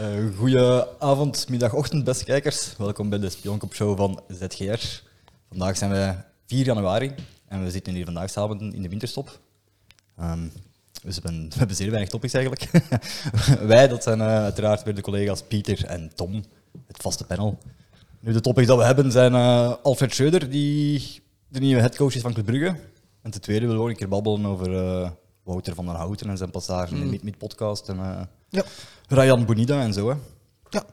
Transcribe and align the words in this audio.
Uh, 0.00 0.36
Goedenavond, 0.36 1.48
middag, 1.48 1.74
ochtend, 1.74 2.04
beste 2.04 2.24
kijkers. 2.24 2.76
Welkom 2.76 3.08
bij 3.08 3.18
de 3.18 3.30
Spionkop 3.30 3.74
Show 3.74 3.96
van 3.96 4.22
ZGR. 4.28 5.02
Vandaag 5.48 5.76
zijn 5.76 5.90
we 5.90 6.14
4 6.46 6.64
januari 6.64 7.14
en 7.48 7.64
we 7.64 7.70
zitten 7.70 7.94
hier 7.94 8.04
vandaag 8.04 8.30
samen 8.30 8.72
in 8.72 8.82
de 8.82 8.88
winterstop. 8.88 9.40
Um, 10.20 10.52
dus 11.02 11.18
we 11.22 11.48
hebben, 11.56 11.76
zeer 11.76 11.90
weinig 11.90 12.10
topics 12.10 12.32
eigenlijk. 12.32 12.70
Wij, 13.72 13.88
dat 13.88 14.02
zijn 14.02 14.18
uh, 14.18 14.26
uiteraard 14.26 14.82
weer 14.82 14.94
de 14.94 15.00
collega's 15.00 15.42
Pieter 15.42 15.84
en 15.84 16.10
Tom, 16.14 16.44
het 16.86 17.02
vaste 17.02 17.24
panel. 17.24 17.58
Nu, 18.20 18.32
de 18.32 18.40
topics 18.40 18.66
dat 18.66 18.78
we 18.78 18.84
hebben 18.84 19.12
zijn 19.12 19.32
uh, 19.32 19.74
Alfred 19.82 20.14
Schreuder, 20.14 20.50
die 20.50 21.22
de 21.48 21.60
nieuwe 21.60 21.80
headcoach 21.80 22.14
is 22.14 22.22
van 22.22 22.32
Club 22.32 22.46
Brugge. 22.46 22.76
En 23.22 23.30
ten 23.30 23.40
tweede 23.40 23.66
willen 23.66 23.80
we 23.80 23.84
ook 23.84 23.90
een 23.90 23.98
keer 23.98 24.08
babbelen 24.08 24.46
over 24.46 24.68
Wouter 25.42 25.74
van 25.74 25.86
der 25.86 25.94
Houten 25.94 26.28
en 26.30 26.36
zijn 26.36 26.50
passage 26.50 26.94
mm. 26.94 27.02
in 27.02 27.10
de 27.10 27.16
mm. 27.16 27.24
Meet-podcast. 27.24 27.88
En 27.88 28.28
ja. 28.48 28.64
Ryan 29.08 29.44
Bonida 29.44 29.82
en 29.82 29.92
zo. 29.92 30.08
Hè. 30.08 30.16
Ja. 30.70 30.84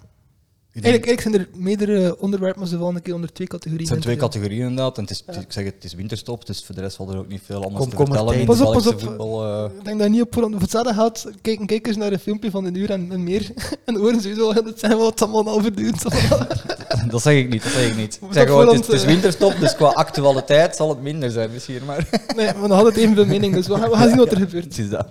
Eigenlijk, 0.83 1.05
eigenlijk, 1.05 1.49
zijn 1.51 1.57
er 1.57 1.63
meerdere 1.63 2.19
onderwerpen, 2.19 2.59
maar 2.59 2.69
ze 2.69 2.77
vallen 2.77 2.95
een 2.95 3.01
keer 3.01 3.13
onder 3.13 3.33
twee 3.33 3.47
categorieën. 3.47 3.79
Het 3.79 3.87
zijn 3.89 4.01
twee 4.01 4.15
categorieën 4.15 4.67
inderdaad. 4.67 4.97
En 4.97 5.03
het 5.03 5.11
is, 5.11 5.23
ik 5.27 5.51
zeg 5.51 5.63
het, 5.63 5.73
het 5.73 5.83
is 5.83 5.93
winterstop, 5.93 6.45
dus 6.45 6.63
voor 6.65 6.75
de 6.75 6.81
rest 6.81 6.95
valt 6.95 7.09
er 7.09 7.17
ook 7.17 7.27
niet 7.27 7.41
veel 7.45 7.63
anders 7.63 7.79
kom, 7.79 7.89
te 7.89 7.95
kom 7.95 8.05
vertellen. 8.05 8.45
Pas 8.45 8.61
op, 8.61 8.73
pas 8.73 8.87
op. 8.87 8.99
Voetbal, 8.99 9.45
uh... 9.45 9.71
Ik 9.77 9.85
denk 9.85 9.99
dat 9.99 10.09
niet 10.09 10.21
op 10.21 10.33
voor 10.33 10.51
hetzelfde 10.59 10.93
gaat. 10.93 11.25
Kijk, 11.41 11.67
kijk 11.67 11.87
eens 11.87 11.97
naar 11.97 12.11
een 12.11 12.19
filmpje 12.19 12.51
van 12.51 12.65
een 12.65 12.75
uur 12.75 12.89
en, 12.89 13.11
en 13.11 13.23
meer. 13.23 13.51
en 13.85 13.95
horen 13.95 14.21
ze 14.21 14.33
zo, 14.33 14.53
dat 14.53 14.79
zijn 14.79 14.97
wat 14.97 15.21
allemaal 15.21 15.47
al 15.53 15.61
verduurd. 15.61 16.03
dat 17.11 17.21
zeg 17.21 17.35
ik 17.35 17.49
niet, 17.49 17.63
dat 17.63 17.71
zeg 17.71 17.89
ik 17.89 17.95
niet. 17.95 18.19
Ik 18.21 18.33
zeg 18.33 18.47
gewoon, 18.47 18.67
het, 18.67 18.79
is, 18.79 18.87
het 18.87 18.95
is 18.95 19.05
winterstop, 19.05 19.55
dus 19.59 19.75
qua 19.75 19.87
actualiteit 20.03 20.75
zal 20.75 20.89
het 20.89 21.01
minder 21.01 21.31
zijn 21.31 21.49
misschien. 21.51 21.85
Maar. 21.85 22.09
nee, 22.35 22.45
maar 22.45 22.67
dan 22.67 22.77
had 22.77 22.85
het 22.85 22.95
evenveel 22.95 23.25
mening, 23.25 23.53
dus 23.53 23.67
we 23.67 23.75
gaan, 23.77 23.89
we 23.89 23.95
gaan 23.95 24.07
zien 24.07 24.17
wat 24.17 24.31
er 24.31 24.37
gebeurt. 24.37 24.67
Precies 24.67 24.89
dat. 24.89 25.07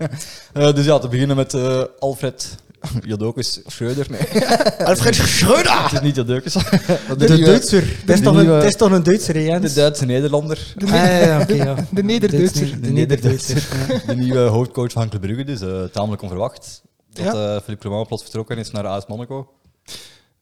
Uh, 0.54 0.72
dus 0.72 0.84
ja, 0.84 0.98
te 0.98 1.08
beginnen 1.08 1.36
met 1.36 1.54
uh, 1.54 1.82
Alfred 1.98 2.56
Jodokus 3.10 3.60
Schreuder, 3.66 4.06
nee. 4.10 4.46
Alfred 4.86 5.14
Schreuder! 5.14 5.82
Het 5.82 5.92
is 5.92 6.00
niet 6.00 6.16
Jodokus. 6.16 6.52
De, 6.52 7.16
de 7.16 7.38
Duitser. 7.38 7.84
Het 8.00 8.10
is, 8.10 8.20
toch 8.20 8.36
een, 8.36 8.62
is 8.62 8.76
toch 8.76 8.90
een 8.90 9.02
Duitser, 9.02 9.40
Jens? 9.42 9.74
De 9.74 9.80
Duitse 9.80 10.04
Nederlander. 10.04 10.74
De, 10.76 10.86
ah, 10.86 11.76
de 11.90 12.02
Nederduitser. 12.02 12.80
De 12.80 12.90
Nederduitser. 12.90 13.68
De 14.06 14.14
nieuwe 14.14 14.38
hoofdcoach 14.40 14.92
van 14.92 15.08
Club 15.08 15.20
Brugge, 15.22 15.44
dus 15.44 15.62
uh, 15.62 15.84
tamelijk 15.84 16.22
onverwacht. 16.22 16.82
Dat 17.12 17.24
ja. 17.24 17.32
uh, 17.32 17.60
Philippe 17.60 17.76
Clement 17.76 18.06
plots 18.06 18.22
vertrokken 18.22 18.58
is 18.58 18.70
naar 18.70 18.86
AS 18.86 19.06
Monaco. 19.06 19.36
Uh, 19.36 19.92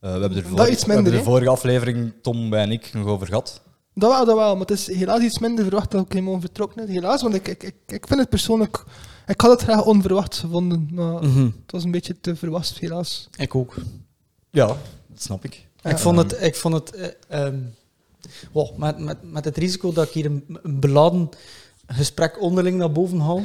we 0.00 0.08
hebben 0.08 0.38
er, 0.38 0.44
minder, 0.44 0.86
we 0.86 0.92
hebben 0.92 1.12
de 1.12 1.22
vorige 1.22 1.50
aflevering, 1.50 2.12
Tom 2.22 2.50
bij 2.50 2.62
en 2.62 2.70
ik, 2.70 2.90
nog 2.92 3.06
over 3.06 3.26
gehad. 3.26 3.62
Dat 3.94 4.10
wel, 4.10 4.24
dat 4.24 4.36
wel. 4.36 4.52
Maar 4.52 4.66
het 4.66 4.70
is 4.70 4.86
helaas 4.86 5.20
iets 5.20 5.38
minder 5.38 5.64
verwacht 5.64 5.90
dat 5.90 6.08
Clement 6.08 6.40
vertrokken 6.40 6.88
is. 6.88 6.94
Helaas, 6.94 7.22
want 7.22 7.34
ik, 7.34 7.48
ik, 7.48 7.62
ik, 7.62 7.74
ik 7.86 8.06
vind 8.06 8.20
het 8.20 8.28
persoonlijk 8.28 8.84
ik 9.26 9.40
had 9.40 9.50
het 9.50 9.62
graag 9.62 9.84
onverwacht 9.84 10.36
gevonden, 10.36 10.88
maar 10.92 11.22
mhm. 11.22 11.44
het 11.44 11.70
was 11.70 11.84
een 11.84 11.90
beetje 11.90 12.20
te 12.20 12.36
verwast, 12.36 12.78
helaas. 12.78 13.28
Ik 13.36 13.54
ook. 13.54 13.74
Ja, 14.50 14.66
dat 14.66 15.22
snap 15.22 15.44
ik. 15.44 15.66
Ik 15.82 15.98
vond 15.98 16.18
het, 16.18 16.42
ik 16.42 16.54
vond 16.54 16.74
het 16.74 17.14
uh, 17.30 17.44
um, 17.44 17.74
wow, 18.52 18.76
met, 18.76 18.98
met, 18.98 19.32
met 19.32 19.44
het 19.44 19.56
risico 19.56 19.92
dat 19.92 20.06
ik 20.06 20.12
hier 20.12 20.26
een, 20.26 20.58
een 20.62 20.80
beladen 20.80 21.28
gesprek 21.86 22.40
onderling 22.40 22.76
naar 22.78 22.92
boven 22.92 23.20
haal. 23.20 23.38
um, 23.38 23.44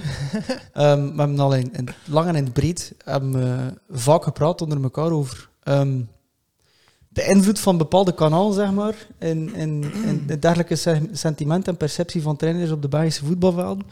we 1.15 1.21
hebben 1.21 1.39
al 1.39 1.55
in, 1.55 1.73
in 1.73 1.89
lang 2.05 2.27
en 2.27 2.35
in 2.35 2.43
het 2.43 2.53
breed 2.53 2.93
hebben, 3.03 3.77
vaak 3.89 4.23
gepraat 4.23 4.61
onder 4.61 4.83
elkaar 4.83 5.11
over 5.11 5.49
um, 5.63 6.09
de 7.09 7.25
invloed 7.25 7.59
van 7.59 7.77
bepaalde 7.77 8.13
kanalen, 8.13 8.53
zeg 8.53 8.71
maar, 8.71 8.95
in, 9.19 9.55
in, 9.55 9.93
in 10.05 10.23
de 10.27 10.39
dergelijke 10.39 11.05
sentiment 11.11 11.67
en 11.67 11.77
perceptie 11.77 12.21
van 12.21 12.35
trainers 12.35 12.71
op 12.71 12.81
de 12.81 12.87
Belgische 12.87 13.25
voetbalvelden. 13.25 13.85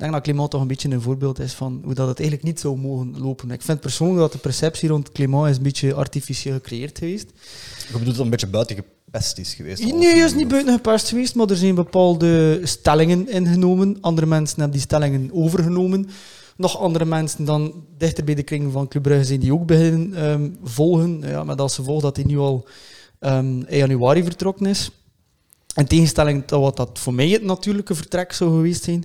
Ik 0.00 0.06
denk 0.06 0.18
dat 0.18 0.24
Clément 0.24 0.50
toch 0.50 0.60
een 0.60 0.66
beetje 0.66 0.90
een 0.90 1.00
voorbeeld 1.00 1.38
is 1.38 1.52
van 1.52 1.80
hoe 1.84 1.94
dat 1.94 2.08
het 2.08 2.18
eigenlijk 2.18 2.48
niet 2.48 2.60
zou 2.60 2.78
mogen 2.78 3.20
lopen. 3.20 3.50
Ik 3.50 3.62
vind 3.62 3.80
persoonlijk 3.80 4.18
dat 4.18 4.32
de 4.32 4.38
perceptie 4.38 4.88
rond 4.88 5.12
Clément 5.12 5.48
is 5.50 5.56
een 5.56 5.62
beetje 5.62 5.94
artificieel 5.94 6.54
gecreëerd 6.54 6.98
geweest. 6.98 7.26
Je 7.30 7.86
bedoelt 7.86 8.04
dat 8.04 8.14
het 8.14 8.24
een 8.24 8.30
beetje 8.30 8.46
buiten 8.46 8.76
gepest 8.76 9.38
is 9.38 9.54
geweest? 9.54 9.92
Nee, 9.94 10.14
is 10.14 10.34
niet 10.34 10.48
buiten 10.48 10.74
gepest 10.74 11.08
geweest, 11.08 11.34
maar 11.34 11.50
er 11.50 11.56
zijn 11.56 11.74
bepaalde 11.74 12.60
stellingen 12.62 13.28
ingenomen. 13.28 13.98
Andere 14.00 14.26
mensen 14.26 14.56
hebben 14.56 14.76
die 14.76 14.86
stellingen 14.86 15.30
overgenomen. 15.32 16.08
Nog 16.56 16.78
andere 16.78 17.04
mensen 17.04 17.44
dan 17.44 17.84
dichter 17.98 18.24
bij 18.24 18.34
de 18.34 18.42
kring 18.42 18.72
van 18.72 18.88
Club 18.88 19.02
Brugge 19.02 19.24
zijn 19.24 19.40
die 19.40 19.52
ook 19.52 19.66
beginnen 19.66 20.24
um, 20.24 20.56
volgen. 20.62 21.20
Ja, 21.20 21.44
met 21.44 21.60
als 21.60 21.74
gevolg 21.74 22.02
dat 22.02 22.16
hij 22.16 22.24
nu 22.24 22.38
al 22.38 22.68
um, 23.20 23.66
in 23.66 23.78
januari 23.78 24.22
vertrokken 24.22 24.66
is. 24.66 24.90
In 25.74 25.86
tegenstelling 25.86 26.46
tot 26.46 26.60
wat 26.60 26.76
dat 26.76 26.98
voor 26.98 27.14
mij 27.14 27.28
het 27.28 27.42
natuurlijke 27.42 27.94
vertrek 27.94 28.32
zou 28.32 28.50
geweest 28.50 28.84
zijn. 28.84 29.04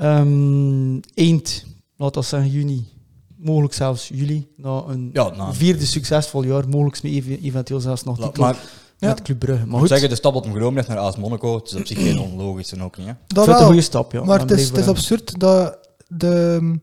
Um, 0.00 1.00
eind, 1.14 1.64
laat 1.96 2.14
dat 2.14 2.24
zeggen 2.24 2.50
juni, 2.50 2.88
mogelijk 3.36 3.74
zelfs 3.74 4.08
juli, 4.08 4.48
na 4.56 4.82
een 4.86 5.10
ja, 5.12 5.52
vierde 5.52 5.86
succesvol 5.86 6.42
jaar, 6.42 6.68
mogelijk 6.68 7.02
eventueel 7.42 7.80
zelfs 7.80 8.04
nog 8.04 8.16
titel 8.20 8.42
maar, 8.42 8.56
met 8.98 9.22
Club 9.22 9.38
Brugge. 9.38 9.66
Maar 9.66 9.78
moet 9.78 9.88
zeggen, 9.88 10.08
de 10.08 10.14
stap 10.14 10.34
dat 10.34 10.44
hem 10.44 10.52
genomen 10.52 10.74
heeft 10.74 10.88
naar 10.88 10.98
AS 10.98 11.16
Monaco, 11.16 11.54
het 11.54 11.66
is 11.66 11.74
op 11.74 11.86
zich 11.86 11.98
geen 11.98 12.18
onlogisch 12.18 12.72
en 12.72 12.82
ook 12.82 12.96
niet. 12.96 13.06
Hè? 13.06 13.12
Dat 13.26 13.48
is 13.48 13.54
een 13.54 13.66
goede 13.66 13.80
stap, 13.80 14.12
ja. 14.12 14.24
Maar 14.24 14.40
het 14.40 14.50
is, 14.50 14.68
het 14.68 14.78
is 14.78 14.86
absurd 14.86 15.40
dat 15.40 15.78
de 16.08 16.78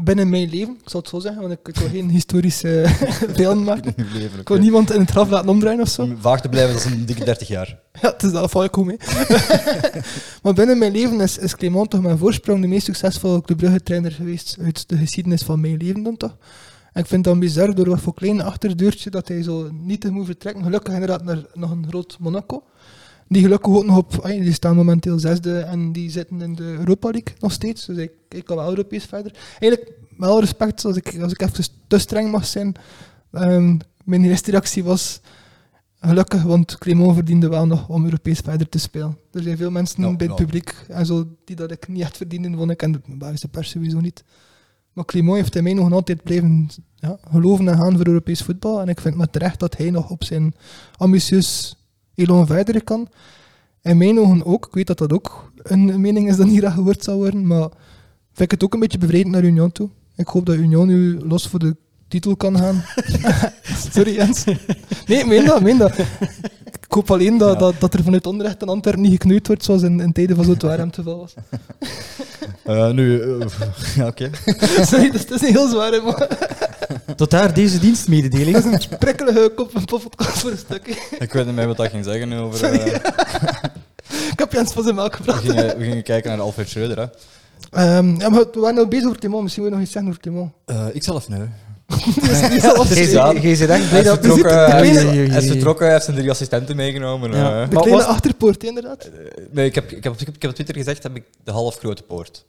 binnen 0.00 0.28
mijn 0.28 0.48
leven, 0.48 0.74
ik 0.82 0.88
zal 0.88 1.00
het 1.00 1.08
zo 1.08 1.18
zeggen, 1.18 1.42
want 1.42 1.52
ik, 1.52 1.76
wil 1.76 1.88
geen 1.88 2.10
historische 2.10 2.86
beelden 3.36 3.64
maken. 3.64 3.94
ik 4.38 4.48
wil 4.48 4.58
niemand 4.58 4.92
in 4.92 5.00
het 5.00 5.10
graf 5.10 5.30
laten 5.30 5.48
omdraaien 5.48 5.80
of 5.80 5.88
zo. 5.88 6.08
Vaag 6.18 6.40
te 6.40 6.48
blijven, 6.48 6.74
dat 6.74 6.84
is 6.84 6.90
een 6.90 7.06
dikke 7.06 7.24
30 7.24 7.48
jaar. 7.48 7.78
ja, 8.02 8.12
het 8.12 8.22
is, 8.22 8.32
dat 8.32 8.50
val 8.50 8.64
ik 8.64 8.74
goed 8.74 8.86
mee. 8.86 8.96
maar 10.42 10.54
binnen 10.54 10.78
mijn 10.78 10.92
leven 10.92 11.20
is, 11.20 11.38
is 11.38 11.56
Clement 11.56 11.90
toch 11.90 12.02
mijn 12.02 12.18
voorsprong 12.18 12.60
de 12.60 12.68
meest 12.68 12.84
succesvolle 12.84 13.42
Club 13.42 13.58
Brugge 13.58 13.82
trainer 13.82 14.12
geweest 14.12 14.56
uit 14.60 14.88
de 14.88 14.96
geschiedenis 14.96 15.42
van 15.42 15.60
mijn 15.60 15.76
leven 15.76 16.02
dan 16.02 16.16
toch. 16.16 16.36
En 16.92 17.02
ik 17.02 17.08
vind 17.08 17.24
dat 17.24 17.38
bizar 17.38 17.74
door 17.74 17.88
wat 17.88 18.00
voor 18.00 18.14
klein 18.14 18.40
achterdeurtje 18.40 19.10
dat 19.10 19.28
hij 19.28 19.42
zo 19.42 19.68
niet 19.72 20.00
te 20.00 20.10
moet 20.10 20.26
vertrekken. 20.26 20.62
Gelukkig 20.62 20.92
inderdaad 20.92 21.24
naar 21.24 21.42
nog 21.54 21.70
een 21.70 21.86
groot 21.88 22.16
Monaco. 22.20 22.62
Die 23.28 23.42
gelukkig 23.42 23.72
ook 23.72 23.84
nog 23.84 23.96
op, 23.96 24.22
die 24.24 24.52
staan 24.52 24.76
momenteel 24.76 25.18
zesde 25.18 25.58
en 25.58 25.92
die 25.92 26.10
zitten 26.10 26.40
in 26.40 26.54
de 26.54 26.62
Europa 26.62 27.10
League 27.10 27.34
nog 27.40 27.52
steeds. 27.52 27.86
Dus 27.86 27.96
ik 27.96 28.10
kijk 28.28 28.50
al 28.50 28.56
wel 28.56 28.68
Europees 28.68 29.04
verder. 29.04 29.32
Eigenlijk, 29.58 29.92
met 30.10 30.28
alle 30.28 30.40
respect, 30.40 30.84
als 30.84 30.96
ik, 30.96 31.20
als 31.20 31.32
ik 31.32 31.42
even 31.42 31.64
te 31.86 31.98
streng 31.98 32.30
mag 32.30 32.46
zijn, 32.46 32.74
um, 33.32 33.78
mijn 34.04 34.24
eerste 34.24 34.50
reactie 34.50 34.84
was 34.84 35.20
gelukkig, 36.00 36.42
want 36.42 36.78
Clément 36.78 37.14
verdiende 37.14 37.48
wel 37.48 37.66
nog 37.66 37.88
om 37.88 38.04
Europees 38.04 38.38
verder 38.38 38.68
te 38.68 38.78
spelen. 38.78 39.18
Er 39.32 39.42
zijn 39.42 39.56
veel 39.56 39.70
mensen 39.70 40.16
bij 40.16 40.26
het 40.26 40.36
publiek 40.36 40.74
en 40.88 41.06
zo 41.06 41.36
die 41.44 41.56
dat 41.56 41.70
ik 41.70 41.88
niet 41.88 42.02
echt 42.02 42.16
verdiende, 42.16 42.56
vond 42.56 42.70
ik, 42.70 42.82
en 42.82 42.92
de 42.92 43.00
Belgische 43.06 43.48
pers 43.48 43.70
sowieso 43.70 44.00
niet. 44.00 44.24
Maar 44.92 45.04
Clément 45.04 45.36
heeft 45.36 45.56
in 45.56 45.62
mij 45.62 45.72
nog 45.72 45.92
altijd 45.92 46.22
blijven 46.22 46.68
ja, 46.94 47.18
geloven 47.30 47.68
en 47.68 47.76
gaan 47.76 47.96
voor 47.96 48.06
Europees 48.06 48.42
voetbal. 48.42 48.80
En 48.80 48.88
ik 48.88 49.00
vind 49.00 49.20
het 49.20 49.32
terecht 49.32 49.60
dat 49.60 49.76
hij 49.76 49.90
nog 49.90 50.10
op 50.10 50.24
zijn 50.24 50.54
ambitieus 50.96 51.76
elan 52.18 52.46
verder 52.46 52.84
kan. 52.84 53.08
En 53.82 53.96
mijn 53.96 54.20
ogen 54.20 54.44
ook. 54.44 54.66
Ik 54.66 54.74
weet 54.74 54.86
dat 54.86 54.98
dat 54.98 55.12
ook 55.12 55.52
een 55.56 56.00
mening 56.00 56.28
is 56.28 56.36
dat 56.36 56.46
niet 56.46 56.64
gehoord 56.64 57.04
zou 57.04 57.16
worden, 57.16 57.46
maar 57.46 57.68
vind 58.32 58.40
ik 58.40 58.50
het 58.50 58.64
ook 58.64 58.74
een 58.74 58.80
beetje 58.80 58.98
bevredigend 58.98 59.34
naar 59.34 59.44
Union 59.44 59.72
toe. 59.72 59.88
Ik 60.16 60.26
hoop 60.26 60.46
dat 60.46 60.56
Union 60.56 60.86
nu 60.86 61.18
los 61.18 61.48
voor 61.48 61.58
de 61.58 61.76
titel 62.08 62.36
kan 62.36 62.58
gaan. 62.58 62.82
Sorry 63.92 64.14
Jens. 64.14 64.44
Nee, 65.06 65.24
meen 65.24 65.44
dat, 65.44 65.62
meen 65.62 65.78
dat. 65.78 65.94
Ik 66.88 66.94
hoop 66.94 67.10
alleen 67.10 67.38
dat, 67.38 67.58
dat, 67.58 67.74
dat 67.78 67.94
er 67.94 68.02
vanuit 68.02 68.26
Onrecht 68.26 68.62
en 68.62 68.68
Antwerpen 68.68 69.02
niet 69.02 69.12
geknoeid 69.12 69.46
wordt 69.46 69.64
zoals 69.64 69.82
in, 69.82 70.00
in 70.00 70.12
tijden 70.12 70.36
van 70.36 70.44
zo'n 70.44 70.58
warm 70.58 70.90
te 70.90 71.02
was. 71.02 71.34
Uh, 72.66 72.90
nu, 72.98 73.20
uh, 73.22 73.46
ja, 73.96 74.06
oké. 74.06 74.30
Okay. 74.46 74.84
Sorry, 74.90 75.10
dat 75.10 75.30
is 75.30 75.40
niet 75.40 75.52
heel 75.52 75.68
zwaar, 75.68 76.02
maar... 76.02 76.28
Tot 77.16 77.30
daar 77.30 77.54
deze 77.54 77.78
dienstmededeling. 77.78 78.56
Dat 78.56 78.64
is 78.64 78.88
een 78.90 78.98
prikkelige 78.98 79.52
kop 79.54 79.70
van 79.72 79.84
podcast 79.84 80.38
voor 80.38 80.50
een 80.50 80.58
stukje. 80.58 80.94
Ik 81.18 81.32
weet 81.32 81.46
niet 81.46 81.54
meer 81.54 81.66
wat 81.66 81.80
ik 81.80 81.90
ging 81.90 82.04
zeggen 82.04 82.32
over... 82.32 82.72
Uh... 82.72 82.86
ik 84.32 84.38
heb 84.38 84.52
Jens 84.52 84.72
van 84.72 84.82
zijn 84.82 84.94
melk 84.94 85.16
gebracht. 85.16 85.42
We 85.42 85.52
gingen, 85.52 85.78
we 85.78 85.84
gingen 85.84 86.02
kijken 86.02 86.30
naar 86.30 86.40
Alfred 86.40 86.68
Schreuder, 86.68 86.98
hè. 86.98 87.96
Um, 87.96 88.20
ja, 88.20 88.28
maar 88.28 88.44
we 88.52 88.60
waren 88.60 88.74
nou 88.74 88.88
bezig 88.88 89.06
over 89.06 89.18
Timon. 89.18 89.42
Misschien 89.42 89.62
wil 89.62 89.72
je 89.72 89.78
nog 89.78 89.86
iets 89.86 89.94
zeggen 89.94 90.10
over 90.10 90.22
Timon. 90.22 90.52
Uh, 90.66 90.86
ik 90.92 91.02
zelf, 91.02 91.28
nee. 91.28 91.48
Geen 93.40 93.56
zit 93.56 93.68
echt 93.68 93.88
blij 93.88 94.02
dat 94.02 94.24
Hij 94.24 94.88
is 95.36 95.46
vertrokken, 95.46 95.84
hij 95.84 95.94
heeft 95.94 96.04
zijn 96.04 96.16
drie 96.16 96.30
assistenten 96.30 96.76
meegenomen. 96.76 97.32
Ja. 97.32 97.66
De 97.66 97.76
kleine 97.76 98.04
achterpoort, 98.04 98.64
inderdaad. 98.64 99.06
Uh, 99.06 99.46
nee, 99.50 99.66
ik 99.66 99.74
heb, 99.74 99.90
ik, 99.90 100.04
heb, 100.04 100.12
ik 100.20 100.42
heb 100.42 100.50
op 100.50 100.54
Twitter 100.54 100.74
gezegd, 100.74 101.02
heb 101.02 101.16
ik 101.16 101.24
de 101.44 101.50
half 101.50 101.78
grote 101.78 102.02
poort. 102.02 102.44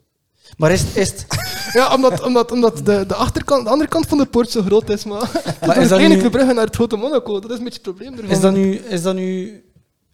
Maar 0.58 0.72
is, 0.72 0.84
is 0.94 1.10
het... 1.10 1.26
Ja, 1.74 1.94
omdat, 1.94 2.22
omdat, 2.24 2.52
omdat 2.52 2.86
de, 2.86 3.06
de, 3.06 3.16
achterkant, 3.16 3.64
de 3.64 3.70
andere 3.70 3.90
kant 3.90 4.08
van 4.08 4.18
de 4.18 4.26
poort 4.26 4.50
zo 4.50 4.62
groot 4.62 4.90
is. 4.90 5.04
Maar, 5.04 5.32
maar 5.66 5.78
is 5.82 5.88
dat 5.88 6.00
nu... 6.00 6.30
Brugge 6.30 6.54
naar 6.54 6.66
het 6.66 6.76
grote 6.76 6.96
Monaco, 6.96 7.40
dat 7.40 7.52
is 7.52 7.58
een 7.58 7.64
beetje 7.64 7.80
het 7.84 7.96
probleem 7.96 8.14
ervan. 8.14 8.30
Is 8.30 8.40
dat 8.40 8.54
nu... 8.54 8.76
Is 8.76 9.02
dat 9.02 9.16
nu 9.16 9.64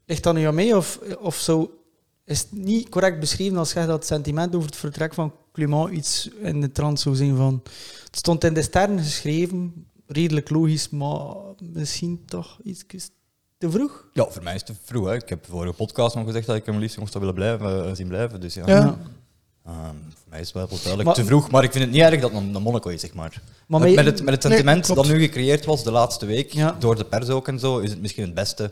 ligt 0.06 0.24
dat 0.24 0.34
nu 0.34 0.46
aan 0.46 0.56
mij? 0.56 0.74
Of, 0.74 1.00
of 1.20 1.36
zo 1.36 1.72
is 2.26 2.40
het 2.40 2.52
niet 2.52 2.90
correct 2.90 3.20
beschreven 3.20 3.58
als 3.58 3.74
je 3.74 3.80
dat 3.80 3.88
het 3.88 4.06
sentiment 4.06 4.56
over 4.56 4.68
het 4.68 4.78
vertrek 4.78 5.14
van 5.14 5.34
Iets 5.92 6.30
in 6.42 6.62
de 6.62 6.72
trant 6.72 7.00
zou 7.00 7.16
zijn 7.16 7.36
van... 7.36 7.62
Het 8.06 8.16
stond 8.16 8.44
in 8.44 8.54
de 8.54 8.62
sterren 8.62 9.00
geschreven, 9.00 9.88
redelijk 10.08 10.50
logisch, 10.50 10.90
maar 10.90 11.36
misschien 11.60 12.24
toch 12.26 12.60
iets 12.64 12.86
te 13.58 13.72
vroeg? 13.72 14.08
Ja, 14.14 14.28
voor 14.30 14.44
mij 14.44 14.56
is 14.56 14.62
het 14.68 14.70
te 14.70 14.84
vroeg. 14.84 15.06
Hè. 15.08 15.16
Ik 15.16 15.30
heb 15.30 15.46
vorige 15.50 15.74
podcast 15.74 16.16
nog 16.16 16.26
gezegd 16.26 16.48
dat 16.48 16.56
ik 16.56 16.66
hem 16.66 16.78
liefst 16.78 16.98
nog 16.98 17.10
zou 17.10 17.20
willen 17.20 17.36
blijven, 17.36 17.88
uh, 17.90 17.96
zien 17.96 18.08
blijven. 18.08 18.42
Dus 18.42 18.54
ja. 18.54 18.68
ja. 18.68 18.98
Ehm, 19.66 19.96
voor 20.14 20.30
mij 20.30 20.40
is 20.40 20.54
het 20.54 20.70
wel 20.70 20.80
duidelijk 20.84 21.16
te 21.16 21.26
vroeg, 21.26 21.52
maar 21.52 21.64
ik 21.64 21.72
vind 21.72 21.84
het 21.84 21.94
niet 21.94 22.02
erg 22.02 22.22
dat 22.22 22.34
een 22.34 22.52
Monaco 22.52 22.90
is, 22.90 23.02
zeg 23.02 23.14
maar. 23.14 23.42
Maar 23.68 23.80
met, 23.80 24.06
het, 24.06 24.24
met 24.24 24.34
het 24.34 24.44
sentiment 24.44 24.96
dat 24.96 25.08
nu 25.08 25.20
gecreëerd 25.20 25.66
was 25.66 25.84
de 25.84 25.92
laatste 25.92 26.26
week, 26.26 26.54
Ja. 26.54 26.76
door 26.80 26.96
de 26.96 27.06
pers 27.06 27.30
ook 27.30 27.48
en 27.48 27.60
zo, 27.60 27.78
is 27.80 27.90
het 27.90 28.02
misschien 28.02 28.24
het 28.24 28.34
beste 28.34 28.72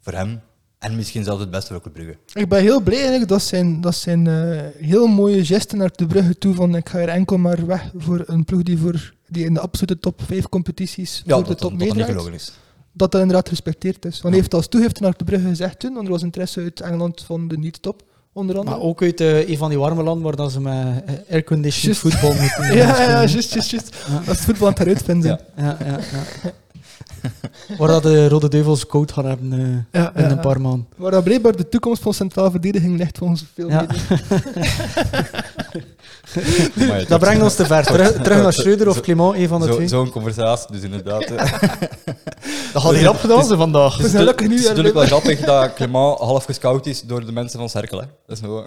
voor 0.00 0.12
hem. 0.12 0.40
En 0.84 0.96
misschien 0.96 1.24
zelfs 1.24 1.40
het 1.40 1.50
beste 1.50 1.72
voor 1.72 1.82
Club 1.82 1.94
Brugge. 1.94 2.16
Ik 2.32 2.48
ben 2.48 2.60
heel 2.60 2.80
blij 2.80 2.98
eigenlijk 2.98 3.28
dat 3.28 3.42
zijn, 3.42 3.80
dat 3.80 3.94
zijn 3.94 4.26
eh, 4.26 4.60
heel 4.88 5.06
mooie 5.06 5.44
gesten 5.44 5.78
naar 5.78 5.90
de 5.94 6.06
brugge 6.06 6.38
toe 6.38 6.54
van 6.54 6.74
ik 6.74 6.88
ga 6.88 6.98
er 6.98 7.08
enkel 7.08 7.36
maar 7.36 7.66
weg 7.66 7.90
voor 7.96 8.22
een 8.26 8.44
ploeg 8.44 8.62
die, 8.62 8.78
voor, 8.78 9.14
die 9.28 9.44
in 9.44 9.54
de 9.54 9.60
absolute 9.60 9.98
top 9.98 10.20
5 10.26 10.48
competities 10.48 11.22
Ja, 11.26 11.34
voor 11.34 11.42
de 11.42 11.48
dat, 11.48 11.58
top 11.58 11.72
meedraait. 11.72 12.52
Dat 12.92 13.10
dat 13.12 13.20
inderdaad 13.20 13.44
gerespecteerd 13.44 14.04
is. 14.04 14.20
Want 14.20 14.34
hij 14.34 14.42
heeft 14.42 14.54
als 14.54 14.68
toegift 14.68 15.00
naar 15.00 15.14
de 15.16 15.24
brugge 15.24 15.46
gezegd 15.46 15.78
toen, 15.78 15.94
want 15.94 16.06
er 16.06 16.12
was 16.12 16.22
interesse 16.22 16.60
uit 16.60 16.80
Engeland 16.80 17.22
van 17.22 17.48
de 17.48 17.58
niet-top, 17.58 18.02
onder 18.32 18.58
andere. 18.58 18.76
Maar 18.76 18.86
ook 18.86 19.02
uit 19.02 19.20
eh, 19.20 19.48
een 19.48 19.56
van 19.56 19.68
die 19.68 19.78
warme 19.78 20.02
landen 20.02 20.24
waar 20.24 20.36
dat 20.36 20.52
ze 20.52 20.60
met 20.60 21.04
eh, 21.06 21.14
airconditioned 21.30 21.98
voetbal 21.98 22.34
moeten 22.40 22.76
ja, 22.76 23.02
ja, 23.02 23.08
juist, 23.08 23.52
juist, 23.52 23.70
juist. 23.70 23.96
Ja. 24.08 24.14
Dat 24.14 24.22
is 24.22 24.26
het 24.26 24.38
voetbal 24.38 24.66
aan 24.66 24.72
het 24.72 24.78
heruitvinden. 24.78 25.40
Ja. 25.56 25.62
Ja, 25.64 25.76
ja, 25.84 25.98
ja. 26.42 26.52
Waar 27.78 27.88
dat 27.88 28.02
de 28.02 28.28
Rode 28.28 28.48
Duivels 28.48 28.86
coach 28.86 29.12
gaan 29.12 29.24
hebben 29.26 29.52
eh, 29.52 30.00
Ja, 30.00 30.12
in 30.14 30.22
ja, 30.22 30.28
een 30.28 30.34
ja. 30.34 30.40
paar 30.40 30.60
maanden. 30.60 30.86
Waar 30.96 31.10
dat 31.10 31.24
blijkbaar 31.24 31.56
de 31.56 31.68
toekomst 31.68 32.02
van 32.02 32.14
centraal 32.14 32.50
verdediging 32.50 32.98
ligt 32.98 33.18
volgens 33.18 33.44
veel 33.54 33.68
Ja. 33.68 33.86
Dat 37.08 37.20
brengt 37.20 37.42
ons 37.42 37.54
te 37.54 37.66
ver. 37.66 37.84
Terug, 37.84 38.12
terug 38.22 38.42
naar 38.42 38.52
Schreuder 38.52 38.88
of 38.88 39.00
Clement, 39.00 39.34
een 39.36 39.48
van 39.48 39.60
de 39.60 39.66
zo- 39.66 39.74
twee. 39.74 39.88
Zo'n 39.88 40.10
conversatie, 40.10 40.72
dus 40.72 40.82
inderdaad. 40.82 41.22
eh. 41.24 41.52
Dat 42.72 42.82
gaat 42.82 42.94
hier 42.94 43.08
opgedaan 43.10 43.44
zijn 43.44 43.58
vandaag. 43.58 43.96
Het 43.96 44.06
is 44.06 44.12
Het 44.12 44.20
gelukkig 44.20 44.46
is 44.46 44.52
nu 44.52 44.58
weer 44.58 44.68
natuurlijk 44.68 44.94
wel 44.94 45.04
grappig 45.06 45.40
dat 45.40 45.74
Clement 45.74 46.18
half 46.18 46.44
gescout 46.44 46.86
is 46.86 47.02
door 47.02 47.26
de 47.26 47.32
mensen 47.32 47.58
van 47.58 47.68
Cerkel. 47.68 48.00
Hè. 48.00 48.06
Dat 48.26 48.36
is 48.36 48.42
nou, 48.42 48.64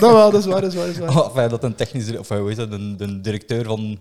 Dat 0.00 0.12
wel, 0.12 0.30
dat 0.30 0.40
is 0.40 0.46
waar, 0.46 0.60
dat 0.60 0.70
is 0.72 0.76
waar. 0.78 0.86
Dat 0.86 0.94
is 0.94 1.14
waar. 1.14 1.24
enfin, 1.24 1.48
dat 1.48 1.64
een 1.64 1.74
technisch, 1.74 2.16
of 2.18 2.28
hoe 2.28 2.50
is 2.50 2.56
dat, 2.56 2.72
een, 2.72 2.96
de 2.96 3.20
directeur 3.20 3.64
van 3.64 3.98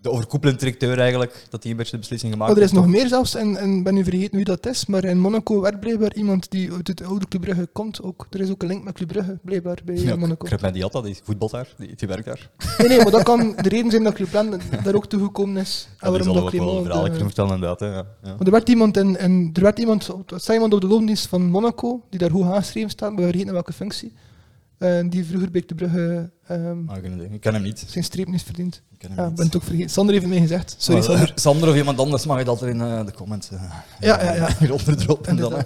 de 0.00 0.10
overkoepelend 0.10 0.58
directeur 0.60 0.98
eigenlijk, 0.98 1.46
dat 1.50 1.62
hij 1.62 1.70
een 1.72 1.76
beetje 1.78 1.92
de 1.92 1.98
beslissing 1.98 2.32
gemaakt 2.32 2.50
Oh, 2.50 2.56
er 2.56 2.62
is 2.62 2.70
heeft, 2.70 2.82
nog 2.82 2.92
meer 2.92 3.08
zelfs, 3.08 3.34
en, 3.34 3.56
en 3.56 3.82
ben 3.82 3.94
nu 3.94 4.04
vergeten 4.04 4.36
wie 4.36 4.44
dat 4.44 4.66
is, 4.66 4.86
maar 4.86 5.04
in 5.04 5.18
Monaco 5.18 5.60
werkt 5.60 5.80
blijkbaar 5.80 6.14
iemand 6.14 6.50
die 6.50 6.72
uit 6.72 6.88
het 6.88 7.02
oude 7.04 7.28
Club 7.28 7.42
Brugge 7.42 7.68
komt. 7.72 8.02
Ook. 8.02 8.26
Er 8.30 8.40
is 8.40 8.50
ook 8.50 8.62
een 8.62 8.68
link 8.68 8.84
met 8.84 8.94
Club 8.94 9.08
Brugge, 9.08 9.38
blijkbaar, 9.42 9.78
bij 9.84 9.94
Ja, 9.94 10.16
Monaco. 10.16 10.46
Krep 10.46 10.72
die 10.72 10.82
had 10.82 10.92
dat, 10.92 11.04
die 11.04 11.18
voetbalt 11.22 11.50
daar, 11.50 11.74
die, 11.78 11.94
die 11.96 12.08
werkt 12.08 12.24
daar. 12.24 12.50
Nee, 12.78 12.88
nee, 12.88 12.98
maar 12.98 13.10
dat 13.10 13.22
kan 13.22 13.54
de 13.62 13.68
reden 13.68 13.90
zijn 13.90 14.02
dat 14.02 14.14
Club 14.14 14.30
Brugge 14.30 14.58
daar 14.84 14.94
ook 14.94 15.06
toegekomen 15.06 15.56
is. 15.56 15.88
En 15.98 16.12
Ja, 16.12 16.16
die 16.18 16.24
waarom 16.26 16.42
dat 16.44 16.52
verhaal 16.52 17.02
de- 17.02 17.08
kunnen 17.08 17.26
vertellen 17.26 17.54
inderdaad. 17.54 17.80
Hè. 17.80 17.86
Ja. 17.86 18.06
Ja. 18.22 18.34
Maar 18.36 18.46
er 18.46 18.50
werd 18.50 18.68
iemand, 18.68 18.96
in, 18.96 19.18
in, 19.18 19.50
er 19.52 19.62
werd 19.62 19.78
iemand, 19.78 20.08
er 20.08 20.40
staat 20.40 20.54
iemand 20.54 20.74
op 20.74 20.80
de 20.80 20.86
loondienst 20.86 21.26
van 21.26 21.42
Monaco, 21.50 22.02
die 22.10 22.18
daar 22.18 22.30
hoog 22.30 22.46
aangeschreven 22.52 22.90
staat, 22.90 23.10
maar 23.12 23.20
we 23.24 23.28
vergeten 23.30 23.52
welke 23.52 23.72
functie. 23.72 24.12
Eh, 24.78 25.00
die 25.08 25.24
vroeger 25.24 25.50
bij 25.50 25.62
Club 25.62 25.76
Brugge 25.78 26.30
idee. 26.48 27.28
Ik 27.30 27.40
ken 27.40 27.54
hem 27.54 27.62
niet. 27.62 27.84
zijn 27.88 28.04
streep 28.04 28.28
verdient. 28.44 28.82
Ik 28.92 28.98
ken 28.98 29.08
hem 29.10 29.18
Ja, 29.18 29.22
ik 29.24 29.28
niet. 29.28 29.36
ben 29.38 29.46
het 29.46 29.56
ook 29.56 29.62
vergeten. 29.62 29.90
Sander 29.90 30.12
heeft 30.14 30.26
het 30.26 30.34
mij 30.34 30.42
gezegd. 30.42 30.74
Sorry, 30.78 31.00
Maar, 31.00 31.08
Sander. 31.10 31.28
eh, 31.30 31.36
Sander 31.36 31.68
of 31.68 31.76
iemand 31.76 31.98
anders 31.98 32.26
mag 32.26 32.38
het 32.38 32.48
altijd 32.48 32.74
in 32.74 32.80
eh, 32.80 33.04
de 33.06 33.12
comments 33.12 33.50
eh, 33.50 33.62
Ja, 34.00 34.22
ja, 34.22 34.34
ja. 34.34 34.48
hieronder 34.58 34.96
droppen. 34.96 35.36
Dan. 35.36 35.52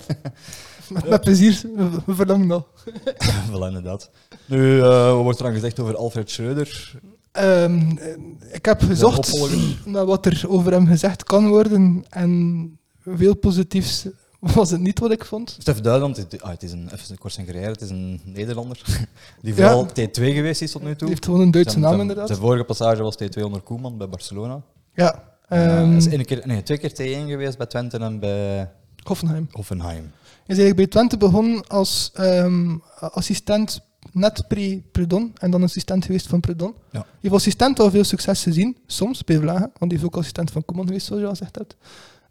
Met, 0.89 1.09
met 1.09 1.21
plezier, 1.21 1.63
we, 2.07 2.15
verlangen 2.15 2.49
wel. 2.49 2.67
Wel 3.51 3.67
inderdaad. 3.67 4.11
Nu, 4.47 4.81
wat 4.81 5.23
wordt 5.23 5.39
er 5.39 5.45
dan 5.45 5.55
gezegd 5.55 5.81
over 5.81 5.97
Alfred 5.97 6.31
Schreuder? 6.31 6.93
Ehm, 7.33 7.97
eh, 7.97 8.17
ik 8.53 8.65
heb 8.65 8.83
gezocht 8.83 9.39
naar 9.85 10.07
wat 10.07 10.27
er 10.27 10.45
over 10.49 10.73
hem 10.73 10.87
gezegd 10.87 11.25
kan 11.25 11.49
worden 11.49 12.05
en 12.09 12.79
veel 13.05 13.35
positiefs 13.37 14.07
was 14.55 14.71
het 14.71 14.81
niet 14.81 14.99
wat 14.99 15.11
ik 15.13 15.25
vond. 15.25 15.57
Is 15.59 15.65
duidelijk, 15.65 16.01
want 16.01 16.17
het, 16.17 16.43
ah, 16.43 16.51
het 16.51 16.63
is 16.63 16.73
een, 16.73 16.89
even 16.95 17.19
kort 17.19 17.33
zijn 17.33 17.47
carrière, 17.47 17.71
het 17.71 17.81
is 17.81 17.91
een 17.91 18.21
Nederlander 18.25 18.83
die 19.43 19.55
Ja. 19.55 19.55
vooral 19.55 19.87
T2 19.87 20.13
geweest 20.13 20.63
is 20.63 20.71
tot 20.73 20.83
nu 20.83 20.89
toe. 20.91 20.99
Hij 20.99 21.09
heeft 21.09 21.25
gewoon 21.25 21.41
een 21.41 21.51
Duitse 21.51 21.79
naam 21.79 22.01
inderdaad. 22.01 22.27
Zijn 22.27 22.39
vorige 22.39 22.65
passage 22.65 23.03
was 23.03 23.17
T2 23.23 23.43
onder 23.43 23.61
Koeman 23.61 23.99
bij 23.99 24.09
Barcelona. 24.09 24.63
Ja, 24.95 25.23
Eh, 25.49 25.79
ehm, 25.79 25.97
is 25.97 26.07
één 26.07 26.25
keer, 26.25 26.43
nee, 26.45 26.63
twee 26.63 26.79
keer 26.79 26.91
T1 26.93 27.29
geweest 27.29 27.59
bij 27.59 27.67
Twente 27.67 27.99
en 27.99 28.19
bij 28.19 28.71
Hoffenheim. 29.03 29.49
Hoffenheim. 29.51 30.03
Hij 30.23 30.57
is 30.57 30.63
eigenlijk 30.63 30.77
bij 30.77 30.87
Twente 30.87 31.17
begonnen 31.17 31.67
als 31.67 32.11
ehm, 32.15 32.77
assistent 32.99 33.81
net 34.13 34.45
pre-Predon 34.49 35.33
en 35.39 35.51
dan 35.51 35.63
assistent 35.63 36.05
geweest 36.05 36.27
van 36.27 36.41
Predon. 36.41 36.75
Ja. 36.91 36.99
Hij 37.01 37.05
heeft 37.21 37.35
assistent 37.35 37.81
al 37.81 37.91
veel 37.91 38.05
succes 38.05 38.43
gezien, 38.43 38.77
soms 38.87 39.25
bij 39.25 39.37
Vlagen, 39.39 39.61
want 39.79 39.79
hij 39.79 39.91
heeft 39.91 40.05
ook 40.05 40.17
assistent 40.17 40.51
van 40.51 40.65
Koeman 40.65 40.87
geweest, 40.87 41.07
zoals 41.07 41.21
je 41.23 41.27
al 41.29 41.35
gezegd 41.35 41.55
hebt. 41.57 41.77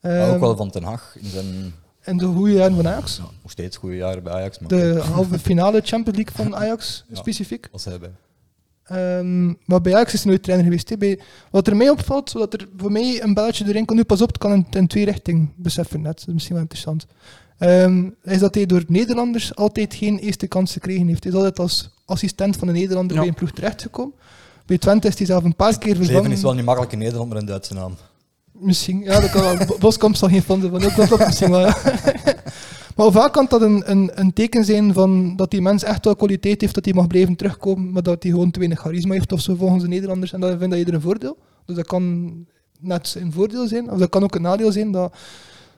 Maar 0.02 0.12
Ehm, 0.12 0.34
ook 0.34 0.40
wel 0.40 0.56
van 0.56 0.72
Ten 0.72 0.84
Hag 0.84 1.16
in 1.20 1.30
zijn 1.30 1.74
En 2.02 2.18
de 2.18 2.26
goede 2.26 2.52
jaren 2.54 2.76
van 2.76 2.88
Ajax. 2.88 3.18
ja, 3.18 3.24
nog 3.42 3.52
steeds 3.52 3.78
goede 3.78 3.96
jaren 3.96 4.24
bij 4.24 4.34
Ajax. 4.34 4.60
Maar 4.60 4.70
De 4.70 5.02
halve 5.14 5.40
finale 5.40 5.82
Champions 5.84 6.18
League 6.20 6.36
van 6.46 6.56
Ajax, 6.62 7.06
Ja. 7.10 7.16
specifiek. 7.16 7.68
was 7.72 7.86
hij 7.86 8.00
bij. 8.00 8.12
Ehm, 8.84 9.48
maar 9.66 9.82
bij 9.82 9.94
Ajax 9.96 10.14
is 10.14 10.20
hij 10.22 10.30
nooit 10.32 10.44
trainer 10.44 10.68
geweest. 10.68 10.98
Bij, 10.98 11.20
wat 11.52 11.68
er 11.68 11.76
mij 11.76 11.90
opvalt, 11.90 12.32
wat 12.32 12.54
er 12.54 12.68
voor 12.78 12.92
mij 12.92 13.24
een 13.24 13.34
belletje 13.34 13.64
doorheen 13.64 13.86
komt, 13.86 14.00
nu 14.00 14.06
pas 14.06 14.22
op, 14.22 14.28
het 14.28 14.38
kan 14.38 14.54
in, 14.54 14.66
in 14.70 14.88
twee 14.88 15.06
richtingen 15.06 15.54
beseffen 15.56 16.02
net, 16.02 16.18
dat 16.18 16.28
is 16.28 16.34
misschien 16.34 16.54
wel 16.54 16.64
interessant, 16.64 17.06
Ehm, 17.58 18.10
is 18.24 18.40
dat 18.40 18.56
hij 18.56 18.66
door 18.66 18.84
Nederlanders 18.88 19.56
altijd 19.56 19.94
geen 19.94 20.18
eerste 20.20 20.48
kans 20.48 20.74
gekregen 20.74 21.08
heeft. 21.08 21.24
Hij 21.24 21.32
is 21.32 21.38
altijd 21.38 21.60
als 21.60 21.90
assistent 22.06 22.56
van 22.58 22.68
een 22.68 22.74
Nederlander 22.74 23.16
Ja. 23.16 23.20
bij 23.22 23.30
een 23.30 23.36
ploeg 23.36 23.52
terechtgekomen. 23.52 24.14
Bij 24.66 24.78
Twente 24.78 25.08
is 25.08 25.18
hij 25.18 25.26
zelf 25.26 25.44
een 25.44 25.56
paar 25.56 25.78
keer 25.78 25.96
vervangen. 25.96 26.22
leven 26.22 26.32
is 26.38 26.42
wel 26.42 26.54
niet 26.54 26.66
makkelijk 26.66 26.94
in 26.94 27.00
Nederland, 27.00 27.30
maar 27.30 27.38
een 27.38 27.46
Duitse 27.46 27.74
naam. 27.74 27.96
Misschien, 28.62 29.02
ja, 29.02 29.20
dat 29.20 29.30
kan 29.30 29.42
wel. 29.42 29.58
Boskamp 29.80 30.16
zal 30.16 30.30
geen 30.30 30.42
fan 30.42 30.60
zijn 30.60 30.72
van, 30.72 31.08
dat 31.10 31.26
misschien 31.26 31.52
wel. 31.52 31.60
Ja. 31.60 31.78
maar 32.96 33.12
vaak 33.12 33.34
kan 33.34 33.46
dat 33.50 33.62
een, 33.62 33.92
een, 33.92 34.12
een 34.14 34.34
teken 34.34 34.66
zijn 34.66 34.94
van 34.94 35.36
dat 35.36 35.52
die 35.52 35.62
mens 35.62 35.84
echt 35.84 36.06
wel 36.06 36.16
kwaliteit 36.16 36.62
heeft, 36.62 36.76
dat 36.76 36.86
hij 36.86 36.94
mag 36.94 37.08
blijven 37.08 37.36
terugkomen, 37.36 37.92
maar 37.92 38.04
dat 38.04 38.24
hij 38.24 38.32
gewoon 38.32 38.52
te 38.52 38.60
weinig 38.60 38.80
charisma 38.80 39.14
heeft 39.14 39.32
of 39.32 39.40
zo 39.42 39.56
volgens 39.56 39.84
de 39.84 39.90
Nederlanders. 39.90 40.34
En 40.34 40.40
dat 40.40 40.50
vindt 40.50 40.70
dat 40.70 40.78
ieder 40.80 40.94
een 40.94 41.02
voordeel. 41.02 41.38
Dus 41.66 41.76
dat 41.76 41.86
kan 41.88 42.34
net 42.80 43.16
een 43.20 43.32
voordeel 43.32 43.68
zijn, 43.68 43.92
of 43.92 44.00
dat 44.00 44.10
kan 44.10 44.24
ook 44.24 44.36
een 44.36 44.42
nadeel 44.42 44.72
zijn 44.72 44.92
dat 44.92 45.16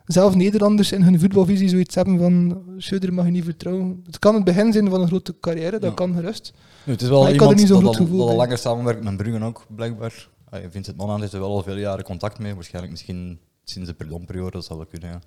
zelf 0.06 0.36
Nederlanders 0.36 0.92
in 0.92 1.02
hun 1.02 1.20
voetbalvisie 1.20 1.70
zoiets 1.70 1.96
hebben 1.96 2.20
van 2.20 2.62
Schöder 2.78 3.14
mag 3.14 3.26
je 3.26 3.32
niet 3.32 3.44
vertrouwen. 3.44 4.02
Het 4.06 4.20
kan 4.20 4.36
het 4.36 4.44
begin 4.44 4.72
zijn 4.74 4.90
van 4.90 5.02
een 5.02 5.08
grote 5.08 5.36
carrière, 5.40 5.72
dat 5.72 5.90
Ja. 5.90 5.92
kan 5.92 6.14
gerust. 6.14 6.54
Nu, 6.84 6.94
het 6.94 7.02
is 7.02 7.10
wel 7.10 7.22
Maar 7.24 7.34
ik 7.34 7.40
had 7.40 7.50
er 7.50 7.56
niet 7.56 7.68
zo'n 7.68 7.86
al, 7.86 7.94
gevoel 7.94 8.18
dat 8.20 8.28
al 8.30 8.36
langer 8.36 8.58
samenwerkt 8.58 9.04
met 9.04 9.18
Bruggen 9.18 9.44
ook, 9.44 9.66
blijkbaar. 9.76 10.28
Ah, 10.54 10.64
Vincent 10.70 10.98
Manaan 10.98 11.22
heeft 11.22 11.34
er 11.34 11.40
wel 11.40 11.50
al 11.50 11.64
veel 11.64 11.78
jaren 11.78 12.04
contact 12.04 12.40
mee. 12.40 12.54
Waarschijnlijk 12.54 12.92
misschien 12.92 13.40
sinds 13.64 13.90
de 13.90 13.96
perdonperiode, 13.96 14.52
dat 14.52 14.66
zal 14.66 14.78
wel 14.78 14.86
kunnen. 14.86 15.10
Ja. 15.10 15.22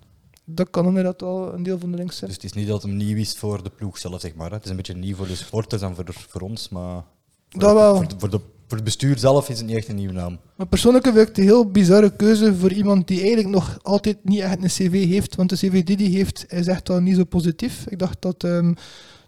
Dat 0.45 0.71
kan 0.71 0.87
inderdaad 0.87 1.21
wel 1.21 1.55
een 1.55 1.63
deel 1.63 1.79
van 1.79 1.91
de 1.91 1.97
links 1.97 2.17
zijn. 2.17 2.31
Dus 2.31 2.43
het 2.43 2.45
is 2.51 2.53
niet 2.53 2.69
dat 2.69 2.83
het 2.83 2.93
nieuw 2.93 3.17
is 3.17 3.35
voor 3.35 3.63
de 3.63 3.71
ploeg 3.71 3.99
zelf, 3.99 4.21
zeg 4.21 4.35
maar. 4.35 4.49
Hè. 4.49 4.55
Het 4.55 4.65
is 4.65 4.71
een 4.71 4.77
beetje 4.77 4.95
nieuw 4.95 5.17
voor 5.17 5.27
de 5.27 5.37
supporters 5.37 5.83
en 5.83 5.95
voor, 5.95 6.05
voor 6.29 6.41
ons, 6.41 6.69
maar 6.69 7.05
voor, 7.49 7.61
Dat 7.61 7.73
wel. 7.75 7.97
Voor, 7.97 8.09
de- 8.09 8.15
voor, 8.19 8.31
de, 8.31 8.39
voor 8.67 8.77
het 8.77 8.85
bestuur 8.85 9.19
zelf 9.19 9.49
is 9.49 9.59
het 9.59 9.67
niet 9.67 9.77
echt 9.77 9.89
een 9.89 9.95
nieuwe 9.97 10.13
naam. 10.13 10.39
Maar 10.57 10.67
persoonlijk 10.67 11.05
vind 11.05 11.17
ik 11.19 11.27
het 11.27 11.39
een 11.39 11.45
heel 11.45 11.71
bizarre 11.71 12.17
keuze 12.17 12.55
voor 12.55 12.73
iemand 12.73 13.09
die 13.09 13.19
eigenlijk 13.19 13.49
nog 13.49 13.79
altijd 13.83 14.25
niet 14.25 14.41
echt 14.41 14.63
een 14.63 14.69
cv 14.69 15.07
heeft. 15.09 15.35
Want 15.37 15.51
de 15.51 15.57
cv 15.57 15.85
die 15.85 15.97
hij 15.97 16.07
heeft 16.17 16.53
is 16.53 16.67
echt 16.67 16.89
wel 16.89 17.01
niet 17.01 17.17
zo 17.17 17.25
positief. 17.25 17.87
Ik 17.89 17.99
dacht 17.99 18.23
dat 18.23 18.45
ehm, 18.45 18.75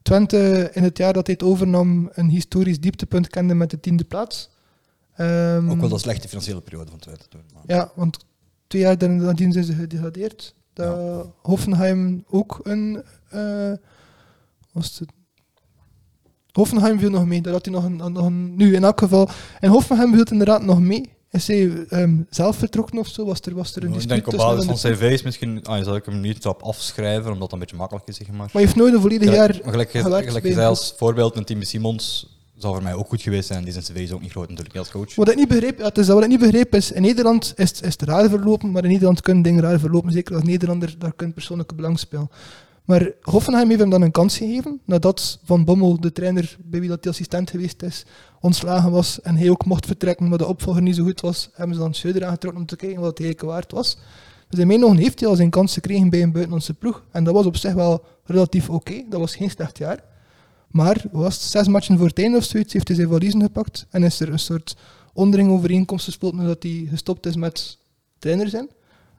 Twente 0.02 0.70
in 0.72 0.82
het 0.82 0.98
jaar 0.98 1.12
dat 1.12 1.26
hij 1.26 1.36
het 1.38 1.48
overnam 1.48 2.08
een 2.12 2.28
historisch 2.28 2.80
dieptepunt 2.80 3.28
kende 3.28 3.54
met 3.54 3.70
de 3.70 3.80
tiende 3.80 4.04
plaats. 4.04 4.48
Ehm, 5.18 5.70
Ook 5.70 5.80
wel 5.80 5.88
de 5.88 5.98
slechte 5.98 6.28
financiële 6.28 6.60
periode 6.60 6.90
van 6.90 6.98
Twente 6.98 7.28
toen. 7.28 7.40
maar- 7.54 7.62
Ja, 7.76 7.90
want 7.94 8.18
twee 8.66 8.82
jaar 8.82 9.08
nadien 9.10 9.52
zijn 9.52 9.64
ze 9.64 9.72
gedegradeerd. 9.72 10.54
Hoffenheim 11.42 12.24
ook 12.28 12.60
een... 12.62 13.02
eh, 13.28 13.72
was 14.72 14.98
het? 14.98 15.08
Hoffenheim 16.52 16.98
viel 16.98 17.10
nog 17.10 17.26
mee. 17.26 17.40
Daar 17.42 17.52
had 17.52 17.64
hij 17.64 17.74
nog 17.74 17.84
een, 17.84 17.96
nog 17.96 18.24
een... 18.26 18.56
Nu, 18.56 18.74
in 18.74 18.84
elk 18.84 18.98
geval... 18.98 19.28
En 19.60 19.70
Hoffenheim 19.70 20.12
viel 20.14 20.24
inderdaad 20.24 20.62
nog 20.62 20.80
mee. 20.80 21.12
Is 21.30 21.46
hij 21.46 21.84
ehm, 21.88 22.16
zelf 22.30 22.56
vertrokken 22.56 22.98
of 22.98 23.06
zo? 23.08 23.24
Was 23.24 23.40
er, 23.40 23.54
was 23.54 23.76
er 23.76 23.82
een 23.82 23.88
ik 23.88 23.94
dispuut 23.94 24.10
denk 24.10 24.26
op 24.26 24.36
basis 24.36 24.64
van 24.82 24.92
cv's 24.92 25.22
misschien 25.22 25.64
ah, 25.64 25.84
zou 25.84 25.96
ik 25.96 26.04
hem 26.04 26.20
niet 26.20 26.46
op 26.46 26.62
afschrijven, 26.62 27.24
omdat 27.24 27.40
dat 27.40 27.52
een 27.52 27.58
beetje 27.58 27.76
makkelijk 27.76 28.06
is, 28.08 28.16
zeg 28.16 28.26
maar. 28.28 28.36
Maar 28.36 28.48
hij 28.52 28.60
heeft 28.60 28.76
nooit 28.76 28.94
een 28.94 29.00
volledig 29.00 29.34
jaar 29.34 29.60
maar 29.62 29.70
gelijk, 29.72 29.92
je- 29.92 30.02
gelijk 30.02 30.26
je 30.26 30.48
een 30.48 30.54
zei 30.54 30.66
als 30.66 30.94
voorbeeld, 30.96 31.36
een 31.36 31.44
Timmy 31.44 31.64
Simons 31.64 32.36
zou 32.58 32.74
voor 32.74 32.82
mij 32.82 32.94
ook 32.94 33.08
goed 33.08 33.22
geweest 33.22 33.46
zijn. 33.46 33.64
Die 33.64 33.72
zijn 33.72 33.84
cv 33.84 33.96
is 33.96 34.12
ook 34.12 34.20
niet 34.20 34.30
groot 34.30 34.48
natuurlijk, 34.48 34.76
als 34.76 34.90
coach. 34.90 35.14
Wat 35.14 35.28
ik 35.28 35.36
niet 35.36 35.48
begreep, 35.48 35.78
ja, 35.78 35.94
is 35.94 36.06
dat 36.06 36.28
niet 36.28 36.40
begreep 36.40 36.74
is, 36.74 36.92
in 36.92 37.02
Nederland 37.02 37.52
is, 37.56 37.72
is 37.80 37.80
het 37.80 38.02
raar 38.02 38.28
verlopen, 38.28 38.70
maar 38.70 38.84
in 38.84 38.90
Nederland 38.90 39.20
kunnen 39.20 39.42
dingen 39.42 39.62
raar 39.62 39.78
verlopen. 39.78 40.12
Zeker 40.12 40.34
als 40.34 40.44
Nederlander, 40.44 40.94
daar 40.98 41.12
kunt 41.12 41.34
persoonlijke 41.34 41.74
belang 41.74 41.98
spelen. 41.98 42.30
Maar 42.84 43.12
Hoffenheim 43.22 43.68
heeft 43.68 43.80
hem 43.80 43.90
dan 43.90 44.02
een 44.02 44.10
kans 44.10 44.36
gegeven, 44.36 44.80
nadat 44.84 45.38
Van 45.44 45.64
Bommel, 45.64 46.00
de 46.00 46.12
trainer 46.12 46.56
bij 46.64 46.80
wie 46.80 46.88
dat 46.88 47.02
die 47.02 47.10
assistent 47.10 47.50
geweest 47.50 47.82
is, 47.82 48.04
ontslagen 48.40 48.90
was 48.90 49.20
en 49.20 49.36
hij 49.36 49.50
ook 49.50 49.64
mocht 49.64 49.86
vertrekken, 49.86 50.28
maar 50.28 50.38
de 50.38 50.46
opvolger 50.46 50.82
niet 50.82 50.96
zo 50.96 51.04
goed 51.04 51.20
was, 51.20 51.50
hebben 51.54 51.76
ze 51.76 51.82
dan 51.82 51.94
Schreuder 51.94 52.24
aangetrokken 52.24 52.60
om 52.60 52.66
te 52.66 52.76
kijken 52.76 53.00
wat 53.00 53.08
het 53.08 53.20
eigenlijk 53.20 53.50
waard 53.50 53.72
was. 53.72 53.98
Dus 54.48 54.58
in 54.58 54.66
mijn 54.66 54.84
ogen 54.84 54.96
heeft 54.96 55.20
hij 55.20 55.28
al 55.28 55.36
zijn 55.36 55.50
kans 55.50 55.72
gekregen 55.72 56.10
bij 56.10 56.22
een 56.22 56.32
buitenlandse 56.32 56.74
ploeg. 56.74 57.04
En 57.10 57.24
dat 57.24 57.34
was 57.34 57.46
op 57.46 57.56
zich 57.56 57.72
wel 57.72 58.04
relatief 58.24 58.70
oké, 58.70 59.04
dat 59.08 59.20
was 59.20 59.36
geen 59.36 59.50
slecht 59.50 59.78
jaar. 59.78 60.04
Maar 60.70 61.04
was 61.12 61.34
het 61.34 61.42
zes 61.42 61.66
matchen 61.68 61.98
voor 61.98 62.06
het 62.06 62.18
einde 62.18 62.36
of 62.36 62.44
zoiets, 62.44 62.72
heeft 62.72 62.88
hij 62.88 62.96
zijn 62.96 63.08
valiezen 63.08 63.42
gepakt 63.42 63.86
en 63.90 64.02
is 64.02 64.20
er 64.20 64.28
een 64.32 64.38
soort 64.38 64.76
onderling 65.12 65.50
overeenkomst 65.50 66.04
gesloten 66.04 66.44
dat 66.46 66.62
hij 66.62 66.86
gestopt 66.90 67.26
is 67.26 67.36
met 67.36 67.78
trainer 68.18 68.48
zijn. 68.48 68.68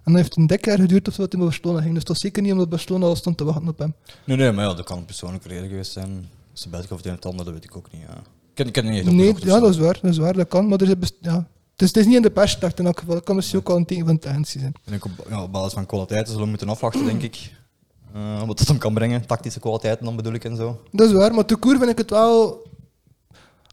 En 0.03 0.15
dan 0.15 0.15
heeft 0.15 0.37
een 0.37 0.47
dik 0.47 0.65
jaar 0.65 0.79
geduurd 0.79 1.07
of 1.07 1.15
dat 1.15 1.31
hij 1.31 1.41
naar 1.41 1.49
Barcelona 1.49 1.81
ging. 1.81 1.93
Dus 1.93 2.03
dat 2.03 2.11
was 2.13 2.19
zeker 2.19 2.41
niet 2.41 2.51
omdat 2.51 2.69
Barcelona 2.69 3.05
al 3.05 3.15
stond 3.15 3.37
te 3.37 3.43
wachten 3.43 3.67
op 3.67 3.77
hem. 3.79 3.93
Nee, 4.25 4.37
nee, 4.37 4.51
maar 4.51 4.65
ja, 4.65 4.73
dat 4.73 4.85
kan 4.85 4.97
een 4.97 5.05
persoonlijke 5.05 5.47
reden 5.47 5.69
geweest 5.69 5.91
zijn. 5.91 6.29
Als 6.51 6.61
de 6.61 6.69
buitenhoofd 6.69 7.05
in 7.05 7.11
het 7.11 7.25
ander, 7.25 7.45
dat 7.45 7.53
weet 7.53 7.63
ik 7.63 7.75
ook 7.77 7.91
niet. 7.91 8.01
Ja. 8.01 8.13
Ik 8.15 8.55
ken, 8.55 8.67
ik 8.67 8.73
ken 8.73 8.83
het 8.85 8.93
niet 8.93 9.03
echt 9.05 9.15
Nee, 9.15 9.25
ja, 9.27 9.33
dus, 9.33 9.43
dat 9.61 9.69
is 9.69 9.77
waar, 9.77 9.99
dat 10.01 10.11
is 10.11 10.17
waar, 10.17 10.33
dat 10.33 10.47
kan. 10.47 10.67
Maar 10.67 10.81
er 10.81 10.87
is, 10.87 10.97
best- 10.97 11.15
ja. 11.21 11.47
dus 11.75 11.87
het 11.87 11.97
is 11.97 12.05
niet 12.05 12.15
in 12.15 12.21
de 12.21 12.29
pers 12.31 12.53
gedacht 12.53 12.79
in 12.79 12.85
elk 12.85 12.99
geval. 12.99 13.13
Dat 13.15 13.23
kan 13.23 13.35
misschien 13.35 13.59
ook 13.59 13.67
wel 13.67 13.77
een 13.77 13.85
teken 13.85 14.05
van 14.05 14.45
zijn. 14.45 14.73
En 14.85 14.93
op, 15.03 15.11
ja, 15.29 15.43
op 15.43 15.51
basis 15.51 15.73
van 15.73 15.85
kwaliteiten 15.85 16.27
zullen 16.27 16.43
we 16.43 16.49
moeten 16.49 16.69
afwachten, 16.69 17.05
denk 17.05 17.21
ik. 17.21 17.51
Eh, 18.13 18.43
wat 18.47 18.57
dat 18.57 18.67
hem 18.67 18.77
kan 18.77 18.93
brengen. 18.93 19.25
Tactische 19.25 19.59
kwaliteiten 19.59 20.05
dan 20.05 20.15
bedoel 20.15 20.33
ik 20.33 20.43
en 20.43 20.55
zo. 20.55 20.81
Dat 20.91 21.07
is 21.07 21.13
waar, 21.13 21.33
maar 21.33 21.45
te 21.45 21.55
koer 21.55 21.77
vind 21.77 21.89
ik 21.89 21.97
het 21.97 22.09
wel... 22.09 22.67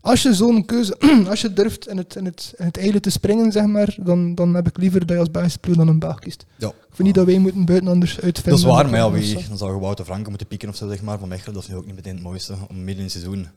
Als 0.01 0.23
je 0.23 0.35
zo'n 0.35 0.65
keuze... 0.65 0.99
als 1.31 1.41
je 1.41 1.53
durft 1.53 1.89
in 1.89 1.97
het, 1.97 2.17
in 2.17 2.25
het, 2.25 2.55
in 2.57 2.65
het 2.65 2.79
eilen 2.79 3.03
te 3.03 3.11
springen, 3.11 3.53
zeg 3.53 3.67
maar, 3.67 3.97
dan, 4.01 4.35
dan 4.35 4.55
heb 4.55 4.69
ik 4.69 4.77
liever 4.77 5.01
dat 5.01 5.09
je 5.09 5.19
als 5.19 5.31
basisploeg 5.31 5.77
dan 5.77 5.89
een 5.89 5.99
Belg 5.99 6.19
kiest. 6.19 6.47
Ja. 6.57 6.69
Ik 6.69 6.75
vind 6.93 7.09
niet 7.09 7.15
dat 7.15 7.27
wij 7.27 7.39
moeten 7.39 7.65
buitenlanders 7.65 8.21
uitvinden. 8.21 8.63
Dat 8.63 8.71
is 8.71 8.77
waar, 8.77 8.91
maar 8.91 8.99
ja, 8.99 9.11
wie, 9.11 9.49
dan 9.49 9.59
zou 9.59 9.75
je 9.75 9.81
Wouter 9.81 10.05
Franke 10.05 10.29
moeten 10.29 10.47
pieken 10.47 10.69
of 10.69 10.77
zo, 10.77 10.89
zeg 10.89 11.03
maar. 11.03 11.19
Van 11.19 11.29
Mechelen, 11.29 11.55
dat 11.55 11.63
is 11.63 11.69
nu 11.69 11.77
ook 11.77 11.87
niet 11.87 11.95
meteen 11.95 12.15
het 12.15 12.23
mooiste. 12.23 12.53
Om 12.69 12.77
midden 12.77 12.97
in 12.97 13.03
het 13.03 13.11
seizoen 13.11 13.49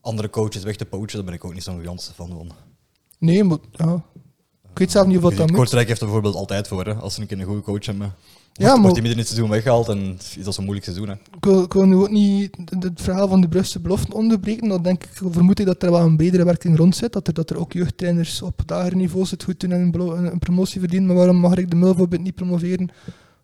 andere 0.00 0.30
coaches 0.30 0.62
weg 0.62 0.76
te 0.76 0.84
poachen, 0.86 1.14
daar 1.14 1.24
ben 1.24 1.34
ik 1.34 1.44
ook 1.44 1.54
niet 1.54 1.62
zo'n 1.62 1.78
gigantische 1.78 2.12
fan 2.12 2.28
van. 2.28 2.50
Nee, 3.18 3.44
maar... 3.44 3.58
Ja. 3.72 4.02
Ik 4.70 4.80
weet 4.80 4.90
zelf 4.90 5.06
niet 5.06 5.20
wat 5.20 5.36
dat 5.36 5.48
moet. 5.48 5.56
Kortrijk 5.56 5.88
heeft 5.88 6.00
er 6.00 6.06
bijvoorbeeld 6.06 6.34
altijd 6.34 6.68
voor, 6.68 6.84
hè. 6.84 6.94
als 6.94 7.14
ze 7.14 7.20
een 7.20 7.26
keer 7.26 7.38
een 7.38 7.44
goede 7.44 7.62
coach 7.62 7.86
hebben. 7.86 8.14
Ja, 8.56 8.66
maar- 8.72 8.80
wordt 8.80 8.94
die 8.94 9.02
midden 9.02 9.12
in 9.12 9.18
het 9.18 9.26
seizoen 9.28 9.50
weggehaald 9.50 9.88
en 9.88 10.18
is 10.38 10.44
dat 10.44 10.54
zo'n 10.54 10.64
moeilijk 10.64 10.86
seizoen. 10.86 11.08
Hè. 11.08 11.14
Ik 11.14 11.44
wil, 11.44 11.62
ik 11.62 11.72
wil 11.72 11.84
nu 11.86 11.94
ook 11.94 12.10
niet 12.10 12.56
het- 12.80 13.00
verhaal 13.00 13.28
van 13.28 13.40
de 13.40 13.48
Brugse 13.48 13.80
beloften 13.80 14.14
onderbreken. 14.14 14.68
Dan 14.68 14.82
denk 14.82 15.04
ik, 15.04 15.10
vermoed 15.30 15.58
ik 15.58 15.66
dat 15.66 15.82
er 15.82 15.90
wel 15.90 16.00
een 16.00 16.16
betere 16.16 16.44
werking 16.44 16.76
rond 16.76 16.96
zit. 16.96 17.12
Dat 17.12 17.26
er, 17.28 17.34
dat 17.34 17.50
er 17.50 17.58
ook 17.58 17.72
jeugdtrainers 17.72 18.42
op 18.42 18.62
dager 18.66 18.96
niveau 18.96 19.26
het 19.30 19.42
goed 19.44 19.60
doen 19.60 19.72
en 19.72 19.80
een, 19.92 20.38
promotie 20.38 20.80
verdienen. 20.80 21.08
Maar 21.08 21.16
waarom 21.16 21.36
mag 21.36 21.56
ik 21.56 21.70
de 21.70 21.76
bijvoorbeeld 21.76 22.22
niet 22.22 22.34
promoveren? 22.34 22.90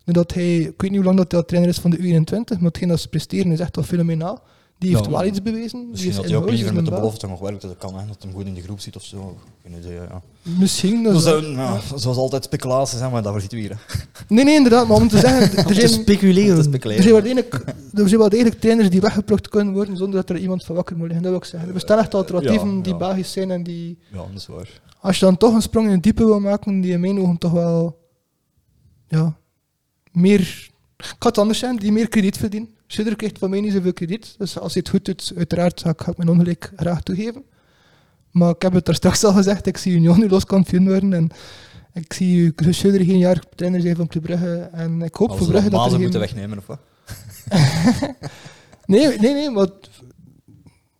Nu 0.05 0.13
dat 0.13 0.33
hij, 0.33 0.55
ik 0.57 0.81
weet 0.81 0.89
niet 0.89 0.95
hoe 0.95 1.03
lang 1.05 1.17
dat 1.17 1.31
hij 1.31 1.39
al 1.39 1.45
trainer 1.45 1.71
is 1.71 1.79
van 1.79 1.91
de 1.91 1.97
U21, 1.97 2.33
maar 2.59 2.67
hetgeen 2.67 2.87
dat 2.87 2.99
ze 2.99 3.07
presteren 3.07 3.51
is 3.51 3.59
echt 3.59 3.75
wel 3.75 3.85
fenomenaal. 3.85 4.41
Die 4.81 4.89
heeft 4.89 5.05
Ja, 5.05 5.11
wel 5.11 5.25
iets 5.25 5.41
bewezen. 5.41 5.79
Die 5.79 5.87
Misschien 5.89 6.09
is 6.11 6.15
dat 6.17 6.25
hij 6.25 6.35
ook 6.35 6.49
liever 6.49 6.73
met 6.73 6.85
de 6.85 6.91
belofte 6.91 7.27
nog 7.27 7.39
werkt, 7.39 7.61
dat 7.61 7.77
kan, 7.77 7.99
hè. 7.99 8.05
dat 8.07 8.23
hij 8.23 8.31
goed 8.31 8.45
in 8.45 8.53
de 8.53 8.61
groep 8.61 8.79
zit 8.79 8.95
of 8.95 9.03
zo. 9.03 9.37
Geen 9.63 9.77
idee, 9.77 9.93
ja. 9.93 10.21
Misschien. 10.41 11.03
Dat 11.03 11.13
Dat 11.13 11.21
zou, 11.21 11.45
ja, 11.45 11.79
zoals 11.95 12.17
altijd 12.17 12.43
speculaties, 12.43 12.99
hè, 12.99 13.09
maar 13.09 13.21
daarvoor 13.21 13.41
zitten 13.41 13.59
we 13.59 13.63
hier. 13.65 13.73
Hè. 13.87 13.95
Nee, 14.27 14.43
nee, 14.43 14.55
inderdaad. 14.55 14.87
Maar 14.87 14.97
om 14.97 15.07
te 15.07 15.17
zeggen, 15.19 15.41
er 15.57 15.65
Te 15.65 15.73
zijn, 15.73 15.89
speculeren. 15.89 16.51
te 16.51 16.57
er 16.57 16.63
speculeren. 16.63 17.03
zijn 17.03 17.13
wel 17.15 17.23
degelijk, 17.23 17.53
er 17.93 18.07
zijn 18.07 18.19
wel 18.19 18.29
degelijk 18.29 18.59
trainers 18.59 18.89
die 18.89 19.01
weggeplukt 19.01 19.49
kunnen 19.49 19.73
worden 19.73 19.97
zonder 19.97 20.15
dat 20.19 20.29
er 20.29 20.37
iemand 20.37 20.63
van 20.65 20.75
wakker 20.75 20.95
moet 20.97 21.05
liggen. 21.07 21.23
Dat 21.23 21.31
wil 21.31 21.41
ik 21.41 21.47
zeggen. 21.47 21.67
Er 21.69 21.73
bestaan 21.75 21.99
echt 21.99 22.13
alternatieven 22.13 22.75
Ja, 22.75 22.81
die. 22.83 22.95
Belgisch 22.97 23.31
zijn 23.31 23.51
en 23.51 23.63
die... 23.63 23.97
Ja, 24.11 24.17
dat 24.17 24.27
is 24.35 24.47
waar. 24.47 24.81
als 24.99 25.19
je 25.19 25.25
dan 25.25 25.37
toch 25.37 25.53
een 25.53 25.61
sprong 25.61 25.85
in 25.87 25.93
het 25.93 26.03
diepe 26.03 26.25
wil 26.25 26.39
maken, 26.39 26.81
die 26.81 26.91
in 26.91 26.99
mijn 26.99 27.19
ogen 27.19 27.37
toch 27.37 27.51
wel 27.51 27.97
ja, 29.07 29.37
meer. 30.11 30.69
Ik 30.97 31.15
ga 31.19 31.27
het 31.27 31.37
anders 31.37 31.59
zijn, 31.59 31.75
die 31.75 31.91
meer 31.91 32.07
krediet 32.07 32.37
verdienen. 32.37 32.69
Schudder 32.91 33.15
krijgt 33.15 33.37
van 33.37 33.49
mij 33.49 33.61
niet 33.61 33.73
zoveel 33.73 33.93
krediet. 33.93 34.35
Dus 34.37 34.59
als 34.59 34.73
hij 34.73 34.81
het 34.85 34.91
goed 34.91 35.05
doet, 35.05 35.31
uiteraard 35.37 35.81
ga 35.81 35.89
ik, 35.89 36.17
mijn 36.17 36.29
ongelijk 36.29 36.71
graag 36.75 37.01
toegeven. 37.01 37.43
Maar 38.31 38.49
ik 38.49 38.61
heb 38.61 38.73
het 38.73 38.85
daar 38.85 38.95
straks 38.95 39.23
al 39.23 39.33
gezegd, 39.33 39.65
ik 39.65 39.77
zie 39.77 39.93
Union 39.93 40.19
nu 40.19 40.29
los 40.29 40.45
kampioen 40.45 40.87
worden. 40.87 41.13
En 41.13 41.29
ik 41.93 42.13
zie 42.13 42.53
Schudder 42.69 43.05
geen 43.05 43.17
jaar 43.17 43.43
trainer 43.55 43.81
zijn 43.81 43.95
van 43.95 44.07
Club 44.07 44.23
Brugge. 44.23 44.69
En 44.71 45.01
ik 45.01 45.15
hoop 45.15 45.29
voor 45.29 45.45
ze 45.45 45.51
Brugge 45.51 45.69
dat 45.69 45.73
er 45.73 45.77
Mazen 45.77 45.91
geen... 45.91 46.01
moeten 46.01 46.19
wegnemen 46.19 46.57
of 46.57 46.67
wat? 46.67 46.79
Nee, 48.85 49.17
nee, 49.19 49.33
nee, 49.33 49.49
maar... 49.49 49.67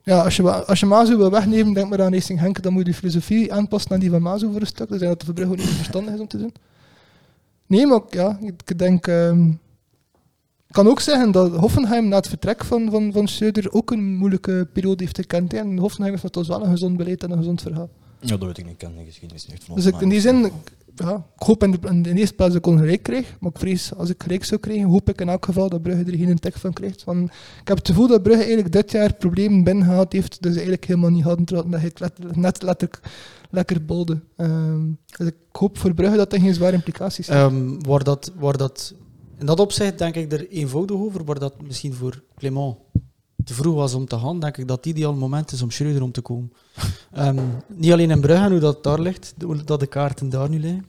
Ja, 0.04 0.22
als 0.22 0.36
je, 0.36 0.66
als 0.66 0.80
je 0.80 0.86
Mazu 0.86 1.16
wil 1.18 1.32
wegnemen, 1.32 1.74
denk 1.74 1.90
maar 1.90 2.02
aan 2.02 2.14
Racing 2.14 2.40
Henk, 2.40 2.62
dan 2.62 2.74
moet 2.74 2.86
je 2.86 2.92
de 2.92 2.98
filosofie 2.98 3.54
aanpassen 3.54 3.92
aan 3.92 4.00
die 4.00 4.10
van 4.10 4.22
Mazu 4.22 4.52
voor 4.52 4.62
een 4.62 4.68
stuk. 4.68 4.90
Dus 4.90 5.00
dat 5.00 5.24
voor 5.24 5.34
Brugge 5.34 5.52
ook 5.52 5.58
niet 5.58 5.68
verstandig 5.68 6.14
is 6.14 6.20
om 6.20 6.28
te 6.28 6.38
doen. 6.38 6.54
Nee, 7.68 7.86
maar 7.88 8.02
ja, 8.10 8.38
ik 8.42 8.78
denk... 8.78 9.08
ehm, 9.08 9.50
kan 10.72 10.88
ook 10.88 11.00
zeggen 11.00 11.32
dat 11.32 11.56
Hoffenheim 11.56 12.08
na 12.08 12.16
het 12.16 12.28
vertrek 12.28 12.64
van, 12.66 12.90
van, 12.92 13.12
van 13.14 13.28
Schreuder 13.28 13.72
ook 13.74 13.92
een 13.92 14.16
moeilijke 14.16 14.68
periode 14.74 15.04
heeft 15.04 15.18
gekend. 15.18 15.54
En 15.54 15.78
Hoffenheim 15.78 16.16
heeft 16.20 16.34
toch 16.34 16.48
wel 16.48 16.64
een 16.64 16.72
gezond 16.72 16.98
beleid 16.98 17.24
en 17.24 17.32
een 17.32 17.38
gezond 17.38 17.62
verhaal. 17.62 17.90
Ja, 18.20 18.38
dat 18.38 18.44
weet 18.48 18.58
ik 18.58 18.64
niet. 18.64 18.74
Ik 18.74 18.78
ken 18.80 18.96
de 18.98 19.04
geschiedenis 19.06 19.48
niet 19.48 19.64
van 19.64 19.76
Dus 19.76 19.86
ik, 19.86 20.02
in 20.02 20.10
die 20.10 20.22
zin, 20.22 20.46
ik- 20.46 20.52
ja, 20.96 21.16
ik 21.36 21.44
hoop 21.46 21.64
in 21.64 21.72
de, 21.72 21.78
in 21.88 22.02
de 22.04 22.14
eerste 22.14 22.36
plaats 22.36 22.54
dat 22.54 22.66
ik 22.66 22.72
ongelijk 22.72 23.04
krijg. 23.04 23.36
Maar 23.40 23.52
ik 23.54 23.60
vrees, 23.60 23.96
als 23.96 24.10
ik 24.10 24.24
gelijk 24.24 24.44
zou 24.44 24.60
krijgen, 24.60 24.88
hoop 24.88 25.10
ik 25.10 25.22
in 25.22 25.30
elk 25.30 25.46
geval 25.46 25.70
dat 25.70 25.82
Brugge 25.82 26.04
er 26.12 26.18
geen 26.18 26.40
tik 26.40 26.58
van 26.58 26.74
krijgt. 26.74 27.04
Want 27.04 27.30
ik 27.62 27.68
heb 27.68 27.78
het 27.78 27.88
gevoel 27.88 28.08
dat 28.08 28.24
Brugge 28.24 28.42
eigenlijk 28.44 28.72
dit 28.74 28.92
jaar 28.92 29.14
problemen 29.14 29.64
binnengehaald 29.64 30.14
heeft, 30.14 30.42
dus 30.42 30.52
eigenlijk 30.54 30.86
helemaal 30.86 31.10
niet 31.10 31.24
hadden, 31.24 31.46
terwijl 31.46 31.70
dat 31.70 31.82
het 31.82 32.00
let- 32.00 32.36
net 32.36 32.62
letterlijk 32.64 33.00
lekker 33.50 33.86
bolde. 33.86 34.20
Ehm, 34.36 34.82
dus 35.18 35.28
ik 35.28 35.36
hoop 35.52 35.78
voor 35.78 35.94
Brugge 35.94 36.18
dat 36.18 36.34
er 36.34 36.40
geen 36.40 36.54
zware 36.54 36.76
implicaties 36.76 37.26
zijn. 37.26 37.40
Ehm, 37.40 37.80
waar 37.88 38.04
dat, 38.04 38.32
waar 38.40 38.58
dat, 38.58 38.94
in 39.42 39.48
dat 39.48 39.60
opzicht 39.60 39.98
denk 39.98 40.16
ik 40.16 40.32
er 40.32 40.50
eenvoudig 40.50 40.98
over, 40.98 41.24
waar 41.24 41.40
dat 41.40 41.62
misschien 41.62 41.94
voor 41.94 42.24
Clément 42.38 42.76
te 43.46 43.54
vroeg 43.54 43.76
was 43.76 43.94
om 43.94 44.06
te 44.08 44.20
gaan, 44.20 44.40
denk 44.40 44.58
ik 44.58 44.68
dat 44.68 44.78
het 44.78 44.86
ideaal 44.86 45.14
moment 45.14 45.52
is 45.52 45.62
om 45.62 45.72
Schreuder 45.72 46.04
om 46.04 46.12
te 46.12 46.22
komen. 46.22 46.52
Ehm, 47.12 47.40
niet 47.68 47.92
alleen 47.92 48.12
in 48.12 48.22
Brugge, 48.22 48.50
hoe 48.50 48.60
dat 48.60 48.84
daar 48.84 49.00
ligt, 49.00 49.34
hoe 49.44 49.64
dat 49.64 49.80
de 49.80 49.88
kaarten 49.88 50.30
daar 50.30 50.50
nu 50.50 50.60
liggen. 50.60 50.86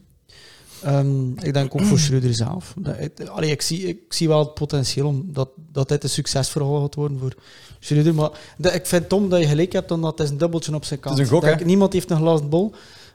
Ehm, 0.82 1.30
ik 1.38 1.54
denk 1.54 1.74
ook 1.74 1.82
voor 1.82 1.98
Schreuder 2.06 2.34
zelf. 2.34 2.74
Het- 2.82 3.28
allee, 3.28 3.50
ik, 3.50 3.62
zie, 3.62 3.86
ik 3.88 4.12
zie 4.12 4.28
wel 4.28 4.38
het 4.38 4.54
potentieel 4.54 5.06
om 5.06 5.32
dat, 5.32 5.48
dat 5.72 5.88
dit 5.88 6.02
een 6.02 6.10
succesverhaal 6.10 6.80
gaat 6.80 6.94
worden 6.94 7.18
voor 7.18 7.34
Schreuder. 7.80 8.14
Maar 8.14 8.30
ik 8.74 8.86
vind 8.86 9.08
Tom 9.08 9.28
dat 9.28 9.40
je 9.40 9.46
gelijk 9.46 9.72
hebt, 9.72 9.90
omdat 9.90 10.10
het 10.18 10.26
is 10.26 10.30
een 10.32 10.38
dubbeltje 10.38 10.74
op 10.74 10.84
zijn 10.84 11.00
kant. 11.00 11.18
is 11.18 11.24
een 11.24 11.32
gok, 11.32 11.42
Denk, 11.42 11.58
hè? 11.58 11.64
niemand 11.64 11.92
heeft 11.92 12.10
een 12.10 12.16
glazen 12.16 12.48
bol. 12.48 12.72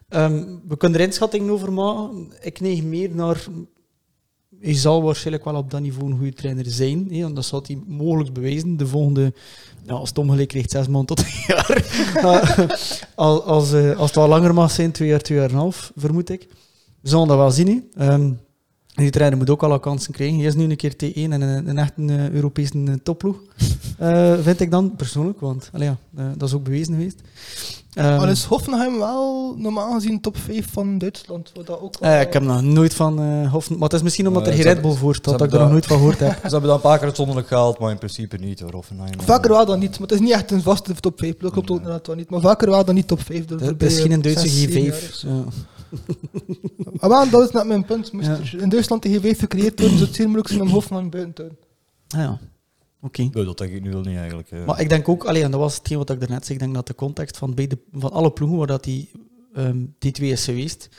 Ehm, 0.10 0.46
we 0.68 0.78
kunnen 0.78 1.00
er 1.00 1.06
inschattingen 1.06 1.50
over 1.54 1.74
maken. 1.74 2.32
Ik 2.42 2.60
neig 2.60 2.84
meer 2.84 3.16
naar... 3.16 3.46
Hij 4.62 4.74
zal 4.74 5.04
waarschijnlijk 5.04 5.46
wel 5.46 5.56
op 5.56 5.72
dat 5.72 5.82
niveau 5.82 6.12
een 6.12 6.18
goede 6.18 6.34
trainer 6.34 6.66
zijn. 6.68 7.08
Hè, 7.12 7.22
want 7.22 7.36
dat 7.36 7.46
zal 7.46 7.64
hij 7.66 7.80
mogelijk 7.88 8.34
bewijzen. 8.34 8.78
De 8.78 8.88
volgende... 8.88 9.34
Ja, 9.86 9.94
als 9.94 10.12
Tom 10.12 10.30
gelijk 10.30 10.48
krijgt, 10.48 10.72
zes 10.72 10.88
maanden 10.88 11.16
tot 11.16 11.26
een 11.26 11.44
jaar. 11.48 11.86
Maar 12.22 12.66
als, 13.16 13.44
als, 13.44 13.74
eh, 13.74 13.98
als 13.98 14.06
het 14.06 14.16
wel 14.16 14.28
langer 14.28 14.54
mag 14.54 14.72
zijn, 14.72 14.92
twee 14.92 15.08
jaar, 15.08 15.22
twee 15.22 15.38
jaar 15.38 15.48
en 15.48 15.54
een 15.54 15.60
half, 15.60 15.92
vermoed 15.96 16.30
ik. 16.30 16.48
We 17.02 17.10
zullen 17.10 17.28
dat 17.28 17.38
wel 17.38 17.52
zien. 17.52 17.92
Ehm, 17.96 18.32
die 19.04 19.12
trainer 19.12 19.38
moet 19.38 19.50
ook 19.50 19.64
alle 19.64 19.80
kansen 19.80 20.14
krijgen. 20.14 20.38
Hij 20.38 20.46
is 20.48 20.56
nu 20.56 20.70
een 20.70 20.76
keer 20.76 20.94
T1 20.94 21.14
en 21.14 21.42
een, 21.42 21.68
een 21.70 21.78
echte 21.78 22.02
eh, 22.08 22.30
Europese 22.30 22.74
eh, 22.86 22.94
topploeg. 23.04 23.36
Eh, 23.98 24.34
vind 24.42 24.60
ik 24.60 24.72
dan 24.72 24.96
persoonlijk, 24.96 25.40
want 25.40 25.70
allee, 25.74 25.88
ja, 25.88 26.34
dat 26.38 26.48
is 26.48 26.56
ook 26.56 26.64
bewezen 26.64 26.94
geweest. 26.94 27.22
Ehm, 27.94 28.20
Al 28.20 28.28
is 28.28 28.44
Hoffenheim 28.44 28.98
wel 28.98 29.56
normaal 29.58 29.94
gezien 29.94 30.22
top 30.22 30.38
5 30.38 30.68
van 30.72 30.98
Duitsland. 30.98 31.52
Wat 31.56 31.66
dat 31.66 31.82
ook 31.82 32.00
wel- 32.00 32.22
ik 32.22 32.34
heb 32.34 32.44
nog 32.44 32.62
nooit 32.62 32.94
van 32.94 33.22
uh, 33.22 33.52
Hoffen... 33.52 33.74
Maar 33.74 33.84
het 33.84 33.94
is 33.94 34.02
misschien 34.02 34.28
omdat 34.28 34.48
er 34.48 34.54
geen 34.54 34.62
Red 34.62 34.82
Bull 34.82 34.94
voor 34.94 35.16
staat, 35.16 35.40
dat 35.40 35.40
ze 35.40 35.46
ik 35.46 35.52
er 35.54 35.60
nog 35.60 35.70
hebben 35.70 35.72
nooit 35.72 35.86
van 35.86 35.98
gehoord 35.98 36.20
heb. 36.20 36.32
Ze 36.46 36.52
hebben 36.52 36.62
dat 36.70 36.76
een 36.76 36.82
paar 36.82 36.98
keer 36.98 37.08
uitzonderlijk 37.08 37.48
gehaald, 37.48 37.80
maar 37.80 37.92
in 37.92 37.98
principe 37.98 38.38
niet 38.38 38.60
hoor. 38.60 38.74
Hoffenheim. 38.74 39.22
Vaker 39.26 39.50
wel 39.50 39.66
dan 39.66 39.80
niet, 39.80 39.92
maar 39.92 40.08
het 40.08 40.12
is 40.12 40.20
niet 40.20 40.32
echt 40.32 40.52
een 40.52 40.62
vaste 40.62 40.94
top 40.94 41.20
5. 41.20 41.38
Dat 41.38 41.52
klopt 41.52 41.70
ook 41.72 41.78
inderdaad 41.78 42.08
wel 42.08 42.16
niet. 42.16 42.30
Maar 42.30 42.42
vaker 42.42 42.70
wel 42.70 42.86
dan 42.86 42.96
niet 42.96 43.08
top 43.08 43.22
5. 43.22 43.50
Het 43.50 43.60
het 43.60 43.84
is 43.84 44.00
geen 44.00 44.12
een 44.12 44.22
Duitse 44.22 44.68
G5. 44.68 45.28
Maar 47.00 47.10
wel, 47.16 47.30
dat 47.30 47.42
is 47.48 47.52
net 47.52 47.66
mijn 47.68 47.86
punt. 47.86 48.12
Moest 48.12 48.28
er 48.28 48.56
in 48.62 48.70
Duitsland 48.70 49.02
die 49.04 49.20
G5 49.20 49.38
gecreëerd 49.40 49.80
worden, 49.80 49.98
zou 49.98 50.08
het 50.08 50.16
zeer 50.16 50.26
moeilijk 50.26 50.48
zijn 50.50 50.62
om 50.62 50.68
Hoffenheim 50.70 51.10
buiten 51.10 51.34
te 51.34 51.42
houden. 51.42 51.60
Ah, 52.08 52.20
ja. 52.20 52.40
Oké. 53.02 53.22
Nee, 53.22 53.46
dat 53.46 53.58
denk 53.58 53.72
ik 53.74 53.82
nu 53.82 53.92
wel 53.92 54.02
niet 54.02 54.18
eigenlijk. 54.18 54.52
eh. 54.52 54.66
Maar 54.66 54.82
ik 54.82 54.90
denk 54.90 55.10
ook, 55.10 55.24
allee, 55.26 55.44
en 55.44 55.52
dat 55.52 55.60
was 55.60 55.76
hetgeen 55.78 55.98
wat 55.98 56.10
ik 56.10 56.20
daarnet 56.20 56.46
zei, 56.46 56.54
ik 56.58 56.64
denk 56.64 56.76
dat 56.76 56.88
de 56.88 56.96
context 56.96 57.38
van, 57.38 57.54
beide, 57.54 57.78
van 57.92 58.12
alle 58.12 58.32
ploegen 58.32 58.58
waar 58.58 58.68
dat 58.68 58.84
die, 58.84 59.12
ehm, 59.54 59.86
die 60.00 60.12
twee 60.12 60.32
is 60.32 60.44
geweest, 60.44 60.90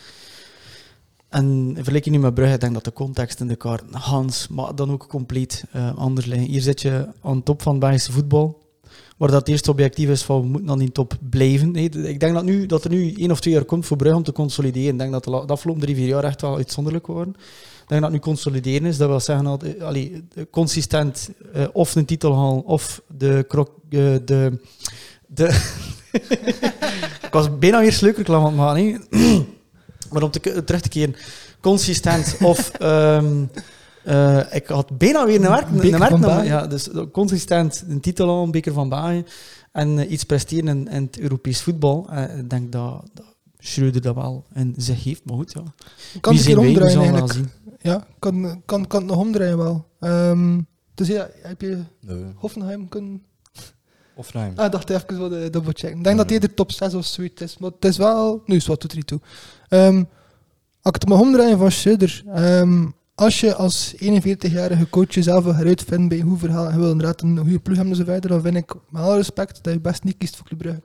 en 1.29 1.45
in 1.45 1.75
vergelijking 1.75 2.15
nu 2.15 2.21
met 2.21 2.35
Brugge, 2.35 2.55
ik 2.55 2.61
denk 2.61 2.75
dat 2.75 2.85
de 2.85 2.93
context 2.93 3.41
in 3.41 3.47
de 3.49 3.57
kaart 3.57 3.83
Hans, 3.91 4.49
maar 4.49 4.75
dan 4.75 4.91
ook 4.91 5.07
compleet 5.09 5.65
eh, 5.73 5.97
anders 5.97 6.27
liggen. 6.27 6.49
Hier 6.49 6.61
zit 6.63 6.81
je 6.83 7.09
aan 7.23 7.37
de 7.37 7.43
top 7.43 7.63
van 7.63 7.73
het 7.73 7.81
Belgische 7.81 8.13
voetbal, 8.13 8.68
waar 9.19 9.31
dat 9.31 9.49
eerste 9.49 9.71
objectief 9.71 10.09
is 10.09 10.23
van 10.23 10.41
we 10.41 10.47
moeten 10.47 10.71
aan 10.71 10.79
die 10.79 10.93
top 10.93 11.15
blijven. 11.31 11.77
Ik 11.77 12.21
denk 12.21 12.35
dat, 12.35 12.45
nu, 12.45 12.67
dat 12.67 12.85
er 12.85 12.91
nu 12.91 13.13
één 13.13 13.31
of 13.31 13.41
twee 13.41 13.55
jaar 13.55 13.65
komt 13.65 13.87
voor 13.87 13.97
Brugge 13.97 14.17
om 14.17 14.23
te 14.23 14.33
consolideren. 14.33 14.93
Ik 14.93 14.99
denk 14.99 15.13
dat 15.13 15.25
de, 15.25 15.31
de 15.31 15.53
afgelopen 15.53 15.83
drie, 15.83 15.95
vier 15.95 16.07
jaar 16.07 16.25
echt 16.25 16.41
wel 16.41 16.57
uitzonderlijk 16.57 17.07
waren. 17.07 17.35
Ik 17.83 17.89
denk 17.89 18.01
dat 18.01 18.13
het 18.13 18.13
nu 18.13 18.19
consolideren 18.19 18.89
is. 18.89 18.97
Dat 18.97 19.09
wil 19.09 19.21
zeggen 19.21 19.45
dat 19.45 19.63
eh, 19.63 19.93
de- 19.93 20.49
consistent 20.51 21.31
eh, 21.53 21.65
of 21.73 21.95
een 21.95 22.05
titel 22.05 22.35
halen 22.37 22.65
of 22.65 23.03
de 23.19 23.45
krok, 23.49 23.71
eh, 23.91 24.01
de, 24.25 24.61
de 25.27 25.47
ik 27.27 27.31
was 27.31 27.59
bijna 27.59 27.81
weer 27.81 27.93
sleukerklam 27.93 28.61
aan 28.61 28.77
het 28.77 29.07
maar 30.13 30.23
om 30.23 30.31
te, 30.31 30.65
terug 30.65 30.81
te 30.81 30.89
keren, 30.89 31.17
consistent 31.61 32.37
of 32.43 32.71
ehm, 32.71 33.45
eh, 34.09 34.41
ik 34.51 34.67
had 34.67 34.99
bijna 34.99 35.27
weer 35.27 35.35
een 35.45 35.51
werk, 35.51 35.69
een 35.69 35.77
Beker 35.77 35.99
werk 35.99 36.11
van 36.11 36.21
naar- 36.21 36.45
ja, 36.45 36.67
dus 36.67 36.89
consistent 37.13 37.85
een 37.89 38.01
titel 38.01 38.27
halen, 38.29 38.43
een 38.45 38.51
beker 38.51 38.73
van 38.73 38.89
Bagen 38.89 39.27
en 39.73 39.99
eh, 39.99 40.11
iets 40.11 40.25
presteren 40.25 40.69
in, 40.69 40.89
in 40.89 41.03
het 41.03 41.19
Europees 41.19 41.61
voetbal. 41.63 42.07
Eh, 42.11 42.39
ik 42.39 42.51
denk 42.51 42.73
dat, 42.73 43.05
dat 43.15 43.25
Schreuder 43.59 44.03
dat 44.03 44.15
wel 44.15 44.45
in 44.55 44.75
zich 44.77 45.05
heeft, 45.05 45.25
maar 45.25 45.37
goed, 45.37 45.53
ja. 45.53 45.61
Ik 46.15 46.21
kan 46.21 46.33
Wie 46.37 46.43
het? 46.45 46.55
We 46.55 46.61
omdraaien 46.61 47.01
eigenlijk. 47.01 47.33
zien. 47.33 47.51
Ja, 47.81 48.07
kan, 48.19 48.63
kan, 48.65 48.87
kan 48.87 49.01
het 49.01 49.11
nog 49.11 49.19
omdraaien 49.19 49.59
wel. 49.59 49.87
Ehm, 50.01 50.61
dus 50.95 51.09
ja, 51.09 51.29
heb 51.43 51.61
je 51.61 51.79
Nee. 52.01 52.25
Hoffenheim 52.35 52.89
kunnen... 52.89 53.23
Hoffenheim. 54.15 54.53
Ah, 54.57 54.65
ik 54.67 54.73
dacht 54.73 54.91
even 54.91 55.19
wat 55.19 55.31
de 55.31 55.51
double 55.51 55.73
checken. 55.75 55.99
Ik 55.99 56.05
denk 56.05 56.17
dat 56.17 56.31
hij 56.31 56.41
er 56.41 56.55
top 56.55 56.73
6 56.73 56.95
of 56.95 57.05
zoiets 57.07 57.43
is, 57.43 57.59
maar 57.59 57.71
het 57.71 57.85
is 57.85 57.97
wel... 57.97 58.43
Nu 58.47 58.57
is 58.57 58.67
wat 58.67 58.81
doet 58.81 58.91
er 58.91 58.97
niet 58.97 59.07
toe. 59.07 59.21
Ehm, 59.69 59.97
als 60.83 60.95
ik 60.95 61.01
het 61.01 61.09
mag 61.09 61.21
omdraaien 61.21 61.59
van 61.59 61.71
Schreuder... 61.73 62.23
ehm, 62.35 62.87
als 63.19 63.41
je 63.41 63.55
als 63.55 63.95
41-jarige 63.95 64.89
coach 64.91 65.15
jezelf 65.15 65.45
wil 65.45 65.55
heruitvinden 65.55 66.09
bij 66.09 66.21
een 66.21 66.29
goed 66.29 66.39
verhaal 66.39 66.67
en 66.67 66.73
je 66.73 66.79
wil 66.79 66.91
inderdaad 66.91 67.23
een 67.23 67.39
goede 67.39 67.59
ploeg 67.59 67.77
hebben 67.77 67.95
en 67.95 68.05
zo 68.05 68.13
verder, 68.13 68.31
dan 68.31 68.41
vind 68.41 68.57
ik 68.57 68.75
met 68.89 69.03
alle 69.03 69.17
respect 69.17 69.65
dat 69.65 69.73
je 69.73 69.81
best 69.81 70.05
niet 70.05 70.17
kiest 70.19 70.37
voor 70.37 70.47
Club 70.47 70.59
Brugge. 70.59 70.83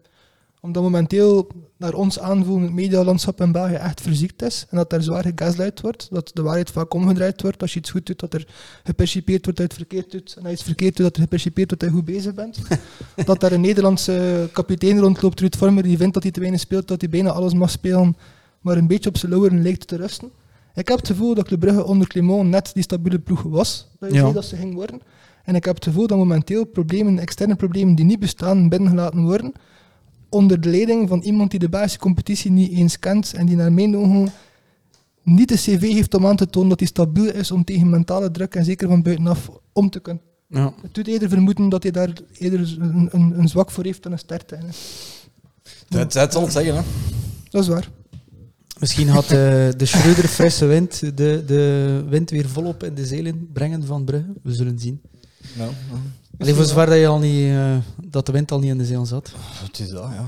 Omdat 0.62 0.84
momenteel 0.84 1.48
naar 1.78 1.94
ons 1.94 2.20
aanvoelen 2.20 2.64
het 2.64 2.74
medialandschap 2.74 3.42
in 3.42 3.52
België 3.52 3.74
echt 3.74 4.02
verziekt 4.02 4.42
is 4.42 4.66
en 4.70 4.78
dat 4.78 4.94
er 4.94 5.04
zwaar 5.04 5.24
gegaslight 5.24 5.82
wordt, 5.82 6.08
dat 6.12 6.32
de 6.34 6.42
waarheid 6.42 6.72
vaak 6.72 6.94
omgedraaid 6.94 7.42
wordt. 7.42 7.62
Als 7.62 7.74
je 7.74 7.80
iets 7.80 7.92
goed 7.92 8.06
doet, 8.06 8.20
dat 8.20 8.34
er 8.34 8.48
gepercipeerd 8.84 9.46
wordt 9.46 9.60
dat 9.60 9.72
je 9.72 9.78
het 9.78 9.88
verkeerd 9.88 10.12
doet. 10.12 10.36
En 10.38 10.42
als 10.42 10.52
je 10.52 10.58
iets 10.58 10.64
verkeerd 10.64 10.96
doet, 10.96 11.06
dat 11.06 11.16
er 11.16 11.22
gepercipeerd 11.22 11.70
wordt 11.70 11.84
dat 11.84 11.92
je 11.92 11.96
goed 11.96 12.16
bezig 12.16 12.34
bent. 12.34 12.60
dat 13.26 13.40
daar 13.40 13.52
een 13.52 13.62
Nederlandse 13.62 14.50
kapitein 14.52 15.00
rondloopt, 15.00 15.40
Ruud 15.40 15.56
Vormer, 15.56 15.84
die 15.84 15.98
vindt 15.98 16.14
dat 16.14 16.24
hij 16.24 16.32
te 16.32 16.40
weinig 16.40 16.62
speelt, 16.62 16.88
dat 16.88 17.02
hij 17.02 17.10
bijna 17.10 17.30
alles 17.30 17.54
mag 17.54 17.70
spelen, 17.70 18.18
maar 18.62 18.78
een 18.78 18.88
beetje 18.88 19.10
op 19.10 19.18
zijn 19.18 19.32
lauweren 19.32 19.62
lijkt 19.62 19.88
te 19.88 19.96
rusten. 19.96 20.32
Ik 20.76 20.88
heb 20.88 20.98
het 20.98 21.08
gevoel 21.08 21.36
dat 21.36 21.46
Club 21.48 21.60
Brugge 21.60 21.86
onder 21.86 22.08
Clement 22.08 22.50
net 22.50 22.72
die 22.74 22.84
stabiele 22.84 23.20
ploeg 23.20 23.42
was, 23.42 23.88
dat 24.00 24.10
je 24.10 24.16
Ja. 24.16 24.22
zei 24.22 24.34
dat 24.34 24.46
ze 24.46 24.56
ging 24.56 24.74
worden. 24.74 25.02
En 25.44 25.56
ik 25.56 25.66
heb 25.66 25.76
het 25.76 25.84
gevoel 25.84 26.08
dat 26.08 26.18
momenteel 26.18 26.66
problemen, 26.66 27.20
externe 27.20 27.56
problemen 27.56 27.96
die 27.96 28.06
niet 28.06 28.20
bestaan, 28.20 28.70
binnengelaten 28.70 29.24
worden, 29.24 29.54
onder 30.30 30.62
de 30.62 30.70
leiding 30.70 31.10
van 31.10 31.20
iemand 31.22 31.52
die 31.52 31.60
de 31.60 31.70
basiscompetitie 31.70 32.52
niet 32.52 32.72
eens 32.72 33.00
kent 33.00 33.34
en 33.34 33.46
die 33.46 33.56
naar 33.56 33.74
mijn 33.74 33.98
ogen 33.98 34.32
niet 35.24 35.48
de 35.50 35.56
cv 35.56 35.82
heeft 35.82 36.14
om 36.14 36.26
aan 36.26 36.36
te 36.36 36.48
tonen 36.50 36.70
dat 36.70 36.80
hij 36.80 36.88
stabiel 36.88 37.32
is 37.34 37.52
om 37.52 37.64
tegen 37.64 37.90
mentale 37.90 38.32
druk 38.32 38.56
en 38.56 38.66
zeker 38.66 38.88
van 38.88 39.02
buitenaf 39.02 39.50
om 39.74 39.90
te 39.90 40.00
kunnen. 40.00 40.24
Ja. 40.48 40.74
Het 40.82 40.94
doet 40.94 41.08
eerder 41.08 41.30
vermoeden 41.30 41.70
dat 41.70 41.84
hij 41.84 41.92
daar 41.92 42.14
eerder 42.34 42.78
een, 42.80 43.10
een, 43.12 43.40
een 43.40 43.48
zwak 43.48 43.72
voor 43.72 43.84
heeft 43.84 44.04
dan 44.04 44.12
een 44.12 44.20
sterkte. 44.20 44.58
Het, 45.90 46.14
het 46.14 46.34
zal 46.34 46.42
het 46.42 46.52
zeggen, 46.52 46.76
hè. 46.76 46.82
Dat 47.50 47.62
is 47.62 47.68
waar. 47.68 47.90
Misschien 48.84 49.10
had 49.10 49.24
eh, 49.24 49.30
de 49.78 49.86
Schreuder 49.86 50.28
frisse 50.28 50.66
wind 50.66 51.00
de, 51.18 51.44
de 51.46 52.04
wind 52.10 52.30
weer 52.30 52.50
volop 52.50 52.84
in 52.84 52.94
de 52.96 53.06
zeilen 53.06 53.50
brengen 53.54 53.86
van 53.86 54.04
Brugge. 54.04 54.34
We 54.42 54.54
zullen 54.54 54.80
zien. 54.80 55.02
Nou, 55.54 55.72
Alleen 56.38 56.56
voor 56.56 56.66
zover 56.66 56.86
dat, 56.86 56.98
je 56.98 57.08
al 57.08 57.20
niet, 57.20 57.50
eh, 57.50 57.76
dat 58.06 58.26
de 58.26 58.32
wind 58.32 58.52
al 58.52 58.60
niet 58.60 58.70
in 58.70 58.78
de 58.78 58.86
zeilen 58.86 59.08
zat. 59.08 59.32
het 59.64 59.80
is 59.80 59.90
dat, 59.90 60.10
ja. 60.12 60.26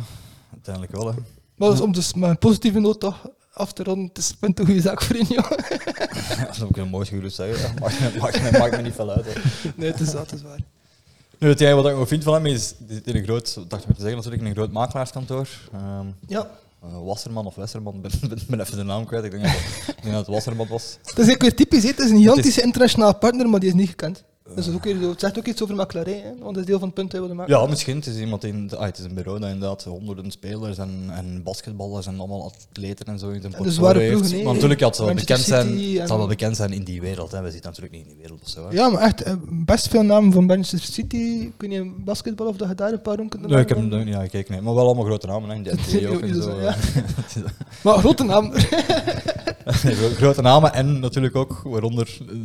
Uiteindelijk 0.54 0.96
wel, 0.96 1.08
hè. 1.08 1.14
Maar 1.56 1.70
dus 1.70 1.82
om 1.82 1.94
dus 1.94 2.12
een 2.16 2.38
positieve 2.38 2.80
noot 2.80 3.00
toch 3.00 3.30
af 3.54 3.74
te 3.74 3.84
ronden, 3.84 4.08
het 4.08 4.18
is 4.18 4.34
een 4.40 4.56
goede 4.66 4.82
zaak 4.82 5.02
voor 5.02 5.16
Injo. 5.16 5.36
Ja, 5.36 6.46
dat 6.46 6.56
zou 6.56 6.70
ik 6.70 6.78
een 6.78 6.90
mooi 6.90 7.06
gerust 7.06 7.36
zeggen. 7.36 7.58
Ja. 7.60 7.80
Maakt, 7.80 8.18
maakt, 8.20 8.52
maakt 8.58 8.76
me 8.76 8.82
niet 8.82 8.94
veel 8.94 9.12
uit, 9.12 9.26
hè. 9.26 9.32
Nee, 9.76 9.92
het 9.92 10.00
is 10.00 10.12
dat, 10.12 10.32
het 10.32 10.40
is 10.40 10.42
waar. 10.42 10.60
Nu, 11.40 11.50
het 11.50 11.62
enige 11.62 11.76
wat 11.76 11.86
ik 11.92 11.98
nog 11.98 12.08
vind 12.08 12.24
van 12.24 12.34
hem 12.34 12.46
is, 12.46 12.74
in 13.04 13.16
een 13.16 13.24
groot, 13.24 13.56
dacht 13.68 13.82
ik 13.82 13.88
me 13.88 13.94
te 13.94 14.02
zeggen, 14.02 14.16
natuurlijk 14.16 14.42
in 14.44 14.50
een 14.50 14.56
groot 14.56 14.72
makelaarskantoor. 14.72 15.48
Ehm, 15.74 16.06
Ja, 16.28 16.48
Wasserman 17.04 17.46
of 17.46 17.56
Westerman, 17.56 18.01
ben, 18.01 18.12
ben, 18.30 18.39
ben 18.48 18.60
even 18.60 18.77
de 18.77 18.84
naam 18.84 19.06
kwijt. 19.06 19.24
Ik 19.24 19.32
denk 19.32 19.44
dat 19.44 19.51
het, 19.51 19.88
ik 19.88 20.01
denk 20.01 20.15
dat 20.15 20.25
het 20.25 20.36
Wasserman 20.36 20.68
was. 20.68 20.98
het 21.04 21.20
is 21.20 21.34
ook 21.34 21.42
weer 21.42 21.56
typisch, 21.56 21.84
hè. 21.84 21.89
het 21.89 22.00
is 22.00 22.10
een 22.10 22.18
gigantische 22.18 22.62
internationale 22.62 23.13
partner, 23.13 23.50
maar 23.50 23.60
die 23.60 23.70
is 23.70 23.75
niet 23.75 23.89
gekend. 23.89 24.24
Dus 24.56 24.70
ook 24.70 24.86
het 24.86 25.20
zegt 25.20 25.38
ook 25.38 25.46
iets 25.46 25.62
over 25.64 25.75
makelaarij, 25.75 26.14
hè, 26.24 26.30
want 26.30 26.44
dat 26.54 26.58
is 26.58 26.66
deel 26.66 26.78
van 26.80 26.88
het 26.88 26.96
punt 26.96 27.12
dat 27.12 27.20
we 27.22 27.28
willen 27.28 27.36
maken. 27.36 27.60
Ja, 27.62 27.66
misschien. 27.68 27.96
Het 27.96 28.06
is 28.06 28.18
iemand 28.20 28.44
in, 28.44 28.72
ah, 28.75 28.86
het 28.86 28.98
is 28.98 29.04
een 29.06 29.14
bureau 29.14 29.40
dat 29.40 29.50
inderdaad 29.50 29.84
honderden 29.84 30.32
spelers 30.32 30.78
en, 30.78 31.06
en 31.10 31.44
basketballers 31.44 32.08
en 32.08 32.20
allemaal 32.20 32.52
atleten 32.72 33.06
en 33.06 33.20
zo 33.20 33.30
in 33.30 33.42
zijn 33.42 33.54
portfolio 33.54 34.00
heeft. 34.00 34.18
ploegen. 34.20 34.44
Maar 34.44 34.54
natuurlijk 34.54 34.82
had 34.82 34.98
het 34.98 35.16
bekend 35.16 35.40
zijn, 35.40 35.80
het 35.98 36.08
zal 36.08 36.18
wel 36.18 36.28
bekend 36.28 36.56
zijn 36.56 36.74
in 36.74 36.84
die 36.84 37.02
wereld. 37.02 37.32
Hè. 37.32 37.42
We 37.42 37.52
zitten 37.52 37.70
natuurlijk 37.70 37.96
niet 37.96 38.04
in 38.06 38.10
die 38.12 38.18
wereld 38.22 38.42
of 38.44 38.50
zo. 38.50 38.68
Hè. 38.68 38.74
Ja, 38.74 38.90
maar 38.90 39.02
echt, 39.02 39.22
eh, 39.24 39.34
best 39.50 39.88
veel 39.88 40.04
namen 40.04 40.32
van 40.32 40.46
Manchester 40.46 40.94
City. 40.94 41.52
Kun 41.58 41.72
je 41.72 41.94
basketbal 41.98 42.48
of 42.48 42.58
dat 42.58 42.68
je 42.70 42.75
daar 42.75 42.92
een 42.92 43.02
paar 43.02 43.16
ronken 43.16 43.42
Nee, 43.42 43.60
ik 43.62 43.70
heb 43.70 43.78
hem 43.78 44.06
niet 44.06 44.16
gekeken, 44.16 44.54
nee. 44.54 44.62
maar 44.62 44.74
wel 44.74 44.86
allemaal 44.86 45.06
grote 45.06 45.28
namen. 45.28 45.50
Hè. 45.50 45.56
NBA 45.60 45.72
is 45.72 46.06
ook 46.06 46.22
en 46.22 46.42
zo. 46.42 46.62
ja. 46.62 46.75
Is- 46.75 47.42
Maar 47.84 47.98
grote 47.98 48.24
naam. 48.24 48.52
grote 50.22 50.42
namen 50.42 50.74
en 50.74 51.00
natuurlijk 51.00 51.36
ook, 51.36 51.62
waaronder, 51.64 52.18
eh, 52.30 52.36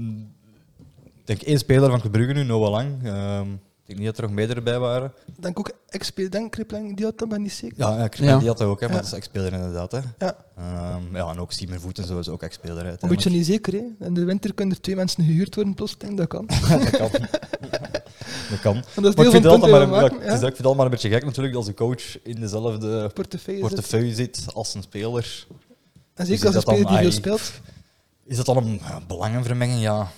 denk 1.31 1.43
één 1.43 1.59
speler 1.59 1.91
van 1.91 2.01
Club 2.01 2.13
Brugge 2.13 2.33
nu, 2.33 2.45
Noah 2.45 2.71
Lang. 2.71 3.05
Ehm, 3.05 3.53
ik 3.53 3.87
denk 3.87 3.99
niet 3.99 4.07
dat 4.07 4.17
er 4.17 4.23
nog 4.23 4.33
meerdere 4.33 4.61
bij 4.63 4.79
waren. 4.79 5.13
Denk 5.39 5.59
ook 5.59 5.73
ex 5.89 6.13
denk 6.15 6.53
Kripling, 6.53 6.97
die 6.97 7.05
had 7.05 7.19
dat, 7.19 7.29
ben 7.29 7.43
niet 7.43 7.53
zeker. 7.53 7.79
Ja, 7.79 8.09
ja, 8.13 8.39
die 8.39 8.49
had 8.49 8.59
hij 8.59 8.69
ook, 8.69 8.81
hè, 8.81 8.87
maar 8.87 8.97
Ja. 8.97 9.03
dat 9.03 9.11
is 9.13 9.17
ex-speler 9.19 9.53
inderdaad. 9.53 9.93
Hè. 9.93 9.99
Ja. 10.19 10.37
Ehm, 10.57 11.17
ja, 11.17 11.31
en 11.31 11.39
ook 11.39 11.53
Siemer 11.53 11.81
Voet 11.81 11.99
en 11.99 12.05
zo 12.07 12.19
is 12.19 12.29
ook 12.29 12.43
ex-speler. 12.43 12.87
Een 12.87 13.09
beetje 13.09 13.31
niet 13.31 13.47
zeker, 13.47 13.73
hè. 13.73 14.07
In 14.07 14.15
de 14.15 14.25
winter 14.25 14.55
kunnen 14.55 14.75
er 14.75 14.81
twee 14.81 14.97
mensen 14.97 15.25
gehuurd 15.25 15.55
worden, 15.55 15.75
plotseling, 15.75 16.17
dat 16.23 16.29
kan. 16.29 16.47
dat 16.47 16.91
kan. 16.91 17.11
dat 18.51 18.61
kan. 18.63 18.75
Dat 18.95 19.05
is 19.05 19.15
Maar 19.15 19.25
ik 19.25 19.31
vind, 19.31 19.45
het 19.45 19.61
dat 19.61 19.71
maar, 19.71 19.81
ja, 19.81 20.03
het 20.03 20.13
is, 20.13 20.33
ik 20.33 20.41
vind 20.41 20.57
het 20.57 20.67
allemaal 20.67 20.85
een 20.85 20.91
beetje 20.91 21.09
gek 21.09 21.25
natuurlijk 21.25 21.55
als 21.57 21.67
een 21.67 21.75
coach 21.75 22.23
in 22.23 22.41
dezelfde 22.41 23.11
Portefeuille. 23.15 23.61
zit. 23.61 23.69
portefeuille 23.69 24.15
zit 24.15 24.45
als 24.53 24.75
een 24.75 24.83
speler. 24.83 25.47
En 26.15 26.27
Dus 26.27 26.27
zeker 26.27 26.47
als 26.47 26.57
is 26.57 26.63
een 26.63 26.69
dat 26.71 26.75
speler 26.75 26.87
die 26.87 26.99
veel 26.99 27.13
speelt. 27.13 27.53
Is 28.25 28.37
dat 28.37 28.47
dan 28.47 28.57
een 28.57 28.81
ja, 28.83 29.01
belangenvermenging? 29.07 29.81
Ja, 29.81 30.11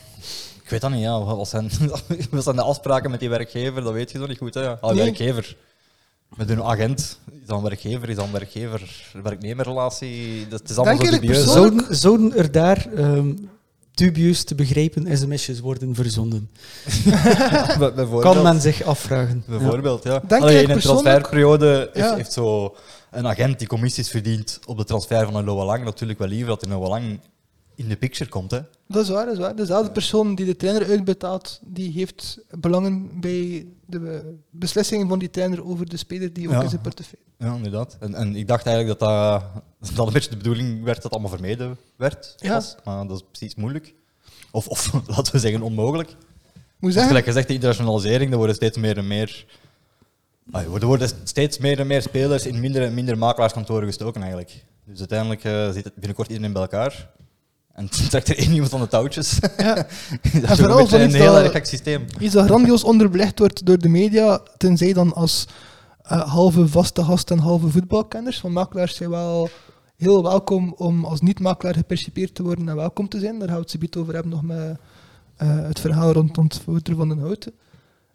weet 0.73 0.81
dat 0.81 0.91
niet. 0.91 1.01
Ja. 1.01 1.25
Wat, 1.25 1.49
zijn, 1.49 1.71
wat 2.31 2.45
zijn 2.45 2.57
de 2.57 2.63
afspraken 2.63 3.11
met 3.11 3.21
die 3.21 3.29
werkgever? 3.29 3.83
Dat 3.83 3.93
weet 3.93 4.11
je 4.11 4.19
nog 4.19 4.29
niet 4.29 4.39
goed. 4.39 4.55
Hè? 4.55 4.81
Ah, 4.81 4.91
Nee. 4.95 5.05
Werkgever. 5.05 5.57
Met 6.37 6.51
een 6.51 6.63
agent. 6.63 7.19
Is 7.41 7.47
dat 7.47 7.57
een 7.57 7.63
werkgever? 7.63 8.09
Is 8.09 8.17
dat 8.17 8.25
een 8.25 8.33
werkgever-werknemerrelatie? 8.33 10.49
Dat 10.49 10.71
is 10.71 10.77
allemaal 10.77 11.05
zo 11.05 11.11
dubieus. 11.11 11.45
Zouden, 11.53 11.97
zouden 11.97 12.37
er 12.37 12.53
daar 12.53 12.87
ehm, 12.97 13.33
dubieus 13.95 14.45
te 14.45 14.55
begrijpen 14.55 15.19
sms'jes 15.19 15.61
worden 15.61 15.95
verzonden? 15.95 16.51
Bijvoorbeeld. 17.79 18.23
Kan 18.23 18.43
men 18.43 18.61
zich 18.61 18.83
afvragen. 18.83 19.45
Ja. 19.47 19.59
Bijvoorbeeld, 19.59 20.03
ja. 20.05 20.23
Allee, 20.29 20.63
in 20.63 20.71
een 20.71 20.79
transferperiode 20.81 21.91
heeft, 21.93 22.09
Ja. 22.09 22.15
heeft 22.17 22.33
zo 22.33 22.77
een 23.11 23.27
agent 23.27 23.59
die 23.59 23.69
commissies 23.69 24.11
verdient 24.11 24.59
op 24.67 24.77
de 24.77 24.85
transfer 24.85 25.25
van 25.25 25.35
een 25.37 25.45
Noah 25.45 25.67
Lang 25.67 25.85
natuurlijk 25.85 26.19
wel 26.19 26.29
liever 26.29 26.49
dat 26.49 26.63
een 26.63 26.69
Noah 26.69 26.89
Lang 26.89 27.21
in 27.83 27.88
de 27.88 27.97
picture 27.97 28.31
komt. 28.31 28.51
Hè. 28.51 28.61
Dat 28.88 29.03
is 29.03 29.09
waar, 29.09 29.25
dat 29.25 29.35
is 29.35 29.40
waar. 29.40 29.57
Dezelfde 29.57 29.92
persoon 29.92 30.35
die 30.35 30.47
de 30.47 30.57
trainer 30.57 30.88
uitbetaalt, 30.88 31.61
die 31.64 31.92
heeft 31.92 32.38
belangen 32.59 33.21
bij 33.21 33.66
de 33.87 34.35
beslissingen 34.51 35.09
van 35.09 35.18
die 35.18 35.31
trainer 35.31 35.64
over 35.64 35.88
de 35.88 35.97
speler 35.97 36.33
die 36.33 36.47
ook 36.49 36.55
Ja. 36.55 36.62
in 36.62 36.68
zijn 36.68 36.81
portefeuille. 36.81 37.27
Ja, 37.38 37.55
inderdaad. 37.55 37.97
En, 38.01 38.14
en 38.14 38.37
ik 38.37 38.49
dacht 38.49 38.66
eigenlijk 38.66 38.99
dat 38.99 39.09
dat, 39.81 39.95
dat 39.97 40.07
een 40.07 40.12
beetje 40.12 40.31
de 40.31 40.37
bedoeling 40.37 40.83
werd 40.85 41.03
dat 41.03 41.12
allemaal 41.12 41.31
vermeden 41.31 41.77
werd. 41.97 42.35
Ja. 42.38 42.53
was. 42.55 42.75
Maar 42.85 43.07
dat 43.07 43.16
is 43.16 43.25
precies 43.31 43.55
moeilijk. 43.55 43.95
Of, 44.51 44.68
of 44.68 44.92
laten 45.16 45.33
we 45.33 45.38
zeggen 45.38 45.62
onmogelijk. 45.62 46.16
Moet 46.79 46.90
zeggen, 46.92 47.09
gelijk 47.11 47.27
gezegd, 47.27 47.49
de 47.49 47.55
internationalisering, 47.55 48.31
er 48.31 48.37
worden 48.37 48.55
steeds 48.57 48.77
meer 48.79 48.99
en 48.99 49.07
meer... 49.07 49.47
Er 50.53 50.87
worden 50.87 51.11
steeds 51.25 51.59
meer 51.59 51.81
en 51.81 51.87
meer 51.87 52.03
spelers 52.03 52.47
in 52.47 52.61
minder 52.61 52.83
en 52.83 52.95
minder 52.95 53.18
makelaarskantoren 53.18 53.87
gestoken 53.87 54.21
eigenlijk. 54.21 54.64
Dus 54.85 54.99
uiteindelijk 54.99 55.45
eh, 55.45 55.71
zit 55.71 55.85
het 55.85 55.95
binnenkort 55.95 56.29
iedereen 56.29 56.53
bij 56.53 56.62
elkaar. 56.62 57.11
En 57.73 57.89
trekt 57.89 58.29
er 58.29 58.39
één 58.39 58.53
iemand 58.53 58.75
aan 58.75 58.81
de 58.81 58.89
touwtjes. 58.89 59.39
Ja. 59.57 59.75
dat 60.41 60.51
is 60.51 60.59
vooral 60.59 60.81
een 60.81 60.89
van 60.89 61.01
heel 61.01 61.39
erg 61.39 61.53
gek 61.53 61.67
systeem. 61.67 62.05
iets 62.19 62.35
dat 62.35 62.45
grandioos 62.45 62.85
onderbelicht 62.85 63.39
wordt 63.39 63.67
door 63.67 63.79
de 63.79 63.89
media, 63.89 64.43
tenzij 64.57 64.93
dan 64.93 65.15
als 65.15 65.47
eh, 66.03 66.21
halve 66.21 66.69
vaste 66.69 67.05
gast 67.05 67.31
en 67.31 67.39
halve 67.39 67.69
voetbalkenners. 67.69 68.41
Want 68.41 68.55
makelaars 68.55 68.97
zijn 68.97 69.11
wel 69.11 69.49
heel 69.97 70.23
welkom 70.23 70.75
om 70.77 71.05
als 71.05 71.21
niet-makelaar 71.21 71.75
gepercipeerd 71.75 72.35
te 72.35 72.43
worden 72.43 72.69
en 72.69 72.77
welkom 72.77 73.09
te 73.09 73.19
zijn. 73.19 73.39
Daar 73.39 73.49
gaan 73.49 73.65
we 73.67 73.77
het 73.81 73.97
over 73.97 74.15
hebben 74.15 74.33
nog 74.33 74.43
met 74.43 74.79
eh, 75.37 75.57
het 75.67 75.81
verhaal 75.81 76.13
rond 76.13 76.37
rond 76.37 76.63
Wouter 76.65 76.97
van 76.97 77.09
den 77.09 77.19
Houten. 77.19 77.53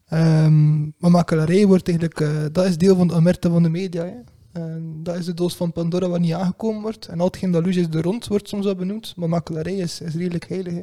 Ehm, 0.08 0.80
maar 0.82 1.12
makelaarij 1.12 1.65
wordt 1.65 1.88
eigenlijk, 1.88 2.20
eh, 2.20 2.30
dat 2.52 2.65
is 2.65 2.78
deel 2.78 2.96
van 2.96 3.08
de 3.08 3.13
omerta 3.13 3.50
van 3.50 3.63
de 3.63 3.70
media. 3.70 4.04
Hè. 4.04 4.13
En 4.58 5.00
dat 5.04 5.15
is 5.15 5.26
de 5.26 5.34
doos 5.34 5.56
van 5.56 5.72
Pandora 5.72 6.08
waar 6.08 6.20
niet 6.20 6.34
aangekomen 6.34 6.82
wordt. 6.82 7.08
En 7.08 7.20
al 7.20 7.26
hetgeen 7.26 7.52
dat 7.52 7.67
is 7.67 7.89
de 7.89 8.02
rond, 8.02 8.28
wordt 8.28 8.50
soms 8.50 8.65
wel 8.65 8.76
benoemd. 8.76 9.15
Maar 9.15 9.30
makelaarij 9.30 9.76
is, 9.76 10.02
is 10.02 10.15
redelijk 10.15 10.50
heilig. 10.50 10.74
hè. 10.74 10.82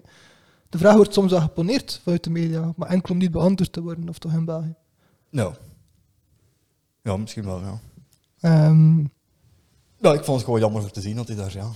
De 0.69 0.79
vraag 0.79 0.95
wordt 0.95 1.13
soms 1.13 1.31
wel 1.31 1.41
geponeerd 1.41 2.01
vanuit 2.03 2.25
de 2.25 2.31
media, 2.31 2.73
maar 2.77 2.89
enkel 2.89 3.13
om 3.15 3.21
niet 3.21 3.31
beantwoord 3.31 3.73
te 3.73 3.83
worden, 3.83 4.09
of 4.09 4.19
toch 4.19 4.33
in 4.33 4.45
België. 4.45 4.75
Nou. 5.31 5.55
Ja, 7.03 7.17
misschien 7.17 7.45
wel, 7.45 7.61
ja. 7.61 7.81
Ja, 10.01 10.13
ik 10.13 10.25
vond 10.25 10.37
het 10.37 10.45
gewoon 10.45 10.61
jammer 10.61 10.83
voor 10.83 10.91
te 10.91 11.01
zien 11.01 11.17
dat 11.17 11.29
hij 11.29 11.37
daar 11.37 11.53
ja, 11.53 11.71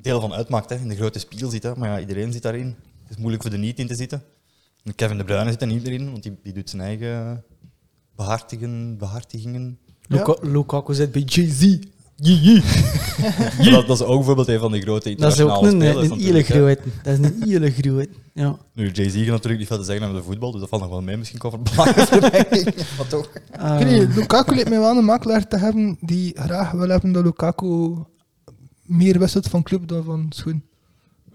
deel 0.00 0.20
van 0.20 0.32
uitmaakt. 0.32 0.70
Hè. 0.70 0.76
In 0.76 0.88
de 0.88 0.96
grote 0.96 1.18
spiegel 1.18 1.50
zit, 1.50 1.62
hè. 1.62 1.76
maar 1.76 1.88
ja, 1.88 2.00
iedereen 2.00 2.32
zit 2.32 2.42
daarin. 2.42 2.76
Het 3.02 3.10
is 3.10 3.16
moeilijk 3.16 3.42
voor 3.42 3.52
de 3.52 3.58
niet 3.58 3.78
in 3.78 3.86
te 3.86 3.94
zitten. 3.94 4.22
En 4.84 4.94
Kevin 4.94 5.16
De 5.16 5.24
Bruyne 5.24 5.50
zit 5.50 5.60
er 5.60 5.66
niet 5.66 5.86
erin, 5.86 6.10
want 6.10 6.22
die, 6.22 6.38
die 6.42 6.52
doet 6.52 6.70
zijn 6.70 6.82
eigen 6.82 7.44
behartigen, 8.16 8.98
behartigingen. 8.98 9.78
Luka- 10.08 10.36
Lukaku 10.42 10.94
zit 10.94 11.12
bij 11.12 11.22
Jay-Z. 11.22 11.76
Dat, 13.70 13.86
dat 13.86 14.00
is 14.00 14.02
ook 14.06 14.16
bijvoorbeeld 14.16 14.48
een 14.48 14.58
van 14.58 14.72
die 14.72 14.82
grote 14.82 15.14
Dat 15.14 15.32
is 15.32 15.38
internationale 15.38 15.58
ook 15.58 15.64
een, 15.64 15.80
spelers. 15.80 16.10
een 16.10 16.18
hele 16.26 16.42
groeit. 16.42 16.80
Dat 17.02 17.18
is 17.18 17.26
een 17.26 17.42
hele 17.48 17.70
groeit. 17.70 18.08
Ja. 18.34 18.56
Nu, 18.74 18.90
Jay-Z 18.90 19.14
gaat 19.16 19.26
natuurlijk 19.26 19.58
niet 19.58 19.66
veel 19.68 19.78
te 19.78 19.84
zeggen 19.84 20.06
over 20.06 20.18
de 20.18 20.24
voetbal, 20.24 20.50
dus 20.52 20.60
dat 20.60 20.68
valt 20.68 20.82
nog 20.82 20.90
wel 20.90 21.02
mee 21.02 21.16
misschien 21.16 21.38
qua 21.38 21.50
belangenvermenging. 21.58 22.64
maar 22.98 23.06
toch. 23.08 23.30
Niet, 23.84 24.14
Lukaku 24.16 24.54
lijkt 24.54 24.68
mij 24.68 24.78
wel 24.78 24.96
een 24.96 25.04
makelaar 25.04 25.48
te 25.48 25.56
hebben 25.58 25.96
die 26.00 26.32
graag 26.40 26.70
wil 26.70 26.88
hebben 26.88 27.12
dat 27.12 27.24
Lukaku 27.24 27.94
meer 28.82 29.18
wisselt 29.18 29.48
van 29.48 29.62
club 29.62 29.88
dan 29.88 30.04
van 30.04 30.26
schoen. 30.28 30.62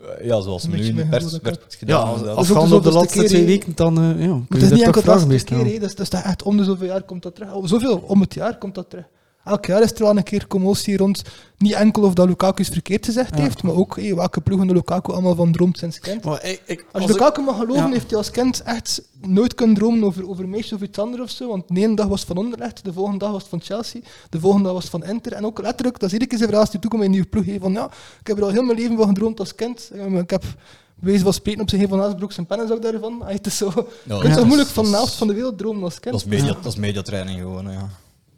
Eh, 0.03 0.25
Ja, 0.25 0.41
zoals 0.41 0.67
nu 0.67 0.77
in 0.77 0.85
de 0.85 0.93
mijn 0.93 1.09
pers 1.09 1.31
dat 1.31 1.41
werd 1.41 1.75
gedaan. 1.75 2.05
ja, 2.05 2.11
inderdaad. 2.11 2.35
als- 2.37 2.51
op 2.71 2.83
de 2.83 2.91
laatste 2.91 3.19
keer, 3.19 3.27
twee 3.27 3.45
weken, 3.45 3.71
dan 3.75 3.97
eh, 3.97 4.03
ja, 4.03 4.15
kun 4.49 4.59
je 4.59 4.65
is 4.65 4.71
niet 4.71 4.81
enkel 4.81 5.01
bij 5.01 5.15
laatste 5.15 5.43
keer, 5.43 5.57
hè. 5.57 5.79
dat, 5.79 5.89
is, 5.89 5.95
dat 5.95 6.13
is 6.13 6.21
echt 6.23 6.43
om 6.43 6.57
de 6.57 6.63
zoveel 6.63 6.87
jaar 6.87 7.03
komt 7.03 7.23
dat 7.23 7.35
terug. 7.35 7.49
Zoveel, 7.63 7.97
om 8.07 8.21
het 8.21 8.33
jaar 8.33 8.57
komt 8.57 8.75
dat 8.75 8.89
terug. 8.89 9.05
Elk 9.43 9.65
jaar 9.65 9.81
is 9.81 9.91
er 9.91 9.99
wel 10.03 10.17
een 10.17 10.23
keer 10.23 10.47
commotie 10.47 10.97
rond. 10.97 11.21
Niet 11.57 11.73
enkel 11.73 12.03
of 12.03 12.13
dat 12.13 12.27
Lukaku 12.27 12.61
iets 12.61 12.71
verkeerd 12.71 13.05
gezegd 13.05 13.35
Ja. 13.35 13.41
heeft, 13.41 13.63
maar 13.63 13.73
ook 13.73 13.95
hey, 13.95 14.15
welke 14.15 14.41
ploegen 14.41 14.67
de 14.67 14.73
Lukaku 14.73 15.11
allemaal 15.11 15.35
van 15.35 15.51
droomt 15.51 15.77
sinds 15.77 15.99
kind. 15.99 16.23
Maar 16.23 16.45
ik, 16.45 16.61
ik, 16.65 16.79
Als 16.79 16.87
als 16.91 17.03
je 17.03 17.09
ik- 17.09 17.15
Lukaku 17.15 17.41
mag 17.41 17.57
geloven, 17.57 17.83
Ja. 17.83 17.89
heeft 17.91 18.09
hij 18.09 18.17
als 18.17 18.31
kind 18.31 18.61
echt 18.63 19.01
nooit 19.21 19.55
kunnen 19.55 19.75
dromen 19.75 20.03
over, 20.03 20.29
over 20.29 20.47
meisjes 20.47 20.73
of 20.73 20.81
iets 20.81 20.99
anders 20.99 21.23
of 21.23 21.29
zo. 21.29 21.47
Want 21.47 21.63
de 21.67 21.79
ene 21.81 21.95
dag 21.95 22.07
was 22.07 22.19
het 22.19 22.27
van 22.27 22.37
Anderlecht, 22.37 22.83
de 22.83 22.93
volgende 22.93 23.19
dag 23.19 23.31
was 23.31 23.41
het 23.41 23.49
van 23.49 23.61
Chelsea, 23.61 24.01
de 24.29 24.39
volgende 24.39 24.63
dag 24.65 24.73
was 24.73 24.81
het 24.83 24.91
van 24.91 25.03
Inter. 25.05 25.33
En 25.33 25.45
ook 25.45 25.61
letterlijk, 25.61 25.99
dat 25.99 26.07
is 26.07 26.13
iedere 26.13 26.29
keer 26.29 26.37
zijn 26.39 26.49
verhaal 26.49 26.65
als 26.65 26.71
hij 26.73 26.81
toekomt 26.81 27.01
in 27.03 27.07
een 27.07 27.13
nieuwe 27.13 27.29
ploeg. 27.29 27.45
hey, 27.45 27.59
Van 27.59 27.71
ja, 27.73 27.85
ik 28.19 28.27
heb 28.27 28.37
er 28.37 28.43
al 28.43 28.49
heel 28.49 28.63
mijn 28.63 28.77
leven 28.77 28.97
van 28.97 29.07
gedroomd 29.07 29.39
als 29.39 29.55
kind. 29.55 29.89
Eh, 29.93 30.17
Ik 30.19 30.29
heb 30.29 30.41
bij 30.41 31.11
wijze 31.11 31.23
van 31.23 31.33
spreken 31.33 31.61
op 31.61 31.69
zijn 31.69 31.87
van 31.87 31.99
Haasbroek 31.99 32.31
zijn 32.31 32.45
pennen 32.45 32.67
zou 32.67 32.79
ik 32.79 32.91
daarvan. 32.91 33.21
Ah, 33.21 33.27
Het 33.29 33.45
is 33.45 33.57
zo, 33.57 33.71
Ja, 34.03 34.17
het 34.17 34.27
is 34.27 34.33
zo 34.35 34.45
moeilijk 34.45 34.69
van 34.69 34.85
de 34.85 34.91
helft 34.91 35.13
van 35.13 35.27
de 35.27 35.33
wereld 35.33 35.57
dromen 35.57 35.83
als 35.83 35.99
kind. 35.99 36.13
Dat 36.15 36.23
is, 36.23 36.29
media, 36.39 36.53
dat 36.53 36.65
is 36.65 36.75
mediatraining 36.75 37.39
gewoon, 37.39 37.71
ja. 37.71 37.89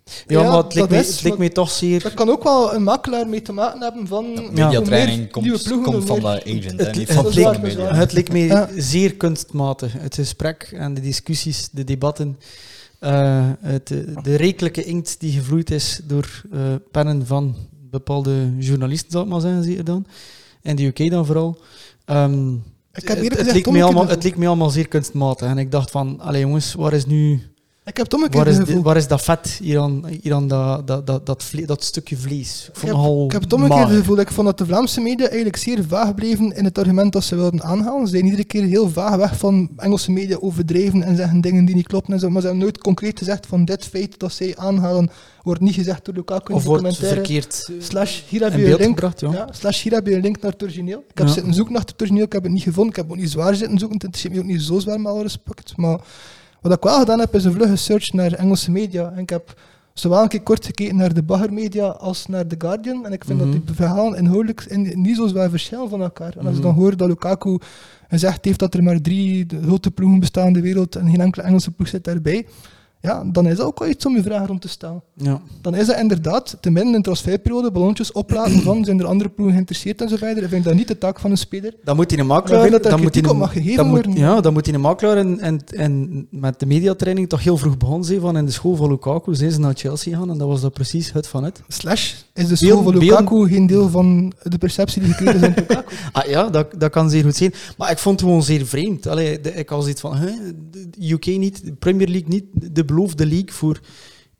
Ja, 0.05 0.39
Ja, 0.41 0.47
maar 0.49 0.57
het 0.63 0.71
dat 0.73 0.89
me, 0.89 0.95
het 1.29 1.37
me 1.37 1.49
toch 1.51 1.69
zeer... 1.71 2.01
Dat 2.03 2.13
kan 2.13 2.29
ook 2.29 2.43
wel 2.43 2.73
een 2.73 2.83
makelaar 2.83 3.27
mee 3.27 3.41
te 3.41 3.51
maken 3.51 3.81
hebben 3.81 4.07
van... 4.07 4.25
Ja. 4.25 4.41
Mediatraining 4.65 5.31
komt, 5.31 5.45
nieuwe 5.45 5.61
ploegen, 5.61 5.91
komt 5.93 6.05
van 6.07 6.19
de 6.19 6.27
agent, 6.27 6.63
Het- 6.63 6.95
niet 6.95 7.07
het- 7.07 7.15
van 7.17 7.25
het 7.25 7.33
de 7.33 7.39
leek- 7.41 7.61
media. 7.61 7.93
Het 7.95 8.11
leek 8.13 8.31
me 8.31 8.39
Ja. 8.39 8.69
zeer 8.77 9.15
kunstmatig. 9.15 9.93
Het 9.97 10.15
gesprek 10.15 10.69
en 10.75 10.93
de 10.93 11.01
discussies, 11.01 11.69
de 11.71 11.83
debatten, 11.83 12.39
eh, 12.99 13.49
het, 13.59 13.87
de 14.23 14.35
rekelijke 14.35 14.83
inkt 14.83 15.15
die 15.19 15.31
gevloeid 15.31 15.71
is 15.71 15.99
door 16.03 16.41
eh, 16.51 16.59
pennen 16.91 17.25
van 17.25 17.55
bepaalde 17.89 18.51
journalisten, 18.59 19.11
zal 19.11 19.21
ik 19.21 19.27
maar 19.27 19.41
zeggen, 19.41 19.63
zeker 19.63 19.83
dan. 19.83 20.05
En 20.61 20.75
de 20.75 20.83
UK 20.85 21.09
dan 21.09 21.25
vooral. 21.25 21.57
Ehm, 22.05 22.53
Ik 22.93 23.07
heb 23.07 23.17
het, 23.17 23.23
het, 23.23 23.37
gezegd 23.37 23.53
leek 23.55 23.69
me 23.71 23.83
allemaal, 23.83 24.07
het 24.07 24.23
leek 24.23 24.37
me 24.37 24.47
allemaal 24.47 24.69
zeer 24.69 24.87
kunstmatig. 24.87 25.47
En 25.47 25.57
ik 25.57 25.71
dacht 25.71 25.91
van, 25.91 26.19
allee 26.19 26.41
jongens, 26.41 26.73
waar 26.73 26.93
is 26.93 27.05
nu... 27.05 27.39
Ik 27.85 27.97
heb 27.97 28.05
het 28.05 28.13
omgekeerd 28.15 28.43
Waar 28.43 28.53
is, 28.61 28.67
de- 28.67 28.81
waar 28.81 28.97
is 28.97 29.07
dat 29.07 29.21
vet 29.23 29.47
hier 29.61 29.79
aan, 29.79 30.05
hier 30.21 30.33
aan 30.33 30.47
dat, 30.47 30.87
dat, 30.87 31.07
dat, 31.07 31.25
dat, 31.25 31.43
vle- 31.43 31.65
dat 31.65 31.83
stukje 31.83 32.17
vlees? 32.17 32.69
Ik 32.73 32.81
heb, 32.81 32.95
het 32.95 33.05
ik 33.25 33.31
heb 33.31 33.41
het 33.41 33.53
omgekeerde 33.53 33.81
mager. 33.83 33.97
gevoel. 33.97 34.19
Ik 34.19 34.31
vond 34.31 34.47
dat 34.47 34.57
de 34.57 34.65
Vlaamse 34.65 35.01
media 35.01 35.25
eigenlijk 35.25 35.55
zeer 35.57 35.83
vaag 35.87 36.15
bleven 36.15 36.55
in 36.55 36.63
het 36.65 36.77
argument 36.77 37.13
dat 37.13 37.23
ze 37.23 37.35
wilden 37.35 37.63
aanhalen. 37.63 38.07
Ze 38.07 38.11
zijn 38.13 38.25
iedere 38.25 38.43
keer 38.43 38.63
heel 38.63 38.89
vaag 38.89 39.15
weg 39.15 39.37
van 39.37 39.69
Engelse 39.77 40.11
media 40.11 40.37
overdreven 40.39 41.03
en 41.03 41.15
zeggen 41.15 41.41
dingen 41.41 41.65
die 41.65 41.75
niet 41.75 41.87
kloppen. 41.87 42.13
En 42.13 42.19
zo. 42.19 42.29
Maar 42.29 42.41
ze 42.41 42.47
hebben 42.47 42.63
nooit 42.65 42.77
concreet 42.77 43.17
gezegd 43.19 43.45
van 43.45 43.65
dit 43.65 43.85
feit 43.85 44.19
dat 44.19 44.31
zij 44.33 44.57
aanhalen, 44.57 45.09
wordt 45.43 45.61
niet 45.61 45.75
gezegd 45.75 46.05
door 46.05 46.13
Lukaku 46.13 46.49
in 46.49 46.55
Of 46.55 46.61
de 46.63 46.67
wordt 46.67 46.83
documentaire. 46.83 47.21
verkeerd 47.25 47.69
eh, 47.69 47.75
Slash 47.85 48.21
hier 48.27 48.41
heb 48.43 48.53
je 48.53 48.65
een 48.65 48.69
link. 48.77 48.81
gebracht, 48.81 49.19
ja. 49.19 49.31
Ja, 49.31 49.47
slash 49.51 49.83
hier 49.83 49.93
heb 49.93 50.07
je 50.07 50.15
een 50.15 50.21
link 50.21 50.41
naar 50.41 50.51
het 50.51 50.63
origineel. 50.63 50.99
Ik 51.09 51.17
heb 51.17 51.27
Ja. 51.27 51.33
zitten 51.33 51.53
zoeken 51.53 51.73
naar 51.73 51.81
het 51.81 51.93
origineel, 52.01 52.23
ik 52.25 52.33
heb 52.33 52.43
het 52.43 52.51
niet 52.51 52.63
gevonden. 52.63 52.89
Ik 52.91 52.95
heb 52.95 53.11
ook 53.11 53.17
niet 53.17 53.29
zwaar 53.31 53.55
zitten 53.55 53.79
zoeken. 53.79 53.97
Het 54.05 54.15
is 54.15 54.27
me 54.27 54.37
ook 54.39 54.45
niet 54.45 54.61
zo 54.61 54.79
zwaar, 54.79 54.99
met 55.01 55.11
alle 55.11 55.21
respect. 55.21 55.77
Maar 55.77 55.99
wat 56.67 56.77
ik 56.77 56.83
wel 56.83 56.99
gedaan 56.99 57.19
heb, 57.19 57.35
is 57.35 57.45
een 57.45 57.51
vlugge 57.51 57.75
search 57.75 58.13
naar 58.13 58.31
Engelse 58.33 58.71
media. 58.71 59.11
En 59.11 59.17
ik 59.19 59.29
heb 59.29 59.53
zowel 59.93 60.21
een 60.21 60.27
keer 60.27 60.41
kort 60.41 60.65
gekeken 60.65 60.95
naar 60.95 61.13
de 61.13 61.23
baggermedia 61.23 61.85
als 61.87 62.25
naar 62.27 62.47
The 62.47 62.55
Guardian. 62.57 63.05
En 63.05 63.11
ik 63.13 63.23
vind 63.25 63.39
Mhm. 63.41 63.51
dat 63.51 63.65
die 63.65 63.75
verhalen 63.75 64.17
inhoudelijk 64.17 64.61
in- 64.67 65.01
niet 65.01 65.15
zo 65.15 65.27
zwaar 65.27 65.49
verschillen 65.49 65.89
van 65.89 66.01
elkaar. 66.01 66.31
En 66.37 66.45
als 66.45 66.55
je 66.55 66.61
Mhm. 66.61 66.61
dan 66.61 66.73
hoort 66.73 66.97
dat 66.99 67.07
Lukaku 67.07 67.57
gezegd 68.09 68.45
heeft 68.45 68.59
dat 68.59 68.73
er 68.73 68.83
maar 68.83 69.01
drie 69.01 69.45
grote 69.61 69.91
ploegen 69.91 70.19
bestaan 70.19 70.47
in 70.47 70.53
de 70.53 70.61
wereld 70.61 70.95
en 70.95 71.09
geen 71.09 71.21
enkele 71.21 71.45
Engelse 71.45 71.71
ploeg 71.71 71.87
zit 71.87 72.03
daarbij, 72.03 72.45
ja, 73.05 73.23
dan 73.31 73.47
is 73.47 73.57
dat 73.57 73.65
ook 73.65 73.79
wel 73.79 73.87
iets 73.87 74.05
om 74.05 74.15
je 74.15 74.21
vragen 74.23 74.47
rond 74.47 74.61
te 74.61 74.67
stellen 74.67 75.01
Ja. 75.13 75.41
dan 75.61 75.75
is 75.75 75.85
dat 75.87 75.97
inderdaad, 75.97 76.57
te 76.59 76.69
midden 76.69 76.91
in 76.91 76.97
de 76.97 77.03
transferperiode, 77.03 77.71
ballonnetjes 77.71 78.11
oplaten 78.11 78.61
van, 78.61 78.85
zijn 78.85 78.99
er 78.99 79.05
andere 79.05 79.29
ploegen 79.29 79.53
geïnteresseerd 79.55 80.01
en 80.01 80.09
zo 80.09 80.15
verder. 80.15 80.43
Ik 80.43 80.49
vind 80.49 80.63
dat 80.63 80.73
niet 80.73 80.87
de 80.87 80.97
taak 80.97 81.19
van 81.19 81.31
een 81.31 81.37
speler. 81.37 81.73
Dan 81.83 81.95
moet 81.95 82.11
hij 82.11 82.19
een 82.19 82.25
makelaar... 82.25 82.61
vind 82.61 82.71
daar 82.83 82.91
dan 82.91 83.01
moet 83.01 83.13
hij 83.15 83.23
een- 83.23 83.29
op 83.29 83.37
mag 83.37 83.51
gegeven 83.53 83.75
dan 83.77 83.87
moet-. 83.87 84.07
Ja, 84.17 84.41
dan 84.41 84.53
moet 84.53 84.65
hij 84.65 84.75
een 84.75 84.81
makelaar 84.81 85.17
en, 85.17 85.39
en, 85.39 85.59
en 85.75 86.27
met 86.31 86.59
de 86.59 86.65
mediatraining 86.65 87.29
toch 87.29 87.43
heel 87.43 87.57
vroeg 87.57 87.77
begonnen 87.77 88.05
zijn 88.05 88.19
van 88.19 88.37
in 88.37 88.45
de 88.45 88.51
school 88.51 88.75
van 88.75 88.89
Lukaku 88.89 89.35
zijn 89.35 89.51
ze 89.51 89.59
naar 89.59 89.73
Chelsea 89.75 90.17
gaan 90.17 90.29
en 90.31 90.37
dat 90.37 90.47
was 90.47 90.61
dat 90.61 90.73
precies 90.73 91.11
het 91.11 91.27
van 91.27 91.43
het. 91.43 91.61
Slash, 91.67 92.13
is 92.35 92.47
de 92.47 92.55
school 92.55 92.83
van 92.83 92.91
beelden- 92.91 93.09
Lukaku 93.09 93.47
geen 93.47 93.67
deel 93.67 93.89
van 93.89 94.33
de 94.43 94.57
perceptie 94.57 95.01
die 95.01 95.13
gekregen 95.13 95.35
is 95.41 95.47
aan 95.47 95.53
Lukaku? 95.67 95.95
Ah 96.11 96.25
ja, 96.27 96.49
dat, 96.49 96.67
dat 96.77 96.91
kan 96.91 97.09
zeer 97.09 97.23
goed 97.23 97.35
zijn. 97.35 97.53
Maar 97.77 97.91
ik 97.91 97.97
vond 97.97 98.19
het 98.19 98.29
gewoon 98.29 98.43
zeer 98.43 98.65
vreemd. 98.65 99.07
Allee, 99.07 99.41
de- 99.41 99.53
ik 99.53 99.69
had 99.69 99.87
iets 99.87 100.01
van, 100.01 100.15
hè, 100.15 100.29
UK 100.99 101.25
niet, 101.25 101.65
de 101.65 101.71
Premier 101.73 102.07
League 102.07 102.27
niet, 102.29 102.43
de 102.73 102.85
beloofde 102.85 103.25
league 103.25 103.51
voor 103.51 103.79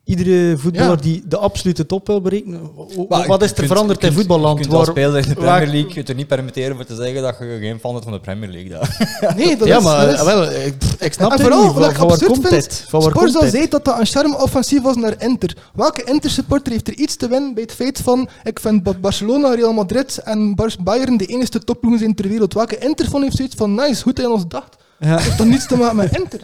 iedere 0.05 0.57
voetballer 0.57 0.89
Ja. 0.95 1.01
die 1.01 1.23
de 1.27 1.37
absolute 1.37 1.85
top 1.85 2.07
wil 2.07 2.21
bereiken. 2.21 2.51
Maar 3.09 3.27
Wat 3.27 3.39
je 3.39 3.45
is 3.45 3.49
er 3.49 3.55
kunt- 3.55 3.67
veranderd 3.67 4.01
je 4.01 4.07
in 4.07 4.13
voetballand? 4.13 4.57
Je 4.57 4.63
kunt 4.65 4.75
als 4.77 4.87
speler 4.87 5.17
in 5.21 5.27
de 5.29 5.33
Premier 5.35 5.67
League 5.67 5.93
het 5.93 6.09
er 6.09 6.15
niet 6.15 6.27
permitteren 6.27 6.75
voor 6.75 6.85
te 6.85 6.95
zeggen 6.95 7.21
dat 7.21 7.35
je 7.39 7.57
geen 7.61 7.79
fan 7.79 7.91
bent 7.91 8.03
van 8.03 8.13
de 8.13 8.19
Premier 8.19 8.49
League. 8.49 8.69
Dat. 9.21 9.35
Nee, 9.35 9.57
dat 9.57 9.67
ja, 9.67 9.77
is... 9.77 9.83
maar 9.83 10.05
dat 10.05 10.13
is- 10.13 10.19
eh, 10.19 10.25
wel, 10.25 10.43
ik, 10.51 10.75
ik 10.99 11.13
snap 11.13 11.27
En 11.31 11.33
het 11.37 11.41
vooral, 11.41 11.63
niet. 11.63 11.71
Van, 11.71 11.81
waar 12.09 12.23
komt 12.25 12.49
dit? 12.49 13.51
Zei 13.51 13.67
dat 13.67 13.85
dat 13.85 13.99
een 13.99 14.05
charme-offensief 14.05 14.81
was 14.81 14.95
naar 14.95 15.15
Inter. 15.21 15.55
Welke 15.73 16.03
Inter-supporter 16.03 16.71
heeft 16.71 16.87
er 16.87 16.93
iets 16.97 17.15
te 17.15 17.27
winnen 17.27 17.53
bij 17.53 17.63
het 17.63 17.73
feit 17.73 17.99
van 18.03 18.29
ik 18.43 18.59
vind 18.59 18.83
Ba- 18.83 18.93
Barcelona, 19.01 19.53
Real 19.55 19.73
Madrid 19.73 20.17
en 20.23 20.55
Bayern 20.83 21.17
de 21.17 21.25
enige 21.25 21.59
topploegen 21.59 21.99
zijn 21.99 22.15
ter 22.15 22.27
wereld. 22.27 22.53
Welke 22.53 22.77
Inter 22.77 23.09
van 23.09 23.21
heeft 23.21 23.35
zoiets 23.35 23.55
van 23.55 23.75
nice, 23.75 24.01
goed 24.03 24.15
dat 24.15 24.25
je 24.25 24.31
ons 24.31 24.47
dacht. 24.47 24.75
Ja. 24.99 25.17
Heeft 25.17 25.37
dan 25.37 25.49
niets 25.49 25.67
te 25.67 25.77
maken 25.77 25.95
met 25.95 26.17
Inter. 26.17 26.39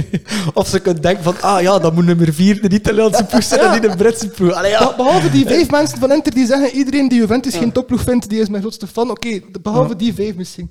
Of 0.54 0.68
ze 0.68 0.80
kunnen 0.80 1.02
denken 1.02 1.24
van, 1.24 1.40
ah 1.40 1.60
ja, 1.62 1.78
dat 1.78 1.94
moet 1.94 2.04
nummer 2.04 2.34
4 2.34 2.60
de 2.68 2.74
Italiaanse 2.74 3.24
ploeg 3.24 3.42
zijn 3.42 3.60
en 3.60 3.72
niet 3.72 3.90
de 3.90 3.96
Britse 3.96 4.28
ploeg. 4.28 4.52
Allee, 4.52 4.70
ja. 4.70 4.86
Be- 4.88 4.94
Behalve 4.96 5.30
die 5.30 5.46
vijf 5.54 5.70
mensen 5.70 5.98
van 5.98 6.12
Inter 6.12 6.34
die 6.34 6.46
zeggen 6.46 6.70
iedereen 6.70 7.08
die 7.08 7.18
Juventus 7.18 7.56
geen 7.56 7.72
topploeg 7.72 8.00
vindt, 8.00 8.28
die 8.28 8.40
is 8.40 8.48
mijn 8.48 8.62
grootste 8.62 8.86
fan. 8.86 9.10
Oké, 9.10 9.40
behalve 9.62 9.96
die 9.96 10.14
vijf 10.14 10.34
misschien. 10.34 10.70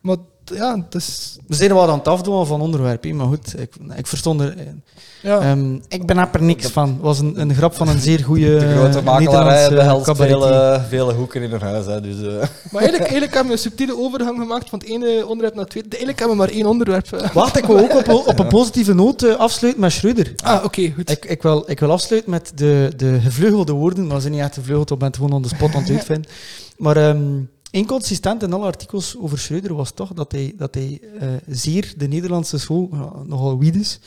Maar 0.00 0.16
ja, 0.54 0.76
het 0.84 0.94
is... 0.94 1.38
We 1.46 1.54
zijn 1.54 1.74
wel 1.74 1.90
aan 1.90 1.98
het 1.98 2.08
afdoen 2.08 2.46
van 2.46 2.60
onderwerp, 2.60 3.12
maar 3.12 3.26
goed, 3.26 3.60
ik, 3.60 3.74
ik 3.96 4.06
verstond 4.06 4.40
er... 4.40 4.56
eh, 4.58 4.66
Ja. 5.22 5.40
Ehm, 5.40 5.74
ik 5.88 6.06
ben 6.06 6.18
er 6.18 6.42
niks 6.42 6.66
van. 6.66 6.88
Het 6.88 7.00
was 7.00 7.18
een, 7.18 7.40
een 7.40 7.54
grap 7.54 7.74
van 7.74 7.88
een 7.88 8.00
zeer 8.00 8.20
goede 8.24 8.58
De 8.58 8.72
grote 8.76 9.02
behelst 9.02 10.06
cabaretier. 10.06 10.36
vele, 10.38 10.82
vele 10.88 11.12
hoeken 11.12 11.42
in 11.42 11.50
hun 11.50 11.60
huis. 11.60 11.86
Hè, 11.86 12.00
dus, 12.00 12.14
eh. 12.16 12.26
Maar 12.72 12.82
eigenlijk, 12.82 13.00
eigenlijk 13.10 13.34
hebben 13.34 13.46
we 13.46 13.52
een 13.52 13.58
subtiele 13.58 13.96
overgang 13.98 14.38
gemaakt 14.38 14.68
van 14.68 14.78
het 14.78 14.88
ene 14.88 15.26
onderwerp 15.26 15.54
naar 15.54 15.62
het 15.64 15.70
tweede. 15.70 15.88
Eigenlijk 15.88 16.18
hebben 16.18 16.36
we 16.36 16.42
maar 16.42 16.52
één 16.54 16.66
onderwerp. 16.66 17.30
Wacht, 17.32 17.56
ik 17.58 17.64
wil 17.64 17.78
ook 17.78 17.94
op, 17.94 18.08
op 18.28 18.38
een 18.38 18.48
positieve 18.58 18.94
noot 18.94 19.22
eh, 19.22 19.34
afsluiten 19.36 19.82
met 19.82 19.92
Schreuder. 19.92 20.32
Ah, 20.44 20.64
oké, 20.64 20.90
goed. 20.90 21.10
Ik, 21.10 21.24
ik, 21.24 21.42
wil, 21.42 21.64
ik 21.66 21.80
wil 21.80 21.90
afsluiten 21.90 22.30
met 22.30 22.52
de, 22.54 22.92
de 22.96 23.18
gevleugelde 23.20 23.72
woorden, 23.72 24.06
maar 24.06 24.16
ze 24.16 24.20
zijn 24.22 24.32
niet 24.34 24.42
echt 24.42 24.54
gevleugeld, 24.54 24.90
ik 24.90 24.98
ben 24.98 25.06
het 25.08 25.16
gewoon 25.16 25.32
on 25.32 25.42
the 25.42 25.48
spot 25.48 25.74
aan 25.74 25.82
het 25.82 25.90
uitvinden. 25.90 26.30
Maar 26.76 26.96
ehm 26.96 27.18
inconsistent 27.70 28.42
in 28.42 28.52
alle 28.52 28.64
artikels 28.64 29.16
over 29.18 29.38
Schreuder 29.38 29.74
was 29.74 29.90
toch 29.90 30.12
dat 30.12 30.32
hij, 30.32 30.54
dat 30.56 30.74
hij 30.74 31.00
eh, 31.18 31.28
zeer 31.46 31.94
de 31.96 32.08
Nederlandse 32.08 32.58
school, 32.58 32.88
ja, 32.92 33.12
nogal 33.26 33.58
wiedes, 33.58 33.98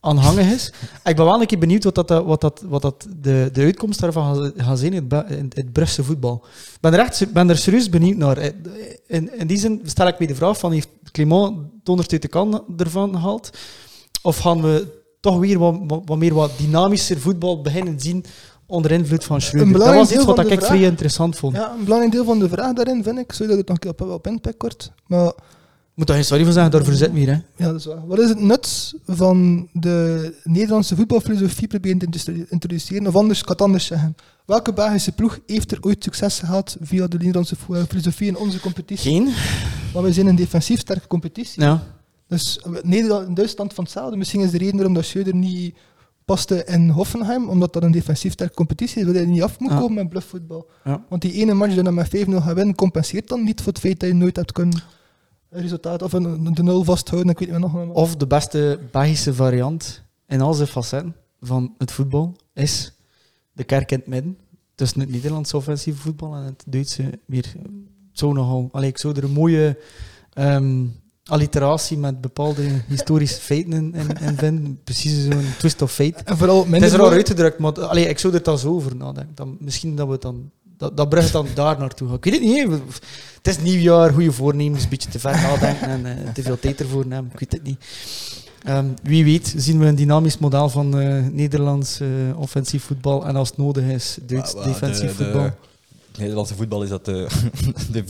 aanhangig 0.00 0.52
is. 0.52 0.72
Ik 1.04 1.16
ben 1.16 1.24
wel 1.24 1.40
een 1.40 1.46
keer 1.46 1.58
benieuwd 1.58 1.84
wat, 1.84 1.94
dat, 1.94 2.10
eh, 2.10 2.20
wat, 2.20 2.40
dat, 2.40 2.62
wat 2.66 2.82
dat 2.82 3.06
de, 3.20 3.50
de 3.52 3.62
uitkomst 3.62 4.00
daarvan 4.00 4.52
gaat- 4.56 4.78
zijn 4.78 4.92
in 4.92 5.06
het, 5.08 5.30
in 5.30 5.50
het 5.54 5.90
voetbal. 6.00 6.44
Ik 6.74 6.80
ben 6.80 6.94
er, 6.94 7.28
ben 7.32 7.48
er 7.48 7.56
serieus 7.56 7.88
benieuwd 7.88 8.16
naar. 8.16 8.52
In, 9.06 9.38
in 9.38 9.46
die 9.46 9.58
zin 9.58 9.80
stel 9.84 10.06
ik 10.06 10.18
me 10.18 10.26
de 10.26 10.34
vraag 10.34 10.58
van, 10.58 10.72
heeft 10.72 10.88
Clément 11.12 11.56
het 11.78 11.88
onderste 11.88 12.18
de 12.18 12.28
kan 12.28 12.64
ervan 12.76 13.12
gehaald? 13.12 13.50
Of 14.22 14.38
gaan 14.38 14.62
we 14.62 15.02
toch 15.20 15.38
weer 15.38 15.58
wat, 15.58 15.76
wat, 15.86 16.02
wat 16.04 16.18
meer 16.18 16.34
wat 16.34 16.50
dynamischer 16.58 17.20
voetbal 17.20 17.62
beginnen 17.62 18.00
zien 18.00 18.24
onder 18.74 18.90
invloed 18.90 19.24
van 19.24 19.40
Schreuder? 19.40 19.78
Dat 19.78 19.94
was 19.94 20.12
iets 20.12 20.24
wat 20.24 20.36
van 20.36 20.44
ik 20.50 20.50
de 20.60 20.64
vrij 20.66 20.78
vraag- 20.78 20.88
interessant 20.90 21.36
vond. 21.36 21.56
Ja, 21.56 21.72
een 21.78 21.84
belangrijk 21.84 22.12
deel 22.14 22.24
van 22.24 22.38
de 22.38 22.48
vraag 22.48 22.72
daarin 22.72 23.02
vind 23.02 23.18
ik, 23.18 23.32
sorry 23.32 23.50
dat 23.52 23.60
ik 23.60 23.68
het 23.68 23.82
nog 23.82 23.92
op, 23.92 24.08
op 24.10 24.26
inpik 24.26 24.58
kort, 24.58 24.92
maar 25.06 25.26
Ik 25.26 26.00
moet 26.00 26.06
daar 26.06 26.16
geen 26.16 26.24
sorry 26.24 26.44
voor 26.44 26.52
zeggen, 26.52 26.72
daarvoor 26.72 26.92
zit 26.94 27.12
me 27.12 27.18
hier. 27.18 27.28
Hè. 27.28 27.64
ja, 27.64 27.70
dat 27.70 27.74
is 27.80 27.84
waar. 27.86 28.06
Wat 28.06 28.18
is 28.18 28.28
het 28.28 28.40
nut 28.40 28.94
van 29.06 29.68
de 29.72 30.32
Nederlandse 30.44 30.96
voetbalfilosofie 30.96 31.68
proberen 31.68 31.98
te 31.98 32.04
introdu- 32.04 32.46
introduceren? 32.48 33.06
Of 33.06 33.16
anders, 33.16 33.38
ik 33.38 33.44
kan 33.44 33.54
het 33.54 33.64
anders 33.64 33.86
zeggen. 33.86 34.16
Welke 34.46 34.72
Belgische 34.72 35.12
ploeg 35.12 35.38
heeft 35.46 35.72
er 35.72 35.78
ooit 35.80 36.04
succes 36.04 36.38
gehad 36.38 36.76
via 36.80 37.06
de 37.06 37.16
Nederlandse 37.18 37.56
filosofie 37.88 38.28
in 38.28 38.36
onze 38.36 38.60
competitie? 38.60 39.10
Geen? 39.12 39.28
Want 39.92 40.06
we 40.06 40.12
zijn 40.12 40.26
een 40.26 40.36
defensief 40.36 40.80
sterke 40.80 41.06
competitie. 41.06 41.62
Ja. 41.62 41.82
Dus 42.28 42.58
eh, 42.60 42.72
Nederland 42.82 43.36
Duitsland 43.36 43.74
van 43.74 43.84
hetzelfde. 43.84 44.16
Misschien 44.16 44.40
is 44.40 44.50
de 44.50 44.58
reden 44.58 44.74
waarom 44.76 44.94
dat 44.94 45.04
Schreuder 45.04 45.34
niet 45.34 45.74
paste 46.24 46.64
in 46.64 46.88
Hoffenheim, 46.88 47.48
omdat 47.48 47.72
dat 47.72 47.82
een 47.82 47.90
defensief 47.90 48.32
sterke 48.32 48.54
competitie 48.54 49.00
is, 49.00 49.06
waar 49.06 49.14
je 49.14 49.26
niet 49.26 49.42
af 49.42 49.58
moet 49.60 49.70
Ja. 49.70 49.78
komen 49.78 49.94
met 49.94 50.08
bluffvoetbal. 50.08 50.70
Ja. 50.84 51.04
Want 51.08 51.22
die 51.22 51.32
ene 51.32 51.54
match 51.54 51.74
die 51.74 51.82
dan 51.82 51.94
met 51.94 52.08
5-0 52.08 52.42
gaat 52.42 52.54
winnen, 52.54 52.74
compenseert 52.74 53.28
dan 53.28 53.44
niet 53.44 53.60
voor 53.60 53.72
het 53.72 53.80
feit 53.80 54.00
dat 54.00 54.08
je 54.08 54.14
nooit 54.14 54.36
hebt 54.36 54.52
kunnen 54.52 54.82
een 55.50 55.60
resultaat 55.60 56.02
of 56.02 56.12
een, 56.12 56.54
de 56.54 56.62
nul 56.62 56.84
vasthouden. 56.84 57.30
Ik 57.30 57.38
weet 57.38 57.50
niet 57.50 57.72
meer 57.72 57.86
nog. 57.86 57.94
Of 57.94 58.16
de 58.16 58.26
beste 58.26 58.78
Belgische 58.90 59.34
variant 59.34 60.02
in 60.28 60.40
al 60.40 60.54
zijn 60.54 60.68
facetten 60.68 61.16
van 61.40 61.74
het 61.78 61.92
voetbal 61.92 62.36
is 62.54 62.92
de 63.52 63.64
kerk 63.64 63.90
in 63.90 63.98
het 63.98 64.06
midden. 64.06 64.38
Tussen 64.74 65.00
het 65.00 65.10
Nederlandse 65.10 65.56
offensieve 65.56 66.00
voetbal 66.00 66.34
en 66.34 66.42
het 66.44 66.64
Duitse 66.66 67.18
meer 67.26 67.52
zo 68.12 68.32
nogal. 68.32 68.68
Allee, 68.72 68.88
ik 68.88 68.98
zou 68.98 69.16
er 69.16 69.24
een 69.24 69.30
mooie 69.32 69.78
ehm, 70.32 70.84
alliteratie 71.24 71.98
met 71.98 72.20
bepaalde 72.20 72.62
historische 72.88 73.40
feiten 73.40 73.72
in, 73.72 73.94
in, 73.94 74.08
in 74.28 74.36
vinden. 74.36 74.78
Precies 74.84 75.24
zo'n 75.24 75.44
twist 75.58 75.82
of 75.82 75.92
fate. 75.92 76.14
En 76.24 76.36
vooral 76.36 76.66
Het 76.70 76.82
is 76.82 76.90
raar 76.90 77.00
mooi- 77.00 77.12
uitgedrukt, 77.14 77.58
maar 77.58 77.80
allee, 77.86 78.08
ik 78.08 78.18
zou 78.18 78.34
er 78.34 78.42
dan 78.42 78.58
zo 78.58 78.68
over 78.74 78.96
nadenken. 78.96 79.32
Dan, 79.34 79.56
misschien 79.60 79.96
dat 79.96 80.06
we 80.06 80.12
het 80.12 80.22
dan... 80.22 80.50
Dat, 80.76 80.96
dat 80.96 81.30
dan 81.32 81.46
daar 81.54 81.78
naartoe 81.78 82.08
gaan. 82.08 82.16
Ik 82.16 82.24
weet 82.24 82.32
het 82.34 82.42
niet. 82.42 82.68
Het 83.42 83.46
is 83.56 83.58
nieuwjaar, 83.58 84.12
goede 84.12 84.32
voornemens, 84.32 84.82
een 84.82 84.88
beetje 84.88 85.10
te 85.10 85.18
ver 85.18 85.30
nadenken 85.42 85.88
en 85.88 86.06
eh, 86.06 86.32
te 86.32 86.42
veel 86.42 86.58
tijd 86.58 86.80
ervoor 86.80 87.06
nemen. 87.06 87.30
Ik 87.32 87.38
weet 87.38 87.52
het 87.52 87.62
niet. 87.62 87.84
Ehm, 88.62 88.86
wie 89.02 89.24
weet 89.24 89.54
zien 89.56 89.78
we 89.78 89.86
een 89.86 89.94
dynamisch 89.94 90.38
model 90.38 90.68
van 90.68 90.98
eh, 91.00 91.22
Nederlands 91.32 92.00
eh, 92.00 92.08
offensief 92.36 92.84
voetbal 92.84 93.26
en 93.26 93.36
als 93.36 93.48
het 93.48 93.58
nodig 93.58 93.84
is, 93.84 94.18
Duits 94.26 94.54
defensief 94.64 95.16
de- 95.16 95.24
de- 95.24 95.24
voetbal. 95.24 95.50
Nederlandse 96.18 96.54
voetbal 96.54 96.82
is 96.82 96.88
dat 96.88 97.04
de, 97.10 97.26
de 97.92 98.02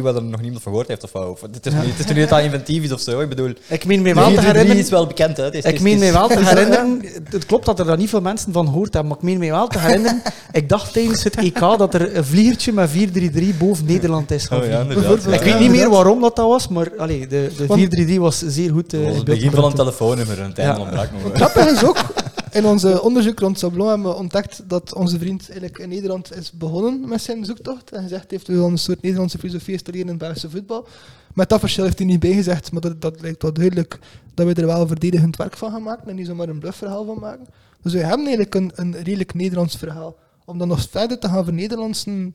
4-3-3 0.00 0.02
waar 0.02 0.14
er 0.14 0.22
nog 0.22 0.40
niemand 0.40 0.62
van 0.62 0.72
gehoord 0.72 0.88
heeft. 0.88 1.02
Of, 1.04 1.14
of 1.14 1.40
het, 1.40 1.66
is 1.66 1.72
niet, 1.72 1.82
het 1.82 1.98
is 1.98 2.06
niet 2.06 2.16
dat 2.16 2.28
dat 2.28 2.40
inventief 2.40 2.82
is 2.84 2.92
of 2.92 3.00
zo. 3.00 3.20
Ik 3.20 3.28
bedoel, 3.28 3.52
Ik 3.68 3.84
meen 3.84 4.02
de 4.02 4.14
wel 4.14 4.28
te 4.34 4.40
4-3-3 4.40 4.44
herinneren... 4.44 4.76
is 4.76 4.88
wel 4.90 5.06
bekend. 5.06 5.36
Hè. 5.36 5.44
Het 5.44 5.54
is- 5.54 5.64
Ik 5.64 5.80
meen 5.80 6.02
is- 6.02 6.10
wel 6.10 6.28
te 6.28 6.34
dat, 6.34 6.44
herinneren, 6.48 7.02
het 7.30 7.46
klopt 7.46 7.66
dat 7.66 7.78
er 7.78 7.84
daar 7.86 7.96
niet 7.96 8.08
veel 8.08 8.20
mensen 8.20 8.52
van 8.52 8.66
gehoord 8.66 8.92
hebben, 8.94 9.06
maar 9.10 9.18
ik 9.18 9.24
meen 9.24 9.38
mij 9.38 9.50
wel 9.50 9.66
te 9.68 9.78
herinneren, 9.78 10.22
ik 10.52 10.68
dacht 10.68 10.92
tijdens 10.92 11.22
het 11.24 11.36
EK 11.36 11.58
dat 11.58 11.94
er 11.94 12.16
een 12.16 12.24
vliegertje 12.24 12.72
met 12.72 12.90
4-3-3 12.90 13.56
boven 13.58 13.84
Nederland 13.84 14.30
is 14.30 14.46
gaan 14.46 14.60
Oh 14.60 14.66
ja. 14.66 14.84
Bijvoorbeeld. 14.84 15.26
Ik 15.26 15.32
ja. 15.32 15.44
weet 15.44 15.58
niet 15.58 15.70
meer 15.70 15.90
waarom 15.90 16.20
dat, 16.20 16.36
dat 16.36 16.46
was, 16.48 16.68
maar 16.68 16.90
allee, 16.98 17.26
de, 17.26 17.50
de 17.56 17.66
Want- 17.66 17.96
4-3-3 18.10 18.14
was 18.18 18.38
zeer 18.46 18.70
goed. 18.70 18.92
eh, 18.94 18.98
Dat 19.00 19.08
was 19.08 19.12
in 19.12 19.16
het 19.16 19.24
begin 19.34 19.50
van 19.50 19.64
een 19.64 19.74
telefoonnummer 19.74 20.40
en 20.40 20.48
het 20.48 20.58
einde 20.58 20.74
Ja. 20.74 20.80
ontbrak 20.80 21.08
nog. 21.12 21.34
Grappige 21.34 21.70
is 21.70 21.84
ook, 21.84 21.96
in 22.52 22.66
onze 22.66 23.02
onderzoek 23.02 23.38
rond 23.38 23.58
Sablon 23.58 23.88
hebben 23.88 24.06
we 24.06 24.14
ontdekt 24.14 24.68
dat 24.68 24.94
onze 24.94 25.18
vriend 25.18 25.50
eigenlijk 25.50 25.78
in 25.78 25.88
Nederland 25.88 26.36
is 26.36 26.52
begonnen 26.52 27.08
met 27.08 27.22
zijn 27.22 27.44
zoektocht. 27.44 27.92
En 27.92 28.02
gezegd 28.02 28.30
heeft 28.30 28.46
hij 28.46 28.56
wil 28.56 28.66
een 28.66 28.78
soort 28.78 29.02
Nederlandse 29.02 29.38
filosofie 29.38 29.72
installeren 29.72 30.06
in 30.06 30.12
het 30.12 30.22
Belgische 30.22 30.50
voetbal. 30.50 30.86
Met 31.34 31.48
dat 31.48 31.60
verschil 31.60 31.84
heeft 31.84 31.98
hij 31.98 32.06
niet 32.06 32.20
bijgezegd, 32.20 32.72
maar 32.72 32.80
dat, 32.80 33.00
dat 33.00 33.20
lijkt 33.20 33.42
wel 33.42 33.52
duidelijk 33.52 33.98
dat 34.34 34.46
we 34.46 34.54
er 34.54 34.66
wel 34.66 34.86
verdedigend 34.86 35.36
werk 35.36 35.56
van 35.56 35.70
gaan 35.70 35.82
maken 35.82 36.08
en 36.08 36.16
niet 36.16 36.26
zomaar 36.26 36.48
een 36.48 36.58
bluffverhaal 36.58 37.04
van 37.04 37.18
maken. 37.18 37.46
Dus 37.82 37.92
we 37.92 37.98
hebben 37.98 38.26
eigenlijk 38.26 38.54
een, 38.54 38.72
een 38.74 38.92
redelijk 38.92 39.34
Nederlands 39.34 39.76
verhaal. 39.76 40.16
Om 40.44 40.58
dan 40.58 40.68
nog 40.68 40.88
verder 40.90 41.18
te 41.18 41.28
gaan 41.28 41.44
vernederlandsen, 41.44 42.34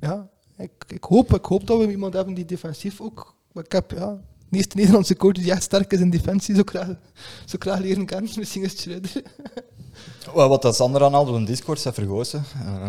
ja, 0.00 0.28
ik, 0.56 0.70
ik, 0.86 1.04
hoop, 1.04 1.34
ik 1.34 1.44
hoop 1.44 1.66
dat 1.66 1.78
we 1.78 1.90
iemand 1.90 2.14
hebben 2.14 2.34
die 2.34 2.44
defensief 2.44 3.00
ook... 3.00 3.34
Ik 3.54 3.82
ja, 3.88 4.20
de 4.52 4.58
meeste 4.58 4.76
Nederlandse 4.76 5.16
coach 5.16 5.32
die 5.32 5.50
echt 5.50 5.62
sterk 5.62 5.92
is 5.92 6.00
in 6.00 6.10
defensie, 6.10 6.54
zo 6.54 6.62
graag, 6.64 6.88
zo 7.46 7.56
graag 7.58 7.78
leren 7.78 8.06
kennen. 8.06 8.30
Misschien 8.36 8.62
is 8.62 8.70
het 8.70 8.80
Schreuder. 8.80 9.22
Wel, 10.34 10.48
Wat 10.48 10.62
dat 10.62 10.76
Sander 10.76 11.02
aanhaalde 11.04 11.30
op 11.30 11.36
een 11.36 11.44
Discord, 11.44 11.78
Seth 11.80 11.94
Vergoosen. 11.94 12.44
eh, 12.64 12.88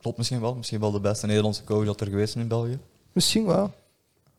klopt 0.00 0.16
misschien 0.16 0.40
wel. 0.40 0.54
Misschien 0.54 0.80
wel 0.80 0.90
de 0.90 1.00
beste 1.00 1.26
Nederlandse 1.26 1.64
coach 1.64 1.84
dat 1.86 2.00
er 2.00 2.06
geweest 2.06 2.36
is 2.36 2.42
in 2.42 2.48
België. 2.48 2.78
Misschien 3.12 3.44
wel. 3.44 3.64
Ik, 3.64 3.72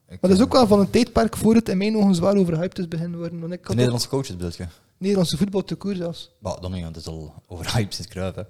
Maar 0.07 0.17
dat 0.19 0.31
is 0.31 0.37
eh, 0.37 0.43
ook 0.43 0.51
wel 0.53 0.67
van 0.67 0.79
een 0.79 0.89
tijdperk 0.89 1.37
voor 1.37 1.55
het 1.55 1.69
in 1.69 1.77
mijn 1.77 1.97
ogen 1.97 2.15
zwaar 2.15 2.35
overhyped 2.35 2.79
is 2.79 2.87
beginnen 2.87 3.19
worden. 3.19 3.39
Want 3.39 3.53
ik 3.53 3.67
De 3.67 3.73
Nederlandse 3.75 4.07
coaches 4.09 4.35
bedoel 4.35 4.51
je? 4.57 4.65
Nederlandse 4.97 5.37
voetbal 5.37 5.63
te 5.63 5.75
koer 5.75 5.95
zelfs. 5.95 6.31
Maar 6.39 6.59
dan 6.61 6.71
niet, 6.71 6.83
want 6.83 6.95
het 6.95 7.05
is 7.05 7.11
al 7.11 7.33
overhyped 7.47 7.93
sinds 7.93 8.11
Cruijff. 8.11 8.35
hè. 8.35 8.43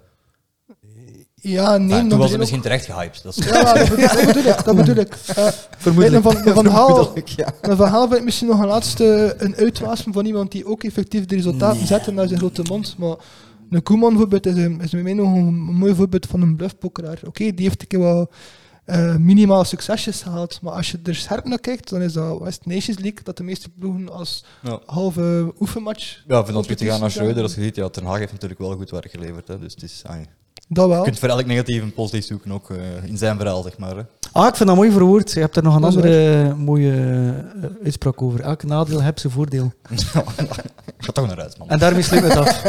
Ja, 1.42 1.76
nee, 1.76 1.88
Maar 1.88 2.08
toen 2.08 2.18
was 2.18 2.30
het 2.30 2.38
misschien 2.38 2.60
terecht 2.60 2.84
gehyped. 2.84 3.22
Dat 3.22 3.36
is 3.36 3.44
Ja, 3.44 3.74
dat 3.74 3.88
bedoel, 3.88 4.06
dat 4.06 4.26
bedoel 4.26 4.44
ik. 4.52 4.64
Dat 4.64 4.76
bedoel 4.76 4.96
ik. 4.96 5.14
Vermoedelijk. 5.78 6.22
Van, 6.22 6.32
van, 6.32 6.54
van 6.54 7.22
ja. 7.36 7.52
Van 7.76 7.88
Gaal 7.88 8.06
vind 8.06 8.18
ik 8.18 8.24
misschien 8.24 8.48
nog 8.48 8.60
een 8.60 8.66
laatste 8.66 9.34
een 9.38 9.54
uitwaasem 9.56 10.12
van 10.12 10.26
iemand 10.26 10.52
die 10.52 10.66
ook 10.66 10.82
effectief 10.84 11.26
de 11.26 11.34
resultaten 11.34 11.76
Nee. 11.78 11.86
zet 11.86 12.14
naar 12.14 12.26
zijn 12.26 12.38
grote 12.38 12.62
mond. 12.68 12.94
Maar 12.98 13.16
een 13.70 13.82
Koeman 13.82 14.08
bijvoorbeeld 14.08 14.46
is, 14.46 14.54
een, 14.56 14.80
is 14.80 14.92
met 14.92 15.02
mij 15.02 15.12
nog 15.14 15.34
een 15.34 15.54
mooi 15.54 15.94
voorbeeld 15.94 16.26
van 16.26 16.42
een 16.42 16.56
bluffpokeraar. 16.56 17.20
Oké, 17.26 17.52
die 17.54 17.66
heeft 17.66 17.80
een 17.80 17.86
keer 17.86 18.00
wel 18.00 18.30
eh, 18.84 19.16
minimaal 19.16 19.64
succesjes 19.64 20.22
gehaald. 20.22 20.58
Maar 20.62 20.72
als 20.72 20.90
je 20.90 20.98
er 21.02 21.14
scherp 21.14 21.44
naar 21.44 21.60
kijkt, 21.60 21.88
dan 21.90 22.02
is 22.02 22.12
dat 22.12 22.38
West 22.40 22.66
Nations 22.66 22.98
League 22.98 23.22
dat 23.22 23.36
de 23.36 23.42
meeste 23.42 23.68
ploegen 23.68 24.08
als 24.12 24.44
Ja. 24.62 24.80
halve 24.86 25.52
oefenmatch. 25.60 26.22
Ja, 26.26 26.44
vind 26.44 26.66
dat 26.66 26.78
te 26.78 26.84
gaan 26.84 27.00
naar 27.00 27.10
Schreuder. 27.10 27.42
Als 27.42 27.54
je 27.54 27.62
ziet, 27.62 27.76
ja, 27.76 27.88
Ten 27.88 28.04
Haag 28.04 28.18
heeft 28.18 28.32
natuurlijk 28.32 28.60
wel 28.60 28.76
goed 28.76 28.90
werk 28.90 29.10
geleverd. 29.10 29.48
Hè, 29.48 29.58
dus 29.58 29.72
het 29.74 29.82
is, 29.82 30.02
Dat 30.68 30.88
wel. 30.88 30.96
Je 30.98 31.02
kunt 31.04 31.18
voor 31.18 31.28
elk 31.28 31.46
negatief 31.46 31.82
een 31.82 31.92
positief 31.92 32.24
zoeken, 32.24 32.52
ook 32.52 32.70
eh, 32.70 32.76
in 33.04 33.16
zijn 33.18 33.36
verhaal, 33.36 33.62
zeg 33.62 33.78
maar. 33.78 33.96
Hè. 33.96 34.02
Ah, 34.32 34.46
ik 34.48 34.56
vind 34.56 34.68
dat 34.68 34.78
mooi 34.78 34.90
verwoord. 34.90 35.32
Je 35.32 35.40
hebt 35.40 35.56
er 35.56 35.62
nog 35.62 35.74
een 35.74 35.80
Dat 35.80 35.90
is 35.90 35.96
andere 35.96 36.54
mooie 36.54 36.92
eh, 37.62 37.68
uitspraak 37.84 38.22
over. 38.22 38.40
Elk 38.40 38.62
nadeel 38.62 39.02
heeft 39.02 39.20
zijn 39.20 39.32
voordeel. 39.32 39.72
Ga 40.98 41.12
toch 41.12 41.26
naar 41.26 41.38
huis, 41.38 41.56
man. 41.56 41.68
En 41.68 41.78
daarmee 41.78 42.02
sluit 42.02 42.22
het 42.22 42.36
af. 42.36 42.62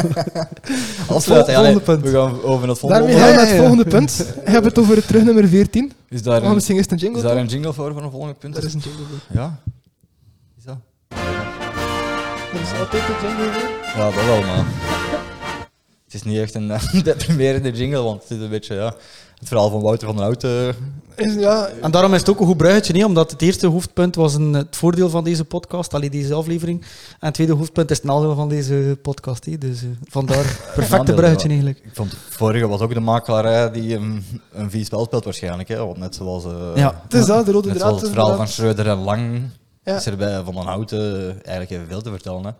Afsluiten, 1.16 1.52
ja, 1.52 1.58
volgende 1.58 1.80
punt. 1.84 2.02
We 2.02 2.10
gaan 2.10 2.42
over 2.42 2.58
naar 2.60 2.68
het 2.68 2.78
volgende 2.78 3.04
Daarmee 3.06 3.22
gaan 3.22 3.30
we 3.30 3.36
naar 3.36 3.46
het 3.46 3.56
volgende 3.58 3.84
punt. 3.84 4.16
Je 4.44 4.50
hebt 4.50 4.64
het 4.64 4.78
over 4.78 4.96
het 4.96 5.06
terugnummer 5.06 5.48
14. 5.48 5.92
Is 6.08 6.22
daar, 6.22 6.40
Oh, 6.42 6.48
een, 6.48 6.54
misschien 6.54 6.76
is 6.76 6.82
het 6.82 6.90
een 6.90 6.96
is 6.96 7.02
jingle. 7.02 7.22
daar 7.22 7.32
toch? 7.32 7.40
een 7.40 7.48
jingle 7.48 7.72
voor, 7.72 7.92
voor 7.92 8.02
een 8.02 8.10
volgende 8.10 8.34
punt? 8.34 8.54
Daar 8.54 8.64
is 8.64 8.74
een 8.74 8.80
jingle 8.80 9.04
voor. 9.04 9.36
Ja? 9.40 9.58
Is 10.58 10.64
dat? 10.64 10.76
Er 11.08 12.60
is 12.60 12.78
altijd 12.80 13.02
een 13.02 13.28
jingle 13.28 13.52
voor. 13.52 14.00
Ja, 14.02 14.10
dat 14.10 14.24
wel, 14.24 14.40
maar... 14.42 14.64
Het 16.08 16.14
is 16.16 16.22
niet 16.22 16.38
echt 16.38 16.54
een 16.58 16.72
deprimerende 17.04 17.70
jingle, 17.70 18.02
want 18.02 18.22
het 18.22 18.30
is 18.30 18.44
een 18.44 18.48
beetje 18.50 18.74
ja, 18.74 18.94
het 19.38 19.48
verhaal 19.48 19.70
van 19.70 19.80
Wouter 19.80 20.06
van 20.06 20.16
den 20.16 20.24
Hout. 20.24 20.44
eh, 20.44 20.68
Is, 21.26 21.34
ja, 21.34 21.68
En 21.82 21.90
daarom 21.90 22.14
is 22.14 22.20
het 22.20 22.28
ook 22.28 22.40
een 22.40 22.46
goed 22.46 22.56
bruggetje, 22.56 22.92
niet? 22.92 23.04
omdat 23.04 23.30
het 23.30 23.42
eerste 23.42 23.66
hoofdpunt 23.66 24.14
was 24.14 24.34
een, 24.34 24.52
het 24.52 24.76
voordeel 24.76 25.08
van 25.10 25.24
deze 25.24 25.44
podcast, 25.44 25.94
alleen 25.94 26.10
deze 26.10 26.34
aflevering. 26.34 26.80
En 26.80 27.26
het 27.26 27.34
tweede 27.34 27.52
hoofdpunt 27.52 27.90
is 27.90 27.96
het 27.96 28.06
nadeel 28.06 28.34
van 28.34 28.48
deze 28.48 28.98
podcast. 29.02 29.44
hè. 29.44 29.58
Dus 29.58 29.82
eh, 29.82 29.88
vandaar 30.08 30.56
perfecte 30.74 31.14
bruggetje 31.14 31.48
eigenlijk. 31.48 31.78
Ik 31.84 31.90
vond 31.94 32.10
het 32.10 32.20
vorige 32.28 32.66
was 32.68 32.80
ook 32.80 32.94
de 32.94 33.00
makelaar 33.00 33.72
die 33.72 33.94
een, 33.96 34.24
een 34.52 34.70
vies 34.70 34.86
spel 34.86 35.04
speelt 35.04 35.24
waarschijnlijk. 35.24 35.68
Hè, 35.68 35.76
want 35.86 35.98
net 35.98 36.14
zoals, 36.14 36.44
eh, 36.44 36.50
Ja. 36.74 37.00
het 37.02 37.14
is 37.14 37.26
dat, 37.26 37.46
de 37.46 37.52
rode 37.52 37.68
net 37.68 37.76
draad. 37.76 37.88
zoals 37.88 38.02
het 38.02 38.12
verhaal 38.12 38.36
van. 38.36 38.48
Schreuder 38.48 38.88
en 38.88 38.98
Lang 38.98 39.40
Ja. 39.84 39.96
is 39.96 40.06
er 40.06 40.16
bij 40.16 40.42
Van 40.44 40.54
den 40.54 40.64
Hout 40.64 40.92
eh, 40.92 41.00
eigenlijk 41.24 41.70
evenveel 41.70 42.00
te 42.02 42.10
vertellen. 42.10 42.44
Hè. 42.44 42.50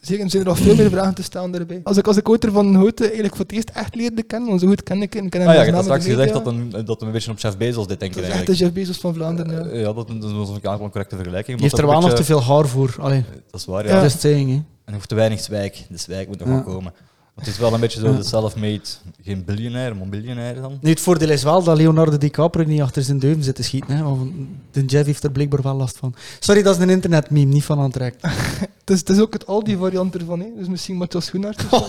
Zeker, 0.00 0.24
er 0.24 0.30
zijn 0.30 0.42
er 0.42 0.48
nog 0.48 0.58
veel 0.58 0.74
meer 0.76 0.90
vragen 0.90 1.14
te 1.14 1.22
stellen 1.22 1.50
daarbij. 1.50 1.80
Als 1.84 1.96
ik, 1.96 2.06
als 2.06 2.16
ik 2.16 2.26
Wouter 2.26 2.52
van 2.52 2.74
Houten 2.74 3.04
eigenlijk 3.04 3.36
voor 3.36 3.44
het 3.44 3.54
eerst 3.54 3.70
echt 3.74 3.94
leerde 3.94 4.22
kennen, 4.22 4.48
want 4.48 4.60
zo 4.60 4.66
goed 4.66 4.82
ken 4.82 5.02
ik 5.02 5.12
hem. 5.12 5.24
Ik 5.24 5.30
ken 5.30 5.40
hem 5.40 5.48
Ah 5.48 5.54
ja, 5.54 5.60
hebt 5.60 5.72
naam 5.74 5.82
straks 5.82 6.04
gezegd 6.04 6.32
dat, 6.32 6.46
een, 6.46 6.72
dat 6.84 7.02
een 7.02 7.12
beetje 7.12 7.30
op 7.30 7.38
Chef 7.38 7.56
Bezos 7.56 7.86
dit 7.86 8.00
denken 8.00 8.16
Dat 8.22 8.30
is 8.30 8.36
echt 8.36 8.36
eigenlijk. 8.48 8.58
de 8.58 8.64
Jeff 8.64 8.72
Bezos 8.72 8.98
van 8.98 9.14
Vlaanderen. 9.14 9.64
Ja. 9.64 9.70
Eh, 9.70 9.80
Ja, 9.80 9.92
dat, 9.92 10.08
dat 10.08 10.32
was 10.32 10.48
een 10.48 10.66
aantal 10.68 10.90
correcte 10.90 11.16
vergelijking. 11.16 11.56
Je 11.56 11.62
heeft 11.62 11.78
er 11.78 11.86
wel 11.86 12.00
dat 12.00 12.02
nog 12.02 12.12
te 12.18 12.24
veel 12.24 12.42
haar 12.42 12.66
voor. 12.68 12.96
Allee, 13.00 13.18
beetje- 13.22 13.42
Dat 13.50 13.60
is 13.60 13.66
waar, 13.66 13.86
Ja. 13.86 13.96
ja. 13.96 14.02
just 14.02 14.20
saying. 14.20 14.48
Hè. 14.50 14.62
En 14.84 14.94
hoeft 14.94 15.08
te 15.08 15.14
weinig 15.14 15.40
zwijk. 15.40 15.84
De 15.88 15.96
zwijk 15.96 16.28
moet 16.28 16.38
nog 16.38 16.48
Ja. 16.48 16.54
wel 16.54 16.62
komen. 16.62 16.92
Het 17.40 17.48
is 17.48 17.58
wel 17.58 17.74
een 17.74 17.80
beetje 17.80 18.00
zo 18.00 18.16
de 18.16 18.22
self-made, 18.22 18.80
geen 19.22 19.44
biljonair, 19.44 19.96
maar 19.96 20.08
biljonair 20.08 20.60
dan. 20.60 20.78
Nu, 20.80 20.90
het 20.90 21.00
voordeel 21.00 21.28
is 21.28 21.42
wel 21.42 21.62
dat 21.62 21.76
Leonardo 21.76 22.18
DiCaprio 22.18 22.64
niet 22.64 22.80
achter 22.80 23.02
zijn 23.02 23.18
duim 23.18 23.42
zit 23.42 23.54
te 23.54 23.62
schieten. 23.62 23.96
Hè, 23.96 24.02
want 24.02 24.32
de 24.70 24.84
Jeff 24.84 25.06
heeft 25.06 25.22
er 25.22 25.30
blijkbaar 25.30 25.62
wel 25.62 25.74
last 25.74 25.96
van. 25.96 26.14
Sorry, 26.38 26.62
dat 26.62 26.76
is 26.76 26.82
een 26.82 26.90
internetmeme, 26.90 27.52
niet 27.52 27.64
van 27.64 27.78
Antrek. 27.78 28.14
Het, 28.20 28.90
is, 28.90 28.98
het 28.98 29.08
is 29.08 29.20
ook 29.20 29.32
het 29.32 29.46
Aldi-variant 29.46 30.14
ervan. 30.14 30.40
Hè. 30.40 30.46
Dus 30.56 30.68
misschien 30.68 30.96
Matthias 30.96 31.24
Schoenaert. 31.24 31.64
of 31.70 31.86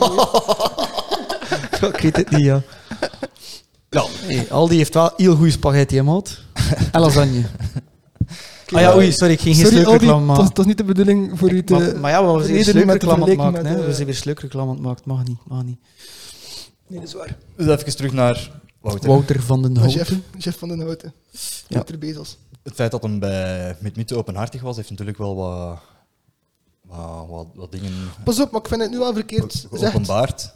zo. 1.80 1.88
ik 1.88 1.98
weet 1.98 2.16
het 2.16 2.30
niet, 2.30 2.46
ja. 2.46 2.62
Ja. 3.90 4.06
Hey, 4.22 4.48
Aldi 4.52 4.78
heeft 4.78 4.94
wel 4.94 5.14
heel 5.16 5.36
goede 5.36 5.52
spaghetti, 5.52 5.96
hè, 5.96 6.04
maat. 6.04 6.40
En 6.92 7.02
lasagne. 7.02 7.44
Ah 8.72 8.82
ja, 8.82 8.96
oei, 8.96 9.12
sorry, 9.12 9.34
ik 9.34 9.40
ging 9.40 9.56
geen 9.56 9.66
Sorry 9.66 10.06
maken. 10.06 10.46
het 10.46 10.58
was 10.58 10.66
niet 10.66 10.78
de 10.78 10.84
bedoeling 10.84 11.40
voor 11.40 11.52
u 11.52 11.64
te... 11.64 11.74
Maar, 11.74 12.00
maar 12.00 12.12
ja, 12.12 12.36
we 12.36 12.44
zijn 12.44 12.54
weer 12.54 12.64
sluikreclame 12.64 13.22
aan 13.24 13.30
het 13.30 13.38
maken. 13.38 13.64
met, 13.64 13.86
We 13.86 13.94
zijn 13.94 14.06
weer 14.06 14.16
sluikreclame 14.16 14.70
aan 14.70 14.76
het 14.76 14.86
maken. 14.86 15.04
Mag 15.06 15.24
niet, 15.24 15.38
mag 15.48 15.64
niet. 15.64 15.80
Nee, 16.88 17.00
dat 17.00 17.08
is 17.08 17.14
waar. 17.14 17.38
Dus 17.56 17.68
even 17.68 17.96
terug 17.96 18.12
naar 18.14 18.62
Wouter. 18.82 19.10
Wouter 19.10 19.42
van 19.42 19.62
den 19.62 19.72
Maar 19.72 19.82
Hout. 19.82 19.94
Jeff, 19.94 20.14
Jeff 20.38 20.60
van 20.60 20.68
den 20.68 20.80
Houten. 20.80 21.14
Ja. 21.32 21.40
Wouter 21.68 21.98
Bezos. 21.98 22.38
Het 22.64 22.74
feit 22.74 22.92
dat 22.92 23.04
hem 23.04 23.20
bij 23.20 23.76
met 23.80 23.96
Mythe 23.96 24.16
openhartig 24.16 24.62
was, 24.62 24.76
heeft 24.76 24.90
natuurlijk 24.90 25.18
wel 25.18 25.36
wat, 25.36 25.80
wat, 26.82 27.28
wat, 27.28 27.48
wat 27.56 27.72
dingen 27.72 27.92
Pas 28.24 28.40
op, 28.40 28.52
maar 28.52 28.62
ik 28.62 28.68
vind 28.68 28.82
het 28.82 28.92
nu 28.92 28.98
wel 28.98 29.14
verkeerd 29.14 29.68
openbaard. 29.72 30.54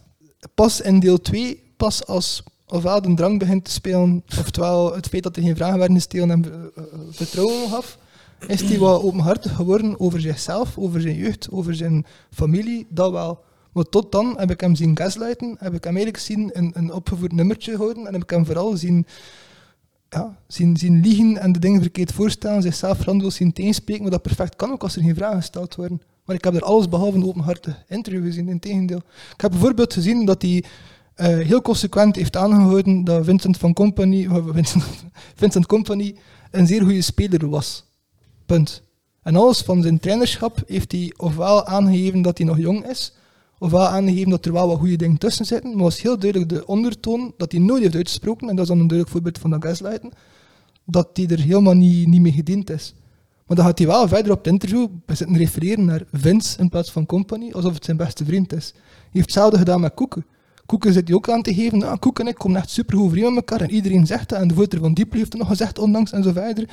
Pas 0.53 0.81
in 0.81 0.99
deel 0.99 1.21
2, 1.21 1.73
pas 1.77 2.05
als 2.05 2.43
ofwel 2.67 3.01
de 3.01 3.13
drang 3.13 3.39
begint 3.39 3.65
te 3.65 3.71
spelen, 3.71 4.23
oftewel 4.39 4.95
het 4.95 5.07
feit 5.07 5.23
dat 5.23 5.35
er 5.35 5.41
geen 5.41 5.55
vragen 5.55 5.77
werden 5.77 5.95
gesteld 5.95 6.29
en 6.29 6.45
eh, 6.45 6.83
eh, 6.83 6.99
vertrouwen 7.09 7.69
gaf, 7.69 7.97
is 8.47 8.61
hij 8.61 8.77
wat 8.77 9.01
openhartig 9.01 9.55
geworden 9.55 9.99
over 9.99 10.21
zichzelf, 10.21 10.77
over 10.77 11.01
zijn 11.01 11.15
jeugd, 11.15 11.51
over 11.51 11.75
zijn 11.75 12.05
familie, 12.29 12.87
dat 12.89 13.11
wel. 13.11 13.43
Maar 13.71 13.83
tot 13.83 14.11
dan 14.11 14.35
heb 14.37 14.51
ik 14.51 14.59
hem 14.59 14.75
zien 14.75 14.97
gaslighten, 14.97 15.55
heb 15.59 15.73
ik 15.73 15.83
hem 15.83 15.95
eigenlijk 15.95 16.23
zien 16.23 16.49
een, 16.53 16.71
een 16.73 16.93
opgevoerd 16.93 17.31
nummertje 17.31 17.77
houden 17.77 18.07
en 18.07 18.13
heb 18.13 18.23
ik 18.23 18.29
hem 18.29 18.45
vooral 18.45 18.77
zien, 18.77 19.05
ja, 20.09 20.37
liegen 20.79 21.37
en 21.37 21.51
de 21.51 21.59
dingen 21.59 21.81
verkeerd 21.81 22.11
voorstellen, 22.11 22.61
zichzelf 22.61 22.99
grandioos 22.99 23.35
zien 23.35 23.53
tegenspreken, 23.53 24.01
maar 24.01 24.11
dat 24.11 24.21
perfect 24.21 24.55
kan 24.55 24.71
ook 24.71 24.83
als 24.83 24.95
er 24.95 25.01
geen 25.01 25.15
vragen 25.15 25.37
gesteld 25.37 25.75
worden. 25.75 26.01
Maar 26.25 26.35
ik 26.35 26.43
heb 26.43 26.55
er 26.55 26.61
alles 26.61 26.89
behalve 26.89 27.17
een 27.17 27.25
openhartig 27.25 27.83
interview 27.87 28.23
gezien, 28.23 28.49
in 28.49 28.59
tegendeel. 28.59 29.01
Ik 29.33 29.41
heb 29.41 29.51
bijvoorbeeld 29.51 29.93
gezien 29.93 30.25
dat 30.25 30.41
hij 30.41 30.63
eh, 31.15 31.27
heel 31.27 31.61
consequent 31.61 32.15
heeft 32.15 32.35
aangehouden 32.35 33.03
dat 33.03 33.25
Vincent 33.25 33.57
van 33.57 33.73
Company, 33.73 34.27
Vincent, 34.53 34.83
Vincent 35.35 35.65
Company 35.65 36.15
een 36.51 36.67
zeer 36.67 36.81
goede 36.81 37.01
speler 37.01 37.49
was. 37.49 37.85
Punt. 38.45 38.81
En 39.21 39.35
alles 39.35 39.61
van 39.61 39.81
zijn 39.81 39.99
trainerschap 39.99 40.63
heeft 40.67 40.91
hij 40.91 41.13
ofwel 41.17 41.65
aangegeven 41.65 42.21
dat 42.21 42.37
hij 42.37 42.47
nog 42.47 42.57
jong 42.57 42.87
is, 42.87 43.13
ofwel 43.57 43.87
aangegeven 43.87 44.29
dat 44.29 44.45
er 44.45 44.53
wel 44.53 44.67
wat 44.67 44.77
goede 44.77 44.95
dingen 44.95 45.17
tussen 45.17 45.45
zitten, 45.45 45.69
maar 45.69 45.83
was 45.83 46.01
heel 46.01 46.19
duidelijk 46.19 46.51
de 46.51 46.67
ondertoon 46.67 47.33
dat 47.37 47.51
hij 47.51 47.61
nooit 47.61 47.81
heeft 47.81 47.95
uitgesproken, 47.95 48.49
en 48.49 48.55
dat 48.55 48.63
is 48.63 48.69
dan 48.69 48.79
een 48.79 48.87
duidelijk 48.87 49.09
voorbeeld 49.09 49.37
van 49.37 49.49
dat 49.49 49.63
gaslighten, 49.63 50.11
dat 50.85 51.09
hij 51.13 51.27
er 51.27 51.39
helemaal 51.39 51.73
niet, 51.73 52.07
niet 52.07 52.21
mee 52.21 52.31
gediend 52.31 52.69
is. 52.69 52.93
Maar 53.47 53.57
dan 53.57 53.65
gaat 53.65 53.77
hij 53.77 53.87
wel 53.87 54.07
verder 54.07 54.31
op 54.31 54.37
het 54.37 54.47
interview 54.47 54.87
zitten 55.07 55.37
refereren 55.37 55.85
naar 55.85 56.03
Vince 56.11 56.59
in 56.59 56.69
plaats 56.69 56.91
van 56.91 57.05
Company, 57.05 57.51
alsof 57.51 57.73
het 57.73 57.85
zijn 57.85 57.97
beste 57.97 58.25
vriend 58.25 58.53
is. 58.53 58.71
Hij 58.73 58.83
heeft 59.11 59.25
hetzelfde 59.25 59.57
gedaan 59.57 59.81
met 59.81 59.93
Koeken. 59.93 60.25
Koeken 60.65 60.93
zit 60.93 61.07
hij 61.07 61.17
ook 61.17 61.29
aan 61.29 61.41
te 61.41 61.53
geven, 61.53 61.77
nou, 61.77 61.97
Koeken 61.97 62.25
en 62.25 62.31
ik 62.31 62.37
komen 62.37 62.57
echt 62.57 62.69
super 62.69 62.99
overeen 62.99 63.33
met 63.33 63.35
elkaar 63.35 63.61
en 63.61 63.73
iedereen 63.73 64.05
zegt 64.05 64.29
dat. 64.29 64.39
En 64.39 64.47
de 64.47 64.53
voorzitter 64.53 64.79
van 64.79 64.93
Diepel 64.93 65.17
heeft 65.17 65.31
het 65.31 65.41
nog 65.41 65.49
gezegd 65.49 65.79
onlangs 65.79 66.11
en 66.11 66.23
zo 66.23 66.31
verder. 66.31 66.69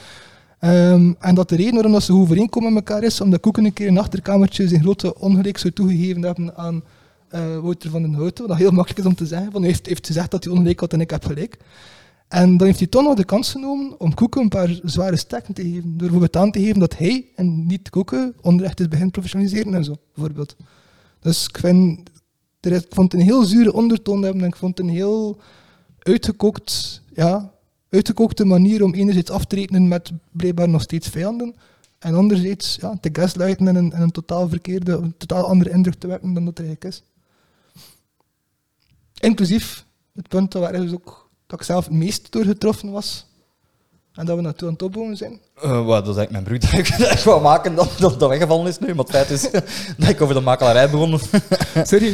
Ehm, 0.62 1.12
en 1.18 1.34
dat 1.34 1.48
de 1.48 1.56
reden 1.56 1.74
waarom 1.74 1.92
dat 1.92 2.02
ze 2.02 2.12
overeenkomen 2.12 2.72
met 2.72 2.88
elkaar 2.88 3.04
is, 3.04 3.20
omdat 3.20 3.40
Koeken 3.40 3.64
een 3.64 3.72
keer 3.72 3.86
in 3.86 3.98
achterkamertje 3.98 4.68
zijn 4.68 4.82
grote 4.82 5.18
ongelijk 5.18 5.58
zou 5.58 5.72
toegegeven 5.72 6.22
hebben 6.22 6.56
aan 6.56 6.82
eh, 7.28 7.58
Wouter 7.58 7.90
van 7.90 8.02
den 8.02 8.14
Houten. 8.14 8.46
Wat 8.46 8.56
heel 8.56 8.70
makkelijk 8.70 9.00
is 9.00 9.06
om 9.06 9.14
te 9.14 9.26
zeggen. 9.26 9.52
Van, 9.52 9.62
hij 9.62 9.76
heeft, 9.82 10.06
gezegd 10.06 10.30
dat 10.30 10.44
hij 10.44 10.52
ongelijk 10.52 10.80
had 10.80 10.92
en 10.92 11.00
ik 11.00 11.10
heb 11.10 11.24
gelijk. 11.24 11.58
En 12.28 12.56
dan 12.56 12.66
heeft 12.66 12.78
hij 12.78 12.88
toch 12.88 13.02
nog 13.02 13.14
de 13.14 13.24
kans 13.24 13.50
genomen 13.50 14.00
om 14.00 14.14
Koeken 14.14 14.40
een 14.40 14.48
paar 14.48 14.80
zware 14.82 15.16
stekken 15.16 15.54
te 15.54 15.62
geven. 15.62 15.82
Door 15.82 15.96
bijvoorbeeld 15.96 16.36
aan 16.36 16.50
te 16.50 16.60
geven 16.60 16.78
dat 16.78 16.98
hij 16.98 17.26
en 17.34 17.66
niet 17.66 17.90
Koeken 17.90 18.34
onrecht 18.40 18.80
is 18.80 18.88
begint 18.88 19.12
professionaliseren 19.12 19.74
en 19.74 19.84
zo, 19.84 19.96
bijvoorbeeld. 20.14 20.56
Dus 21.20 21.46
ik 21.46 21.56
ik 22.60 22.86
vond 22.88 23.12
het 23.12 23.20
een 23.20 23.26
heel 23.26 23.44
zure 23.44 23.72
ondertoon 23.72 24.22
hebben 24.22 24.42
en 24.42 24.48
ik 24.48 24.56
vond 24.56 24.78
het 24.78 24.86
een 24.86 24.92
heel 24.92 25.40
uitgekookt, 25.98 27.02
ja, 27.14 27.52
uitgekookte 27.92 28.44
manier 28.44 28.82
om 28.82 28.94
enerzijds 28.94 29.30
af 29.30 29.44
te 29.44 29.56
rekenen 29.56 29.88
met 29.88 30.12
blijkbaar 30.30 30.68
nog 30.68 30.82
steeds 30.82 31.08
vijanden. 31.08 31.54
En 31.98 32.14
anderzijds 32.14 32.76
ja, 32.80 32.98
te 33.00 33.08
gaslighten 33.12 33.68
en 33.68 33.76
een, 33.76 33.92
en 33.92 34.02
een 34.02 34.10
totaal 34.10 34.48
verkeerde, 34.48 34.92
een 34.92 35.16
totaal 35.16 35.46
andere 35.46 35.70
indruk 35.70 35.94
te 35.94 36.06
wekken 36.06 36.34
dan 36.34 36.44
dat 36.44 36.58
er 36.58 36.64
eigenlijk 36.64 36.94
is. 36.94 37.02
Inclusief 39.20 39.86
het 40.12 40.28
punt 40.28 40.52
waar 40.52 40.72
dus 40.72 40.92
ook, 40.92 41.30
ik 41.46 41.62
zelf 41.62 41.84
het 41.84 41.94
meest 41.94 42.32
door 42.32 42.44
getroffen 42.44 42.90
was. 42.90 43.26
En 44.14 44.26
dat 44.26 44.36
we 44.36 44.42
naartoe 44.42 44.66
aan 44.68 44.72
het 44.74 44.82
opbouwen 44.82 45.16
zijn. 45.16 45.40
Uh, 45.64 45.86
dat 45.88 46.08
is 46.08 46.16
eigenlijk 46.16 46.30
mijn 46.30 46.44
broer 46.44 46.58
dat 46.58 46.72
ik 46.72 46.88
echt 47.14 47.24
wou 47.24 47.42
maken 47.42 47.74
dat, 47.74 47.90
dat 47.98 48.20
dat 48.20 48.28
weggevallen 48.28 48.66
is 48.66 48.78
nu. 48.78 48.86
Maar 48.86 49.04
het 49.04 49.10
feit 49.10 49.30
is 49.30 49.50
dat 49.98 50.08
ik 50.08 50.20
over 50.20 50.34
de 50.34 50.40
makelaarij 50.40 50.90
begon. 50.90 51.18
Sorry, 51.90 52.06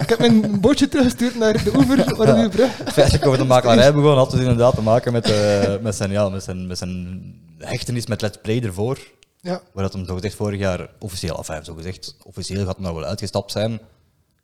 ik 0.00 0.08
heb 0.08 0.18
mijn 0.18 0.60
bootje 0.60 0.88
teruggestuurd 0.88 1.38
naar 1.38 1.64
de 1.64 1.72
oever, 1.76 2.16
waar 2.16 2.26
Ja. 2.36 2.42
de 2.42 2.48
brug. 2.48 2.76
Het 2.78 2.92
feit 2.92 3.10
dat 3.10 3.20
ik 3.20 3.26
over 3.26 3.38
de 3.38 3.44
makelaarij 3.44 3.92
begon 3.94 4.16
had 4.16 4.30
dus 4.30 4.40
inderdaad 4.40 4.74
te 4.74 4.82
maken 4.82 5.12
met, 5.12 5.30
eh, 5.30 5.74
met, 5.80 5.94
zijn, 5.94 6.10
ja, 6.10 6.28
met, 6.28 6.44
zijn, 6.44 6.66
met 6.66 6.78
zijn 6.78 7.20
hechtenis 7.58 8.06
met 8.06 8.20
Let's 8.20 8.38
Play 8.42 8.60
ervoor. 8.60 8.98
Ja, 9.40 9.60
Waar 9.72 9.84
dat 9.84 9.92
hem 9.92 10.06
zogezegd 10.06 10.34
vorig 10.34 10.58
jaar 10.60 10.88
officieel, 10.98 11.36
af 11.36 11.46
heeft 11.48 11.66
zogezegd, 11.66 12.16
officieel 12.22 12.64
gaat 12.64 12.74
hem 12.74 12.84
nou 12.84 12.94
wel 12.96 13.04
uitgestapt 13.04 13.52
zijn. 13.52 13.70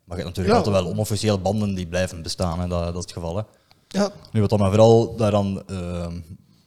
Maar 0.05 0.17
je 0.17 0.23
hebt 0.23 0.35
natuurlijk 0.37 0.55
Ja. 0.57 0.63
altijd 0.63 0.83
wel 0.83 0.93
onofficiële 0.93 1.37
banden 1.37 1.75
die 1.75 1.87
blijven 1.87 2.21
bestaan, 2.21 2.59
hè. 2.59 2.67
Dat, 2.67 2.83
dat 2.85 2.95
is 2.95 3.01
het 3.01 3.11
geval. 3.11 3.35
Hè. 3.37 3.43
ja, 3.87 4.09
Nu, 4.31 4.41
wat 4.41 4.49
dan 4.49 4.59
maar 4.59 4.69
vooral 4.69 5.15
daaraan, 5.15 5.61
uh, 5.71 6.05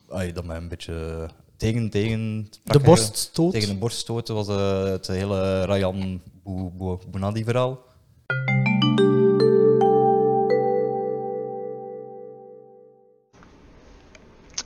dat 0.09 0.45
mij 0.45 0.57
een 0.57 0.69
beetje 0.69 1.29
tegen, 1.57 1.91
tegen 1.91 2.49
De 2.65 2.79
borststoot. 2.79 3.53
tegen 3.53 3.69
de 3.69 3.77
borst 3.77 3.99
stoten 3.99 4.35
was 4.35 4.49
eh, 4.49 4.85
het 4.85 5.07
hele 5.07 5.65
Ryan 5.65 6.21
Bou- 6.45 6.71
Bou- 6.77 6.99
Bounadi 7.11 7.45
verhaal. 7.45 7.87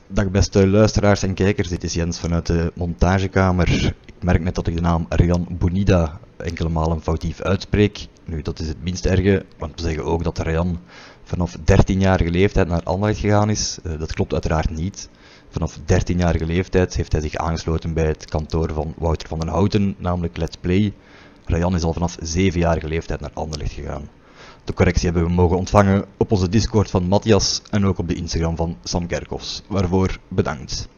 Dag 0.07 0.31
beste 0.31 0.66
luisteraars 0.68 1.22
en 1.22 1.35
kijkers, 1.35 1.68
dit 1.68 1.85
is 1.85 1.94
Jens 1.94 2.18
vanuit 2.18 2.46
de 2.46 2.72
montagekamer. 2.74 3.94
Ik 4.05 4.22
merk 4.22 4.40
net 4.42 4.55
dat 4.55 4.66
ik 4.66 4.74
de 4.74 4.81
naam 4.81 5.07
Arjan 5.09 5.46
Bonida 5.50 6.20
enkele 6.37 6.68
malen 6.68 7.02
foutief 7.02 7.40
uitspreek. 7.40 8.07
Nu, 8.24 8.42
dat 8.42 8.59
is 8.59 8.68
het 8.68 8.83
minst 8.83 9.07
erge, 9.07 9.44
want 9.59 9.74
we 9.81 9.87
zeggen 9.87 10.05
ook 10.05 10.24
dat 10.24 10.40
Arjan 10.40 10.81
vanaf 11.24 11.57
13-jarige 11.59 12.31
leeftijd 12.31 12.68
naar 12.68 12.83
Anderlecht 12.83 13.20
gegaan 13.20 13.50
is. 13.50 13.78
Eh, 13.85 13.98
dat 13.98 14.12
klopt 14.12 14.33
uiteraard 14.33 14.70
niet. 14.70 15.09
Vanaf 15.53 15.79
13-jarige 15.79 16.47
leeftijd 16.47 16.95
heeft 16.95 17.12
hij 17.12 17.21
zich 17.21 17.35
aangesloten 17.35 17.95
bij 17.95 18.07
het 18.07 18.25
kantoor 18.25 18.73
van 18.73 18.95
Wouter 18.97 19.29
van 19.29 19.38
den 19.38 19.49
Houten, 19.49 19.95
namelijk 19.99 20.37
Let's 20.37 20.57
Play. 20.57 20.93
Rayan 21.45 21.75
is 21.75 21.83
al 21.83 21.93
vanaf 21.93 22.19
7-jarige 22.19 22.88
leeftijd 22.88 23.21
naar 23.21 23.31
Anderlecht 23.35 23.73
gegaan. 23.73 24.09
De 24.65 24.73
correctie 24.73 25.05
hebben 25.05 25.25
we 25.25 25.33
mogen 25.33 25.57
ontvangen 25.57 26.05
op 26.17 26.33
onze 26.33 26.49
Discord 26.49 26.91
van 26.91 27.05
Matthias 27.05 27.62
en 27.71 27.87
ook 27.87 27.99
op 27.99 28.09
de 28.09 28.15
Instagram 28.15 28.57
van 28.57 28.77
Sam 28.85 29.07
Kerkhoffs. 29.07 29.62
Waarvoor 29.69 30.19
bedankt. 30.29 30.88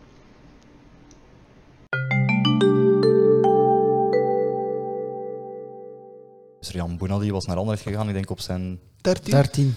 Dus 6.61 6.71
Rian 6.71 6.97
Boenadi 6.97 7.31
was 7.31 7.47
naar 7.47 7.57
Anderlecht 7.57 7.83
gegaan, 7.83 8.09
ik 8.09 8.15
denk 8.15 8.31
op 8.31 8.41
zijn 8.41 8.81
13. 9.01 9.31
13. 9.31 9.75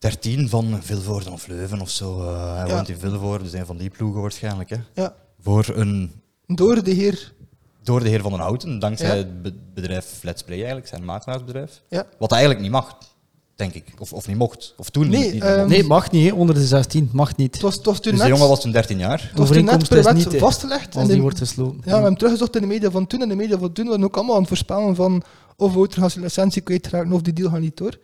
13 0.00 0.48
van 0.48 0.78
Vilvoorde 0.82 1.30
of 1.30 1.46
Leuven 1.46 1.80
of 1.80 1.90
zo. 1.90 2.20
Eh, 2.20 2.54
hij 2.56 2.66
Ja. 2.66 2.74
woont 2.74 2.88
in 2.88 2.96
Vilvoorde, 2.98 3.44
dus 3.44 3.52
een 3.52 3.66
van 3.66 3.76
die 3.76 3.90
ploegen 3.90 4.20
waarschijnlijk. 4.20 4.70
Hè. 4.70 4.76
Ja, 4.94 5.14
Voor 5.40 5.66
een, 5.74 6.12
door 6.46 6.82
de 6.84 6.90
heer. 6.90 7.32
door 7.82 8.00
de 8.02 8.08
heer 8.08 8.20
Van 8.20 8.30
den 8.30 8.40
Houten, 8.40 8.78
dankzij 8.78 9.08
Ja. 9.08 9.14
het 9.16 9.42
be- 9.42 9.54
bedrijf 9.74 10.18
Let's 10.22 10.42
Play 10.42 10.56
eigenlijk, 10.56 10.86
zijn 10.88 11.04
makelaarsbedrijf. 11.04 11.82
Ja. 11.88 12.06
Wat 12.18 12.30
eigenlijk 12.32 12.62
niet 12.62 12.70
mag, 12.70 12.98
denk 13.56 13.74
ik. 13.74 13.84
Of, 13.98 14.12
of 14.12 14.26
niet 14.26 14.36
mocht. 14.36 14.74
Of 14.76 14.90
toen 14.90 15.08
Nee, 15.08 15.20
niet, 15.22 15.32
niet 15.32 15.42
mocht. 15.42 15.66
Nee, 15.66 15.84
mag 15.84 16.10
niet, 16.10 16.30
hè. 16.30 16.34
onder 16.36 16.54
de 16.54 16.66
16. 16.66 17.08
Mag 17.12 17.36
niet. 17.36 17.52
Het 17.54 17.62
was, 17.62 17.74
het 17.74 17.84
was 17.84 18.00
toen 18.00 18.10
Dus 18.12 18.20
net, 18.20 18.28
de 18.30 18.34
jongen 18.34 18.48
was 18.48 18.60
toen 18.60 18.72
13 18.72 18.98
jaar. 18.98 19.22
het 19.28 19.38
was 19.38 19.48
toen 19.50 19.64
net 19.64 19.88
per 19.88 20.02
wet 20.02 20.36
vastgelegd. 20.38 20.94
En 20.96 21.06
die 21.06 21.14
de- 21.16 21.20
wordt 21.22 21.38
gesloten. 21.38 21.76
Ja, 21.78 21.84
we 21.84 21.90
hebben 21.90 22.14
teruggezocht 22.14 22.54
in 22.54 22.60
de 22.60 22.66
media 22.68 22.90
van 22.90 23.06
toen 23.06 23.22
en 23.22 23.28
de 23.28 23.34
media 23.36 23.58
van 23.58 23.72
toen. 23.72 23.84
We 23.84 23.90
waren 23.90 24.04
ook 24.04 24.16
allemaal 24.16 24.34
aan 24.34 24.40
het 24.40 24.48
voorspellen 24.48 24.94
van 24.94 25.22
of 25.56 25.74
Wouter 25.74 26.00
gaat 26.00 26.10
zijn 26.12 26.24
licentie 26.24 26.62
kwijtraken 26.62 27.12
of 27.12 27.22
die 27.22 27.32
deal 27.32 27.50
gaat 27.50 27.60
niet 27.60 27.76
door. 27.76 27.98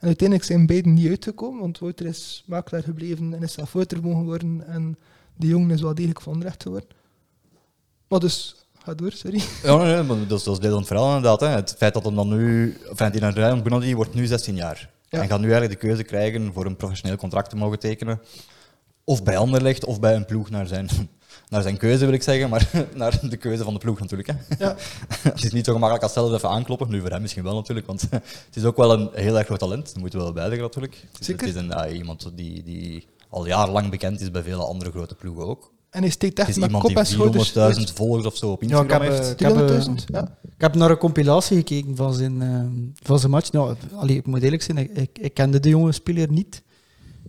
En 0.00 0.06
uiteindelijk 0.06 0.48
zijn 0.48 0.66
beiden 0.66 0.94
niet 0.94 1.08
uitgekomen, 1.08 1.60
want 1.60 1.78
Wouter 1.78 2.06
is 2.06 2.44
makelaar 2.46 2.82
gebleven 2.82 3.34
en 3.34 3.42
is 3.42 3.52
zelf 3.52 3.72
Wouter 3.72 4.02
mogen 4.02 4.24
worden. 4.24 4.66
En 4.66 4.98
die 5.36 5.50
jongen 5.50 5.70
is 5.70 5.80
wel 5.80 5.94
degelijk 5.94 6.20
van 6.20 6.42
recht 6.42 6.62
geworden. 6.62 6.88
Maar 8.08 8.20
dus, 8.20 8.66
ga 8.78 8.94
door, 8.94 9.12
sorry. 9.12 9.40
Ja, 9.62 9.76
nee, 9.76 10.02
maar 10.02 10.28
dat 10.28 10.38
is, 10.38 10.44
dat 10.44 10.54
is 10.54 10.60
deel 10.60 10.70
van 10.70 10.78
het 10.78 10.86
verhaal 10.86 11.16
inderdaad. 11.16 11.40
Hè. 11.40 11.46
Het 11.48 11.74
feit 11.78 11.94
dat 11.94 12.04
hem 12.04 12.14
dan 12.14 12.28
nu... 12.28 12.76
Enfin, 12.88 13.10
die 13.10 13.30
Ryan 13.30 13.94
wordt 13.94 14.14
nu 14.14 14.26
16 14.26 14.54
jaar. 14.54 14.90
Ja. 15.08 15.20
En 15.20 15.28
gaat 15.28 15.40
nu 15.40 15.50
eigenlijk 15.50 15.80
de 15.80 15.86
keuze 15.86 16.02
krijgen 16.02 16.52
voor 16.52 16.66
een 16.66 16.76
professioneel 16.76 17.16
contract 17.16 17.50
te 17.50 17.56
mogen 17.56 17.78
tekenen. 17.78 18.20
Of 19.04 19.22
bij 19.22 19.36
Anderlecht, 19.36 19.84
of 19.84 20.00
bij 20.00 20.14
een 20.14 20.24
ploeg 20.24 20.50
naar 20.50 20.66
zijn, 20.66 20.88
naar 21.50 21.62
zijn 21.62 21.76
keuze, 21.76 22.04
wil 22.04 22.14
ik 22.14 22.22
zeggen. 22.22 22.50
Maar 22.50 22.70
naar 22.94 23.18
de 23.22 23.36
keuze 23.36 23.64
van 23.64 23.72
de 23.72 23.78
ploeg 23.78 24.00
natuurlijk. 24.00 24.28
Hè. 24.28 24.34
Ja, 24.58 24.76
Het 25.22 25.44
is 25.44 25.52
niet 25.52 25.64
zo 25.64 25.72
gemakkelijk 25.72 26.04
als 26.04 26.12
zelf 26.12 26.32
even 26.32 26.48
aankloppen. 26.48 26.90
Nu 26.90 27.00
voor 27.00 27.10
hem 27.10 27.20
misschien 27.20 27.42
wel 27.42 27.54
natuurlijk, 27.54 27.86
want 27.86 28.00
het 28.10 28.56
is 28.56 28.64
ook 28.64 28.76
wel 28.76 28.92
een 28.92 29.08
heel 29.12 29.38
erg 29.38 29.46
groot 29.46 29.58
talent. 29.58 29.86
Dat 29.86 29.96
moeten 29.96 30.18
we 30.18 30.24
wel 30.24 30.34
bijzeggen 30.34 30.62
natuurlijk. 30.62 30.94
Het 31.12 31.20
is, 31.20 31.26
Zeker. 31.26 31.46
Het 31.46 31.56
is 31.56 31.62
een, 31.62 31.68
ja, 31.68 31.88
iemand 31.88 32.30
die, 32.34 32.62
die 32.62 33.06
al 33.28 33.46
jarenlang 33.46 33.90
bekend 33.90 34.20
is 34.20 34.30
bij 34.30 34.42
vele 34.42 34.64
andere 34.64 34.90
grote 34.90 35.14
ploegen 35.14 35.46
ook. 35.46 35.72
en 35.90 36.00
hij 36.00 36.10
steekt 36.10 36.38
echt 36.38 36.56
iemand 36.56 36.82
kop 36.82 36.96
en 36.96 37.04
die 37.04 37.12
schouders. 37.12 37.52
400.000 37.88 37.94
volgers 37.94 38.26
of 38.26 38.36
zo 38.36 38.50
op 38.50 38.62
Ja, 38.62 38.66
ik 38.66 38.72
Instagram 38.72 39.02
heb, 39.02 39.10
eh, 39.10 39.18
heeft. 39.18 39.30
ik 39.30 39.38
heb, 39.46 39.56
eh, 39.56 39.66
300.000, 39.66 40.04
ja. 40.12 40.38
Ik 40.42 40.60
heb 40.60 40.74
naar 40.74 40.90
een 40.90 40.96
compilatie 40.96 41.56
gekeken 41.56 41.96
van 41.96 42.14
zijn, 42.14 42.42
eh, 42.42 42.64
van 43.02 43.18
zijn 43.18 43.30
match. 43.30 43.52
Nou, 43.52 43.74
allee, 43.94 44.16
ik 44.16 44.26
moet 44.26 44.42
eerlijk 44.42 44.62
zijn, 44.62 44.78
ik, 44.78 44.90
ik, 44.96 45.18
ik 45.18 45.34
kende 45.34 45.60
de 45.60 45.68
jonge 45.68 45.92
speler 45.92 46.30
niet. 46.30 46.62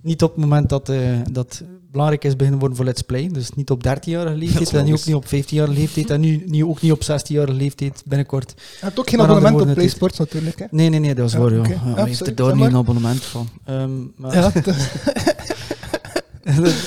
Niet 0.01 0.23
op 0.23 0.29
het 0.31 0.39
moment 0.43 0.69
dat 0.69 0.89
eh, 0.89 0.97
dat 1.31 1.63
belangrijk 1.91 2.23
is 2.23 2.35
beginnen 2.35 2.59
worden 2.59 2.77
voor 2.77 2.85
Let's 2.85 3.01
Play. 3.01 3.27
Dus 3.27 3.51
niet 3.51 3.69
op 3.69 3.83
13-jarige 3.87 4.35
leeftijd 4.35 4.73
en 4.73 4.85
nu 4.85 4.93
ook 4.93 5.05
niet 5.05 5.15
op 5.15 5.25
15-jarige 5.25 5.73
leeftijd. 5.73 6.09
En 6.09 6.19
nu, 6.19 6.43
nu 6.47 6.65
ook 6.65 6.81
niet 6.81 6.91
op 6.91 7.01
16-jarige 7.03 7.53
leeftijd 7.53 8.03
binnenkort. 8.05 8.53
Hij 8.55 8.63
heeft 8.79 8.99
ook 8.99 9.09
geen 9.09 9.19
Maar 9.19 9.27
abonnement 9.29 9.61
op 9.67 9.73
PlaySports 9.73 10.17
natuurlijk. 10.17 10.59
Hè. 10.59 10.65
Nee, 10.71 10.89
nee, 10.89 10.99
nee, 10.99 11.15
dat 11.15 11.25
is 11.27 11.33
Ja, 11.33 11.39
waar. 11.39 11.53
Ja. 11.53 11.59
oké. 11.59 11.69
Ja, 11.69 11.81
Ja, 11.85 11.93
hij 11.93 12.05
heeft 12.05 12.27
er 12.27 12.35
daar 12.35 12.55
niet 12.55 12.65
een 12.65 12.75
abonnement 12.75 13.23
van. 13.23 13.49
Ehm, 13.65 13.91
maar, 14.15 14.33
Ja, 14.35 14.51
dat- 14.61 14.75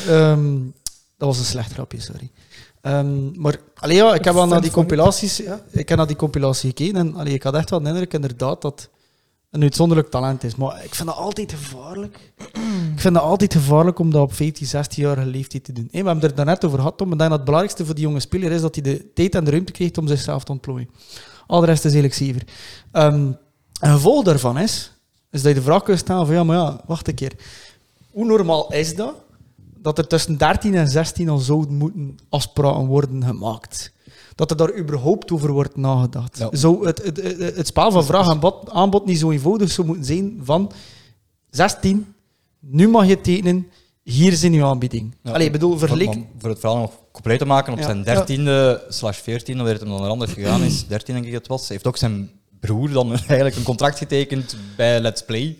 Ehm, 0.08 0.54
dat 1.16 1.28
was 1.28 1.38
een 1.38 1.44
slecht 1.44 1.72
grapje, 1.72 2.00
sorry. 2.00 2.30
Ehm, 2.80 3.40
maar 3.40 3.56
allee, 3.74 3.96
ja, 3.96 4.14
ik 4.14 4.24
heb 4.24 4.34
wel 4.34 4.46
naar 4.46 4.60
die 4.60 4.70
compilaties, 4.70 5.36
Ja. 5.36 5.60
ik 5.70 5.88
heb 5.88 5.98
naar 5.98 6.06
die 6.06 6.16
compilatie 6.16 6.68
gekeken 6.68 6.96
en 6.96 7.14
allee, 7.14 7.34
ik 7.34 7.42
had 7.42 7.54
echt 7.54 7.70
wel 7.70 7.82
de 7.82 7.88
indruk 7.88 8.12
inderdaad 8.12 8.62
dat 8.62 8.88
een 9.54 9.62
uitzonderlijk 9.62 10.10
talent 10.10 10.44
is. 10.44 10.54
Maar 10.54 10.84
ik 10.84 10.94
vind 10.94 11.08
dat 11.08 11.16
altijd 11.16 11.52
gevaarlijk. 11.52 12.32
ik 12.94 13.00
vind 13.00 13.14
dat 13.14 13.22
altijd 13.22 13.52
gevaarlijk 13.52 13.98
om 13.98 14.10
dat 14.10 14.22
op 14.22 14.34
15, 14.34 14.66
16-jarige 14.66 15.26
leeftijd 15.26 15.64
te 15.64 15.72
doen. 15.72 15.88
We 15.90 15.96
hebben 15.96 16.14
het 16.14 16.24
er 16.24 16.34
daarnet 16.34 16.64
over 16.64 16.78
gehad, 16.78 16.96
Tom. 16.96 17.08
Denk 17.08 17.20
dat 17.20 17.30
het 17.30 17.44
belangrijkste 17.44 17.84
voor 17.84 17.94
die 17.94 18.04
jonge 18.04 18.20
speler 18.20 18.52
is 18.52 18.60
dat 18.60 18.74
hij 18.74 18.84
de 18.84 19.12
tijd 19.12 19.34
en 19.34 19.44
de 19.44 19.50
ruimte 19.50 19.72
krijgt 19.72 19.98
om 19.98 20.06
zichzelf 20.06 20.44
te 20.44 20.52
ontplooien. 20.52 20.90
Al 21.46 21.60
de 21.60 21.66
rest 21.66 21.84
is 21.84 21.92
eigenlijk 21.92 22.14
zever. 22.14 22.42
Ehm, 22.92 23.32
een 23.80 23.92
gevolg 23.92 24.24
daarvan 24.24 24.58
is, 24.58 24.92
is 25.30 25.42
dat 25.42 25.52
je 25.52 25.58
de 25.58 25.64
vraag 25.64 25.82
kunt 25.82 25.98
stellen 25.98 26.26
van 26.26 26.34
ja, 26.34 26.44
maar 26.44 26.56
ja, 26.56 26.80
wacht 26.86 27.08
een 27.08 27.14
keer. 27.14 27.32
Hoe 28.10 28.24
normaal 28.24 28.72
is 28.72 28.96
dat? 28.96 29.14
Dat 29.78 29.98
er 29.98 30.06
tussen 30.06 30.38
13 30.38 30.74
en 30.74 30.88
16 30.88 31.28
al 31.28 31.38
zouden 31.38 31.74
moeten 31.74 32.18
afspraken 32.28 32.86
worden 32.86 33.24
gemaakt. 33.24 33.92
Dat 34.34 34.50
er 34.50 34.56
daar 34.56 34.76
überhaupt 34.78 35.30
over 35.32 35.52
wordt 35.52 35.76
nagedacht. 35.76 36.38
Ja. 36.38 36.48
Zou 36.52 36.86
het, 36.86 37.02
het, 37.04 37.16
het, 37.22 37.56
het 37.56 37.66
spel 37.66 37.90
van 37.92 38.04
vraag 38.04 38.28
en 38.30 38.40
bod- 38.40 38.70
aanbod 38.70 39.06
niet 39.06 39.18
zo 39.18 39.30
eenvoudig 39.30 39.70
zou 39.70 39.86
moeten 39.86 40.04
zijn 40.04 40.40
van 40.42 40.72
16, 41.50 42.14
nu 42.60 42.88
mag 42.88 43.06
je 43.06 43.20
tekenen, 43.20 43.66
hier 44.02 44.32
is 44.32 44.42
in 44.42 44.52
uw 44.52 44.64
aanbieding. 44.64 45.14
Ja. 45.22 45.32
Allee, 45.32 45.46
ik 45.46 45.52
bedoel, 45.52 45.78
vergelijk... 45.78 46.10
Om 46.10 46.26
voor 46.38 46.50
het 46.50 46.58
verhaal 46.58 46.78
nog 46.78 46.92
compleet 47.12 47.38
te 47.38 47.44
maken, 47.44 47.72
op 47.72 47.78
Ja. 47.78 47.84
zijn 47.84 48.02
dertiende 48.02 48.84
slash 48.88 49.18
veertiende, 49.18 49.62
waar 49.62 49.72
het 49.72 49.80
hem 49.80 49.90
dan 49.90 50.00
naar 50.00 50.10
anders 50.10 50.32
gegaan 50.32 50.62
is, 50.62 50.86
dertien 50.88 51.14
denk 51.14 51.26
ik 51.26 51.32
het 51.32 51.46
was, 51.46 51.68
heeft 51.68 51.86
ook 51.86 51.96
zijn 51.96 52.30
broer 52.60 52.90
dan 52.90 53.12
eigenlijk 53.16 53.56
een 53.56 53.62
contract 53.62 53.98
getekend 53.98 54.56
bij 54.76 55.00
Let's 55.00 55.24
Play, 55.24 55.58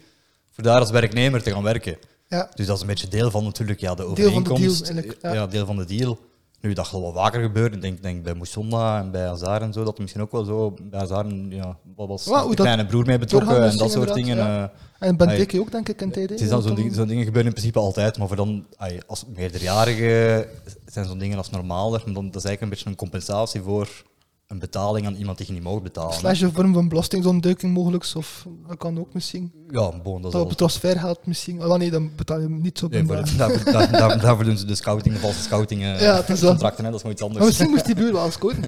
voor 0.51 0.65
daar 0.65 0.81
als 0.81 0.91
werknemer 0.91 1.43
te 1.43 1.51
gaan 1.51 1.63
werken. 1.63 1.97
ja. 2.29 2.51
Dus 2.55 2.67
dat 2.67 2.75
is 2.77 2.81
een 2.83 2.89
beetje 2.89 3.09
deel 3.09 3.31
van 3.31 3.45
natuurlijk 3.45 3.81
ja, 3.81 3.95
de 3.95 4.03
Deel 4.15 4.33
van 4.33 4.43
de 4.43 4.51
overeenkomst. 4.51 4.87
deal, 4.95 5.05
ja. 5.23 5.33
ja. 5.35 5.47
deel 5.47 5.67
van 5.67 5.77
de 5.77 5.85
deal. 5.85 6.19
Nu, 6.65 6.73
dat 6.73 6.87
gaat 6.87 7.01
wel 7.01 7.13
vaker 7.13 7.43
gebeuren. 7.43 7.73
Ik 7.73 7.81
denk, 7.81 8.03
denk 8.03 8.23
bij 8.23 8.35
Moussonda 8.35 8.99
en 9.01 9.11
bij 9.11 9.27
Hazard 9.27 9.63
en 9.63 9.73
zo, 9.73 9.85
dat 9.85 9.95
er 9.97 10.03
misschien 10.03 10.23
ook 10.23 10.33
wel 10.33 10.45
zo 10.45 10.75
bij 10.83 10.99
Hazard 10.99 11.27
ja, 11.49 11.77
wat 11.97 12.09
was 12.09 12.25
de 12.25 12.31
dat 12.31 12.55
kleine 12.55 12.87
broer 12.87 13.07
mee 13.07 13.19
betrokken 13.19 13.71
en 13.71 13.77
dat 13.77 13.91
soort 13.91 14.15
dingen. 14.15 14.37
ja. 14.37 14.73
eh, 14.99 15.09
En 15.09 15.17
Ben 15.17 15.29
Ai. 15.29 15.39
Teke 15.39 15.61
ook, 15.61 15.73
denk 15.73 15.89
ik, 15.89 16.01
in 16.01 16.11
tijden. 16.11 16.33
het 16.33 16.41
is 16.41 16.49
dan 16.49 16.63
zo'n 16.63 16.75
ding, 16.75 16.95
zo'n 16.95 17.07
dingen 17.07 17.25
gebeuren 17.25 17.47
in 17.51 17.57
principe 17.57 17.79
altijd, 17.79 18.19
maar 18.19 18.27
voor 18.27 18.37
dan, 18.37 18.67
als 19.07 19.25
meerderjarige 19.35 20.49
zijn 20.87 21.07
zo'n 21.07 21.19
dingen 21.19 21.39
als 21.39 21.51
normaler. 21.51 22.03
Maar 22.05 22.15
dan, 22.15 22.25
dat 22.31 22.43
is 22.43 22.45
eigenlijk 22.45 22.61
een 22.63 22.69
beetje 22.69 22.89
een 22.89 22.97
compensatie 22.97 23.61
voor 23.61 23.89
een 24.47 24.59
betaling 24.59 25.07
aan 25.07 25.15
iemand 25.15 25.39
die 25.39 25.47
je 25.47 25.53
niet 25.53 25.63
mag 25.63 25.83
betalen. 25.83 26.13
Slash 26.15 26.41
een 26.41 26.53
vorm 26.53 26.73
van 26.73 26.89
belastingontduiking 26.89 27.73
mogelijk, 27.73 28.07
of 28.17 28.47
dat 28.69 28.77
kan 28.77 28.99
ook 28.99 29.15
misschien. 29.15 29.53
Ja, 29.71 29.91
bon, 30.03 30.17
dat 30.17 30.25
is 30.25 30.33
Dat 30.33 30.43
op 30.43 30.49
het 30.49 30.59
transfergeld 30.59 31.27
misschien. 31.27 31.65
Oh 31.65 31.75
nee, 31.79 31.91
dan 31.91 32.11
betaal 32.17 32.37
je 32.41 32.43
hem 32.45 32.61
niet 32.61 32.79
zo 32.79 32.87
Nee, 32.89 33.03
daarvoor, 33.05 33.37
daar, 33.73 33.91
daar, 33.91 34.21
daarvoor 34.21 34.45
doen 34.45 34.59
ze 34.59 34.65
de 34.65 34.75
scouting, 34.75 35.15
de 35.15 35.21
valse 35.21 35.43
scouting 35.43 35.83
eh, 35.83 36.01
Ja, 36.01 36.17
het 36.17 36.29
is 36.29 36.41
wel- 36.41 36.51
contracten, 36.51 36.85
hè, 36.85 36.91
dat 36.91 36.99
is 36.99 37.05
nooit 37.05 37.21
iets 37.21 37.29
Maar 37.29 37.37
anders. 37.39 37.47
misschien 37.59 37.71
moest 37.75 37.87
die 37.87 37.95
buur 37.95 38.13
wel 38.13 38.31
scouten. 38.31 38.63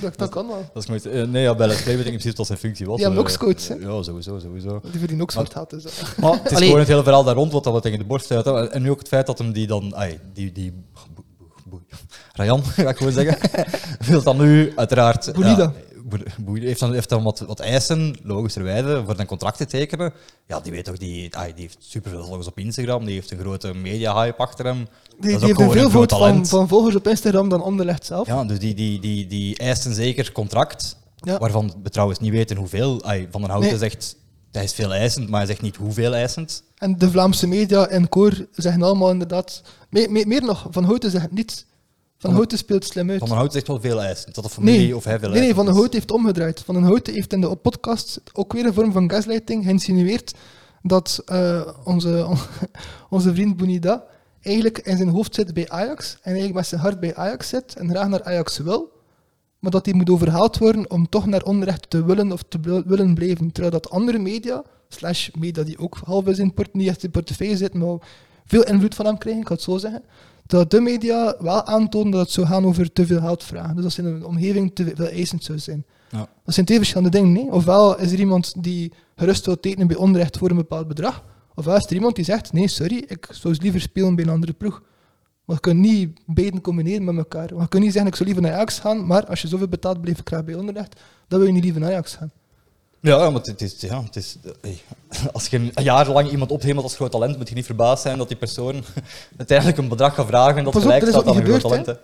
Dat, 0.00 0.18
dat 0.18 0.28
kan 0.28 0.46
wel. 0.46 0.70
Dat 0.74 0.82
is 0.82 0.88
nooit, 0.88 1.06
eh, 1.06 1.22
nee, 1.26 1.42
ja, 1.42 1.54
bij 1.54 1.66
Let's 1.66 1.82
Play 1.82 1.96
weet 1.96 2.04
ik 2.06 2.10
niet 2.12 2.20
precies 2.20 2.38
wat 2.38 2.46
zijn 2.46 2.58
functie 2.58 2.86
was. 2.86 2.96
Die 2.96 3.04
hebben 3.04 3.22
ook 3.22 3.30
scouts, 3.30 3.68
hè? 3.68 3.74
Ja, 3.74 4.02
sowieso, 4.02 4.38
sowieso. 4.38 4.80
Die 4.82 4.90
verdienen 4.98 5.20
ook 5.22 5.30
zwart 5.30 5.52
geld. 5.52 5.70
Dus, 5.70 5.82
dat- 5.82 6.14
Maar, 6.20 6.32
Het 6.32 6.44
is 6.44 6.50
allee, 6.50 6.62
gewoon 6.64 6.78
het 6.78 6.88
hele 6.88 7.02
verhaal 7.02 7.24
daar 7.24 7.34
rond 7.34 7.52
wat 7.52 7.64
dat 7.64 7.74
we 7.74 7.80
tegen 7.80 7.98
de 7.98 8.04
borst 8.04 8.28
hè. 8.28 8.68
En 8.70 8.82
nu 8.82 8.90
ook 8.90 8.98
het 8.98 9.08
feit 9.08 9.26
dat 9.26 9.38
hem 9.38 9.52
die 9.52 9.66
dan... 9.66 9.96
Ai, 9.96 10.18
die, 10.32 10.52
die, 10.52 10.72
boe- 11.14 11.24
boe- 11.38 11.46
boe- 11.64 11.80
Rayan, 12.32 12.64
ga 12.76 12.88
ik 12.88 12.96
gewoon 12.96 13.12
zeggen. 13.12 13.38
wil 14.06 14.22
dan 14.22 14.36
nu 14.36 14.72
uiteraard... 14.76 15.32
Boelida. 15.32 15.62
Ja, 15.62 15.72
heeft 16.54 16.80
dan, 16.80 16.92
heeft 16.92 17.08
dan 17.08 17.22
wat, 17.22 17.38
wat 17.38 17.60
eisen, 17.60 18.16
logischerwijze, 18.22 19.02
voor 19.04 19.18
een 19.18 19.26
contract 19.26 19.56
te 19.56 19.66
tekenen. 19.66 20.12
Ja, 20.46 20.60
die 20.60 20.72
weet 20.72 20.84
toch, 20.84 20.96
die, 20.96 21.36
ai, 21.36 21.52
die 21.54 21.62
heeft 21.62 21.76
superveel 21.80 22.24
volgers 22.24 22.46
op 22.46 22.58
Instagram, 22.58 23.04
die 23.04 23.14
heeft 23.14 23.30
een 23.30 23.38
grote 23.38 23.74
media-hype 23.74 24.36
achter 24.36 24.64
hem. 24.64 24.88
Die, 25.20 25.30
heeft 25.30 25.42
een 25.42 25.70
veelvoud 25.70 26.12
groot 26.12 26.32
van, 26.32 26.46
van 26.46 26.68
volgers 26.68 26.94
op 26.94 27.08
Instagram 27.08 27.48
dan 27.48 27.62
Anderlecht 27.62 28.06
zelf. 28.06 28.26
Ja, 28.26 28.44
dus 28.44 28.58
die, 28.58 28.74
die, 28.74 29.00
die, 29.00 29.26
die 29.26 29.58
eist 29.58 29.84
een 29.84 29.94
zeker 29.94 30.32
contract, 30.32 30.96
Ja. 31.16 31.38
waarvan 31.38 31.74
we 31.82 31.90
trouwens 31.90 32.18
niet 32.18 32.32
weten 32.32 32.56
hoeveel. 32.56 33.00
Van 33.30 33.40
den 33.40 33.50
Houten 33.50 33.70
Nee. 33.70 33.78
zegt, 33.78 34.16
hij 34.52 34.64
is 34.64 34.72
veel 34.72 34.94
eisend, 34.94 35.28
maar 35.28 35.38
hij 35.38 35.48
zegt 35.48 35.62
niet 35.62 35.76
hoeveel 35.76 36.14
eisend. 36.14 36.62
En 36.76 36.98
de 36.98 37.10
Vlaamse 37.10 37.46
media 37.46 37.86
en 37.86 38.08
koor 38.08 38.46
zeggen 38.52 38.82
allemaal 38.82 39.10
inderdaad... 39.10 39.62
Meer 39.90 40.42
nog, 40.44 40.66
Van 40.70 40.84
Houten 40.84 41.10
zegt 41.10 41.32
niets. 41.32 41.64
Van 42.22 42.32
Houten 42.32 42.58
speelt 42.58 42.84
slim 42.84 43.10
uit. 43.10 43.18
Van 43.18 43.28
den 43.28 43.36
Houten 43.36 43.54
zegt 43.56 43.66
wel 43.66 43.80
veel 43.80 44.02
eisend. 44.02 44.34
Dat 44.34 44.44
de 44.44 44.50
familie 44.50 44.78
Nee, 44.78 44.96
of 44.96 45.04
hij 45.04 45.18
veel 45.18 45.30
nee, 45.30 45.40
nee, 45.40 45.54
Van 45.54 45.64
den. 45.64 45.74
Houten 45.74 45.94
heeft 45.94 46.10
omgedraaid. 46.10 46.60
Van 46.60 46.74
den 46.74 46.84
Houten 46.84 47.14
heeft 47.14 47.32
in 47.32 47.40
de 47.40 47.56
podcast 47.56 48.20
ook 48.32 48.52
weer 48.52 48.66
een 48.66 48.74
vorm 48.74 48.92
van 48.92 49.10
gaslighting 49.10 49.64
geïnsinueerd 49.64 50.34
dat 50.82 51.22
eh, 51.26 51.68
onze, 51.84 52.36
onze 53.10 53.34
vriend 53.34 53.56
Bonida 53.56 54.04
eigenlijk 54.40 54.78
in 54.78 54.96
zijn 54.96 55.08
hoofd 55.08 55.34
zit 55.34 55.54
bij 55.54 55.68
Ajax 55.68 56.12
en 56.14 56.20
eigenlijk 56.22 56.54
met 56.54 56.66
zijn 56.66 56.80
hart 56.80 57.00
bij 57.00 57.14
Ajax 57.14 57.48
zit 57.48 57.74
en 57.76 57.88
graag 57.90 58.08
naar 58.08 58.22
Ajax 58.22 58.58
wil, 58.58 58.92
maar 59.58 59.70
dat 59.70 59.84
hij 59.84 59.94
moet 59.94 60.10
overhaald 60.10 60.58
worden 60.58 60.90
om 60.90 61.08
toch 61.08 61.26
naar 61.26 61.42
onrecht 61.42 61.90
te 61.90 62.04
willen 62.04 62.32
of 62.32 62.42
te 62.48 62.58
wil- 62.60 62.82
willen 62.86 63.14
blijven. 63.14 63.52
Terwijl 63.52 63.72
dat 63.74 63.90
andere 63.90 64.18
media, 64.18 64.62
slash 64.88 65.28
media 65.38 65.62
die 65.62 65.78
ook 65.78 66.00
half 66.04 66.26
in 66.26 66.34
zijn 66.34 66.52
niet 66.72 66.88
echt 66.88 67.02
in 67.04 67.10
portefeuille 67.10 67.56
zitten, 67.56 67.80
maar 67.80 67.96
veel 68.46 68.62
invloed 68.62 68.94
van 68.94 69.06
hem 69.06 69.18
krijgen, 69.18 69.42
ik 69.42 69.48
ga 69.48 69.54
het 69.54 69.62
zo 69.62 69.78
zeggen, 69.78 70.02
dat 70.46 70.70
de 70.70 70.80
media 70.80 71.36
wel 71.38 71.64
aantonen 71.64 72.10
dat 72.10 72.20
het 72.20 72.30
zou 72.30 72.46
gaan 72.46 72.64
over 72.64 72.92
te 72.92 73.06
veel 73.06 73.20
geld 73.20 73.44
vragen. 73.44 73.76
Dus 73.76 73.84
als 73.84 73.98
in 73.98 74.04
een 74.04 74.24
omgeving 74.24 74.74
te 74.74 74.92
veel 74.94 75.08
eisend 75.08 75.44
zou 75.44 75.58
zijn. 75.58 75.84
Ja. 76.10 76.28
Dat 76.44 76.54
zijn 76.54 76.66
twee 76.66 76.78
verschillende 76.78 77.10
dingen. 77.10 77.32
Nee? 77.32 77.50
Ofwel 77.50 77.98
is 77.98 78.12
er 78.12 78.18
iemand 78.18 78.62
die 78.62 78.92
gerust 79.16 79.46
wil 79.46 79.60
tekenen 79.60 79.86
bij 79.86 79.96
onrecht 79.96 80.38
voor 80.38 80.50
een 80.50 80.56
bepaald 80.56 80.88
bedrag, 80.88 81.24
ofwel 81.54 81.76
is 81.76 81.86
er 81.86 81.94
iemand 81.94 82.16
die 82.16 82.24
zegt, 82.24 82.52
nee, 82.52 82.68
sorry, 82.68 83.04
ik 83.06 83.28
zou 83.30 83.56
liever 83.60 83.80
spelen 83.80 84.14
bij 84.14 84.24
een 84.24 84.30
andere 84.30 84.52
ploeg. 84.52 84.82
Maar 85.44 85.56
je 85.56 85.62
kunt 85.62 85.78
niet 85.78 86.20
beiden 86.26 86.60
combineren 86.60 87.04
met 87.04 87.16
elkaar. 87.16 87.48
Want 87.48 87.62
je 87.62 87.68
kunt 87.68 87.82
niet 87.82 87.92
zeggen, 87.92 88.10
ik 88.10 88.16
zou 88.16 88.28
liever 88.28 88.46
naar 88.46 88.54
Ajax 88.54 88.78
gaan, 88.78 89.06
maar 89.06 89.26
als 89.26 89.42
je 89.42 89.48
zoveel 89.48 89.68
betaalt, 89.68 90.00
blijf 90.00 90.18
ik 90.18 90.28
graag 90.28 90.44
bij 90.44 90.54
onderrecht, 90.54 91.00
dan 91.28 91.38
wil 91.38 91.48
je 91.48 91.54
niet 91.54 91.64
liever 91.64 91.80
naar 91.80 91.90
Ajax 91.90 92.14
gaan. 92.14 92.30
Ja, 93.02 93.30
maar 93.30 93.40
het 93.42 93.60
is, 93.60 93.80
ja, 93.80 94.02
het 94.02 94.16
is, 94.16 94.36
als 95.32 95.46
je 95.46 95.56
een 95.56 95.84
jaar 95.84 96.08
lang 96.08 96.30
iemand 96.30 96.50
ophemelt 96.50 96.84
als 96.84 96.94
groot 96.94 97.10
talent, 97.10 97.36
moet 97.36 97.48
je 97.48 97.54
niet 97.54 97.66
verbaasd 97.66 98.02
zijn 98.02 98.18
dat 98.18 98.28
die 98.28 98.36
persoon 98.36 98.84
uiteindelijk 99.38 99.78
een 99.78 99.88
bedrag 99.88 100.14
gaat 100.14 100.26
vragen 100.26 100.64
dat 100.64 100.74
op, 100.74 100.82
gelijk 100.82 101.06
staat 101.06 101.26
aan 101.26 101.36
een 101.36 101.44
groot 101.44 101.60
talent. 101.60 101.86
Dat 101.86 101.98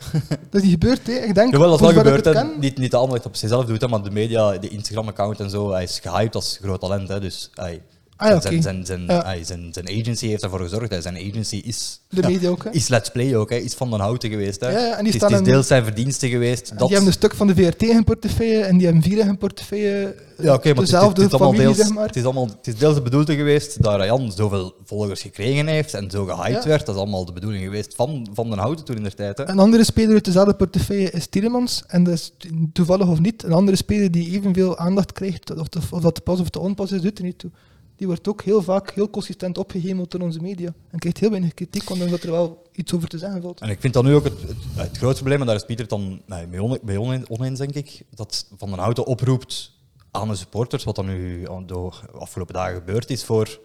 is 0.51 0.63
niet 0.63 0.71
gebeurd, 0.71 1.07
hè. 1.07 1.13
Ik 1.13 1.35
denk, 1.35 1.53
Jawel, 1.53 1.71
dat 1.71 1.81
is 1.81 1.95
wel 1.95 2.05
gebeurd. 2.05 2.31
ken, 2.31 2.53
Niet, 2.59 2.79
niet 2.79 2.91
de 2.91 2.97
Anderlecht 2.97 3.27
op 3.27 3.37
zichzelf 3.37 3.65
doet, 3.65 3.81
hè, 3.81 3.89
maar 3.89 4.03
de 4.03 4.11
media, 4.11 4.59
de 4.59 4.69
Instagram-account 4.69 5.41
en 5.41 5.51
zo, 5.51 5.71
hij 5.73 5.83
is 5.83 5.99
gehyped 5.99 6.35
als 6.35 6.59
groot 6.63 6.81
talent. 6.81 7.09
Hè, 7.09 7.21
dus 7.21 7.51
hij, 7.55 7.83
Ah, 8.21 8.41
zijn, 8.41 8.63
zijn, 8.63 8.87
zijn, 8.87 9.05
Ja. 9.07 9.23
hij- 9.25 9.45
zijn, 9.45 9.69
zijn 9.73 9.89
agency 9.89 10.27
heeft 10.27 10.43
ervoor 10.43 10.61
gezorgd. 10.61 10.91
Hè. 10.91 11.01
Zijn 11.01 11.17
agency 11.17 11.57
is, 11.57 12.01
De 12.09 12.23
media 12.29 12.49
ook, 12.51 12.65
hè. 12.65 12.71
is 12.81 12.89
Let's 12.89 13.11
Play 13.11 13.37
ook, 13.37 13.51
hè. 13.51 13.57
is 13.57 13.75
van 13.75 13.91
den 13.91 14.01
Houten 14.01 14.31
geweest. 14.31 14.61
Hè. 14.61 14.71
Ja, 14.71 14.79
ja, 14.79 14.85
en 14.85 14.97
die 14.97 14.97
het 14.97 15.07
is, 15.07 15.15
staan 15.15 15.33
het 15.33 15.47
is 15.47 15.53
deels 15.53 15.67
zijn 15.67 15.85
verdiensten 15.85 16.29
geweest. 16.29 16.69
Dat, 16.69 16.79
Die 16.79 16.89
hebben 16.89 17.07
een 17.07 17.13
stuk 17.13 17.35
van 17.35 17.47
de 17.47 17.55
VRT 17.55 17.83
in 17.83 18.05
portefeuille 18.05 18.63
en 18.65 18.77
die 18.77 18.87
hebben 18.87 19.03
vier 19.05 19.19
in 19.19 19.27
hun 19.27 19.39
portefeuille. 19.39 20.15
Ja, 20.43 20.55
oké, 20.55 20.69
maar 20.69 20.77
het 20.77 20.85
is, 20.85 20.91
het, 20.91 21.17
dezelfde 21.17 21.25
is 21.25 21.31
allemaal 21.31 21.49
familie, 21.53 21.75
deels, 21.75 21.87
zeg 21.87 21.97
maar. 21.97 22.07
het, 22.07 22.17
is 22.17 22.25
allemaal, 22.25 22.47
het 22.47 22.67
is 22.67 22.77
deels 22.77 22.95
de 22.95 23.03
bedoeling 23.03 23.39
geweest 23.39 23.83
dat 23.83 24.01
Ryan 24.01 24.33
zoveel 24.33 24.75
volgers 24.85 25.21
gekregen 25.23 25.67
heeft 25.67 25.95
en 25.95 26.11
zo 26.11 26.25
gehyped 26.25 26.63
Ja. 26.63 26.69
werd. 26.69 26.87
Dat 26.87 26.95
is 26.95 27.01
allemaal 27.01 27.25
de 27.25 27.33
bedoeling 27.33 27.65
geweest 27.65 27.95
van, 27.95 28.29
van 28.33 28.51
den 28.51 28.59
Houten 28.59 28.85
toen 28.85 28.97
in 28.97 29.03
der 29.03 29.15
tijd. 29.15 29.39
Hè. 29.39 29.49
Een 29.49 29.59
andere 29.59 29.85
speler 29.85 30.13
uit 30.15 30.25
dezelfde 30.25 30.55
portefeuille 30.55 31.11
is 31.11 31.27
Tielemans. 31.27 31.83
En 31.87 32.05
dat 32.05 32.15
is 32.15 32.33
toevallig 32.73 33.07
of 33.09 33.21
niet, 33.21 33.43
een 33.43 33.53
andere 33.53 33.77
speler 33.77 34.11
die 34.11 34.31
evenveel 34.39 34.79
aandacht 34.79 35.13
krijgt, 35.13 35.51
of, 35.57 35.67
of, 35.77 35.93
of 35.93 36.01
dat 36.01 36.15
te 36.15 36.21
pas 36.21 36.41
of 36.41 36.49
te 36.49 36.59
onpas 36.59 36.93
is, 36.93 37.01
doet 37.01 37.19
er 37.19 37.25
niet 37.25 37.39
toe. 37.39 37.51
Die 37.99 38.07
wordt 38.07 38.29
ook 38.29 38.43
heel 38.43 38.63
vaak 38.63 38.91
heel 38.91 39.11
consistent 39.11 39.59
opgehemeld 39.59 40.11
door 40.11 40.21
onze 40.21 40.41
media. 40.41 40.73
En 40.91 40.99
krijgt 40.99 41.19
heel 41.19 41.31
weinig 41.31 41.55
kritiek, 41.55 41.91
ondanks 41.91 42.13
dat 42.13 42.23
er 42.23 42.31
wel 42.31 42.63
iets 42.73 42.95
over 42.95 43.09
te 43.09 43.19
zeggen 43.19 43.43
valt. 43.43 43.61
En 43.61 43.69
ik 43.69 43.81
vind 43.81 43.93
dat 43.93 44.05
nu 44.05 44.15
ook 44.15 44.25
het, 44.25 44.41
het, 44.41 44.57
het 44.75 44.97
grootste 44.97 45.23
probleem, 45.23 45.41
en 45.41 45.47
daar 45.47 45.57
is 45.57 45.65
Pieter 45.65 45.87
het 45.87 45.95
dan 45.95 46.23
nee, 46.27 46.47
mee, 46.47 46.63
on, 46.63 46.79
mee 46.83 47.01
oneens, 47.01 47.29
oneens, 47.29 47.59
denk 47.59 47.75
ik, 47.75 48.03
dat 48.15 48.47
Van 48.57 48.71
den 48.71 48.79
Houten 48.79 49.07
oproept 49.07 49.73
aan 50.11 50.29
de 50.29 50.35
supporters, 50.35 50.85
wat 50.85 50.97
dan 50.97 51.07
nu 51.07 51.49
aan 51.51 51.67
de 51.67 51.91
afgelopen 52.19 52.55
dagen 52.55 52.75
gebeurd 52.75 53.11
is, 53.11 53.25
voor 53.25 53.61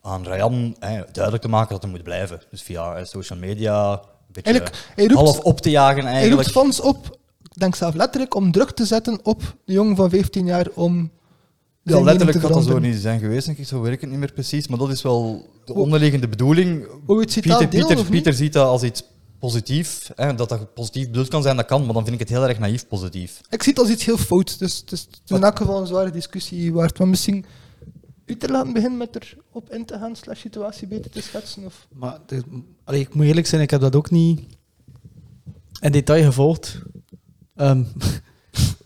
aan 0.00 0.24
Ryan 0.24 0.76
hè, 0.78 1.02
duidelijk 1.12 1.42
te 1.42 1.48
maken 1.48 1.70
dat 1.70 1.82
hij 1.82 1.90
moet 1.90 2.02
blijven. 2.02 2.42
Dus 2.50 2.62
via 2.62 2.96
eh, 2.96 3.04
social 3.04 3.38
media, 3.38 3.92
een 3.92 3.98
beetje 4.32 4.52
hij 4.94 5.06
roept, 5.06 5.12
half 5.12 5.38
op 5.38 5.60
te 5.60 5.70
jagen 5.70 6.02
hij 6.02 6.12
eigenlijk. 6.12 6.42
roept 6.42 6.52
fans 6.52 6.80
op, 6.80 7.18
denk 7.52 7.74
zelf 7.74 7.94
letterlijk, 7.94 8.34
om 8.34 8.52
druk 8.52 8.70
te 8.70 8.86
zetten 8.86 9.20
op 9.22 9.56
de 9.64 9.72
jongen 9.72 9.96
van 9.96 10.10
15 10.10 10.46
jaar 10.46 10.66
om 10.74 11.10
Ja, 11.82 12.00
letterlijk 12.00 12.38
gaat 12.40 12.52
dat 12.52 12.64
zo 12.64 12.78
niet 12.78 12.96
zijn 12.96 13.20
geweest, 13.20 13.46
denk 13.46 13.58
ik. 13.58 13.66
Zo 13.66 13.80
werkt 13.80 14.00
het 14.00 14.10
niet 14.10 14.18
meer 14.18 14.32
precies. 14.32 14.68
Maar 14.68 14.78
dat 14.78 14.90
is 14.90 15.02
wel 15.02 15.48
de 15.64 15.74
onderliggende 15.74 16.28
bedoeling. 16.28 16.86
Het 17.06 17.32
citaat 17.32 17.70
Pieter, 18.10 18.32
ziet 18.34 18.52
dat 18.52 18.66
als 18.66 18.82
iets 18.82 19.02
positief. 19.38 20.10
Hè, 20.14 20.34
dat 20.34 20.48
dat 20.48 20.74
positief 20.74 21.06
bedoeld 21.06 21.28
kan 21.28 21.42
zijn, 21.42 21.56
dat 21.56 21.66
kan. 21.66 21.84
Maar 21.84 21.94
dan 21.94 22.02
vind 22.02 22.14
ik 22.14 22.20
het 22.20 22.28
heel 22.38 22.48
erg 22.48 22.58
naïef 22.58 22.86
positief. 22.86 23.40
Ik 23.48 23.62
zie 23.62 23.72
het 23.72 23.82
als 23.82 23.90
iets 23.90 24.04
heel 24.04 24.16
fout. 24.18 24.58
Dus 24.58 24.76
het 24.76 24.92
is 24.92 25.08
in 25.26 25.42
elk 25.44 25.56
geval 25.56 25.80
een 25.80 25.86
zware 25.86 26.10
discussie 26.10 26.72
waard. 26.72 26.98
Maar 26.98 27.08
misschien 27.08 27.44
Pieter 28.24 28.50
laten 28.50 28.72
beginnen 28.72 28.98
met 28.98 29.18
erop 29.50 29.72
in 29.72 29.84
te 29.84 29.98
gaan, 29.98 30.16
slash 30.16 30.40
situatie 30.40 30.86
beter 30.86 31.10
te 31.10 31.20
schetsen. 31.22 31.64
Of... 31.64 31.86
Maar 31.92 32.18
de- 32.26 32.42
allee, 32.84 33.00
ik 33.00 33.14
moet 33.14 33.26
eerlijk 33.26 33.46
zijn, 33.46 33.62
ik 33.62 33.70
heb 33.70 33.80
dat 33.80 33.96
ook 33.96 34.10
niet 34.10 34.40
in 35.80 35.92
detail 35.92 36.24
gevolgd. 36.24 36.82
Ehm, 37.56 37.82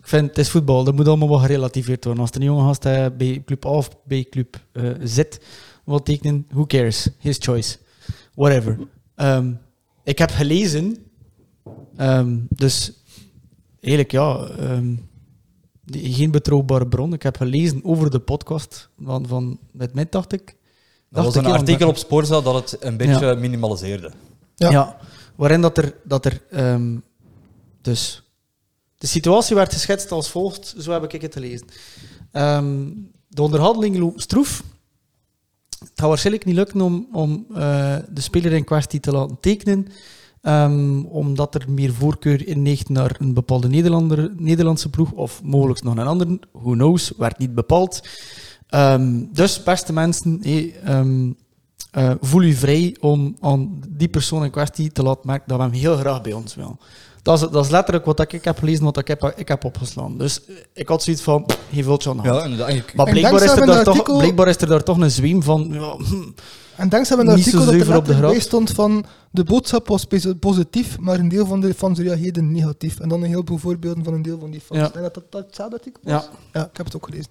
ik 0.05 0.11
vind, 0.11 0.28
het 0.28 0.38
is 0.38 0.50
voetbal, 0.50 0.84
dat 0.84 0.94
moet 0.94 1.09
allemaal 1.09 1.28
wel 1.28 1.38
gerelativeerd 1.38 2.05
worden. 2.05 2.22
Als 2.22 2.30
er 2.30 2.36
een 2.40 2.46
jonge 2.46 2.62
gast 2.66 2.84
eh, 2.84 3.07
bij 3.16 3.42
club 3.44 3.66
A 3.66 3.68
of 3.68 3.88
bij 4.05 4.26
club 4.30 4.64
eh, 4.72 4.90
Z 5.05 5.22
wil 5.84 6.02
tekenen, 6.02 6.46
who 6.50 6.66
cares? 6.66 7.09
His 7.18 7.36
choice. 7.40 7.78
Whatever. 8.34 8.78
Ehm, 9.14 9.52
ik 10.05 10.18
heb 10.18 10.30
gelezen, 10.30 10.96
ehm, 11.96 12.38
dus 12.48 12.92
eigenlijk 13.80 14.12
ja, 14.14 14.46
ehm, 14.59 14.94
die- 15.84 16.12
geen 16.14 16.30
betrouwbare 16.30 16.88
bron. 16.88 17.12
Ik 17.12 17.22
heb 17.22 17.36
gelezen 17.36 17.84
over 17.84 18.11
de 18.11 18.18
podcast 18.20 18.88
van, 19.02 19.26
van 19.26 19.59
met 19.72 19.94
mij, 19.94 20.07
dacht 20.11 20.32
ik. 20.32 20.57
Dat 21.11 21.24
was 21.24 21.36
ik 21.36 21.44
een 21.44 21.50
artikel 21.52 21.88
op 21.88 21.96
Sporza 21.96 22.40
dat 22.40 22.70
het 22.70 22.84
een 22.84 22.96
beetje 22.96 23.34
minimaliseerde. 23.36 24.11
Ja. 24.55 24.70
Ja. 24.70 24.96
waarin 25.36 25.61
dat 25.61 25.78
er, 25.78 25.94
dat 26.05 26.24
er 26.24 26.42
ehm, 26.50 26.96
dus 27.80 28.24
de 29.05 29.11
situatie 29.11 29.57
werd 29.57 29.72
geschetst 29.72 30.11
als 30.11 30.30
volgt, 30.30 30.74
zo 30.78 30.92
heb 30.92 31.12
ik 31.12 31.22
het 31.22 31.32
gelezen. 31.32 31.66
Ehm, 32.32 32.88
de 33.28 33.42
onderhandelingen 33.42 34.00
lopen 34.00 34.20
stroef. 34.20 34.62
Het 35.78 35.90
gaat 35.94 36.09
waarschijnlijk 36.09 36.44
niet 36.44 36.55
lukken 36.55 36.80
om, 36.80 37.09
om 37.12 37.46
eh, 37.55 37.96
de 38.09 38.20
speler 38.20 38.52
in 38.52 38.64
kwestie 38.64 39.00
te 39.00 39.12
laten 39.12 39.36
tekenen, 39.40 39.86
ehm, 40.40 41.00
omdat 41.00 41.55
er 41.55 41.64
meer 41.70 41.92
voorkeur 41.92 42.46
inneegt 42.46 42.88
naar 42.88 43.16
een 43.18 43.34
bepaalde 43.34 43.68
Nederlander, 43.68 44.32
Nederlandse 44.36 44.90
ploeg, 44.90 45.12
of 45.12 45.42
mogelijk 45.42 45.82
nog 45.82 45.96
een 45.96 46.07
andere, 46.07 46.40
who 46.52 46.72
knows, 46.72 47.12
werd 47.16 47.38
niet 47.38 47.55
bepaald. 47.55 48.09
Ehm, 48.68 49.24
dus, 49.32 49.62
beste 49.62 49.92
mensen, 49.92 50.42
eh, 50.42 52.11
voel 52.20 52.42
u 52.42 52.52
vrij 52.52 52.96
om 53.00 53.36
aan 53.40 53.82
die 53.88 54.09
persoon 54.09 54.44
in 54.44 54.50
kwestie 54.50 54.92
te 54.92 55.02
laten 55.02 55.26
merken 55.26 55.48
dat 55.48 55.57
we 55.57 55.62
hem 55.62 55.72
heel 55.72 55.96
graag 55.96 56.22
bij 56.22 56.32
ons 56.32 56.55
willen. 56.55 56.78
Dat 57.25 57.43
is, 57.43 57.49
dat 57.51 57.64
is 57.64 57.70
letterlijk 57.70 58.05
wat 58.05 58.20
ik 58.33 58.45
heb 58.45 58.59
gelezen, 58.59 58.85
wat 58.85 58.99
ik 58.99 59.09
heb, 59.09 59.33
ik 59.37 59.49
heb 59.49 59.64
opgeslaan. 59.64 60.18
Dus 60.18 60.45
eh, 60.45 60.55
ik 60.72 60.89
had 60.89 61.03
zoiets 61.03 61.22
van, 61.22 61.47
vultje 61.72 62.11
aan 62.11 62.16
de 62.16 62.29
hand. 62.29 62.57
Ja, 62.57 62.83
Maar 62.95 63.11
blijkbaar 63.11 63.43
is, 63.43 63.51
er 63.51 63.66
daar 63.66 63.85
toch, 63.85 64.16
blijkbaar 64.16 64.49
is 64.49 64.57
er 64.57 64.66
daar 64.68 64.83
toch 64.83 64.99
een 64.99 65.11
zweem 65.11 65.43
van... 65.43 65.68
Ja, 65.72 65.97
hm, 65.97 66.14
En 66.77 66.89
dankzij 66.89 67.16
zo 67.16 67.31
artikel 67.31 67.64
dat 67.64 67.75
er 67.75 67.97
op 67.97 68.05
de 68.07 68.14
bij 68.14 68.41
stond 68.41 68.70
van 68.70 69.05
de 69.31 69.45
boodschap 69.45 69.89
was 69.89 70.05
pos- 70.05 70.27
positief, 70.41 70.99
maar 70.99 71.18
een 71.18 71.29
deel 71.29 71.47
van 71.47 71.61
de 71.61 71.75
fans 71.75 71.99
reageerden 71.99 72.53
negatief. 72.53 73.01
En 73.01 73.09
dan 73.09 73.22
een 73.22 73.29
heleboel 73.29 73.59
voorbeelden 73.59 74.05
van 74.05 74.14
een 74.14 74.22
deel 74.22 74.39
van 74.41 74.51
die 74.51 74.61
fans. 74.61 74.81
Ja. 74.81 74.93
En 74.95 75.03
dat 75.03 75.14
dat, 75.14 75.25
dat 75.31 75.45
hetzelfde 75.47 75.77
artikel 75.77 76.01
was? 76.05 76.12
ja, 76.12 76.29
Ja, 76.53 76.61
ik 76.70 76.77
heb 76.77 76.87
het 76.87 76.97
ook 76.97 77.05
gelezen. 77.05 77.31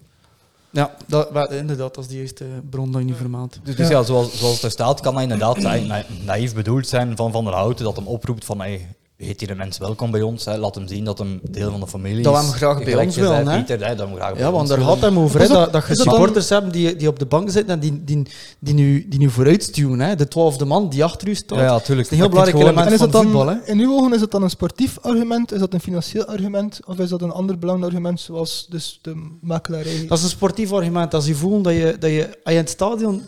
ja 0.69 0.95
dat, 1.07 1.51
inderdaad, 1.51 1.95
dat 1.95 2.03
is 2.03 2.09
de 2.09 2.17
juiste 2.17 2.45
bron 2.69 2.91
dat 2.91 3.01
je 3.01 3.07
niet 3.07 3.15
vermaalt. 3.17 3.59
Dus, 3.63 3.75
dus 3.75 3.87
ja, 3.87 3.97
Ja. 3.97 4.03
zoals, 4.03 4.37
zoals 4.39 4.53
het 4.53 4.63
er 4.63 4.71
staat, 4.71 4.99
kan 5.01 5.13
dat 5.13 5.23
inderdaad 5.23 5.59
na- 5.59 5.75
na- 5.75 6.05
naïef 6.25 6.53
bedoeld 6.53 6.87
zijn 6.87 7.15
van 7.15 7.31
Van 7.31 7.43
der 7.43 7.53
Houten, 7.53 7.85
dat 7.85 7.95
hem 7.95 8.07
oproept 8.07 8.45
van 8.45 8.59
hey, 8.59 8.95
heet 9.17 9.39
hier 9.39 9.49
een 9.49 9.57
mens 9.57 9.77
welkom 9.77 10.11
bij 10.11 10.21
ons. 10.21 10.45
Hè. 10.45 10.57
Laat 10.57 10.75
hem 10.75 10.87
zien 10.87 11.03
dat 11.03 11.17
hem 11.17 11.39
deel 11.49 11.71
van 11.71 11.79
de 11.79 11.87
familie 11.87 12.17
is. 12.17 12.23
Dat 12.23 12.33
we 12.33 12.39
hem 12.45 12.51
graag 12.51 12.83
bij 12.83 13.05
ons 13.05 13.15
willen, 13.15 13.47
hè. 13.47 13.55
Pieter, 13.57 13.87
hè, 13.87 13.95
dat 13.95 14.05
we 14.05 14.11
hem 14.11 14.15
graag 14.21 14.33
bij 14.33 14.41
Ja, 14.41 14.51
want 14.51 14.67
daar 14.67 14.81
gaat 14.81 15.01
hem 15.01 15.19
over, 15.19 15.39
hè, 15.41 15.47
dat- 15.47 15.87
je 15.87 15.95
supporters 15.95 16.49
hebt 16.49 16.73
die, 16.73 16.95
die 16.95 17.07
op 17.07 17.19
de 17.19 17.25
bank 17.25 17.49
zitten 17.49 17.73
en 17.73 17.79
die, 17.79 18.03
die, 18.03 18.23
die, 18.59 18.73
nu, 18.73 19.05
die 19.09 19.19
nu 19.19 19.29
vooruitstuwen. 19.29 19.99
Hè. 19.99 20.15
De 20.15 20.27
twaalfde 20.27 20.65
man 20.65 20.89
die 20.89 21.03
achter 21.03 21.27
u 21.27 21.35
staat. 21.35 21.57
Ja, 21.57 21.63
ja, 21.63 21.79
tuurlijk. 21.79 21.87
Dat 21.87 21.97
is 22.05 22.09
een 22.11 22.17
heel 22.17 22.29
belangrijk 22.29 22.63
element 22.63 22.87
En 22.87 22.93
is 22.93 22.99
van 22.99 23.11
dat 23.11 23.21
dan, 23.21 23.31
voetbal. 23.31 23.47
Hè. 23.55 23.71
in 23.71 23.79
uw 23.79 23.93
ogen, 23.97 24.13
is 24.13 24.19
dat 24.19 24.31
dan 24.31 24.43
een 24.43 24.49
sportief 24.49 24.99
argument? 25.01 25.51
Is 25.51 25.59
dat 25.59 25.73
een 25.73 25.79
financieel 25.79 26.25
argument? 26.25 26.79
Of 26.85 26.99
is 26.99 27.09
dat 27.09 27.21
een 27.21 27.31
ander 27.31 27.57
belangrijk 27.59 27.91
argument, 27.91 28.19
zoals 28.19 28.67
dus 28.69 28.99
de 29.01 29.29
makelaarij? 29.41 30.05
Dat 30.07 30.17
is 30.17 30.23
een 30.23 30.29
sportief 30.29 30.71
argument. 30.71 31.13
Als 31.13 31.25
je 31.25 31.35
voelt 31.35 31.63
dat 31.63 31.73
je, 31.73 31.95
dat 31.99 32.09
je, 32.09 32.23
als 32.25 32.37
je 32.43 32.51
in 32.51 32.57
het 32.57 32.69
stadion, 32.69 33.21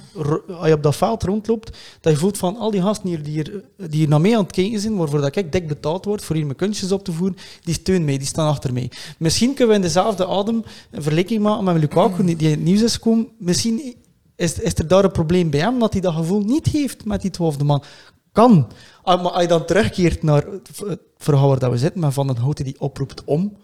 als 0.59 0.67
je 0.67 0.73
op 0.73 0.83
dat 0.83 0.95
veld 0.95 1.23
rondloopt, 1.23 1.77
dat 2.01 2.13
je 2.13 2.19
voelt 2.19 2.37
van 2.37 2.57
al 2.57 2.71
die 2.71 2.81
gasten 2.81 3.09
hier 3.09 3.23
die, 3.23 3.33
hier, 3.33 3.63
die 3.77 3.99
hier 3.99 4.07
naar 4.07 4.21
mij 4.21 4.37
aan 4.37 4.43
het 4.43 4.51
kijken 4.51 4.79
zijn, 4.79 4.95
waarvoor 4.95 5.21
dat 5.21 5.35
ik 5.35 5.51
dik 5.51 5.67
betaald 5.75 6.05
word 6.05 6.23
voor 6.23 6.35
hier 6.35 6.45
mijn 6.45 6.57
kunstjes 6.57 6.91
op 6.91 7.03
te 7.03 7.11
voeren, 7.11 7.37
die 7.63 7.73
steunen 7.73 8.05
mij, 8.05 8.17
die 8.17 8.27
staan 8.27 8.47
achter 8.47 8.73
mij. 8.73 8.91
Misschien 9.17 9.49
kunnen 9.53 9.67
we 9.67 9.75
in 9.75 9.81
dezelfde 9.81 10.27
adem 10.27 10.63
een 10.91 11.01
vergelijking 11.01 11.41
maken 11.41 11.63
met 11.63 11.77
Lukaku, 11.77 12.25
die 12.25 12.35
die 12.35 12.47
in 12.47 12.53
het 12.53 12.63
nieuws 12.63 12.81
is 12.81 12.93
gekomen. 12.93 13.27
Misschien 13.37 13.95
is, 14.35 14.59
is 14.59 14.73
er 14.75 14.87
daar 14.87 15.03
een 15.03 15.11
probleem 15.11 15.49
bij 15.49 15.59
hem, 15.59 15.79
dat 15.79 15.91
hij 15.91 16.01
dat 16.01 16.13
gevoel 16.13 16.41
niet 16.41 16.65
heeft 16.65 17.05
met 17.05 17.21
die 17.21 17.31
twaalfde 17.31 17.63
man. 17.63 17.83
Kan. 18.31 18.67
Ah, 19.03 19.23
Maar 19.23 19.31
als 19.31 19.41
je 19.41 19.47
dan 19.47 19.65
terugkeert 19.65 20.23
naar 20.23 20.45
het 20.85 20.99
verhaal 21.17 21.47
waar 21.47 21.59
dat 21.59 21.71
we 21.71 21.77
zitten, 21.77 22.01
met 22.01 22.13
Van 22.13 22.27
den 22.27 22.37
Houten 22.37 22.65
die 22.65 22.79
oproept 22.79 23.23
om, 23.25 23.57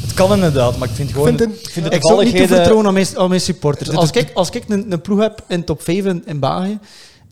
Het 0.00 0.14
kan 0.14 0.32
inderdaad, 0.32 0.78
maar 0.78 0.88
ik 0.88 0.94
vind 0.94 1.12
gewoon... 1.12 1.26
vind 1.36 1.40
ik 1.40 1.70
vind 1.70 1.90
de 1.90 1.96
ik 1.96 2.06
zou 2.06 2.24
niet 2.24 2.36
te 2.36 2.46
vertrouwen 2.46 2.86
aan 2.86 2.92
mijn, 2.92 3.06
aan 3.16 3.28
mijn 3.28 3.40
supporters. 3.40 3.90
Als 3.90 4.10
ik, 4.10 4.30
als 4.34 4.50
ik 4.50 4.68
een, 4.68 4.92
een 4.92 5.00
ploeg 5.00 5.18
heb 5.20 5.44
in 5.48 5.64
top 5.64 5.82
5 5.82 6.04
in, 6.04 6.22
in 6.26 6.40
België, 6.40 6.78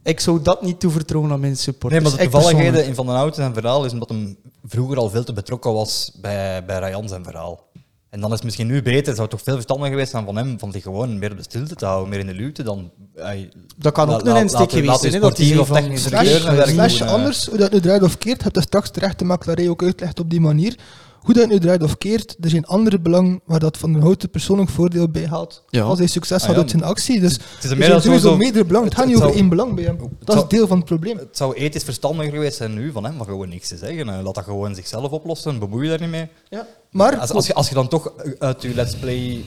ik 0.05 0.21
zou 0.21 0.43
dat 0.43 0.63
niet 0.63 0.81
toevertrouwen 0.81 1.33
aan 1.33 1.41
mijn 1.41 1.57
supporters. 1.57 2.03
Nee, 2.03 2.13
maar 2.13 2.21
de 2.21 2.31
toevalligheden 2.31 2.87
in 2.87 2.95
Van 2.95 3.07
den 3.07 3.15
Houten 3.15 3.43
zijn 3.43 3.55
verhaal 3.55 3.85
is 3.85 3.93
omdat 3.93 4.09
hem 4.09 4.37
vroeger 4.65 4.97
al 4.99 5.11
veel 5.11 5.25
te 5.25 5.33
betrokken 5.33 5.73
was 5.73 6.11
bij, 6.21 6.65
bij 6.65 6.79
Rayan 6.79 7.09
zijn 7.09 7.25
verhaal. 7.25 7.67
En 8.11 8.21
dan 8.21 8.29
is 8.29 8.35
het 8.37 8.45
misschien 8.45 8.67
nu 8.67 8.83
beter, 8.83 9.07
het 9.07 9.17
zou 9.17 9.29
toch 9.29 9.43
veel 9.43 9.55
verstandiger 9.55 9.91
geweest 9.93 10.11
zijn 10.11 10.25
van 10.25 10.37
hem, 10.37 10.59
van 10.59 10.73
zich 10.73 10.83
gewoon 10.83 11.19
meer 11.19 11.31
op 11.31 11.37
de 11.37 11.43
stilte 11.43 11.75
te 11.75 11.85
houden, 11.87 12.09
meer 12.09 12.19
in 12.19 12.27
de 12.27 12.35
luwte 12.35 12.63
dan... 12.63 12.91
hij- 13.15 13.49
Dat 13.77 13.93
kan 13.93 14.11
ook 14.11 14.27
een 14.27 14.37
insteek 14.37 14.71
geweest 14.71 15.01
zijn. 15.01 15.21
Dat 15.21 15.39
hij 15.39 15.59
of 15.59 15.69
technisch 15.71 16.03
Slash, 16.03 16.69
slash 16.73 17.01
eh. 17.01 17.13
anders, 17.13 17.47
hoe 17.47 17.59
dat 17.59 17.73
nu 17.73 17.81
draait 17.81 18.03
of 18.03 18.19
keert, 18.19 18.43
heb 18.43 18.55
je 18.55 18.61
straks 18.61 18.91
terecht 18.91 19.19
de 19.19 19.25
makelaarij 19.25 19.69
ook 19.69 19.83
uitlegt 19.83 20.21
op 20.21 20.31
die 20.31 20.41
manier. 20.41 20.77
Hoe 21.25 21.35
dat 21.35 21.49
nu 21.49 21.59
draait 21.59 21.83
of 21.83 21.99
keert, 21.99 22.37
er 22.41 22.51
zijn 22.51 22.65
andere 22.67 22.99
belangen 23.01 23.41
waar 23.45 23.59
dat 23.59 23.77
van 23.77 23.95
een 23.95 24.01
houten 24.01 24.31
persoonlijk 24.31 24.71
voordeel 24.71 25.09
bij 25.09 25.27
haalt. 25.27 25.63
Ja. 25.69 25.83
Als 25.83 25.99
hij 25.99 26.07
succes 26.09 26.41
Ah, 26.41 26.47
had 26.47 26.55
ja. 26.55 26.61
uit 26.61 26.71
zijn 26.71 26.83
actie. 26.85 27.21
Dus 27.21 27.33
Het 27.33 27.65
is 27.65 27.71
er 27.71 27.85
zijn 27.85 28.01
sowieso 28.03 28.37
meerdere 28.37 28.65
belangen. 28.65 28.89
Het 28.89 28.97
het- 28.99 29.07
gaat 29.07 29.13
niet 29.15 29.23
het 29.23 29.25
over 29.33 29.39
zou- 29.39 29.49
één 29.49 29.49
belang 29.57 29.75
bij 29.75 29.85
hem. 29.85 30.17
Dat 30.25 30.37
is 30.37 30.49
deel 30.59 30.67
van 30.67 30.77
het 30.77 30.87
probleem. 30.87 31.17
Het 31.19 31.37
zou 31.37 31.55
ethisch 31.55 31.83
verstandiger 31.85 32.33
geweest 32.33 32.57
zijn 32.57 32.75
nu 32.75 32.93
van 32.93 33.05
hem, 33.05 33.17
van 33.17 33.27
gewoon 33.27 33.49
niks 33.49 33.69
te 33.69 33.77
zeggen. 33.77 34.09
Eh, 34.09 34.23
Laat 34.25 34.35
dat 34.35 34.45
gewoon 34.45 34.75
zichzelf 34.75 35.11
oplossen, 35.11 35.59
bemoei 35.59 35.83
je 35.83 35.89
daar 35.99 36.01
niet 36.09 36.11
mee. 36.51 36.61
Maar 36.91 37.17
Als, 37.19 37.31
als, 37.31 37.47
je, 37.47 37.55
als 37.55 37.69
je 37.69 37.75
dan 37.75 37.89
toch 37.89 38.13
uit 38.39 38.63
je 38.63 38.75
let's 38.75 38.97
play 38.97 39.45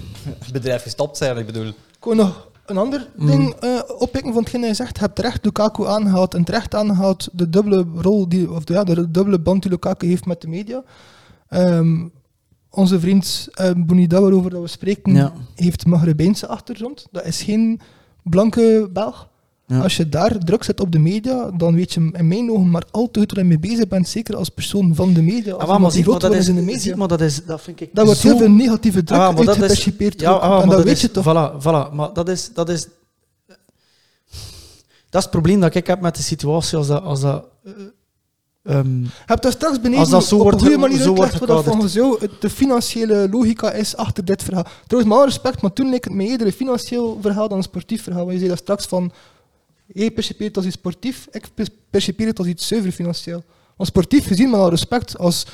bedrijf 0.53 0.81
gestapt 0.81 1.19
bent, 1.19 1.37
ik 1.39 1.45
bedoel... 1.45 1.67
Ik 1.67 2.03
wil 2.03 2.15
nog 2.15 2.47
een 2.65 2.77
ander 2.77 3.07
Mm. 3.15 3.27
ding 3.27 3.53
eh, 3.53 3.79
oppikken 3.97 4.33
van 4.33 4.41
hetgeen 4.41 4.61
hij 4.61 4.73
zegt. 4.73 4.95
Je 4.95 5.01
hebt 5.01 5.15
terecht 5.15 5.45
Lukaku 5.45 5.85
aangehaald 5.87 6.33
en 6.33 6.43
terecht 6.43 6.75
aangehaald 6.75 7.27
de 7.31 7.49
dubbele 7.49 7.85
rol, 7.95 8.29
die, 8.29 8.51
of 8.51 8.63
de, 8.63 8.73
ja, 8.73 8.83
de 8.83 9.11
dubbele 9.11 9.39
band 9.39 9.61
die 9.61 9.71
Lukaku 9.71 10.07
heeft 10.07 10.25
met 10.25 10.41
de 10.41 10.47
media. 10.47 10.83
Ehm, 11.49 12.07
onze 12.69 12.99
vriend 12.99 13.47
uh, 13.61 13.71
Bonida, 13.77 14.21
waarover 14.21 14.49
dat 14.49 14.61
we 14.61 14.67
spreken, 14.67 15.13
Ja. 15.15 15.33
heeft 15.55 15.85
Maghrebijnse 15.85 16.47
achtergrond. 16.47 17.07
Dat 17.11 17.25
is 17.25 17.41
geen 17.41 17.79
blanke 18.23 18.89
Belg. 18.93 19.27
Ja. 19.67 19.79
Als 19.81 19.97
je 19.97 20.09
daar 20.09 20.37
druk 20.37 20.63
zet 20.63 20.79
op 20.79 20.91
de 20.91 20.99
media, 20.99 21.51
dan 21.51 21.75
weet 21.75 21.93
je 21.93 22.09
in 22.13 22.27
mijn 22.27 22.51
ogen 22.51 22.69
maar 22.69 22.83
al 22.91 23.11
te 23.11 23.19
goed 23.19 23.31
waar 23.31 23.43
je 23.43 23.49
mee 23.49 23.59
bezig 23.59 23.87
bent, 23.87 24.07
zeker 24.07 24.35
als 24.35 24.49
persoon 24.49 24.95
van 24.95 25.13
de 25.13 25.21
media. 25.21 25.53
Als 25.53 25.69
Ah, 25.69 25.79
maar, 25.79 25.91
zie, 25.91 26.05
maar 26.09 26.19
dat 26.19 26.33
is, 26.33 26.47
in 26.47 26.55
de 26.55 26.61
media. 26.61 26.79
zie, 26.79 26.95
maar 26.95 27.07
dat 27.07 27.21
is... 27.21 27.45
Dat 27.45 27.61
vind 27.61 27.81
ik 27.81 27.89
Daar 27.93 28.05
wordt 28.05 28.19
zo- 28.19 28.27
heel 28.27 28.37
veel 28.37 28.49
negatieve 28.49 29.03
druk 29.03 29.19
Ah, 29.19 29.35
maar 29.35 29.45
dat 29.45 29.61
is-. 29.71 29.83
Ja, 30.17 30.31
ah, 30.31 30.49
maar 30.49 30.61
en 30.61 30.67
dat 30.67 30.77
dat 30.77 30.83
weet 30.85 30.93
is, 30.95 31.01
je 31.01 31.11
toch. 31.11 31.23
Voilà, 31.25 31.61
voilà. 31.63 31.93
Maar 31.93 32.13
dat 32.13 32.29
is, 32.29 32.53
dat 32.53 32.69
is... 32.69 32.87
Dat 35.09 35.21
is 35.21 35.21
het 35.21 35.29
probleem 35.29 35.59
dat 35.59 35.75
ik 35.75 35.87
heb 35.87 36.01
met 36.01 36.15
de 36.15 36.21
situatie 36.23 36.77
als 36.77 36.87
dat... 36.87 37.03
Als 37.03 37.21
dat 37.21 37.45
eh, 38.67 38.75
ehm, 38.77 39.01
Je 39.01 39.09
hebt 39.25 39.41
daar 39.43 39.51
straks 39.51 39.75
beneden 39.81 39.99
Als 39.99 40.09
dat 40.09 40.25
zo 40.25 40.35
op 40.35 40.41
wordt 40.41 40.57
een 40.57 40.63
goede 40.63 40.77
manier 40.81 40.97
zo 40.97 41.09
uitgelegd 41.09 41.39
wat 41.39 41.47
dat 41.47 41.63
volgens 41.73 41.93
jou 41.93 42.19
het- 42.19 42.41
de 42.41 42.49
financiële 42.49 43.27
logica 43.31 43.71
is 43.71 43.95
achter 43.95 44.25
dit 44.25 44.43
verhaal. 44.43 44.63
Trouwens, 44.87 45.11
met 45.13 45.21
alle 45.21 45.25
respect, 45.31 45.61
maar 45.61 45.73
toen 45.73 45.89
leek 45.89 46.03
het 46.03 46.13
me 46.13 46.23
eerder 46.25 46.47
een 46.47 46.53
financieel 46.53 47.17
verhaal 47.21 47.47
dan 47.47 47.57
een 47.57 47.63
sportief 47.63 48.03
verhaal. 48.03 48.21
Want 48.21 48.31
je 48.33 48.37
zei 48.37 48.49
dat 48.49 48.59
straks 48.59 48.85
van, 48.85 49.11
jij 49.93 50.11
percipeert 50.11 50.47
het 50.47 50.57
als 50.57 50.65
iets 50.65 50.75
sportief, 50.75 51.27
ik 51.31 51.45
per- 51.53 51.67
percipeer 51.89 52.27
het 52.27 52.37
als 52.39 52.47
iets 52.47 52.67
zuiver 52.67 52.91
financieel. 52.91 53.43
Want 53.77 53.89
sportief 53.89 54.27
gezien, 54.27 54.49
met 54.49 54.59
alle 54.59 54.69
respect, 54.69 55.17
als 55.17 55.45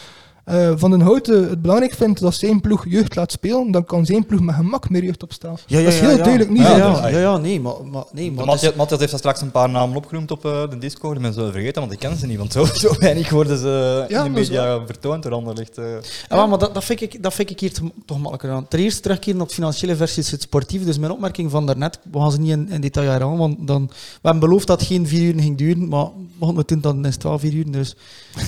eh, 0.43 0.71
Van 0.75 0.89
den 0.91 1.01
Houten 1.01 1.49
het 1.49 1.61
belangrijk 1.61 1.93
vindt 1.93 2.19
dat 2.19 2.33
zijn 2.35 2.61
ploeg 2.61 2.85
jeugd 2.89 3.15
laat 3.15 3.31
spelen, 3.31 3.71
dan 3.71 3.85
kan 3.85 4.05
zijn 4.05 4.25
ploeg 4.25 4.41
met 4.41 4.55
gemak 4.55 4.89
meer 4.89 5.03
jeugd 5.03 5.23
opstaan. 5.23 5.55
ja, 5.67 5.77
ja, 5.77 5.83
dat 5.83 5.93
is 5.93 5.99
ja, 5.99 6.05
heel 6.07 6.17
ja. 6.17 6.23
duidelijk 6.23 6.49
niet 6.51 6.61
ja, 6.61 6.77
ja, 6.77 7.07
ja, 7.07 7.19
ja, 7.19 7.37
nee, 7.37 7.59
maar... 7.61 7.73
maar, 7.91 8.03
nee, 8.13 8.31
maar 8.31 8.45
Matthias, 8.45 8.75
Matthias 8.75 8.99
heeft 8.99 9.11
daar 9.11 9.19
straks 9.19 9.41
een 9.41 9.51
paar 9.51 9.69
namen 9.69 9.95
opgenoemd 9.97 10.31
op 10.31 10.45
eh, 10.45 10.69
de 10.69 10.77
Discord. 10.77 11.21
Ben 11.21 11.33
zo 11.33 11.51
vergeten, 11.51 11.81
want 11.81 11.93
ik 11.93 11.99
ken 11.99 12.17
ze 12.17 12.25
niet. 12.25 12.37
Want 12.37 12.51
zo, 12.51 12.65
zo 12.85 12.95
weinig 12.99 13.29
worden 13.29 13.57
ze 13.57 14.05
Ja, 14.09 14.17
in 14.23 14.33
de 14.33 14.39
media 14.39 14.85
vertoond 14.85 15.23
door 15.23 15.31
Anderlecht. 15.33 15.77
eh. 15.77 15.85
Ja, 16.29 16.35
maar- 16.35 16.49
maar 16.49 16.57
dat, 16.59 16.73
dat, 16.73 16.83
vind 16.83 17.01
ik, 17.01 17.23
dat 17.23 17.33
vind 17.33 17.49
ik 17.49 17.59
hier 17.59 17.73
te- 17.73 17.91
toch 18.05 18.17
makkelijker 18.19 18.51
aan. 18.51 18.67
Ten 18.67 18.79
eerste 18.79 19.01
terugkeren 19.01 19.39
op 19.41 19.45
het 19.45 19.55
financiële 19.55 19.95
versus 19.95 20.31
het 20.31 20.41
sportieve. 20.41 20.85
Dus 20.85 20.97
mijn 20.97 21.11
opmerking 21.11 21.51
van 21.51 21.65
daarnet, 21.65 21.99
we 22.11 22.19
gaan 22.19 22.31
ze 22.31 22.39
niet 22.39 22.51
in, 22.51 22.69
in 22.69 22.81
detail 22.81 23.09
herhalen, 23.11 23.37
want 23.37 23.67
dan, 23.67 23.85
we 23.87 23.93
hebben 24.21 24.39
beloofd 24.49 24.67
dat 24.67 24.79
het 24.79 24.87
geen 24.89 25.07
vier 25.07 25.33
uur 25.33 25.41
ging 25.41 25.57
duren, 25.57 25.87
maar 25.87 26.07
mochten 26.37 26.57
we 26.57 26.63
doen, 26.65 26.81
dan 26.81 27.05
is 27.05 27.13
het 27.13 27.23
wel 27.23 27.39
vier 27.39 27.53
uur, 27.53 27.71
dus 27.71 27.95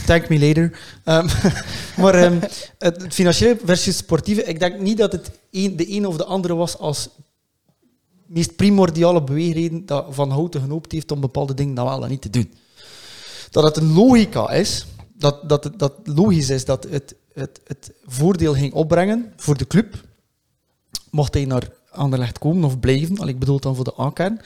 thank 0.05 0.29
me 0.29 0.39
later. 0.39 0.79
Ehm, 1.03 1.27
maar 1.97 2.15
ehm, 2.15 2.39
het, 2.77 3.05
financiële 3.09 3.57
versus 3.63 3.97
sportieve, 3.97 4.43
ik 4.43 4.59
denk 4.59 4.79
niet 4.79 4.97
dat 4.97 5.11
het 5.11 5.31
de 5.51 5.91
een 5.91 6.07
of 6.07 6.17
de 6.17 6.25
andere 6.25 6.55
was 6.55 6.77
als 6.77 7.09
meest 8.25 8.55
primordiale 8.55 9.23
beweegreden 9.23 9.85
dat 9.85 10.05
Van 10.09 10.31
Houten 10.31 10.61
genoopt 10.61 10.91
heeft 10.91 11.11
om 11.11 11.19
bepaalde 11.19 11.53
dingen 11.53 11.75
dan 11.75 11.85
wel 11.85 12.03
en 12.03 12.09
niet 12.09 12.21
te 12.21 12.29
doen. 12.29 12.53
Dat 13.49 13.63
het 13.63 13.77
een 13.77 13.93
logica 13.93 14.49
is, 14.49 14.85
dat, 15.17 15.49
dat, 15.49 15.71
dat 15.77 15.93
logisch 16.03 16.49
is 16.49 16.65
dat 16.65 16.87
het, 16.89 17.15
het, 17.33 17.61
het 17.63 17.91
voordeel 18.05 18.53
ging 18.53 18.73
opbrengen 18.73 19.33
voor 19.35 19.57
de 19.57 19.67
club, 19.67 20.03
mocht 21.11 21.33
hij 21.33 21.45
naar 21.45 21.69
Anderlecht 21.91 22.39
komen 22.39 22.63
of 22.63 22.79
blijven, 22.79 23.19
al 23.19 23.27
ik 23.27 23.39
bedoel 23.39 23.59
dan 23.59 23.75
voor 23.75 23.83
de 23.83 23.99
A-kern, 23.99 24.41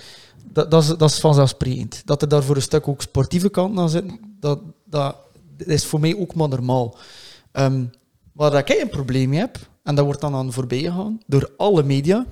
dat, 0.52 0.72
dat, 0.72 0.84
is, 0.84 0.88
dat 0.88 1.10
is 1.10 1.20
vanzelfsprekend. 1.20 2.02
Dat 2.06 2.22
er 2.22 2.28
daar 2.28 2.44
voor 2.44 2.56
een 2.56 2.62
stuk 2.62 2.88
ook 2.88 3.02
sportieve 3.02 3.50
kant 3.50 3.78
aan 3.78 3.90
zit, 3.90 4.06
dat, 4.40 4.60
dat 4.86 5.16
is 5.58 5.86
voor 5.86 6.00
mij 6.00 6.18
ook 6.18 6.36
maar 6.36 6.50
normaal. 6.50 6.98
Ehm, 7.52 7.84
waar 8.34 8.52
dat 8.52 8.70
ik 8.70 8.82
een 8.82 8.89
probleem 8.89 9.30
mee 9.30 9.39
heb, 9.39 9.58
en 9.84 9.95
dat 9.95 10.06
wordt 10.06 10.22
dan 10.22 10.36
aan 10.36 10.54
voorbij 10.54 10.80
gegaan 10.80 11.20
door 11.28 11.52
alle 11.58 11.84
media, 11.84 12.26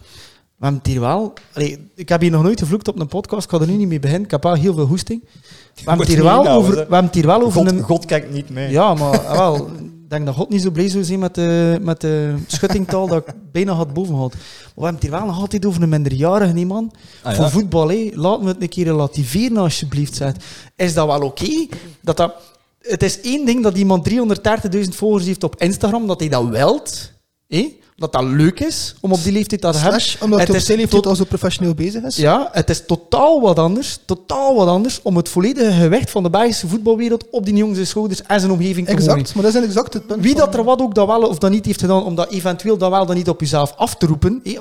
we 0.58 0.66
hebben 0.66 0.82
het 0.82 0.92
hier 0.92 1.00
wel... 1.00 1.34
allee, 1.54 1.92
ik 1.96 2.10
heb 2.10 2.22
hier 2.22 2.32
nog 2.32 2.44
nooit 2.44 2.60
gevloekt 2.60 2.88
op 2.88 3.00
een 3.00 3.08
podcast, 3.08 3.44
ik 3.44 3.50
ga 3.50 3.60
er 3.60 3.68
nu 3.68 3.76
niet 3.76 3.88
mee 3.88 4.00
beginnen, 4.00 4.26
ik 4.26 4.32
heb 4.32 4.44
wel 4.44 4.54
heel 4.54 4.74
veel 4.74 4.86
hoesting. 4.86 5.24
We 5.76 5.82
hebben 5.86 6.06
het 6.06 6.16
hier 6.16 6.24
wel 6.24 6.48
over, 6.48 6.70
hè. 6.70 6.76
we 6.76 6.80
hebben 6.80 7.04
het 7.04 7.16
hier 7.16 7.26
wel 7.26 7.42
over 7.42 7.62
God, 7.62 7.72
een... 7.72 7.82
God 7.82 8.06
kijkt 8.06 8.32
niet 8.32 8.50
mee. 8.50 8.70
Ja, 8.70 8.94
maar 8.94 9.22
wel, 9.38 9.68
ik 10.08 10.14
denk 10.14 10.26
dat 10.26 10.36
God 10.36 10.50
niet 10.50 10.62
zo 10.62 10.72
blij 10.72 10.90
zou 10.90 11.04
zijn 11.04 11.20
met 11.20 11.36
de, 11.36 11.80
met 11.82 12.02
de 12.02 12.36
schuttingtaal 12.48 13.08
dat 13.08 13.28
ik 13.28 13.34
bijna 13.52 13.74
had 13.74 13.94
boven 13.94 14.16
had. 14.16 14.34
Maar 14.34 14.42
we 14.76 14.82
hebben 14.82 14.94
het 14.94 15.04
hier 15.04 15.12
wel 15.12 15.26
nog 15.26 15.40
altijd 15.40 15.66
over 15.66 15.82
een 15.82 15.90
minderjarige, 15.90 16.66
man. 16.66 16.92
Ah, 17.24 17.32
ja. 17.32 17.38
Voor 17.38 17.50
voetbal, 17.50 17.90
hé. 17.90 18.10
laat 18.14 18.42
me 18.42 18.48
het 18.48 18.62
een 18.62 18.70
keer 18.70 18.86
relativeren 18.86 19.58
alsjeblieft. 19.58 20.16
Zeg. 20.16 20.34
Is 20.76 20.94
dat 20.94 21.08
wel 21.08 21.22
oké? 21.22 21.68
Dat 22.02 22.18
dat... 22.18 22.34
Het 22.82 23.04
is 23.04 23.22
één 23.22 23.46
ding 23.46 23.64
dat 23.64 23.78
iemand 23.78 24.10
330.000 24.10 24.80
volgers 24.90 25.26
heeft 25.26 25.44
op 25.44 25.62
Instagram, 25.62 26.08
dat 26.08 26.20
hij 26.20 26.30
dat 26.30 26.48
wilt. 26.48 27.12
hé? 27.48 27.78
Dat 27.96 28.12
dat 28.12 28.24
leuk 28.24 28.60
is 28.60 28.96
om 29.02 29.12
op 29.12 29.24
die 29.24 29.32
leeftijd 29.32 29.62
dat 29.62 29.74
te 29.74 29.80
hebben. 29.80 30.02
Omdat 30.20 30.40
Het 30.40 30.48
hij 30.48 30.58
op 30.58 30.64
zijn 30.64 30.78
leeftijd 30.78 31.06
al 31.06 31.16
zo 31.16 31.24
professioneel 31.24 31.74
bezig 31.74 32.04
is. 32.04 32.16
Ja, 32.16 32.50
het 32.52 32.70
is 32.70 32.86
totaal 32.86 33.42
wat 33.42 33.60
anders, 33.60 34.00
totaal 34.06 34.56
wat 34.56 34.68
anders 34.68 35.02
om 35.02 35.16
het 35.16 35.30
volledige 35.30 35.72
gewicht 35.72 36.10
van 36.10 36.24
de 36.24 36.30
Belgische 36.30 36.68
voetbalwereld 36.68 37.30
op 37.30 37.46
die 37.46 37.56
jongens 37.56 37.90
schouders 37.90 38.22
en 38.22 38.40
zijn 38.40 38.52
omgeving 38.52 38.88
te 38.88 38.98
gooien. 38.98 39.10
Exact, 39.10 39.36
maar 39.36 39.44
dat 39.44 39.56
is 39.56 39.64
exact 39.64 39.94
het 39.94 40.08
punt. 40.08 40.24
Wie 40.24 40.36
dat 40.36 40.56
er 40.56 40.64
wat 40.64 40.82
ook 40.82 40.96
dat 40.96 41.08
wel 41.08 41.22
of 41.22 41.38
dat 41.38 41.52
niet 41.52 41.66
heeft 41.66 41.80
gedaan, 41.80 42.04
om 42.04 42.16
dat 42.16 42.32
eventueel 42.32 42.78
dat 42.78 42.90
wel 42.90 43.06
dan 43.06 43.16
niet 43.16 43.30
op 43.30 43.40
jezelf 43.40 43.74
af 43.76 43.96
te 43.96 44.06
roepen, 44.06 44.42
hé, 44.44 44.58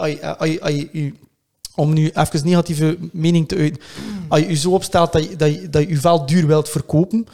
om 1.75 1.93
nu 1.93 2.11
even 2.15 2.45
negatieve 2.45 2.99
mening 3.13 3.49
te 3.49 3.57
uiten, 3.57 3.81
als 4.29 4.41
je 4.41 4.49
je 4.49 4.55
zo 4.57 4.71
opstelt 4.71 5.13
dat 5.13 5.25
je, 5.29 5.37
dat 5.37 5.55
je, 5.55 5.71
dat 5.71 5.89
je 5.89 6.23
duur 6.27 6.47
wilt 6.47 6.69
verkopen, 6.69 7.27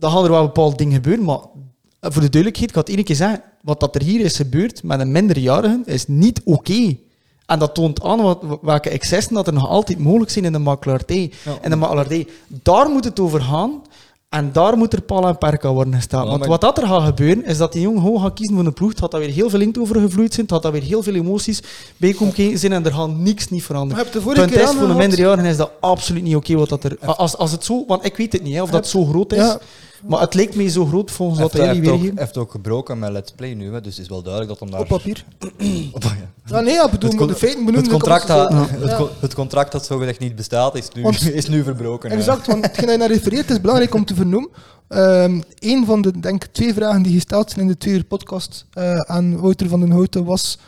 dan 0.00 0.10
gaan 0.10 0.24
er 0.24 0.30
wel 0.30 0.42
bepaalde 0.44 0.76
dingen 0.76 0.94
gebeuren, 0.94 1.24
maar 1.24 1.38
eh, 1.38 2.10
voor 2.10 2.22
de 2.22 2.28
duidelijkheid, 2.28 2.68
ik 2.70 2.74
ga 2.74 2.80
het 2.80 2.88
één 2.88 3.04
keer 3.04 3.16
zeggen, 3.16 3.42
wat 3.62 3.80
dat 3.80 3.94
er 3.94 4.02
hier 4.02 4.20
is 4.20 4.36
gebeurd 4.36 4.82
met 4.82 5.00
een 5.00 5.12
minderjarige 5.12 5.80
is 5.84 6.04
niet 6.08 6.40
oké. 6.44 6.96
En 7.46 7.58
dat 7.58 7.74
toont 7.74 8.02
aan 8.02 8.20
wat, 8.22 8.44
welke 8.62 8.90
excessen 8.90 9.34
dat 9.34 9.46
er 9.46 9.52
nog 9.52 9.68
altijd 9.68 9.98
mogelijk 9.98 10.30
zijn 10.30 10.44
in 10.44 10.52
de 10.52 10.58
makelaardij. 10.58 11.32
Ja. 11.44 11.58
En 11.60 11.70
de 11.70 11.76
makelaardij, 11.76 12.26
daar 12.46 12.88
moet 12.90 13.04
het 13.04 13.20
over 13.20 13.40
gaan. 13.42 13.82
En 14.28 14.52
daar 14.52 14.76
moet 14.76 14.92
er 14.92 15.02
pal 15.02 15.26
en 15.26 15.38
perk 15.38 15.64
aan 15.64 15.74
worden 15.74 15.94
gesteld. 15.94 16.22
Ja, 16.22 16.28
Want 16.28 16.40
maar- 16.40 16.48
wat 16.48 16.60
dat 16.60 16.78
er 16.78 16.86
gaat 16.86 17.02
gebeuren, 17.04 17.44
is 17.44 17.56
dat 17.58 17.72
die 17.72 17.82
jongen 17.82 18.02
gewoon 18.02 18.20
gaat 18.20 18.34
kiezen 18.34 18.54
voor 18.56 18.64
een 18.66 18.72
ploeg. 18.72 18.90
Het 18.90 18.98
gaat 18.98 19.10
daar 19.10 19.20
weer 19.20 19.30
heel 19.30 19.50
veel 19.50 19.60
inkt 19.60 19.78
over 19.78 20.00
gevloeid 20.00 20.32
zijn. 20.34 20.46
Het 20.46 20.54
gaat 20.54 20.62
daar 20.62 20.72
weer 20.72 20.82
heel 20.82 21.02
veel 21.02 21.14
emoties 21.14 21.62
bij 21.96 22.12
komen 22.12 22.34
kijken 22.34 22.58
zijn. 22.58 22.72
En 22.72 22.84
er 22.84 22.92
gaat 22.92 23.16
niks 23.16 23.42
niet 23.48 23.50
Maar 23.50 23.60
veranderen. 23.60 24.04
de 24.04 24.10
Het 24.12 24.22
vorige 24.22 24.40
punt 24.40 24.52
is, 24.54 24.60
voor 24.60 24.70
een 24.70 24.78
aangehaald- 24.78 24.98
minderjarige 24.98 25.48
is 25.48 25.56
dat 25.56 25.70
absoluut 25.80 26.22
niet 26.22 26.36
oké 26.36 26.54
wat 26.54 26.68
dat 26.68 26.84
er... 26.84 26.98
Als, 27.00 27.36
als 27.36 27.52
het 27.52 27.64
zo... 27.64 27.84
Want 27.86 28.04
ik 28.04 28.16
weet 28.16 28.32
het 28.32 28.42
niet, 28.42 28.54
hè, 28.54 28.62
of 28.62 28.70
dat 28.70 28.86
zo 28.88 29.04
groot 29.04 29.32
is. 29.32 29.38
Ja, 29.38 29.58
Maar 30.06 30.20
het 30.20 30.34
lijkt 30.34 30.54
mij 30.56 30.68
zo 30.68 30.86
groot 30.86 31.10
volgens 31.10 31.40
wat 31.40 31.52
hij 31.52 31.74
heeft 31.74 31.88
ook, 31.88 32.00
heeft 32.14 32.36
ook 32.36 32.50
gebroken 32.50 32.98
met 32.98 33.10
Let's 33.12 33.32
Play 33.36 33.54
nu, 33.54 33.72
hè, 33.72 33.80
dus 33.80 33.92
het 33.94 34.02
is 34.02 34.08
wel 34.08 34.22
duidelijk 34.22 34.52
dat 34.52 34.60
hem 34.60 34.70
daar... 34.70 34.80
Op 34.80 34.88
papier. 34.88 35.24
Op- 35.92 36.02
ja. 36.02 36.16
Ja, 36.44 36.60
nee, 36.60 36.74
ja, 36.74 36.88
bedoel, 36.90 37.10
Het 37.10 37.28
de 37.28 37.34
feiten 37.34 37.64
benoemen... 37.64 37.82
Het 37.90 37.90
contract, 37.90 38.26
dat, 38.26 38.50
Ja. 38.50 38.66
het, 38.68 38.96
co- 38.96 39.10
het 39.20 39.34
contract 39.34 39.72
dat 39.72 39.86
zogezegd 39.86 40.18
niet 40.18 40.36
bestaat, 40.36 40.74
is 40.76 40.88
nu, 40.94 41.02
Want- 41.02 41.32
is 41.32 41.48
nu 41.48 41.62
verbroken. 41.62 42.10
Exact, 42.10 42.46
want 42.46 42.64
hetgeen 42.64 42.84
dat 42.86 42.94
je 42.94 42.98
naar 43.00 43.08
refereert 43.10 43.50
is 43.50 43.60
belangrijk 43.60 43.94
om 43.94 44.04
te 44.04 44.14
vernoemen. 44.14 44.50
Ehm 44.88 45.40
een 45.58 45.84
van 45.86 46.02
de 46.02 46.20
denk, 46.20 46.44
twee 46.44 46.74
vragen 46.74 47.02
die 47.02 47.14
gesteld 47.14 47.50
zijn 47.50 47.60
in 47.60 47.66
de 47.72 47.76
twee 47.78 47.94
uur 47.94 48.04
podcast 48.04 48.66
eh, 48.72 48.96
aan 48.98 49.40
Wouter 49.40 49.68
van 49.68 49.80
den 49.80 49.90
Houten 49.90 50.24
was 50.24 50.58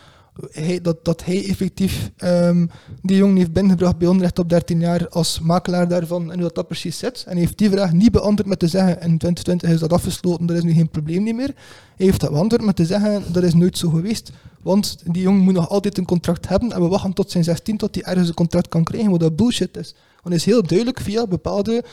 hij, 0.50 0.80
dat, 0.80 1.04
dat 1.04 1.24
hij 1.24 1.48
effectief 1.48 2.10
ehm, 2.16 2.66
die 3.02 3.16
jongen 3.16 3.36
heeft 3.36 3.52
binnengebracht 3.52 3.98
bij 3.98 4.08
onrecht 4.08 4.38
op 4.38 4.48
13 4.48 4.80
jaar 4.80 5.08
als 5.08 5.40
makelaar 5.40 5.88
daarvan 5.88 6.22
en 6.22 6.32
hoe 6.32 6.42
dat, 6.42 6.54
dat 6.54 6.66
precies 6.66 6.98
zit. 6.98 7.24
En 7.26 7.32
hij 7.32 7.40
heeft 7.40 7.58
die 7.58 7.70
vraag 7.70 7.92
niet 7.92 8.12
beantwoord 8.12 8.48
met 8.48 8.58
te 8.58 8.68
zeggen 8.68 8.92
in 8.92 9.18
2020 9.18 9.70
is 9.70 9.80
dat 9.80 9.92
afgesloten, 9.92 10.46
dat 10.46 10.56
is 10.56 10.62
nu 10.62 10.72
geen 10.72 10.88
probleem 10.88 11.22
meer. 11.22 11.54
Hij 11.96 12.06
heeft 12.06 12.20
dat 12.20 12.30
beantwoord 12.30 12.64
met 12.64 12.76
te 12.76 12.86
zeggen 12.86 13.32
dat 13.32 13.42
is 13.42 13.54
nooit 13.54 13.78
zo 13.78 13.88
geweest, 13.88 14.32
want 14.62 14.98
die 15.04 15.22
jongen 15.22 15.40
moet 15.40 15.54
nog 15.54 15.68
altijd 15.68 15.98
een 15.98 16.04
contract 16.04 16.48
hebben 16.48 16.72
en 16.72 16.82
we 16.82 16.88
wachten 16.88 17.12
tot 17.12 17.30
zijn 17.30 17.44
16 17.44 17.76
tot 17.76 17.94
hij 17.94 18.04
ergens 18.04 18.28
een 18.28 18.34
contract 18.34 18.68
kan 18.68 18.84
krijgen, 18.84 19.10
wat 19.10 19.20
dat 19.20 19.36
bullshit 19.36 19.76
is. 19.76 19.94
Want 20.22 20.34
is 20.34 20.44
heel 20.44 20.62
duidelijk 20.62 21.00
via 21.00 21.26
bepaalde 21.26 21.84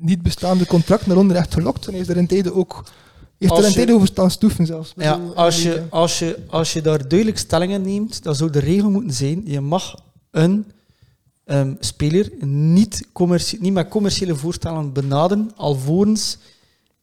niet 0.00 0.22
bestaande 0.22 0.66
contracten 0.66 1.08
naar 1.08 1.18
onrecht 1.18 1.54
gelokt 1.54 1.86
en 1.86 1.92
hij 1.92 2.00
is 2.00 2.08
er 2.08 2.16
in 2.16 2.26
tijden 2.26 2.54
ook 2.54 2.84
heeft 3.38 3.52
Als 3.52 3.76
er 3.76 3.86
je- 3.88 3.94
over 3.94 4.06
staan 4.06 4.30
stoeven 4.30 4.66
zelfs. 4.66 4.92
Ja, 4.96 5.16
bedoel, 5.18 5.34
als 5.34 5.62
je, 5.62 5.82
als, 5.90 6.18
je, 6.18 6.38
als 6.48 6.72
je 6.72 6.80
daar 6.80 7.08
duidelijk 7.08 7.38
stellingen 7.38 7.82
neemt, 7.82 8.22
dan 8.22 8.34
zou 8.34 8.50
de 8.50 8.58
regel 8.58 8.90
moeten 8.90 9.12
zijn: 9.14 9.42
je 9.44 9.60
mag 9.60 9.94
een 10.30 10.66
ehm, 11.44 11.74
speler 11.80 12.30
niet, 12.46 13.06
commercie- 13.12 13.60
niet 13.60 13.72
met 13.72 13.88
commerciële 13.88 14.34
voorstellen 14.34 14.92
benaderen, 14.92 15.50
alvorens 15.56 16.38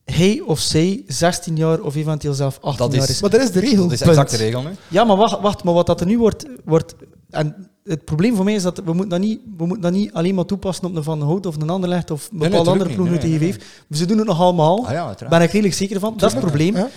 hij 0.06 0.40
of 0.46 0.60
zij 0.60 1.04
16 1.08 1.56
jaar 1.56 1.82
of 1.82 1.96
eventueel 1.96 2.34
zelf 2.34 2.58
18 2.62 2.78
Dat 2.78 2.94
is- 2.94 3.00
jaar 3.00 3.10
is. 3.10 3.22
Maar 3.22 3.30
dat 3.30 3.42
is 3.42 3.52
de 3.52 3.60
regel. 3.60 3.84
Dat 3.84 3.92
is 3.92 4.02
exact 4.02 4.32
de 4.32 4.38
regel 4.38 4.62
nu. 4.62 4.70
Ja, 4.88 5.04
maar 5.04 5.18
wacht, 5.18 5.40
wacht 5.42 5.64
maar 5.64 5.74
wat 5.74 5.86
dat 5.86 6.00
er 6.00 6.06
nu 6.06 6.18
wordt, 6.18 6.46
wordt 6.66 6.96
en 7.30 7.70
het 7.86 8.06
probleem 8.06 8.36
voor 8.36 8.46
mij 8.46 8.54
is 8.54 8.64
dat 8.64 8.78
we 8.78 8.94
moeten 8.94 9.10
dat 9.10 9.20
niet, 9.20 9.40
we 9.58 9.66
moeten 9.66 9.82
dat 9.82 9.92
niet 9.92 10.14
alleen 10.14 10.36
maar 10.36 10.46
toepassen 10.46 10.86
op 10.86 10.96
een 10.96 11.04
Van 11.04 11.22
Hout 11.22 11.46
of 11.46 11.56
een 11.62 11.70
Anderlecht 11.70 12.12
of 12.12 12.30
een 12.32 12.38
bepaalde 12.38 12.70
andere 12.70 12.94
ploeg 12.94 13.10
uit 13.10 13.24
niet. 13.24 13.60
de. 13.90 13.98
Ze 13.98 14.06
doen 14.06 14.18
het 14.18 14.28
nog 14.28 14.40
allemaal. 14.42 14.86
Ah 14.86 14.92
ja, 14.92 15.16
ben 15.30 15.42
ik 15.42 15.52
redelijk 15.52 15.74
zeker 15.76 16.00
van. 16.00 16.14
Dat 16.18 16.28
is 16.30 16.36
het 16.36 16.46
probleem. 16.46 16.76
Ja. 16.76 16.90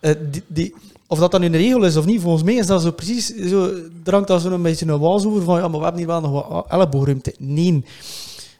Eh, 0.00 0.14
die, 0.30 0.42
die, 0.46 0.74
of 1.06 1.18
dat 1.18 1.30
dan 1.30 1.40
nu 1.40 1.46
een 1.46 1.52
regel 1.52 1.84
is 1.84 1.96
of 1.96 2.04
niet, 2.04 2.20
volgens 2.20 2.42
mij 2.42 2.54
is 2.54 2.66
dat 2.66 2.82
zo 2.82 2.90
precies, 2.90 3.26
zo, 3.26 3.64
er 4.04 4.12
hangt 4.12 4.28
daar 4.28 4.40
zo'n 4.40 4.62
beetje 4.62 4.86
een 4.86 4.98
waas 4.98 5.24
over 5.24 5.42
van, 5.42 5.56
ja, 5.58 5.68
maar 5.68 5.78
we 5.78 5.82
hebben 5.84 5.96
hier 6.00 6.06
wel 6.10 6.20
nog 6.20 6.48
wat 6.48 6.66
elleboogruimte. 6.68 7.34
Nee. 7.38 7.84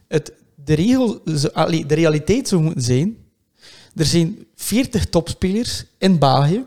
Het, 0.09 0.33
de, 0.65 0.75
regel, 0.75 1.21
zo- 1.37 1.49
allee, 1.53 1.87
de 1.87 1.95
realiteit 1.95 2.49
zou 2.49 2.63
moeten 2.63 2.83
zijn, 2.83 3.17
er 3.97 4.05
zijn 4.05 4.39
40 4.57 5.07
topspelers 5.07 5.85
in 5.99 6.19
België, 6.19 6.65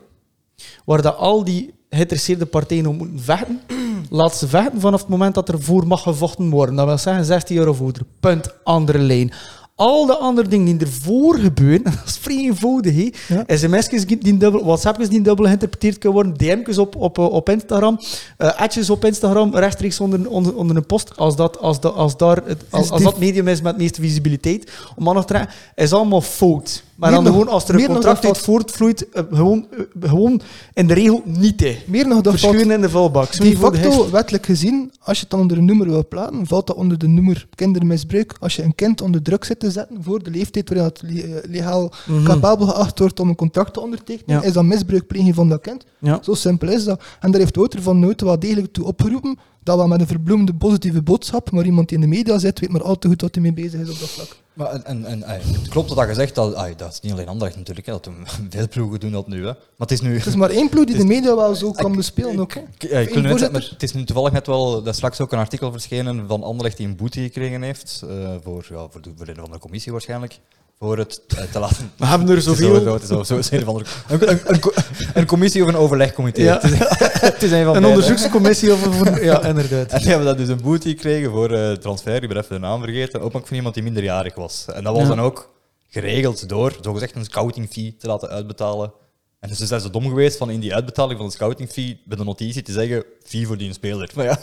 waar 0.84 1.02
dat 1.02 1.16
al 1.16 1.44
die 1.44 1.74
geïnteresseerde 1.96 2.46
partijen 2.46 2.86
om 2.86 2.96
moeten 2.96 3.20
vechten. 3.20 3.60
Laat 4.10 4.36
ze 4.36 4.48
vechten 4.48 4.80
vanaf 4.80 5.00
het 5.00 5.08
moment 5.08 5.34
dat 5.34 5.48
er 5.48 5.62
voor 5.62 5.86
mag 5.86 6.02
gevochten 6.02 6.50
worden. 6.50 6.74
Dat 6.74 6.86
wil 6.86 6.98
zeggen 6.98 7.24
16 7.24 7.56
euro 7.56 7.76
ouder. 7.80 8.02
Punt. 8.20 8.48
Andere 8.64 8.98
lijn. 8.98 9.32
Al 9.76 10.06
de 10.06 10.16
andere 10.16 10.48
dingen 10.48 10.76
die 10.76 10.86
ervoor 10.86 11.38
gebeuren, 11.38 11.82
dat 11.94 12.02
is 12.06 12.18
vrij 12.18 12.36
eenvoudig. 12.36 12.94
hè. 12.94 13.34
Ja. 13.34 13.56
SMS'jes 13.56 14.06
die 14.06 14.36
dubbel, 14.36 14.64
WhatsApp's 14.64 15.08
die 15.08 15.20
dubbel 15.20 15.44
geïnterpreteerd 15.44 15.98
kunnen 15.98 16.22
worden, 16.22 16.38
DM'tjes 16.38 16.78
op, 16.78 16.96
op, 16.96 17.18
eh, 17.18 17.24
op 17.24 17.48
Instagram, 17.48 18.00
eh 18.36 18.60
adjes 18.60 18.90
op 18.90 19.04
Instagram, 19.04 19.54
rechtstreeks 19.54 20.00
onder, 20.00 20.28
onder, 20.28 20.56
onder 20.56 20.76
een 20.76 20.86
post, 20.86 21.16
als 21.16 21.36
dat, 21.36 21.58
als 21.58 21.80
dat, 21.80 21.94
als 21.94 22.16
daar 22.16 22.42
het, 22.44 22.64
als, 22.70 22.90
als 22.90 23.02
dat 23.02 23.18
medium 23.18 23.48
is 23.48 23.60
met 23.62 23.72
de 23.76 23.82
meeste 23.82 24.00
visibiliteit, 24.00 24.70
om 24.96 25.08
aan 25.08 25.16
te 25.20 25.24
trekken, 25.24 25.54
is 25.74 25.92
allemaal 25.92 26.20
fout. 26.20 26.82
Maar 26.96 27.10
Meer 27.10 27.18
dan 27.22 27.28
nog- 27.28 27.40
gewoon, 27.40 27.54
als 27.54 27.68
er 27.68 27.74
een 27.74 27.86
contract 27.86 28.22
dat 28.22 28.24
uit 28.34 28.38
voortvloeit, 28.44 29.08
eh, 29.08 29.22
gewoon, 29.30 29.66
eh, 29.70 30.08
gewoon 30.10 30.40
in 30.74 30.86
de 30.86 30.94
regel 30.94 31.22
niet, 31.24 31.60
hè. 31.60 31.76
Meer 31.86 32.08
nog, 32.08 32.20
dat 32.20 32.32
Verschuren 32.38 32.70
in 32.70 32.80
de 32.80 32.88
vuilbak. 32.90 33.32
Zo 33.32 33.42
de 33.44 33.56
facto, 33.56 34.10
wettelijk 34.10 34.46
gezien, 34.46 34.92
als 35.00 35.16
je 35.16 35.22
het 35.22 35.30
dan 35.30 35.40
onder 35.40 35.58
een 35.58 35.64
nummer 35.64 35.86
wil 35.88 36.08
plaatsen, 36.08 36.46
valt 36.46 36.66
dat 36.66 36.76
onder 36.76 36.98
de 36.98 37.08
nummer 37.08 37.46
kindermisbruik. 37.54 38.36
Als 38.40 38.56
je 38.56 38.62
een 38.62 38.74
kind 38.74 39.00
onder 39.00 39.22
druk 39.22 39.44
zit 39.44 39.60
te 39.60 39.70
zetten 39.70 40.02
voor 40.02 40.22
de 40.22 40.30
leeftijd 40.30 40.68
waarin 40.68 40.86
het 40.86 41.02
le- 41.04 41.20
eh, 41.20 41.50
legaal 41.50 41.92
Mhm. 42.08 42.24
capabel 42.24 42.66
geacht 42.66 42.98
wordt 42.98 43.20
om 43.20 43.28
een 43.28 43.34
contract 43.34 43.72
te 43.74 43.80
ondertekenen, 43.80 44.40
Ja. 44.40 44.46
is 44.46 44.52
dat 44.52 44.64
misbruik 44.64 45.06
plegen 45.06 45.34
van 45.34 45.48
dat 45.48 45.60
kind. 45.60 45.84
Ja. 45.98 46.18
Zo 46.22 46.34
simpel 46.34 46.68
is 46.68 46.84
dat. 46.84 47.02
En 47.20 47.30
daar 47.30 47.40
heeft 47.40 47.56
Wouter 47.56 47.82
van 47.82 47.98
Noten 47.98 48.26
wel 48.26 48.38
degelijk 48.38 48.72
toe 48.72 48.84
opgeroepen, 48.84 49.38
dat 49.62 49.76
wel 49.76 49.86
met 49.88 50.00
een 50.00 50.06
verbloemde 50.06 50.54
positieve 50.54 51.02
boodschap, 51.02 51.50
maar 51.50 51.64
iemand 51.64 51.88
die 51.88 51.96
in 51.98 52.02
de 52.10 52.16
media 52.16 52.38
zit, 52.38 52.60
weet 52.60 52.70
maar 52.70 52.82
al 52.82 52.98
te 52.98 53.08
goed 53.08 53.20
wat 53.20 53.34
hij 53.34 53.42
mee 53.42 53.52
bezig 53.52 53.80
is 53.80 53.90
op 53.90 53.98
dat 54.00 54.08
vlak. 54.08 54.36
Maar 54.56 54.82
en, 54.82 55.04
en, 55.04 55.22
het 55.26 55.68
klopt 55.68 55.94
wat 55.94 56.08
je 56.08 56.14
zegt, 56.14 56.34
dat, 56.34 56.78
dat 56.78 56.92
is 56.92 57.00
niet 57.00 57.12
alleen 57.12 57.28
Anderlecht 57.28 57.56
natuurlijk, 57.56 57.86
hè, 57.86 57.92
dat 57.92 58.08
veel 58.50 58.68
ploegen 58.68 59.00
doen 59.00 59.12
dat 59.12 59.28
nu. 59.28 59.38
Hè. 59.38 59.52
Maar 59.52 59.54
het 59.76 59.90
is 59.90 60.00
nu... 60.00 60.16
Het 60.16 60.26
is 60.26 60.34
maar 60.34 60.50
één 60.50 60.68
ploeg 60.68 60.84
die 60.84 60.96
de 60.96 61.04
media 61.04 61.36
wel 61.36 61.54
zo 61.54 61.72
kan 61.72 61.96
bespelen 61.96 62.40
ook. 62.40 62.54
hè. 62.54 62.60
Ik, 62.60 62.82
ik 62.82 63.14
net 63.22 63.52
maar 63.52 63.68
het 63.70 63.82
is 63.82 63.92
nu 63.92 64.04
toevallig 64.04 64.32
net 64.32 64.46
wel, 64.46 64.82
dat 64.82 64.94
straks 64.94 65.20
ook 65.20 65.32
een 65.32 65.38
artikel 65.38 65.72
verschenen 65.72 66.26
van 66.26 66.42
Anderlecht 66.42 66.76
die 66.76 66.86
een 66.86 66.96
boete 66.96 67.20
gekregen 67.20 67.62
heeft, 67.62 68.02
eh, 68.08 68.34
voor, 68.42 68.66
ja, 68.68 68.86
voor, 68.90 69.02
de, 69.02 69.10
voor 69.16 69.26
de 69.26 69.58
commissie 69.58 69.92
waarschijnlijk, 69.92 70.38
voor 70.78 70.98
het 70.98 71.20
eh, 71.36 71.42
te 71.52 71.58
laten... 71.58 71.92
We 71.96 72.06
hebben 72.06 72.28
er 72.28 72.42
zoveel. 72.42 72.80
Zo, 72.80 72.98
zo, 73.06 73.22
zo, 73.22 73.36
is 73.36 73.50
een, 73.50 73.66
een, 73.68 73.84
een, 74.08 74.40
een, 74.44 74.60
co- 74.60 74.72
een 75.14 75.26
commissie 75.26 75.62
of 75.62 75.68
een 75.68 75.76
overlegcomité. 75.76 76.42
Ja. 76.42 76.58
Het, 76.62 77.42
is, 77.42 77.50
een 77.58 77.64
van 77.64 77.76
Een 77.76 77.84
onderzoekscommissie 77.84 78.72
of 78.72 79.00
een... 79.00 79.14
Ja, 79.24 79.44
inderdaad. 79.44 79.90
En 79.92 79.98
die 79.98 80.08
hebben 80.08 80.26
dat 80.26 80.36
dus 80.38 80.48
een 80.48 80.60
boete 80.62 80.88
gekregen 80.88 81.30
voor 81.30 81.50
eh, 81.50 81.72
transfer, 81.72 82.22
ik 82.22 82.28
ben 82.28 82.36
even 82.38 82.54
de 82.54 82.58
naam 82.60 82.82
vergeten, 82.82 83.20
ook 83.20 83.32
van 83.32 83.42
iemand 83.50 83.74
die 83.74 83.82
minderjarig 83.82 84.34
was. 84.34 84.64
En 84.74 84.84
dat 84.84 84.92
was 84.92 85.02
Ja. 85.02 85.08
dan 85.08 85.20
ook 85.20 85.54
geregeld 85.88 86.48
door 86.48 86.72
zogezegd 86.80 87.14
een 87.14 87.24
scouting 87.24 87.68
fee 87.70 87.96
te 87.98 88.06
laten 88.06 88.28
uitbetalen. 88.28 88.92
En 89.40 89.48
dus 89.48 89.58
zijn 89.58 89.80
ze 89.80 89.90
dom 89.90 90.08
geweest 90.08 90.36
van 90.36 90.50
in 90.50 90.60
die 90.60 90.74
uitbetaling 90.74 91.18
van 91.18 91.26
de 91.26 91.32
scouting 91.32 91.70
fee 91.70 92.02
bij 92.04 92.16
de 92.16 92.24
notitie 92.24 92.62
te 92.62 92.72
zeggen 92.72 93.04
fee 93.22 93.46
voor 93.46 93.56
die 93.56 93.72
speler. 93.72 94.10
Maar 94.14 94.24
ja, 94.24 94.38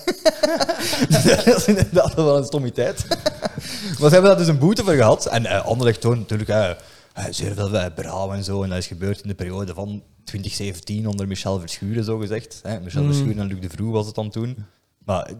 dat 1.45 1.57
is 1.57 1.67
inderdaad 1.67 2.13
wel 2.13 2.37
een 2.37 2.45
stommiteit. 2.45 3.05
maar 3.99 4.09
ze 4.09 4.13
hebben 4.13 4.23
daar 4.23 4.37
dus 4.37 4.47
een 4.47 4.57
boete 4.57 4.83
voor 4.83 4.93
gehad. 4.93 5.25
En 5.25 5.43
uh, 5.43 5.65
Anderlecht 5.65 6.01
toont 6.01 6.19
natuurlijk 6.19 6.49
eh, 6.49 6.69
eh, 6.69 7.25
zeer 7.29 7.53
veel 7.53 7.73
uh, 7.73 8.33
en 8.33 8.43
zo. 8.43 8.63
En 8.63 8.69
dat 8.69 8.77
is 8.77 8.87
gebeurd 8.87 9.21
in 9.21 9.27
de 9.27 9.35
periode 9.35 9.73
van 9.73 10.03
2017 10.23 11.07
onder 11.07 11.27
Michel 11.27 11.59
Verschuren, 11.59 12.03
zo 12.03 12.17
gezegd. 12.17 12.59
Hè. 12.63 12.79
Michel 12.79 13.03
Mm. 13.03 13.13
Verschuren 13.13 13.39
en 13.39 13.47
Luc 13.47 13.59
de 13.61 13.69
Vroe 13.69 13.91
was 13.91 14.05
het 14.05 14.15
dan 14.15 14.29
toen. 14.29 14.65
Maar 15.05 15.31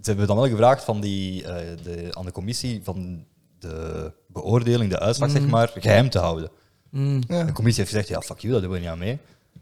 ze 0.00 0.10
hebben 0.10 0.26
dan 0.26 0.36
wel 0.36 0.48
gevraagd 0.48 0.84
van 0.84 1.00
die, 1.00 1.42
de, 1.82 2.08
aan 2.10 2.24
de 2.24 2.32
commissie 2.32 2.80
van 2.84 3.24
de 3.58 4.12
beoordeling, 4.28 4.90
de 4.90 4.98
uitslag, 4.98 5.30
zeg 5.30 5.46
maar, 5.46 5.70
geheim 5.74 6.10
te 6.10 6.18
houden. 6.18 6.50
Mm. 6.94 7.22
Ja, 7.28 7.44
De 7.44 7.52
commissie 7.52 7.82
heeft 7.84 7.96
gezegd, 7.96 8.08
ja, 8.08 8.20
fuck 8.20 8.38
you, 8.38 8.52
dat 8.52 8.62
doen 8.62 8.70
we 8.70 8.78
niet 8.78 8.88
aan 8.88 8.98
mee. 8.98 9.18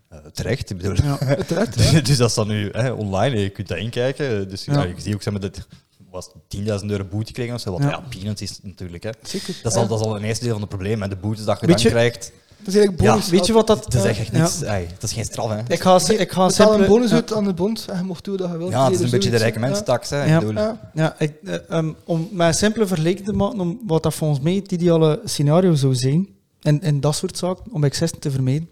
Eh, 0.09 0.19
terecht, 0.33 0.71
ik 0.71 0.77
bedoel. 0.77 0.97
Ja. 1.03 1.19
uiteraard. 1.37 1.77
dus, 1.77 2.03
dus 2.03 2.17
dat 2.17 2.29
is 2.29 2.35
dan 2.35 2.49
nu 2.49 2.69
hè, 2.73 2.91
online, 2.91 3.39
je 3.41 3.49
kunt 3.49 3.69
dat 3.69 3.79
inkijken. 3.79 4.49
Dus 4.49 4.65
ja. 4.65 4.73
Ja. 4.73 4.83
je 4.83 4.95
ziet 4.97 5.15
ook, 5.15 5.23
zeg 5.23 5.33
maar, 5.33 5.43
dat 5.43 5.67
was 6.11 6.31
10.000 6.57 6.65
euro 6.87 7.05
boete 7.11 7.33
kregen 7.33 7.55
of 7.55 7.61
zo, 7.61 7.71
wat 7.73 7.83
Ja. 7.83 7.89
ja, 7.89 8.03
peanuts 8.09 8.43
is 8.43 8.59
natuurlijk. 8.63 9.03
Hè. 9.03 9.11
Zeker. 9.23 9.55
Dat 9.63 9.73
is, 9.73 9.79
al, 9.79 9.87
dat 9.87 10.01
is 10.01 10.07
al 10.07 10.17
een 10.17 10.23
eerste 10.25 10.43
deel 10.45 10.53
van 10.53 10.61
het 10.61 10.71
probleem. 10.71 11.03
En 11.03 11.11
de 11.11 11.17
boetes 11.17 11.45
dat 11.45 11.61
je 11.61 11.67
Weet 11.67 11.75
dan 11.77 11.85
je- 11.85 11.91
krijgt, 11.91 12.33
Dat 12.59 12.67
is 12.69 12.75
eigenlijk 12.75 13.03
Ja, 13.07 13.11
bonus. 13.13 13.29
Weet 13.31 13.47
je 13.47 13.53
wat 13.53 13.67
dat... 13.67 13.85
dat 13.93 13.95
is 13.95 14.19
echt 14.19 14.27
Ja. 14.33 14.39
niks. 14.39 14.63
ey, 14.63 14.87
dat 14.93 15.03
is 15.03 15.13
geen 15.13 15.25
straf, 15.25 15.49
hè. 15.51 15.59
Ik 15.69 15.81
ga, 15.81 15.97
ik 15.97 16.09
ga 16.09 16.17
Betaal 16.27 16.45
een 16.45 16.51
simpele- 16.53 16.87
bonus 16.87 17.11
ja. 17.11 17.17
uit 17.17 17.33
aan 17.33 17.45
de 17.45 17.53
bond 17.55 17.87
en 17.89 17.97
je 17.99 18.05
mocht 18.05 18.25
doen 18.25 18.37
dat 18.37 18.51
je 18.51 18.57
wilt. 18.57 18.71
Ja, 18.71 18.85
het 18.85 18.95
is 18.95 19.01
een 19.01 19.11
beetje 19.11 19.31
de 19.31 19.37
rijke 19.37 19.59
mensentax, 19.59 20.11
hè. 20.11 20.25
Ja. 20.25 20.35
Ik 20.41 20.47
bedoel, 20.47 20.63
Ja. 20.63 20.91
Ja, 20.95 21.15
ik, 21.19 21.33
eh, 21.45 21.55
ehm, 21.69 21.93
om 22.05 22.29
een 22.41 22.55
simpele 22.55 22.87
vergelijking 22.87 23.27
te 23.27 23.33
maken, 23.33 23.61
om 23.61 23.81
wat 23.87 24.03
dat 24.03 24.15
volgens 24.15 24.41
mij 24.41 24.55
het 24.55 24.73
ideale 24.73 25.21
scenario 25.25 25.75
zou 25.75 25.95
zijn, 25.95 26.29
en, 26.63 26.81
en 26.81 27.01
dat 27.01 27.15
soort 27.15 27.39
zaken, 27.39 27.73
om 27.73 27.85
excessen 27.85 28.21
te 28.21 28.31
vermijden, 28.31 28.69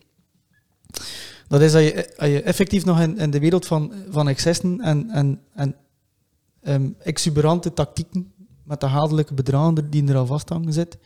dat 1.49 1.61
is 1.61 1.73
dat 1.73 1.83
je, 1.83 2.15
dat 2.17 2.29
je 2.29 2.43
effectief 2.43 2.85
nog 2.85 3.01
in, 3.01 3.19
in 3.19 3.31
de 3.31 3.39
wereld 3.39 3.67
van, 3.67 3.93
van 4.11 4.29
excessen 4.29 4.81
en, 4.81 5.11
en, 5.11 5.41
en 5.55 5.77
ehm, 6.63 6.89
exuberante 6.99 7.73
tactieken 7.73 8.33
met 8.65 8.81
de 8.81 8.87
hadelijke 8.87 9.35
bedragen 9.35 9.91
die 9.91 10.09
er 10.09 10.17
al 10.17 10.27
vasthangen 10.27 10.73
zit, 10.73 10.99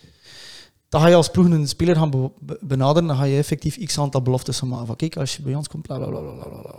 dan 0.89 1.01
ga 1.01 1.09
je 1.09 1.15
als 1.15 1.31
ploeg 1.31 1.69
speler 1.69 1.97
gaan 1.97 2.11
be- 2.11 2.31
be- 2.41 2.59
benaderen, 2.61 3.09
dan 3.09 3.17
ga 3.17 3.25
je 3.25 3.37
effectief 3.37 3.85
x 3.85 3.99
aantal 3.99 4.23
beloftes 4.23 4.59
gaan 4.59 4.69
maken. 4.69 4.87
Van 4.87 4.97
kijk, 4.97 5.17
als 5.17 5.37
je 5.37 5.43
bij 5.43 5.55
ons 5.55 5.69
komt, 5.69 5.83
bla 5.83 5.97
bla 5.97 6.07
bla 6.07 6.21
bla. 6.21 6.75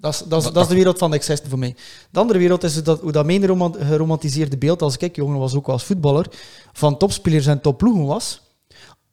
Dat 0.00 0.12
is, 0.14 0.22
dat, 0.28 0.44
is, 0.44 0.52
dat 0.52 0.62
is 0.62 0.68
de 0.68 0.74
wereld 0.74 0.98
van 0.98 1.14
excessen 1.14 1.48
voor 1.48 1.58
mij. 1.58 1.76
De 2.10 2.18
andere 2.18 2.38
wereld 2.38 2.64
is 2.64 2.82
dat, 2.82 3.00
hoe 3.00 3.12
dat 3.12 3.26
mijn 3.26 3.46
roman- 3.46 3.76
geromantiseerde 3.78 4.58
beeld, 4.58 4.82
als 4.82 4.96
ik 4.96 5.16
jongen 5.16 5.38
was 5.38 5.54
ook 5.54 5.68
als 5.68 5.84
voetballer, 5.84 6.26
van 6.72 6.98
topspelers 6.98 7.46
en 7.46 7.60
topploegen 7.60 8.04
was. 8.04 8.42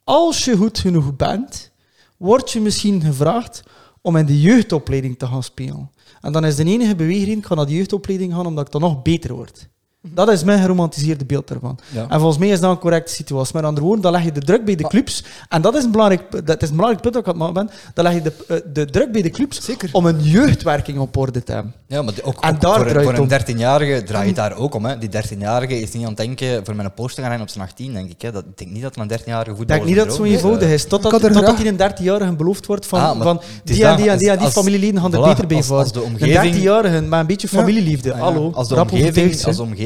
Als 0.06 0.46
je 0.46 0.58
goed 0.58 0.80
genoeg 0.80 1.16
bent, 1.16 1.72
word 2.18 2.52
je 2.52 2.62
misschien 2.62 3.02
gevraagd 3.02 3.64
om 4.02 4.16
in 4.16 4.26
de 4.26 4.42
jeugdopleiding 4.42 5.18
te 5.18 5.28
gaan 5.28 5.44
spelen. 5.44 5.92
En 6.22 6.32
dan 6.32 6.46
is 6.46 6.56
de 6.56 6.64
enige 6.64 6.96
beweging, 6.96 7.38
ik 7.38 7.56
naar 7.56 7.66
de 7.66 7.76
jeugdopleiding 7.76 8.34
gaan 8.34 8.46
omdat 8.46 8.66
ik 8.66 8.72
dan 8.72 8.82
nog 8.82 9.02
beter 9.02 9.34
word. 9.34 9.70
Dat 10.14 10.30
is 10.30 10.44
mijn 10.44 10.60
geromantiseerde 10.62 11.26
beeld 11.26 11.48
daarvan. 11.48 11.80
Ja. 11.92 12.06
En 12.10 12.18
volgens 12.20 12.38
mij 12.38 12.48
is 12.50 12.60
dat 12.60 12.72
een 12.72 12.78
correcte 12.80 13.14
situatie. 13.14 13.54
Met 13.56 13.64
andere 13.64 13.86
woorden, 13.86 14.04
dan 14.04 14.12
leg 14.12 14.24
je 14.24 14.32
de 14.32 14.40
druk 14.42 14.66
bij 14.66 14.76
de 14.76 14.84
Ah. 14.84 14.90
clubs. 14.90 15.24
En 15.50 15.62
dat 15.62 15.76
is 15.76 15.84
een 15.84 15.92
belangrijk, 15.92 16.46
dat 16.46 16.62
is 16.62 16.70
een 16.70 16.76
belangrijk 16.76 17.02
punt 17.02 17.14
dat 17.14 17.28
ik 17.28 17.34
aan 17.34 17.40
het 17.42 17.54
maken 17.56 17.68
ben. 17.68 17.94
Dan 17.94 18.04
leg 18.04 18.14
je 18.14 18.22
de, 18.22 18.34
eh, 18.48 18.58
de 18.74 18.86
druk 18.86 19.12
bij 19.12 19.22
de 19.22 19.30
clubs 19.30 19.64
Zeker. 19.66 19.90
om 19.92 20.06
een 20.06 20.22
jeugdwerking 20.22 21.00
op 21.00 21.18
orde 21.18 21.44
te 21.44 21.52
hebben. 21.52 21.74
Ja, 21.88 22.02
maar 22.02 22.14
ook, 22.24 22.42
En 22.44 22.54
ook 22.54 22.62
daar 22.62 22.90
voor, 22.90 23.02
voor 23.04 23.14
een 23.14 23.20
om. 23.20 23.28
13-jarige 23.28 24.04
draait 24.04 24.28
het 24.28 24.36
daar 24.36 24.56
ook 24.56 24.76
om. 24.76 24.86
Hè. 24.86 24.98
Die 24.98 25.10
13-jarige 25.10 25.80
is 25.82 25.92
niet 25.92 26.02
aan 26.04 26.08
het 26.10 26.18
denken 26.18 26.66
voor 26.66 26.76
mijn 26.76 26.94
post 26.94 27.16
te 27.16 27.22
gaan 27.22 27.30
rijden 27.30 27.48
op 27.48 27.54
zijn 27.54 27.64
18, 27.66 27.94
denk 27.94 28.10
ik. 28.12 28.22
Hè. 28.22 28.32
Dat, 28.32 28.44
ik 28.44 28.58
denk 28.58 28.72
niet 28.72 28.82
dat 28.82 28.96
een 28.98 29.08
13-jarige 29.08 29.50
Ik 29.52 29.58
voetballer 29.58 29.68
denk 29.68 29.86
niet 29.86 29.96
dat 29.96 30.06
het 30.06 30.16
zo 30.16 30.24
eenvoudig 30.34 30.68
is. 30.68 30.74
is. 30.74 30.82
Totdat, 30.82 31.00
Ik 31.06 31.12
had 31.12 31.22
totdat 31.22 31.44
graag- 31.44 31.58
hij 31.58 31.68
een 31.68 31.78
13-jarige 31.78 32.36
beloofd 32.36 32.66
wordt 32.66 32.86
van, 32.86 33.00
Ah, 33.00 33.16
maar 33.16 33.24
van 33.24 33.42
die, 33.64 33.76
en 33.84 33.90
dat, 33.90 33.98
die 33.98 34.10
en 34.10 34.18
die 34.18 34.30
en 34.30 34.36
die 34.38 34.46
als- 34.46 34.54
familieleden 34.54 35.02
gaan 35.02 35.14
er 35.14 35.22
beter 35.22 35.48
bij 35.48 35.64
voor. 35.64 35.78
als 35.78 35.92
de 35.92 36.00
Een 36.00 36.06
omgeving- 36.06 36.54
13-jarige 36.54 37.02
met 37.02 37.20
een 37.20 37.26
beetje 37.26 37.48
familieliefde. 37.48 38.12
Ah, 38.12 38.18
ja. 38.18 38.24
Hallo, 38.24 38.52
Als 38.54 38.68
de 38.68 38.82
omgeving, 38.82 39.36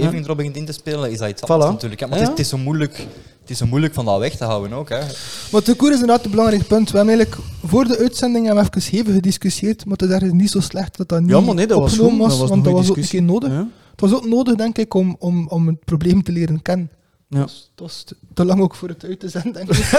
omgeving 0.10 0.20
Ja. 0.20 0.24
erop 0.26 0.38
begint 0.38 0.56
in 0.56 0.66
te 0.66 0.72
spelen, 0.72 1.12
is 1.12 1.18
dat 1.18 1.30
iets 1.30 1.42
Voilà. 1.42 1.46
anders 1.48 1.72
natuurlijk. 1.72 2.02
hè. 2.02 2.08
Maar 2.08 2.18
Ja. 2.20 2.24
het, 2.30 2.32
is, 2.34 2.38
het, 2.38 2.54
is 2.54 2.60
zo 2.60 2.66
moeilijk, 2.68 2.98
het 3.42 3.50
is 3.50 3.58
zo 3.58 3.66
moeilijk 3.66 3.94
van 3.94 4.06
dat 4.06 4.20
weg 4.20 4.36
te 4.36 4.44
houden 4.44 4.74
ook. 4.74 4.90
Hè. 4.90 5.00
Maar 5.52 5.64
de 5.64 5.76
koer 5.76 5.90
is 5.92 6.00
inderdaad 6.00 6.26
een 6.26 6.32
belangrijk 6.32 6.68
punt. 6.68 6.92
We 6.92 6.98
hebben 6.98 7.16
eigenlijk 7.16 7.46
voor 7.66 7.86
de 7.88 7.98
uitzending 7.98 8.46
hebben 8.46 8.64
we 8.64 8.70
even 8.78 8.98
hevig 8.98 9.14
gediscussieerd, 9.14 9.84
maar 9.86 9.94
het 9.94 10.02
is 10.02 10.10
eigenlijk 10.10 10.42
niet 10.42 10.52
zo 10.52 10.60
slecht 10.60 10.98
dat 10.98 11.10
dat 11.10 11.20
niet 11.22 11.30
Ja, 11.30 11.40
maar 11.40 11.56
nee, 11.56 11.68
dat 11.68 11.80
was 11.80 11.92
opgenomen 11.92 12.20
was, 12.20 12.30
Dat 12.30 12.40
was 12.40 12.50
want 12.50 12.64
dat 12.64 12.74
was 12.74 12.90
ook 12.90 12.98
een 12.98 13.08
keer 13.08 13.24
nodig. 13.24 13.50
Ja. 13.52 13.68
Het 13.92 14.10
was 14.10 14.14
ook 14.14 14.28
nodig, 14.28 14.56
denk 14.56 14.78
ik, 14.78 14.94
om, 14.94 15.16
om, 15.20 15.48
om 15.48 15.68
het 15.68 15.86
probleem 15.86 16.24
te 16.24 16.32
leren 16.32 16.62
kennen. 16.62 16.90
Ja. 17.28 17.40
Het 17.42 17.52
was 17.76 18.04
te, 18.04 18.16
te 18.34 18.46
lang 18.46 18.62
ook 18.62 18.76
voor 18.76 18.88
het 18.90 19.04
uit 19.04 19.20
te 19.20 19.30
zenden, 19.30 19.54
denk 19.54 19.70
ik. 19.70 19.92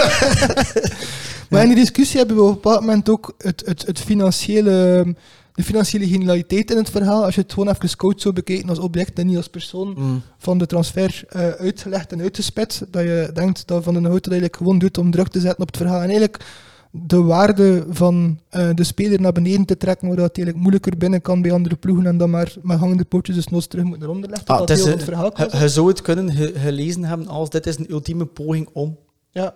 maar 1.49 1.61
in 1.61 1.67
die 1.67 1.75
discussie 1.77 2.17
hebben 2.17 2.35
we 2.35 2.41
op 2.41 2.47
een 2.47 2.53
bepaald 2.53 2.79
moment 2.79 3.09
ook 3.09 3.33
het, 3.37 3.63
het, 3.65 3.85
het 3.85 3.99
financiële, 3.99 5.05
de 5.53 5.63
financiële 5.63 6.07
genialiteit 6.07 6.71
in 6.71 6.77
het 6.77 6.89
verhaal. 6.89 7.23
Als 7.25 7.35
je 7.35 7.41
het 7.41 7.53
gewoon 7.53 7.69
even 7.69 7.95
coach 7.97 8.21
zou 8.21 8.33
bekijken 8.33 8.69
als 8.69 8.79
object 8.79 9.19
en 9.19 9.27
niet 9.27 9.37
als 9.37 9.47
persoon 9.49 9.93
Mm. 9.97 10.21
van 10.37 10.57
de 10.57 10.65
transfer 10.65 11.23
eh, 11.29 11.47
uitgelegd 11.49 12.11
en 12.11 12.21
uitgespit. 12.21 12.85
Dat 12.91 13.01
je 13.03 13.29
denkt 13.33 13.67
dat 13.67 13.83
Van 13.83 13.93
den 13.93 14.03
Hout 14.05 14.23
dat 14.23 14.31
eigenlijk 14.31 14.55
gewoon 14.61 14.79
doet 14.79 14.97
om 14.97 15.11
druk 15.11 15.27
te 15.27 15.39
zetten 15.39 15.61
op 15.61 15.67
het 15.67 15.77
verhaal. 15.77 15.97
En 16.01 16.07
eigenlijk 16.09 16.45
de 16.91 17.21
waarde 17.21 17.85
van 17.89 18.39
eh, 18.49 18.69
de 18.73 18.83
speler 18.83 19.21
naar 19.21 19.31
beneden 19.31 19.65
te 19.65 19.77
trekken, 19.77 20.07
waardoor 20.07 20.25
het 20.25 20.35
eigenlijk 20.37 20.65
moeilijker 20.65 20.97
binnen 20.97 21.21
kan 21.21 21.41
bij 21.41 21.51
andere 21.51 21.75
ploegen 21.75 22.05
en 22.05 22.17
dan 22.17 22.29
maar 22.29 22.53
met 22.61 22.77
hangende 22.79 23.05
pootjes 23.05 23.35
dus 23.35 23.47
noods 23.47 23.67
terug 23.67 23.85
moet 23.85 23.99
naar 23.99 24.09
onder 24.09 24.29
leggen. 24.29 24.47
Ah, 24.47 24.57
dat 24.59 24.69
het 24.69 24.77
is 24.77 24.83
deel 24.83 24.93
van 24.93 25.01
een- 25.01 25.05
het 25.07 25.33
verhaal 25.37 25.61
Je, 25.61 25.69
zou 25.69 25.87
het 25.87 26.01
kunnen 26.01 26.31
ge- 26.31 26.53
gelezen 26.55 27.03
hebben 27.03 27.27
als 27.27 27.49
dit 27.49 27.67
is 27.67 27.77
een 27.77 27.91
ultieme 27.91 28.25
poging 28.25 28.69
om 28.73 28.97
Ja. 29.31 29.55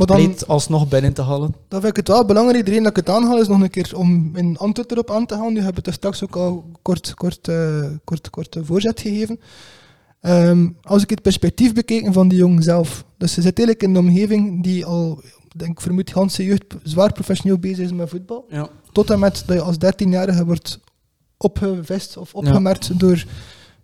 Het 0.00 0.08
dan- 0.08 0.16
breed 0.16 0.48
alsnog 0.48 0.88
binnen 0.88 1.12
te 1.12 1.22
halen. 1.22 1.54
Dan 1.68 1.80
vind 1.80 1.90
ik 1.92 1.96
het 1.96 2.08
wel 2.08 2.24
belangrijk, 2.24 2.64
de 2.64 2.70
reden 2.70 2.84
dat 2.84 2.96
ik 2.98 3.06
het 3.06 3.16
aanhaal 3.16 3.40
is 3.40 3.48
nog 3.48 3.60
een 3.60 3.70
keer 3.70 3.92
om 3.96 4.36
in 4.36 4.56
antwoord 4.56 4.90
erop 4.92 5.10
aan 5.10 5.26
te 5.26 5.34
gaan. 5.34 5.52
Nu 5.52 5.60
hebben 5.60 5.82
we 5.82 5.90
het 5.90 5.98
straks 5.98 6.22
ook 6.24 6.36
al 6.36 6.64
kort, 6.82 7.14
kort, 7.14 7.48
eh, 7.48 7.84
kort, 8.04 8.30
kort 8.30 8.56
eh, 8.56 8.62
voorzet 8.64 9.00
gegeven. 9.00 9.40
Ehm, 10.20 10.68
als 10.82 11.02
ik 11.02 11.10
het 11.10 11.22
perspectief 11.22 11.72
bekeken 11.74 12.12
van 12.12 12.28
die 12.28 12.38
jongen 12.38 12.62
zelf. 12.62 13.04
Dus 13.18 13.32
ze 13.32 13.42
zit 13.42 13.58
eigenlijk 13.58 13.82
in 13.82 13.94
een 13.94 14.08
omgeving 14.08 14.62
die 14.62 14.84
al, 14.84 15.20
denk 15.56 15.70
ik, 15.70 15.80
vermoed, 15.80 16.10
Hanse 16.10 16.44
jeugd 16.44 16.64
zwaar 16.82 17.12
professioneel 17.12 17.58
bezig 17.58 17.84
is 17.84 17.92
met 17.92 18.08
voetbal. 18.08 18.44
Ja. 18.48 18.68
Tot 18.92 19.10
en 19.10 19.18
met 19.18 19.42
dat 19.46 19.56
je 19.56 19.62
als 19.62 19.76
13-jarige 19.78 20.44
wordt 20.44 20.80
opgevist 21.36 22.16
of 22.16 22.34
opgemerkt 22.34 22.98
door 22.98 23.24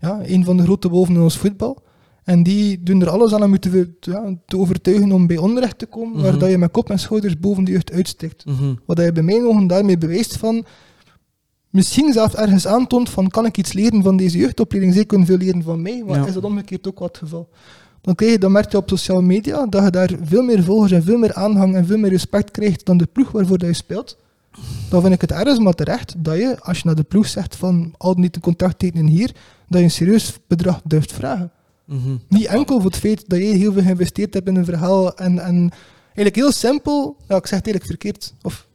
ja, 0.01 0.21
een 0.23 0.45
van 0.45 0.57
de 0.57 0.63
grote 0.63 0.89
wolven 0.89 1.15
in 1.15 1.21
ons 1.21 1.39
voetbal. 1.39 1.83
En 2.31 2.43
die 2.43 2.83
doen 2.83 3.01
er 3.01 3.09
alles 3.11 3.35
aan 3.35 3.43
om 3.43 3.53
je 3.53 3.59
te, 3.59 3.91
ja, 4.01 4.35
te 4.47 4.57
overtuigen 4.59 5.13
om 5.13 5.27
bij 5.27 5.37
onrecht 5.37 5.79
te 5.79 5.87
komen, 5.87 6.13
Mhm. 6.17 6.23
waar 6.23 6.39
dat 6.39 6.51
je 6.51 6.59
met 6.59 6.71
kop 6.71 6.91
en 6.91 6.99
schouders 6.99 7.39
boven 7.39 7.65
de 7.65 7.71
jeugd 7.73 7.93
uitstikt. 7.93 8.45
Mhm. 8.45 8.75
Wat 8.87 8.99
je 8.99 9.13
bij 9.13 9.23
mijn 9.23 9.47
ogen 9.47 9.67
daarmee 9.67 9.99
bewijst 9.99 10.37
van, 10.37 10.65
misschien 11.71 12.13
zelfs 12.13 12.35
ergens 12.35 12.67
aantoont 12.67 13.11
van, 13.11 13.29
kan 13.29 13.47
ik 13.47 13.59
iets 13.59 13.73
leren 13.73 14.03
van 14.03 14.17
deze 14.17 14.39
jeugdopleiding? 14.39 14.95
Zij 14.95 15.05
kunnen 15.05 15.27
veel 15.27 15.37
leren 15.37 15.63
van 15.63 15.83
mij, 15.83 16.03
maar 16.07 16.19
Ja. 16.19 16.27
is 16.27 16.35
dat 16.35 16.45
omgekeerd 16.45 16.89
ook 16.89 16.99
wat 16.99 17.09
het 17.09 17.17
geval? 17.19 17.49
Dan, 18.01 18.15
krijg 18.15 18.33
je, 18.33 18.39
dan 18.39 18.53
merk 18.53 18.71
je 18.71 18.77
op 18.77 18.89
sociale 18.89 19.23
media 19.23 19.67
dat 19.67 19.85
je 19.85 19.91
daar 19.91 20.11
veel 20.23 20.43
meer 20.43 20.63
volgers 20.63 20.93
en 20.93 21.03
veel 21.03 21.19
meer 21.19 21.35
aanhang 21.35 21.75
en 21.75 21.87
veel 21.87 21.99
meer 21.99 22.11
respect 22.11 22.51
krijgt 22.51 22.87
dan 22.87 22.97
de 22.97 23.07
ploeg 23.07 23.31
waarvoor 23.31 23.59
dat 23.59 23.69
je 23.69 23.75
speelt. 23.75 24.17
Dan 24.91 25.01
vind 25.01 25.15
ik 25.15 25.21
het 25.21 25.33
ergens 25.33 25.59
maar 25.59 25.73
terecht 25.75 26.15
dat 26.19 26.37
je, 26.37 26.57
als 26.61 26.77
je 26.79 26.83
naar 26.87 26.95
de 26.95 27.03
ploeg 27.03 27.27
zegt 27.27 27.57
van 27.57 27.95
al 27.97 28.15
niet 28.15 28.37
een 28.37 28.43
contract 28.43 28.79
tekenen 28.79 29.07
hier, 29.07 29.31
dat 29.69 29.79
je 29.79 29.85
een 29.85 29.91
serieus 29.91 30.39
bedrag 30.47 30.81
durft 30.85 31.13
vragen. 31.13 31.51
Mhm. 31.91 32.17
Niet 32.29 32.47
enkel 32.47 32.81
voor 32.81 32.91
het 32.91 33.01
feit 33.01 33.25
dat 33.27 33.39
jij 33.39 33.49
heel 33.49 33.73
veel 33.73 33.83
geïnvesteerd 33.83 34.35
hebt 34.35 34.49
in 34.49 34.57
een 34.57 34.65
verhaal 34.65 35.17
en, 35.17 35.39
en 35.39 35.71
eigenlijk 36.21 36.37
heel 36.37 36.53
simpel, 36.71 37.17
ja, 37.29 37.37
ik 37.37 37.47
zeg 37.47 37.59
het 37.59 37.67
eigenlijk 37.69 37.85
verkeerd. 37.87 38.33
Of, 38.43 38.67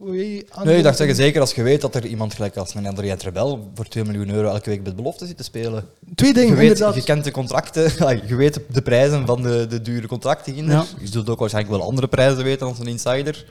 Nee, 0.64 0.84
dacht 0.84 0.98
zeggen, 0.98 1.16
zeker 1.16 1.42
als 1.42 1.54
je 1.54 1.64
weet 1.64 1.82
dat 1.82 1.96
er 1.96 2.06
iemand 2.06 2.34
gelijk 2.34 2.58
als 2.58 2.74
een 2.76 2.88
André 2.88 3.16
Rebel 3.20 3.72
voor 3.76 3.88
2 3.88 4.04
miljoen 4.04 4.30
euro 4.30 4.48
elke 4.50 4.70
week 4.70 4.84
met 4.84 4.96
belofte 4.96 5.26
zit 5.26 5.38
te 5.38 5.44
spelen. 5.44 5.86
Twee 6.16 6.34
dingen, 6.34 6.50
je, 6.50 6.56
weet, 6.56 6.70
inderdaad. 6.72 6.96
je 6.96 7.04
kent 7.04 7.24
de 7.24 7.32
contracten, 7.32 7.84
je 8.28 8.36
weet 8.36 8.60
de 8.72 8.82
prijzen 8.82 9.26
van 9.26 9.42
de, 9.42 9.66
de 9.70 9.82
dure 9.82 10.08
contracten. 10.08 10.56
in. 10.56 10.66
Ja. 10.66 10.84
Je 11.00 11.08
zult 11.08 11.30
ook 11.30 11.40
waarschijnlijk 11.40 11.78
wel 11.78 11.88
andere 11.88 12.08
prijzen 12.08 12.44
weten 12.44 12.68
als 12.68 12.80
een 12.80 12.88
insider. 12.88 13.46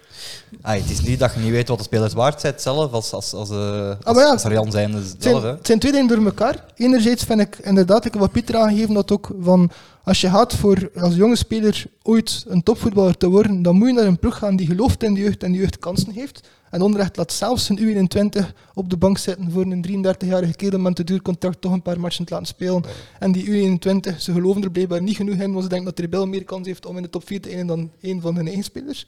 Ah, 0.62 0.74
het 0.80 0.90
is 0.90 1.00
niet 1.00 1.18
dat 1.18 1.34
je 1.34 1.40
niet 1.40 1.50
weet 1.50 1.68
wat 1.68 1.78
de 1.78 1.84
spelers 1.84 2.12
waard 2.12 2.40
zijn 2.40 2.54
zelf, 2.56 2.92
als, 2.92 3.12
als, 3.12 3.32
als, 3.34 3.50
eh, 3.50 3.88
als, 4.04 4.16
Ah, 4.16 4.22
ja. 4.22 4.30
als 4.30 4.44
Arjan 4.44 4.70
zijn 4.70 4.92
Het 4.92 5.14
zelf. 5.18 5.40
zijn, 5.40 5.50
Hè. 5.52 5.56
het 5.58 5.66
zijn 5.66 5.78
twee 5.78 5.92
dingen 5.92 6.06
door 6.08 6.24
elkaar. 6.24 6.64
Enerzijds 6.76 7.24
vind 7.24 7.40
ik 7.40 7.58
inderdaad, 7.62 8.04
ik 8.04 8.12
heb 8.12 8.20
wat 8.20 8.32
Pieter 8.32 8.56
aangegeven, 8.56 8.94
dat 8.94 9.12
ook 9.12 9.30
van 9.40 9.70
als 10.04 10.20
je 10.20 10.30
gaat 10.30 10.54
voor 10.54 10.90
als 10.94 11.14
jonge 11.14 11.36
speler 11.36 11.86
ooit 12.02 12.44
een 12.48 12.62
topvoetballer 12.62 13.16
te 13.16 13.28
worden, 13.28 13.62
dan 13.62 13.76
moet 13.76 13.88
je 13.88 13.94
naar 13.94 14.06
een 14.06 14.18
ploeg 14.18 14.38
gaan 14.38 14.56
die 14.56 14.66
gelooft 14.66 15.02
in 15.02 15.14
de 15.14 15.20
jeugd 15.20 15.42
en 15.42 15.52
de 15.52 15.58
jeugd 15.58 15.78
kansen 15.78 16.12
heeft. 16.12 16.48
En 16.70 16.82
onrecht 16.82 17.16
laat 17.16 17.32
zelfs 17.32 17.68
een 17.68 18.08
U21 18.08 18.46
op 18.74 18.90
de 18.90 18.96
bank 18.96 19.18
zitten 19.18 19.50
voor 19.50 19.62
een 19.62 20.06
33-jarige 20.06 20.54
kerel 20.54 20.78
met 20.78 20.98
een 20.98 21.04
duur 21.04 21.22
contract 21.22 21.60
toch 21.60 21.72
een 21.72 21.82
paar 21.82 22.00
matchen 22.00 22.24
te 22.24 22.32
laten 22.32 22.46
spelen. 22.46 22.82
En 23.18 23.32
die 23.32 23.46
U21, 23.46 24.18
ze 24.18 24.32
geloven 24.32 24.62
er 24.62 24.70
blijkbaar 24.70 25.02
niet 25.02 25.16
genoeg 25.16 25.34
in, 25.34 25.50
want 25.52 25.62
ze 25.62 25.68
denken 25.68 25.86
dat 25.86 25.98
Rebel 25.98 26.26
meer 26.26 26.44
kans 26.44 26.66
heeft 26.66 26.86
om 26.86 26.96
in 26.96 27.02
de 27.02 27.10
top 27.10 27.26
4 27.26 27.40
te 27.40 27.48
eindigen 27.48 27.76
dan 27.76 27.90
een 28.00 28.20
van 28.20 28.36
hun 28.36 28.46
eigen 28.46 28.64
spelers. 28.64 29.06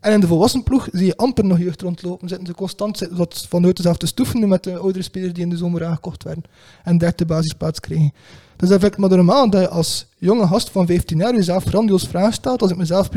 En 0.00 0.12
in 0.12 0.20
de 0.20 0.26
volwassen 0.26 0.62
ploeg 0.62 0.88
zie 0.92 1.06
je 1.06 1.16
amper 1.16 1.44
nog 1.44 1.58
jeugd 1.58 1.82
rondlopen. 1.82 2.28
Zitten 2.28 2.46
ze 2.46 2.54
constant 2.54 3.08
wat 3.10 3.46
vanuit 3.48 3.78
zelf 3.78 3.96
te 3.96 4.06
stoeven 4.06 4.48
met 4.48 4.64
de 4.64 4.78
oudere 4.78 5.04
spelers 5.04 5.32
die 5.32 5.42
in 5.42 5.50
de 5.50 5.56
zomer 5.56 5.84
aangekocht 5.84 6.22
werden. 6.22 6.44
En 6.84 6.98
daar 6.98 7.16
de 7.16 7.24
basisplaats 7.24 7.80
krijgen. 7.80 8.12
Dus 8.56 8.68
dat 8.68 8.80
vind 8.80 8.92
ik 8.92 8.98
maar 8.98 9.08
normaal 9.08 9.50
dat 9.50 9.60
je 9.60 9.68
als 9.68 10.06
jonge 10.18 10.46
gast 10.46 10.70
van 10.70 10.86
15 10.86 11.18
jaar 11.18 11.34
jezelf 11.34 11.64
grandioos 11.64 12.06
vragen 12.06 12.32
stelt. 12.32 12.62
Als 12.62 12.70
ik 12.70 12.76
mezelf 12.76 13.08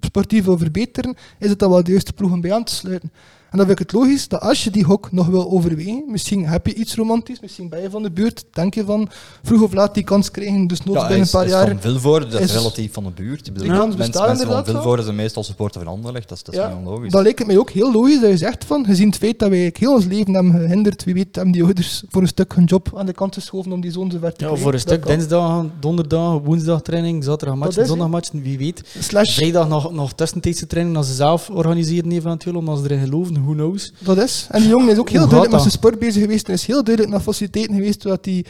sportief 0.00 0.44
wil 0.44 0.58
verbeteren, 0.58 1.16
is 1.38 1.48
het 1.48 1.58
dan 1.58 1.70
wel 1.70 1.84
de 1.84 1.90
juiste 1.90 2.12
ploeg 2.12 2.32
om 2.32 2.40
bij 2.40 2.52
aan 2.52 2.64
te 2.64 2.74
sluiten. 2.74 3.12
En 3.50 3.56
dan 3.58 3.66
vind 3.66 3.80
ik 3.80 3.86
het 3.86 3.92
logisch 4.00 4.28
dat 4.28 4.40
als 4.40 4.64
je 4.64 4.70
die 4.70 4.84
hok 4.84 5.12
nog 5.12 5.26
wil 5.26 5.50
overwegen, 5.50 6.02
misschien 6.06 6.46
heb 6.46 6.66
je 6.66 6.74
iets 6.74 6.94
romantisch, 6.94 7.40
misschien 7.40 7.68
ben 7.68 7.82
je 7.82 7.90
van 7.90 8.02
de 8.02 8.10
buurt, 8.10 8.44
denk 8.52 8.74
je 8.74 8.84
van 8.84 9.08
vroeg 9.42 9.62
of 9.62 9.72
laat 9.72 9.94
die 9.94 10.04
kans 10.04 10.30
krijgen, 10.30 10.66
dus 10.66 10.82
nooit 10.84 11.00
Ja, 11.00 11.08
binnen 11.08 11.28
hij 11.30 11.40
een 11.42 11.48
paar 11.48 11.58
is, 11.60 11.66
jaar. 11.66 11.76
is 11.76 11.82
van 11.82 11.90
Vilvoorde, 11.92 12.26
dat 12.26 12.40
is, 12.40 12.52
relatief 12.52 12.92
van 12.92 13.04
de 13.04 13.10
buurt. 13.10 13.46
Ik 13.46 13.52
bedoel, 13.52 13.68
Die 13.68 13.78
kans 13.78 13.96
mensen, 13.96 14.46
van. 14.46 14.64
Vilvoorde 14.64 15.02
zijn 15.02 15.16
meestal 15.16 15.42
supporter 15.44 15.80
van 15.82 15.92
Anderlecht, 15.92 16.28
dat 16.28 16.38
is, 16.38 16.44
dat 16.44 16.54
is 16.54 16.60
Ja, 16.60 16.68
niet 16.68 16.76
onlogisch. 16.86 17.12
Dan 17.12 17.22
lijkt 17.22 17.38
het 17.38 17.46
mij 17.46 17.58
ook 17.58 17.70
heel 17.70 17.92
logisch 17.92 18.20
dat 18.20 18.30
je 18.30 18.36
zegt 18.36 18.64
van, 18.64 18.84
gezien 18.84 19.06
het 19.06 19.16
feit 19.16 19.38
dat 19.38 19.48
wij 19.48 19.58
eigenlijk 19.60 19.76
heel 19.90 19.94
ons 19.94 20.04
leven 20.04 20.34
hebben 20.34 20.52
gehinderd, 20.52 21.04
wie 21.04 21.14
weet 21.14 21.34
hebben 21.34 21.52
die 21.52 21.64
ouders 21.64 22.02
voor 22.08 22.22
een 22.22 22.28
stuk 22.28 22.54
hun 22.54 22.64
job 22.64 22.92
aan 22.94 23.06
de 23.06 23.12
kant 23.12 23.34
geschoven 23.34 23.72
om 23.72 23.80
die 23.80 23.90
zoon 23.90 24.10
zo 24.10 24.18
ver 24.18 24.32
te 24.32 24.44
Ja, 24.44 24.46
krijgen. 24.46 24.58
voor 24.58 24.66
een 24.72 24.78
Dat 24.84 24.88
stuk 24.88 25.06
dinsdag, 25.06 25.64
donderdag, 25.80 26.38
woensdag 26.44 26.82
training, 26.82 27.24
zaterdag 27.24 27.56
matchen, 27.58 27.86
zondag 27.86 28.08
matchen, 28.08 28.42
wie 28.42 28.58
weet. 28.58 28.82
Slash, 28.98 29.34
Vrijdag 29.34 29.68
nog, 29.68 29.92
nog 29.92 30.12
tussentijdse 30.12 30.66
training 30.66 30.96
als 30.96 31.06
ze 31.06 31.14
zelf 31.14 31.50
organiseren 31.50 32.10
eventueel, 32.12 32.54
omdat 32.56 32.78
ze 32.78 32.84
erin 32.84 33.00
geloven, 33.04 33.36
who 33.42 33.52
knows. 33.52 33.92
dat 33.98 34.18
is. 34.18 34.46
En 34.50 34.60
die 34.60 34.70
jongen 34.70 34.92
is 34.92 34.98
ook 34.98 35.08
heel 35.08 35.20
duidelijk 35.20 35.50
met 35.50 35.60
zijn 35.60 35.72
sport 35.72 35.98
bezig 35.98 36.22
geweest 36.22 36.48
en 36.48 36.52
is 36.54 36.66
heel 36.66 36.84
duidelijk 36.84 37.14
naar 37.14 37.24
faciliteiten 37.24 37.74
geweest 37.74 38.02
hij 38.24 38.44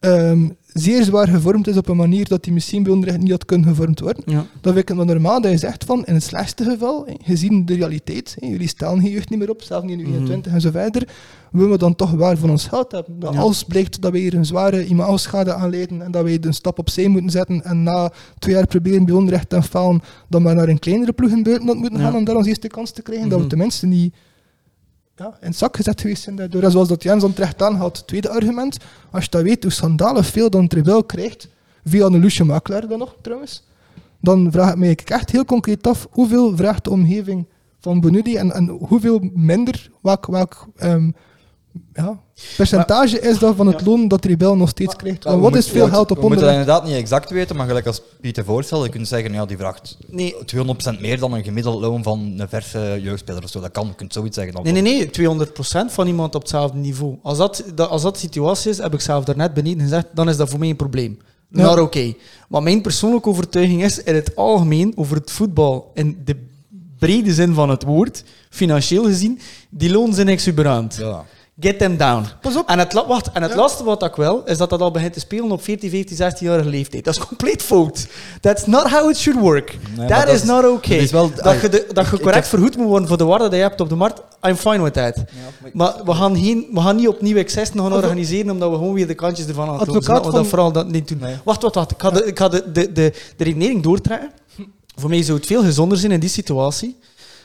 ehm, 0.00 0.48
zeer 0.72 1.02
zwaar 1.02 1.28
gevormd 1.28 1.66
is 1.68 1.76
op 1.76 1.88
een 1.88 1.96
manier 1.96 2.28
dat 2.28 2.44
hij 2.44 2.54
misschien 2.54 2.82
bij 2.82 2.92
onderricht 2.92 3.18
niet 3.20 3.30
had 3.30 3.44
kunnen 3.44 3.68
gevormd 3.68 4.00
worden. 4.00 4.22
Ja. 4.26 4.46
Dan 4.60 4.72
vind 4.74 4.90
ik 4.90 4.96
het 4.96 5.06
normaal 5.06 5.40
dat 5.40 5.50
je 5.50 5.56
zegt 5.58 5.84
van, 5.84 6.04
in 6.04 6.14
het 6.14 6.22
slechtste 6.22 6.64
geval, 6.64 7.06
gezien 7.22 7.64
de 7.66 7.74
realiteit, 7.74 8.36
jullie 8.40 8.68
stellen 8.68 9.00
geen 9.00 9.10
jeugd 9.10 9.30
niet 9.30 9.38
meer 9.38 9.50
op, 9.50 9.62
zelfs 9.62 9.86
niet 9.86 9.98
in. 10.00 10.06
21 10.06 10.52
en 10.52 10.60
zo 10.60 10.70
verder, 10.70 11.08
willen 11.50 11.70
we 11.70 11.78
dan 11.78 11.94
toch 11.96 12.10
waar 12.10 12.36
van 12.36 12.50
ons 12.50 12.66
geld 12.66 12.92
hebben. 12.92 13.18
Dat 13.18 13.32
Ja. 13.34 13.40
Als 13.40 13.64
blijkt 13.64 14.00
dat 14.00 14.12
we 14.12 14.18
hier 14.18 14.34
een 14.34 14.44
zware 14.44 14.86
imagoschade 14.86 15.54
aanleiden 15.54 16.02
en 16.02 16.10
dat 16.10 16.22
wij 16.24 16.38
een 16.40 16.54
stap 16.54 16.78
opzij 16.78 17.08
moeten 17.08 17.30
zetten 17.30 17.64
en 17.64 17.82
na 17.82 18.12
twee 18.38 18.54
jaar 18.54 18.66
proberen 18.66 19.04
bij 19.04 19.14
onrecht 19.14 19.52
en 19.52 19.62
falen, 19.62 20.00
dan 20.28 20.42
maar 20.42 20.54
naar 20.54 20.68
een 20.68 20.78
kleinere 20.78 21.12
ploeg 21.12 21.30
in 21.30 21.42
buitenland 21.42 21.80
moeten 21.80 21.98
Ja. 21.98 22.04
gaan 22.04 22.16
om 22.16 22.24
daar 22.24 22.36
onze 22.36 22.48
eerste 22.48 22.68
kans 22.68 22.90
te 22.90 23.02
krijgen, 23.02 23.24
dat 23.28 23.32
we 23.38 23.44
Mhm. 23.44 23.48
tenminste 23.48 23.86
niet 23.86 24.14
ja, 25.18 25.36
in 25.40 25.46
het 25.46 25.56
zak 25.56 25.76
gezet 25.76 26.00
geweest 26.00 26.22
zijn 26.22 26.36
daardoor. 26.36 26.70
Zoals 26.70 26.88
dat 26.88 27.02
Jens 27.02 27.22
dan 27.22 27.32
terecht 27.32 27.62
aanhaalt, 27.62 28.06
tweede 28.06 28.28
argument, 28.28 28.78
als 29.10 29.24
je 29.24 29.30
dat 29.30 29.42
weet 29.42 29.62
hoe 29.62 29.72
schandalig 29.72 30.26
veel 30.26 30.50
dan 30.50 30.68
Trebel 30.68 31.04
krijgt, 31.04 31.48
via 31.84 32.06
een 32.06 32.20
Lucia 32.20 32.44
Makelaar 32.44 32.88
dan 32.88 32.98
nog 32.98 33.16
trouwens, 33.22 33.64
dan 34.20 34.52
vraag 34.52 34.70
ik 34.70 34.76
mij 34.76 34.98
echt 35.04 35.30
heel 35.30 35.44
concreet 35.44 35.86
af, 35.86 36.08
hoeveel 36.10 36.56
vraagt 36.56 36.84
de 36.84 36.90
omgeving 36.90 37.46
van 37.80 38.00
Bonudi 38.00 38.36
en, 38.36 38.52
en 38.52 38.68
hoeveel 38.68 39.30
minder, 39.32 39.90
welk, 40.02 40.26
welk 40.26 40.66
ehm, 40.76 41.10
ja, 41.92 42.20
percentage 42.56 43.20
is 43.20 43.38
dat 43.38 43.56
van 43.56 43.66
het 43.66 43.86
loon 43.86 44.08
dat 44.08 44.24
Rebel 44.24 44.56
nog 44.56 44.68
steeds 44.68 44.96
krijgt. 44.96 45.24
Want 45.24 45.36
we 45.36 45.42
wat 45.42 45.56
is 45.56 45.64
moeten- 45.64 45.80
veel 45.80 45.88
geld 45.88 46.10
op 46.10 46.16
We 46.16 46.26
moeten 46.26 46.44
dat 46.44 46.50
inderdaad 46.50 46.84
niet 46.84 46.94
exact 46.94 47.30
weten, 47.30 47.56
maar 47.56 47.66
gelijk 47.66 47.86
als 47.86 48.02
Pieter 48.20 48.44
voorstelt, 48.44 48.84
je 48.84 48.90
kunt 48.90 49.08
zeggen, 49.08 49.32
ja, 49.32 49.46
die 49.46 49.56
vraagt 49.56 49.96
Nee, 50.06 50.34
200% 50.44 51.00
meer 51.00 51.18
dan 51.18 51.32
een 51.32 51.44
gemiddeld 51.44 51.80
loon 51.80 52.02
van 52.02 52.34
een 52.36 52.48
verse 52.48 52.98
jeugdspeler 53.02 53.42
of 53.42 53.50
zo. 53.50 53.60
Dat 53.60 53.70
kan, 53.70 53.86
je 53.86 53.94
kunt 53.94 54.12
zoiets 54.12 54.36
zeggen. 54.36 54.54
Dan 54.54 54.62
nee, 54.62 54.82
nee, 54.82 54.82
nee, 54.82 55.10
200% 55.10 55.92
van 55.92 56.06
iemand 56.06 56.34
op 56.34 56.40
hetzelfde 56.40 56.78
niveau. 56.78 57.16
Als 57.22 57.38
dat, 57.38 57.64
dat, 57.74 57.88
als 57.90 58.02
dat 58.02 58.14
de 58.14 58.20
situatie 58.20 58.70
is, 58.70 58.78
heb 58.78 58.94
ik 58.94 59.00
zelf 59.00 59.24
daarnet 59.24 59.54
beneden 59.54 59.80
gezegd, 59.80 60.06
dan 60.14 60.28
is 60.28 60.36
dat 60.36 60.48
voor 60.48 60.58
mij 60.58 60.68
een 60.68 60.76
probleem. 60.76 61.18
Ja. 61.50 61.62
Nou, 61.62 61.80
oké. 61.80 62.14
Maar 62.48 62.62
mijn 62.62 62.80
persoonlijke 62.82 63.28
overtuiging 63.28 63.84
is, 63.84 64.02
in 64.02 64.14
het 64.14 64.36
algemeen, 64.36 64.92
over 64.96 65.16
het 65.16 65.30
voetbal, 65.30 65.90
in 65.94 66.22
de 66.24 66.36
brede 66.98 67.32
zin 67.34 67.54
van 67.54 67.70
het 67.70 67.82
woord, 67.82 68.24
financieel 68.50 69.04
gezien, 69.04 69.38
die 69.70 69.90
loons 69.90 70.14
zijn 70.14 70.28
exuberant. 70.28 70.96
Ja. 71.00 71.24
Get 71.60 71.78
them 71.78 71.96
down. 71.96 72.24
Pas 72.40 72.56
op. 72.56 72.68
En 72.68 72.78
het, 72.78 72.92
wacht, 72.92 73.30
en 73.32 73.42
het 73.42 73.50
Ja. 73.50 73.56
laatste 73.56 73.84
wat 73.84 74.02
ik 74.02 74.14
wil, 74.14 74.42
is 74.44 74.56
dat 74.58 74.70
dat 74.70 74.80
al 74.80 74.90
begint 74.90 75.12
te 75.12 75.20
spelen 75.20 75.50
op 75.50 75.62
14, 75.62 75.90
15, 75.90 76.16
16-jarige 76.16 76.68
leeftijd. 76.68 77.04
Dat 77.04 77.14
is 77.16 77.26
compleet 77.26 77.62
fout. 77.62 78.06
That's 78.40 78.66
not 78.66 78.90
how 78.90 79.10
it 79.10 79.16
should 79.18 79.40
work. 79.40 79.76
Nee, 79.96 80.08
that 80.08 80.26
is 80.28 80.32
is- 80.34 80.42
not 80.44 80.64
okay. 80.64 80.96
dat 80.96 81.04
is 81.04 81.10
wel- 81.10 81.30
dat 81.34 81.60
je, 81.60 81.68
de- 81.68 81.86
dat 81.92 82.04
je 82.04 82.10
correct 82.16 82.34
heb- 82.34 82.44
vergoed 82.44 82.76
moet 82.76 82.86
worden 82.86 83.08
voor 83.08 83.16
de 83.16 83.24
waarde 83.24 83.48
die 83.48 83.56
je 83.58 83.62
hebt 83.64 83.80
op 83.80 83.88
de 83.88 83.94
markt, 83.94 84.22
I'm 84.42 84.56
fine 84.56 84.82
with 84.82 84.92
that. 84.92 85.14
Maar 85.72 85.94
we 86.04 86.12
gaan, 86.14 86.36
geen, 86.36 86.66
we 86.72 86.80
gaan 86.80 86.96
niet 86.96 87.08
opnieuw 87.08 87.36
excessen 87.36 87.78
gaan 87.80 87.92
organiseren, 87.92 88.50
omdat 88.50 88.70
we 88.70 88.76
gewoon 88.76 88.94
weer 88.94 89.06
de 89.06 89.14
kantjes 89.14 89.46
ervan 89.46 89.68
aan 89.68 89.78
het 89.78 89.86
doen 89.88 90.02
zijn. 90.02 90.22
Dat 90.22 90.46
vooral 90.46 90.72
dat 90.72 90.88
niet 90.90 91.08
doen. 91.08 91.18
Nee. 91.18 91.34
Wacht, 91.44 91.62
wacht, 91.62 91.74
wacht. 91.74 91.90
Ik 91.90 92.00
ga, 92.00 92.10
de, 92.10 92.24
ik 92.24 92.38
ga 92.38 92.48
de, 92.48 92.72
de, 92.72 92.92
de, 92.92 93.12
de 93.36 93.44
redenering 93.44 93.82
doortrekken. 93.82 94.30
Voor 94.96 95.08
mij 95.10 95.22
zou 95.22 95.38
het 95.38 95.46
veel 95.46 95.62
gezonder 95.62 95.98
zijn 95.98 96.12
in 96.12 96.20
die 96.20 96.28
situatie. 96.28 96.98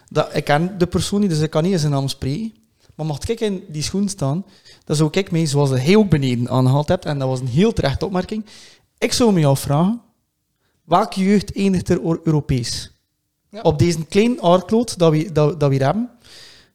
Dat, 0.10 0.28
ik 0.34 0.44
ken 0.44 0.76
de 0.78 0.88
persoon 0.88 1.20
niet, 1.20 1.30
dus 1.30 1.40
ik 1.40 1.50
kan 1.50 1.64
niet 1.64 1.72
in 1.72 1.80
zijn 1.80 1.92
naam 1.92 2.08
spreken. 2.08 2.54
Maar 2.96 3.06
mocht 3.06 3.30
ik 3.30 3.40
in 3.40 3.64
die 3.68 3.82
schoen 3.82 4.10
staan, 4.10 4.46
dan 4.86 4.96
zou 4.96 5.10
ik 5.12 5.32
mij, 5.32 5.46
zoals 5.46 5.70
hij 5.70 5.96
ook 5.96 6.10
beneden 6.10 6.50
aangehaald 6.50 6.88
hebt, 6.88 7.06
en 7.06 7.20
dat 7.20 7.28
was 7.28 7.40
een 7.40 7.48
heel 7.48 7.74
terechte 7.74 8.06
opmerking, 8.06 8.46
ik 8.98 9.14
zou 9.14 9.34
me 9.34 9.46
afvragen, 9.46 10.02
welke 10.84 11.24
jeugd 11.24 11.56
eindigt 11.56 11.90
er 11.90 12.00
Europees? 12.24 12.92
Ja. 13.50 13.62
Op 13.62 13.80
deze 13.80 14.06
klein 14.06 14.42
aardkloot 14.42 14.98
dat 14.98 15.12
we, 15.12 15.32
dat, 15.32 15.60
dat 15.60 15.70
we 15.70 15.76
hier 15.76 15.86
hebben, 15.86 16.10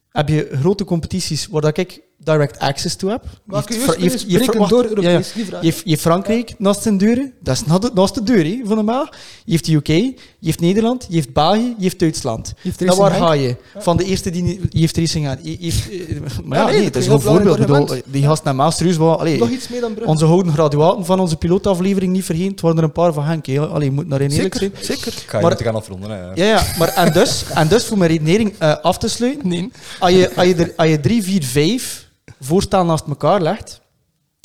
heb 0.09 0.29
je 0.29 0.49
grote 0.51 0.83
competities 0.83 1.47
waar 1.47 1.61
dat 1.61 1.77
ik 1.77 2.01
direct 2.23 2.59
access 2.59 2.95
toe 2.95 3.09
heb. 3.09 3.23
Welke 3.45 3.73
Je 3.73 3.79
je 4.27 4.45
door 4.67 4.67
ja, 4.67 5.09
ja. 5.09 5.09
Europees? 5.09 5.33
Die 5.33 5.45
vraag. 5.45 5.61
Je 5.61 5.69
hebt, 5.69 5.81
je 5.85 5.97
Frankrijk 5.97 6.53
naast 6.57 6.81
zijn 6.81 6.97
deuren. 6.97 7.33
Dat 7.41 7.55
is 7.55 7.65
naast 7.65 7.81
de, 7.81 7.91
naast 7.93 8.15
de 8.15 8.23
deur 8.23 8.45
hè, 8.45 8.61
van 8.63 8.77
de 8.77 8.83
maag. 8.83 9.09
Je 9.45 9.53
hebt 9.53 9.65
de 9.65 9.73
UK, 9.73 9.87
je 9.87 10.49
hebt 10.49 10.59
Nederland, 10.59 11.05
je 11.09 11.19
hebt 11.19 11.33
België, 11.33 11.75
je 11.77 11.87
hebt 11.87 11.99
Duitsland. 11.99 12.53
Racing 12.63 12.95
waar 12.95 13.11
ga 13.11 13.33
je? 13.33 13.55
Van 13.77 13.97
de 13.97 14.03
eerste 14.03 14.29
die... 14.29 14.59
Je 14.69 14.79
heeft 14.79 14.97
Racing 14.97 15.27
aan. 15.27 15.37
Je 15.41 15.57
heeft, 15.59 15.89
eh, 15.89 16.15
maar 16.43 16.57
ja, 16.57 16.65
nee, 16.65 16.73
nee, 16.73 16.83
dat 16.83 16.93
het 16.93 17.03
is 17.03 17.09
een 17.09 17.21
voorbeeld. 17.21 17.57
Bedoel, 17.59 17.87
die 18.05 18.23
gasten 18.23 18.45
naar 18.45 18.55
Maastricht 18.55 18.97
wel... 18.97 19.19
Allee, 19.19 19.37
Nog 19.37 19.49
iets 19.49 19.67
meer 19.67 19.81
dan 19.81 19.93
Brugge. 19.93 20.09
onze 20.11 20.25
gouden 20.25 20.53
graduaten 20.53 21.05
van 21.05 21.19
onze 21.19 21.35
pilootaflevering 21.35 22.11
niet 22.13 22.25
vergeten. 22.25 22.51
Het 22.51 22.61
waren 22.61 22.77
er 22.77 22.83
een 22.83 22.91
paar 22.91 23.13
van 23.13 23.23
Henk. 23.23 23.47
Allee, 23.57 23.83
je 23.85 23.91
moet 23.91 24.07
naar 24.07 24.19
eerlijk 24.21 24.53
Zeker, 24.53 24.59
zijn. 24.59 24.97
zeker. 24.97 25.07
Ik 25.21 25.23
ga 25.29 25.37
je 25.39 25.43
Maar- 25.43 25.57
gaan 25.57 25.75
afronden. 25.75 26.09
Hè. 26.09 26.17
Ja, 26.17 26.33
ja, 26.45 26.63
maar 26.77 26.87
en 26.87 27.13
dus, 27.13 27.43
en 27.53 27.67
dus 27.67 27.85
voor 27.85 27.97
mijn 27.97 28.11
redenering 28.11 28.53
eh, 28.57 28.75
af 28.81 28.97
te 28.97 29.07
sluiten. 29.07 29.47
Nee. 29.47 29.71
Als 29.99 30.11
je, 30.11 30.31
als 30.35 30.47
je, 30.47 30.55
er, 30.55 30.73
als 30.75 30.89
je 30.89 30.99
drie, 30.99 31.23
vier, 31.23 31.43
vijf 31.43 32.07
voorstellen 32.39 32.85
naast 32.85 33.07
elkaar 33.07 33.41
legt 33.41 33.81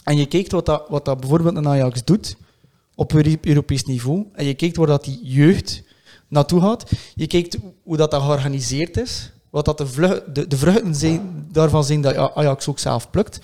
en 0.05 0.17
je 0.17 0.27
kijkt 0.27 0.53
wat 0.53 0.67
dat, 0.67 0.85
wat 0.89 1.05
dat 1.05 1.21
bijvoorbeeld 1.21 1.57
een 1.57 1.69
Ajax 1.69 2.05
doet 2.05 2.37
op 2.95 3.13
Euro- 3.13 3.37
Europees 3.43 3.85
niveau 3.85 4.27
en 4.33 4.45
je 4.45 4.55
kijkt 4.55 4.77
waar 4.77 4.87
dat 4.87 5.05
die 5.05 5.19
jeugd 5.23 5.83
naartoe 6.29 6.61
gaat, 6.61 6.91
je 7.15 7.27
kijkt 7.27 7.59
hoe 7.83 7.97
dat, 7.97 8.11
dat 8.11 8.23
georganiseerd 8.23 8.97
is, 8.97 9.33
wat 9.51 9.65
dat 9.65 9.79
de, 9.79 9.87
vlug, 9.87 10.23
de, 10.33 10.47
de 10.47 10.57
vruchten 10.57 10.95
zijn, 10.95 11.47
daarvan 11.53 11.85
zijn 11.85 12.01
dat 12.01 12.35
Ajax 12.35 12.69
ook 12.69 12.79
zelf 12.79 13.11
plukt, 13.11 13.39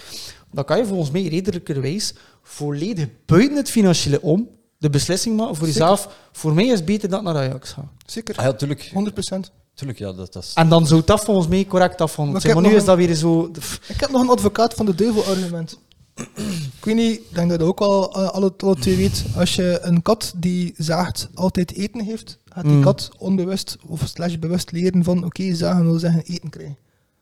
dan 0.52 0.64
kan 0.64 0.78
je 0.78 0.86
volgens 0.86 1.10
mij 1.10 1.26
redelijkerwijs 1.26 2.14
volledig 2.42 3.06
buiten 3.26 3.56
het 3.56 3.70
financiële 3.70 4.22
om 4.22 4.48
de 4.78 4.90
beslissing 4.90 5.36
maken 5.36 5.56
voor 5.56 5.66
Zeker. 5.66 5.80
jezelf. 5.80 6.28
Voor 6.32 6.54
mij 6.54 6.64
is 6.64 6.70
het 6.70 6.84
beter 6.84 7.08
dat 7.08 7.22
naar 7.22 7.36
Ajax 7.36 7.72
ga. 7.72 7.88
Zeker. 8.06 8.36
Ah 8.36 8.44
ja, 8.44 8.52
tuurlijk. 8.52 8.92
100%. 8.94 9.59
Tuurlijk 9.80 9.98
ja, 9.98 10.12
dat, 10.12 10.32
dat 10.32 10.42
is... 10.42 10.52
En 10.54 10.68
dan 10.68 10.86
zou 10.86 11.02
dat 11.04 11.24
volgens 11.24 11.48
mij 11.48 11.64
correct 11.64 12.00
afvonden. 12.00 12.42
Maar 12.42 12.54
Maar, 12.54 12.70
nu 12.70 12.76
is 12.76 12.84
dat 12.84 12.96
weer 12.96 13.14
zo... 13.14 13.50
Ik 13.88 14.00
heb 14.00 14.10
nog 14.10 14.22
een 14.22 14.28
advocaat 14.30 14.74
van 14.74 14.86
de 14.86 14.94
duivel 14.94 15.24
argument. 15.24 15.78
ik 16.14 16.84
weet 16.84 16.94
niet, 16.94 17.14
ik 17.18 17.34
denk 17.34 17.48
dat 17.48 17.50
je 17.50 17.58
dat 17.58 17.68
ook 17.68 17.80
al 17.80 18.14
alle, 18.14 18.52
alle 18.52 18.76
twee 18.76 18.96
weet. 18.96 19.24
Als 19.36 19.54
je 19.54 19.78
een 19.82 20.02
kat 20.02 20.32
die 20.36 20.74
zaagt 20.76 21.28
altijd 21.34 21.72
eten 21.72 22.00
heeft, 22.04 22.38
gaat 22.44 22.64
die 22.64 22.72
Mm. 22.72 22.82
kat 22.82 23.10
onbewust 23.18 23.76
of 23.86 24.02
slash 24.06 24.36
bewust 24.38 24.72
leren 24.72 25.04
van 25.04 25.24
oké, 25.24 25.54
zagen 25.54 25.84
wil 25.84 25.98
zeggen 25.98 26.22
eten 26.24 26.50
krijgen. 26.50 26.76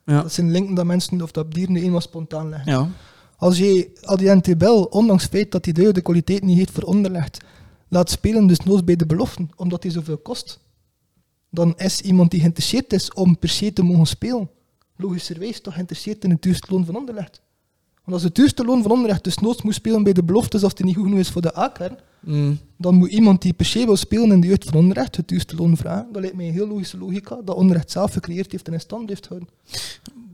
Ja. 0.04 0.22
Dat 0.22 0.32
zijn 0.32 0.50
linken 0.50 0.74
dat 0.74 0.84
mensen 0.84 1.22
of 1.22 1.30
dat 1.30 1.52
dieren 1.54 1.72
nu 1.72 1.82
eenmaal 1.82 2.00
spontaan 2.00 2.48
leggen. 2.48 2.72
ja. 2.72 2.88
Als 3.36 3.58
je 3.58 3.90
Adrian 4.02 4.42
Bel, 4.58 4.82
ondanks 4.84 5.22
het 5.22 5.32
feit 5.32 5.52
dat 5.52 5.64
hij 5.64 5.74
de, 5.74 5.92
de 5.92 6.00
kwaliteit 6.00 6.42
niet 6.42 6.56
heeft 6.58 6.70
voor 6.70 6.82
onderlegd, 6.82 7.38
laat 7.88 8.10
spelen, 8.10 8.46
dus 8.46 8.60
nooit 8.60 8.84
bij 8.84 8.96
de 8.96 9.06
beloften, 9.06 9.50
omdat 9.56 9.82
hij 9.82 9.92
zoveel 9.92 10.16
kost, 10.18 10.58
dan 11.50 11.74
is 11.76 12.00
iemand 12.00 12.30
die 12.30 12.40
geïnteresseerd 12.40 12.92
is 12.92 13.12
om 13.12 13.38
per 13.38 13.48
se 13.48 13.72
te 13.72 13.82
mogen 13.82 14.06
spelen, 14.06 14.50
logischerwijs 14.96 15.60
toch 15.60 15.74
geïnteresseerd 15.74 16.24
in 16.24 16.30
het 16.30 16.42
duurste 16.42 16.72
loon 16.72 16.84
van 16.84 16.96
onderlegd. 16.96 17.40
Want 18.04 18.12
als 18.12 18.22
het 18.22 18.34
duurste 18.34 18.64
loon 18.64 18.82
van 18.82 18.90
onderlegd 18.90 19.24
dus 19.24 19.38
nooit 19.38 19.62
moet 19.62 19.74
spelen 19.74 20.02
bij 20.02 20.12
de 20.12 20.24
beloftes 20.24 20.62
als 20.62 20.74
die 20.74 20.86
niet 20.86 20.94
goed 20.94 21.04
genoeg 21.04 21.18
is 21.18 21.30
voor 21.30 21.42
de 21.42 21.58
A-kern, 21.58 21.98
Mm. 22.20 22.58
dan 22.76 22.94
moet 22.94 23.10
iemand 23.10 23.42
die 23.42 23.52
per 23.52 23.66
se 23.66 23.84
wil 23.84 23.96
spelen 23.96 24.32
in 24.32 24.40
de 24.40 24.46
jeugd 24.46 24.64
van 24.64 24.74
onderrecht 24.74 25.16
het 25.16 25.28
duurste 25.28 25.56
loon 25.56 25.76
vragen. 25.76 26.12
Dat 26.12 26.20
lijkt 26.20 26.36
mij 26.36 26.46
een 26.46 26.52
heel 26.52 26.66
logische 26.68 26.98
logica, 26.98 27.38
dat 27.44 27.56
onderrecht 27.56 27.90
zelf 27.90 28.12
gecreëerd 28.12 28.52
heeft 28.52 28.66
en 28.66 28.72
in 28.72 28.80
stand 28.80 29.08
heeft 29.08 29.26
houden. 29.26 29.48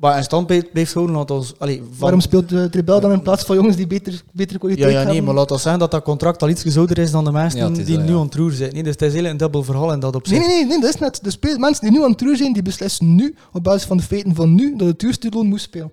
Maar 0.01 0.17
in 0.17 0.23
stand 0.23 0.47
blijft 0.47 0.73
blijft 0.73 0.95
houden, 0.95 1.17
laat 1.17 1.31
ons... 1.31 1.55
Allee, 1.59 1.79
van- 1.79 1.99
Waarom 1.99 2.21
speelt 2.21 2.49
de 2.49 2.69
Rebel 2.71 3.01
dan 3.01 3.13
in 3.13 3.23
plaats 3.23 3.45
van 3.45 3.57
jongens 3.57 3.77
die 3.77 3.87
beter, 3.87 4.23
betere 4.33 4.53
Ja, 4.53 4.59
kwaliteit 4.59 4.91
ja, 4.93 4.97
nee, 4.97 5.07
hebben? 5.07 5.25
maar 5.25 5.35
laat 5.35 5.51
ons 5.51 5.63
zeggen 5.63 5.81
dat 5.81 5.91
dat 5.91 6.03
contract 6.03 6.43
al 6.43 6.49
iets 6.49 6.77
ouder 6.77 6.99
is 6.99 7.11
dan 7.11 7.25
de 7.25 7.31
mensen 7.33 7.61
Ja, 7.61 7.69
die 7.85 7.97
dat, 7.97 8.05
nu 8.07 8.13
ja. 8.13 8.19
aan 8.19 8.25
het 8.25 8.35
roer 8.35 8.53
zijn. 8.53 8.73
Nee, 8.73 8.83
dus 8.83 8.93
het 8.93 9.03
is 9.03 9.13
heel 9.13 9.25
een 9.25 9.37
dubbel 9.37 9.63
verhaal 9.63 9.93
in 9.93 10.01
dat 10.01 10.15
opzicht. 10.17 10.41
Nee, 10.41 10.49
nee, 10.49 10.59
nee, 10.59 10.67
nee, 10.69 10.81
dat 10.81 10.95
is 10.95 11.01
net. 11.01 11.19
De 11.23 11.31
speel- 11.31 11.59
mensen 11.59 11.83
die 11.85 11.99
nu 11.99 12.05
aan 12.05 12.11
het 12.11 12.21
roer 12.21 12.37
zijn, 12.37 12.53
die 12.53 12.63
beslissen 12.63 13.15
nu, 13.15 13.35
op 13.53 13.63
basis 13.65 13.85
van 13.85 13.97
de 13.97 14.03
feiten 14.03 14.35
van 14.35 14.55
nu, 14.55 14.77
dat 14.77 14.87
het 14.89 14.99
duurste 15.01 15.29
loon 15.31 15.47
moet 15.47 15.61
spelen. 15.61 15.93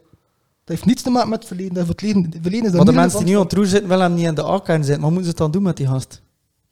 Dat 0.64 0.76
heeft 0.76 0.86
niets 0.86 1.02
te 1.02 1.10
maken 1.10 1.30
met 1.30 1.40
het 1.40 1.48
verleden. 1.48 1.74
Dat 1.74 1.88
het 1.88 2.00
verleden, 2.00 2.24
het 2.24 2.38
verleden 2.42 2.66
is 2.66 2.72
Maar 2.72 2.86
daar 2.86 2.86
de 2.86 2.92
niet 2.92 3.00
mensen 3.00 3.20
die 3.20 3.28
nu 3.30 3.36
aan 3.40 3.44
het 3.44 3.54
roer 3.54 3.66
zitten, 3.66 3.90
willen 3.90 4.04
hem 4.06 4.14
niet 4.14 4.26
in 4.26 4.36
de 4.36 4.46
A-kern 4.46 4.84
zitten. 4.84 5.02
Maar 5.02 5.12
moeten 5.12 5.24
ze 5.24 5.30
het 5.30 5.38
dan 5.40 5.52
doen 5.52 5.64
met 5.64 5.78
die 5.78 5.88
gast? 5.88 6.22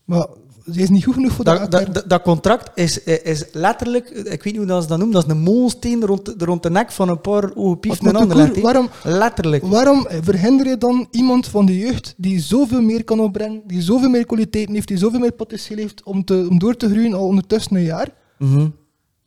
Maar 0.05 0.27
hij 0.65 0.83
is 0.83 0.89
niet 0.89 1.03
goed 1.03 1.13
genoeg 1.13 1.31
voor 1.31 1.45
Dat, 1.45 1.71
dat, 1.71 1.93
dat, 1.93 2.03
dat 2.09 2.21
contract 2.21 2.69
is, 2.75 3.03
is 3.03 3.43
letterlijk, 3.51 4.09
ik 4.09 4.25
weet 4.43 4.45
niet 4.45 4.55
hoe 4.57 4.65
dat 4.65 4.81
ze 4.81 4.87
dat 4.87 4.97
noemen, 4.97 5.15
dat 5.15 5.25
is 5.25 5.31
een 5.31 5.39
molensteen 5.41 6.05
rond, 6.05 6.25
de- 6.39 6.45
rond 6.45 6.63
de 6.63 6.69
nek 6.69 6.91
van 6.91 7.09
een 7.09 7.21
paar 7.21 7.51
ogen 7.55 7.79
pief 7.79 8.01
Maar 8.01 8.13
en 8.15 8.19
ander. 8.21 8.51
Koer, 8.51 8.61
waarom, 8.61 8.89
Letterlijk. 9.03 9.63
waarom 9.65 10.07
verhinder 10.21 10.67
je 10.67 10.77
dan 10.77 11.07
iemand 11.11 11.47
van 11.47 11.65
de 11.65 11.77
jeugd 11.77 12.13
die 12.17 12.39
zoveel 12.39 12.81
meer 12.81 13.03
kan 13.03 13.19
opbrengen, 13.19 13.61
die 13.67 13.81
zoveel 13.81 14.09
meer 14.09 14.25
kwaliteiten 14.25 14.73
heeft, 14.73 14.87
die 14.87 14.97
zoveel 14.97 15.19
meer 15.19 15.31
potentieel 15.31 15.79
heeft 15.79 16.03
om, 16.03 16.23
te, 16.25 16.47
om 16.49 16.59
door 16.59 16.75
te 16.75 16.89
groeien 16.89 17.13
al 17.13 17.25
ondertussen 17.25 17.75
een 17.75 17.83
jaar, 17.83 18.07
Mhm. 18.37 18.67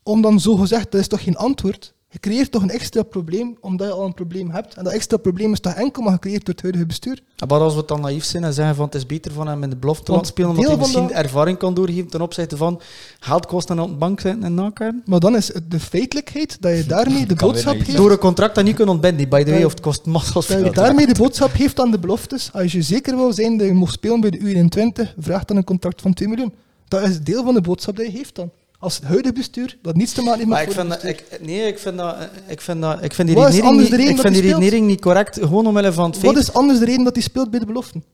om 0.03 0.23
dan 0.23 0.41
zo 0.41 0.57
gezegd, 0.57 0.91
dat 0.93 1.01
is 1.01 1.09
toch 1.09 1.23
geen 1.23 1.37
antwoord? 1.37 1.95
Je 2.13 2.21
creëert 2.21 2.51
toch 2.51 2.63
een 2.63 2.71
extra 2.71 3.03
probleem, 3.03 3.57
omdat 3.61 3.87
je 3.87 3.93
al 3.93 4.05
een 4.05 4.15
probleem 4.15 4.51
hebt. 4.51 4.75
En 4.75 4.85
dat 4.85 4.93
extra 4.93 5.17
probleem 5.17 5.53
is 5.53 5.61
toch 5.61 5.73
enkel 5.73 6.03
maar 6.03 6.13
gecreëerd 6.13 6.45
door 6.45 6.55
het 6.55 6.63
huidige 6.63 6.87
bestuur? 6.87 7.23
Maar 7.49 7.61
als 7.61 7.75
we 7.75 7.83
dan 7.87 8.01
naïef 8.01 8.25
zijn 8.25 8.45
en 8.45 8.53
zeggen 8.53 8.75
van 8.75 8.85
het 8.85 8.95
is 8.95 9.07
beter 9.07 9.33
van 9.33 9.47
hem 9.49 9.63
in 9.63 9.71
de 9.71 9.77
belofte 9.77 10.05
te 10.05 10.13
laten 10.13 10.27
spelen, 10.27 10.51
omdat 10.51 10.67
hij 10.67 10.77
misschien 10.77 11.13
ervaring 11.13 11.59
kan 11.59 11.75
doorgeven 11.75 12.07
ten 12.11 12.21
opzichte 12.21 12.57
van 12.57 12.81
geldkosten 13.21 13.79
aan 13.81 13.91
de 13.91 13.97
bank 13.97 14.21
zitten 14.21 14.43
en 14.43 14.55
nakijken. 14.55 15.03
Maar 15.05 15.21
dan 15.21 15.37
is 15.37 15.53
het 15.55 15.71
de 15.71 15.81
feitelijkheid 15.81 16.57
dat 16.61 16.77
je 16.77 16.87
daarmee 16.87 17.27
de 17.27 17.35
boodschap 17.45 17.77
geeft. 17.81 17.97
Door 17.97 18.11
een 18.11 18.19
contract 18.19 18.55
dat 18.55 18.65
niet 18.65 18.75
kunnen 18.77 18.95
ontbinden, 18.95 19.29
by 19.29 19.43
the 19.43 19.51
way, 19.51 19.65
of 19.65 19.71
het 19.71 19.81
kost 19.81 20.07
massas 20.07 20.47
Dat 20.47 20.57
je 20.59 20.63
veel. 20.63 20.73
daarmee 20.73 21.07
de 21.07 21.15
boodschap 21.15 21.51
geeft 21.51 21.81
aan 21.81 21.91
de 21.91 21.99
beloftes. 21.99 22.51
Als 22.53 22.73
je 22.73 22.83
zeker 22.83 23.17
wil 23.17 23.33
zijn 23.33 23.57
dat 23.57 23.67
je 23.67 23.73
mag 23.75 23.93
spelen 23.93 24.21
bij 24.21 24.31
de 24.31 24.39
U21, 24.39 25.15
vraag 25.19 25.45
dan 25.45 25.57
een 25.57 25.65
contract 25.65 26.01
van 26.01 26.15
2 26.15 26.29
miljoen. 26.29 26.55
Dat 26.89 27.03
is 27.03 27.21
deel 27.21 27.45
van 27.45 27.55
de 27.55 27.61
boodschap 27.61 27.97
die 27.97 28.05
je 28.05 28.17
geeft 28.19 28.35
dan. 28.35 28.51
Als 28.83 28.95
het 28.95 29.05
huidige 29.05 29.35
bestuur 29.35 29.79
dat 29.83 29.97
niets 29.97 30.13
te 30.13 30.23
maken 30.23 30.37
heeft 30.39 30.49
met 30.49 30.59
Maar 30.59 30.67
ik 30.69 30.73
vind, 30.73 30.89
dat, 30.91 31.05
ik, 31.05 31.41
nee, 31.41 31.67
ik 31.67 31.79
vind, 31.79 31.97
dat, 31.97 32.17
ik 32.47 32.61
vind, 32.61 32.81
dat, 32.81 33.03
ik 33.03 33.13
vind 33.13 33.29
die 33.29 33.37
Wat 33.37 33.49
is 33.49 33.55
redenering, 33.55 33.65
anders 33.67 33.83
niet, 33.83 33.91
de 33.91 33.97
reden 33.97 34.11
ik 34.11 34.17
dat 34.17 34.25
vind 34.27 34.35
die 34.35 34.43
hij 34.43 34.53
speelt? 34.53 34.63
redenering 34.63 34.87
niet 34.87 35.01
correct, 35.01 35.39
gewoon 35.39 35.67
omwille 35.67 35.93
van 35.93 36.05
het 36.11 36.19
feit... 36.19 36.33
Wat 36.35 36.43
is 36.43 36.53
anders 36.53 36.79
de 36.79 36.85
reden 36.85 37.05
dat 37.05 37.15
hij 37.15 37.23
speelt 37.23 37.51
bij 37.51 37.61
de 37.61 37.67
beloften? 37.67 38.05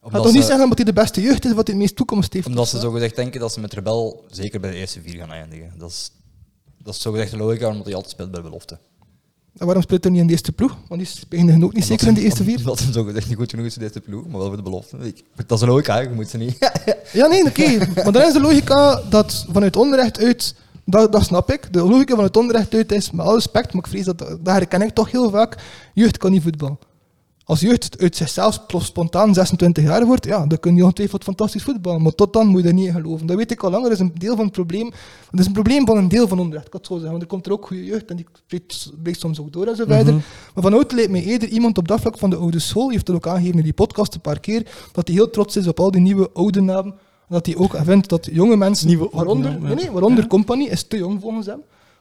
Omdat 0.00 0.22
toch 0.22 0.32
niet 0.32 0.40
ze- 0.42 0.48
zeggen 0.48 0.68
dat 0.68 0.76
hij 0.78 0.86
de 0.86 0.92
beste 0.92 1.20
jeugd 1.20 1.44
is 1.44 1.54
dat 1.54 1.66
hij 1.66 1.74
het 1.74 1.76
meest 1.76 1.96
toekomst 1.96 2.32
heeft. 2.32 2.46
Omdat 2.46 2.68
ze 2.68 2.78
zogezegd 2.78 3.16
denken 3.16 3.40
dat 3.40 3.52
ze 3.52 3.60
met 3.60 3.72
Rebel 3.72 4.24
zeker 4.30 4.60
bij 4.60 4.70
de 4.70 4.76
eerste 4.76 5.00
vier 5.02 5.18
gaan 5.18 5.32
eindigen. 5.32 5.72
Dat 5.78 5.90
is, 5.90 6.10
dat 6.82 6.94
is 6.94 7.00
zogezegd 7.00 7.30
de 7.30 7.36
logica, 7.36 7.68
omdat 7.68 7.84
hij 7.84 7.94
altijd 7.94 8.12
speelt 8.12 8.30
bij 8.30 8.40
de 8.42 8.46
belofte. 8.48 8.78
En 9.58 9.66
waarom 9.66 9.82
speelt 9.82 10.02
hij 10.02 10.12
niet 10.12 10.20
in 10.20 10.26
de 10.26 10.32
eerste 10.32 10.52
ploeg? 10.52 10.76
Want 10.88 11.00
die 11.00 11.10
spelen 11.10 11.62
ook 11.64 11.72
niet 11.72 11.84
zeker 11.84 12.06
in 12.06 12.14
de 12.14 12.20
eerste 12.20 12.44
vier. 12.44 12.58
Omdat 12.58 12.78
hem 12.78 12.92
zogezegd 12.92 13.28
niet 13.28 13.36
goed 13.36 13.50
genoeg 13.50 13.66
is 13.66 13.72
in 13.72 13.78
de 13.78 13.84
eerste 13.84 14.00
ploeg, 14.00 14.26
maar 14.26 14.38
wel 14.38 14.46
voor 14.46 14.56
de 14.56 14.62
belofte. 14.62 14.96
Dat 15.46 15.58
is 15.58 15.60
een 15.60 15.68
logica, 15.68 15.98
je 15.98 16.08
moet 16.08 16.28
ze 16.28 16.36
niet... 16.36 16.56
Ja, 17.12 17.26
nee, 17.26 17.44
oké. 17.44 17.78
Maar 17.94 18.12
dan 18.12 18.22
is 18.22 18.32
de 18.32 18.40
logica 18.40 19.02
dat 19.10 19.46
vanuit 19.52 19.76
onderrecht 19.76 20.18
uit, 20.18 20.54
dat, 20.84 21.12
dat 21.12 21.24
snap 21.24 21.52
ik. 21.52 21.72
De 21.72 21.82
logica 21.82 22.14
vanuit 22.14 22.36
onderrecht 22.36 22.74
uit 22.74 22.92
is, 22.92 23.10
met 23.10 23.26
alle 23.26 23.34
respect, 23.34 23.72
maar 23.72 23.84
ik 23.84 23.90
vrees 23.90 24.04
dat, 24.04 24.18
dat 24.18 24.38
herken 24.42 24.82
ik 24.82 24.94
toch 24.94 25.10
heel 25.10 25.30
vaak, 25.30 25.56
jeugd 25.94 26.18
kan 26.18 26.30
niet 26.30 26.42
voetballen. 26.42 26.78
Als 27.44 27.60
jeugd 27.60 27.98
uit 28.00 28.16
zichzelf 28.16 28.64
spontaan 28.78 29.34
26 29.34 29.84
jaar 29.84 30.06
wordt, 30.06 30.24
ja, 30.24 30.46
dan 30.46 30.58
kun 30.58 30.76
je 30.76 30.82
ongetwijfeld 30.82 31.24
fantastisch 31.24 31.62
voetballen. 31.62 32.02
Maar 32.02 32.14
tot 32.14 32.32
dan 32.32 32.46
moet 32.46 32.62
je 32.62 32.68
er 32.68 32.74
niet 32.74 32.86
in 32.86 32.92
geloven. 32.92 33.26
Dat 33.26 33.36
weet 33.36 33.50
ik 33.50 33.62
al 33.62 33.70
langer. 33.70 33.88
Dat 33.88 33.98
is 33.98 34.04
een 34.04 34.12
deel 34.18 34.36
van 34.36 34.44
het 34.44 34.52
probleem. 34.52 34.90
Dat 35.30 35.40
is 35.40 35.46
een 35.46 35.52
probleem 35.52 35.86
van 35.86 35.96
een 35.96 36.08
deel 36.08 36.28
van 36.28 36.38
onrecht, 36.38 36.64
ik 36.64 36.70
kan 36.70 36.80
het 36.80 36.88
zo 36.88 36.94
zeggen. 36.94 37.10
Want 37.10 37.22
er 37.22 37.28
komt 37.28 37.46
er 37.46 37.52
ook 37.52 37.66
goede 37.66 37.84
jeugd 37.84 38.10
en 38.10 38.16
die 38.16 38.26
breekt, 39.02 39.20
soms 39.20 39.40
ook 39.40 39.52
door 39.52 39.66
en 39.66 39.76
zo 39.76 39.84
verder. 39.86 40.14
Maar 40.14 40.62
van 40.62 40.72
oud 40.74 40.92
lijkt 40.92 41.10
mij 41.10 41.22
eerder 41.22 41.48
iemand 41.48 41.78
op 41.78 41.88
dat 41.88 42.00
vlak 42.00 42.18
van 42.18 42.30
de 42.30 42.36
oude 42.36 42.58
school, 42.58 42.82
die 42.84 42.92
heeft 42.92 43.06
het 43.06 43.16
ook 43.16 43.26
aangegeven 43.26 43.56
in 43.58 43.64
die 43.64 43.72
podcast 43.72 44.14
een 44.14 44.20
paar 44.20 44.40
keer, 44.40 44.66
dat 44.92 45.06
hij 45.06 45.16
heel 45.16 45.30
trots 45.30 45.56
is 45.56 45.66
op 45.66 45.80
al 45.80 45.90
die 45.90 46.00
nieuwe 46.00 46.30
oude 46.32 46.60
namen. 46.60 46.94
Dat 47.28 47.46
hij 47.46 47.56
ook 47.56 47.76
vindt 47.84 48.08
dat 48.08 48.28
jonge 48.32 48.56
mensen, 48.56 48.86
Nieuwe 48.86 49.08
waaronder, 49.12 49.60
nee, 49.60 49.74
nee, 49.74 49.90
waaronder 49.90 50.22
Ja. 50.22 50.28
Company, 50.28 50.64
is 50.64 50.82
te 50.82 50.96
jong 50.96 51.20
volgens 51.20 51.46
hem. 51.46 51.60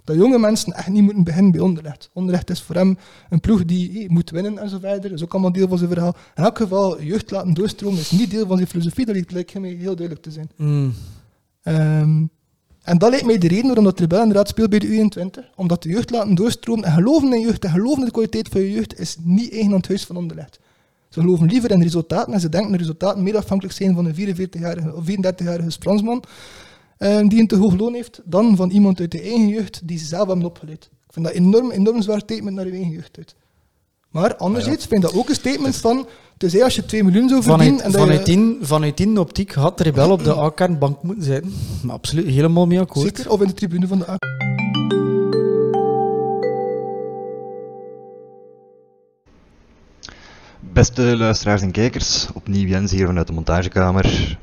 Dat 0.10 0.18
jonge 0.18 0.40
mensen 0.40 0.74
echt 0.74 0.88
niet 0.88 1.04
moeten 1.04 1.24
beginnen 1.24 1.52
bij 1.52 1.62
Onderlecht. 1.62 2.10
Onderlecht 2.14 2.50
is 2.50 2.62
voor 2.62 2.76
hem 2.76 2.98
een 3.30 3.40
ploeg 3.40 3.66
die 3.66 4.12
moet 4.12 4.30
winnen 4.30 4.58
en 4.58 4.70
zo 4.70 4.80
verder. 4.80 5.02
Dat 5.02 5.12
is 5.12 5.24
ook 5.24 5.32
allemaal 5.34 5.52
deel 5.52 5.68
van 5.68 5.78
zijn 5.78 5.90
verhaal. 5.90 6.16
In 6.36 6.44
elk 6.44 6.58
geval, 6.58 7.02
jeugd 7.02 7.32
laten 7.32 7.54
doorstromen 7.54 8.00
is 8.00 8.12
niet 8.12 8.32
deel 8.32 8.48
van 8.48 8.58
zijn 8.58 8.70
filosofie. 8.70 9.06
Dat 9.06 9.32
lijkt- 9.32 9.60
mij 9.60 9.70
heel 9.70 9.96
duidelijk 9.96 10.22
te 10.22 10.32
zijn. 10.32 10.50
Mm. 10.56 10.94
Ehm, 11.64 12.24
en 12.82 12.98
dat 12.98 13.10
lijkt 13.10 13.26
mij 13.26 13.38
de 13.38 13.48
reden 13.48 13.66
waarom 13.66 13.84
dat 13.84 14.00
Rebel 14.00 14.20
inderdaad 14.20 14.48
speelt 14.48 14.70
bij 14.70 14.80
de 14.80 14.88
U21. 14.88 15.52
Omdat 15.56 15.84
de 15.84 15.90
jeugd 15.90 16.10
laten 16.10 16.36
doorstromen 16.36 16.84
en 16.84 16.92
geloven 16.92 17.34
in 17.34 17.42
jeugd 17.42 17.66
en 17.66 17.72
geloven 17.72 18.00
in 18.00 18.06
de 18.06 18.12
kwaliteit 18.12 18.48
van 18.48 18.62
je 18.62 18.72
jeugd 18.72 19.00
is 19.00 19.18
niet 19.24 19.52
eigen 19.52 19.72
aan 19.72 19.78
het 19.78 19.88
huis 19.88 20.06
van 20.06 20.18
Onderlecht. 20.18 20.60
Ze 21.10 21.20
geloven 21.20 21.48
liever 21.48 21.72
in 21.72 21.82
resultaten 21.82 22.34
en 22.34 22.40
ze 22.40 22.50
denken 22.50 22.72
dat 22.72 22.80
resultaten 22.80 23.24
meer 23.24 23.38
afhankelijk 23.38 23.76
zijn 23.76 23.96
van 23.96 24.06
een 24.06 24.16
44-jarige 24.16 24.96
of 24.96 25.06
34-jarige 25.06 25.72
Fransman 25.72 26.24
die 27.00 27.40
een 27.40 27.48
te 27.48 27.56
hoog 27.56 27.78
loon 27.78 27.94
heeft, 27.94 28.22
dan 28.26 28.56
van 28.56 28.70
iemand 28.70 29.00
uit 29.00 29.12
de 29.12 29.22
eigen 29.22 29.48
jeugd 29.48 29.82
die 29.88 29.98
ze 29.98 30.06
zelf 30.06 30.28
hebben 30.28 30.46
opgeleid. 30.46 30.90
Ik 31.08 31.14
vind 31.14 31.26
dat 31.26 31.36
enorm, 31.36 31.72
enorm 31.72 32.02
zwaar 32.02 32.20
statement 32.20 32.56
naar 32.56 32.66
je 32.66 32.72
eigen 32.72 32.92
jeugd 32.92 33.18
uit. 33.18 33.36
Maar 34.10 34.36
anderzijds 34.36 34.86
vind 34.86 35.04
ik 35.04 35.10
dat 35.10 35.20
ook 35.20 35.30
een 35.30 35.36
statement 35.36 35.76
van, 35.76 36.08
tenzij 36.38 36.64
als 36.64 36.76
je 36.76 36.86
2 36.86 37.04
miljoen 37.04 37.30
zou 37.30 37.44
verdienen... 37.44 37.78
Vanuit, 37.78 37.86
en 37.86 37.92
dat 37.92 38.02
vanuit, 38.02 38.28
je, 38.28 38.36
die, 38.36 38.58
vanuit 38.62 38.98
die 38.98 39.20
optiek 39.20 39.52
had 39.52 39.80
Rebel 39.80 40.12
op 40.12 40.24
de 40.24 40.36
A-kernbank 40.46 41.04
moeten 41.04 41.24
zijn. 41.24 41.54
Maar 41.84 41.96
absoluut 41.96 42.26
helemaal 42.26 42.68
mee 42.68 42.80
akkoord. 42.80 43.18
Zeker, 43.18 43.32
of 43.32 43.42
in 43.42 43.48
de 43.48 43.54
tribune 43.54 43.88
van 43.88 44.00
de 44.00 44.10
A. 44.10 44.18
Beste 50.74 51.18
luisteraars 51.18 51.62
en 51.62 51.72
kijkers, 51.72 52.28
opnieuw 52.34 52.68
Jens 52.68 52.92
hier 52.92 53.06
vanuit 53.06 53.28
de 53.28 53.34
montagekamer. 53.34 54.38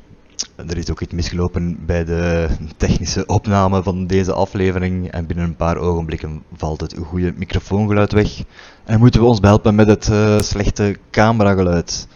Er 0.55 0.77
is 0.77 0.89
ook 0.89 1.01
iets 1.01 1.13
misgelopen 1.13 1.85
bij 1.85 2.05
de 2.05 2.47
technische 2.77 3.25
opname 3.25 3.83
van 3.83 4.07
deze 4.07 4.33
aflevering 4.33 5.11
en 5.11 5.25
binnen 5.25 5.45
een 5.45 5.55
paar 5.55 5.77
ogenblikken 5.77 6.43
valt 6.55 6.81
het 6.81 6.95
goede 7.03 7.33
microfoongeluid 7.35 8.11
weg 8.11 8.43
en 8.85 8.99
moeten 8.99 9.21
we 9.21 9.27
ons 9.27 9.39
behelpen 9.39 9.75
met 9.75 9.87
het 9.87 10.09
eh, 10.09 10.39
slechte 10.39 10.97
camerageluid. 11.11 12.07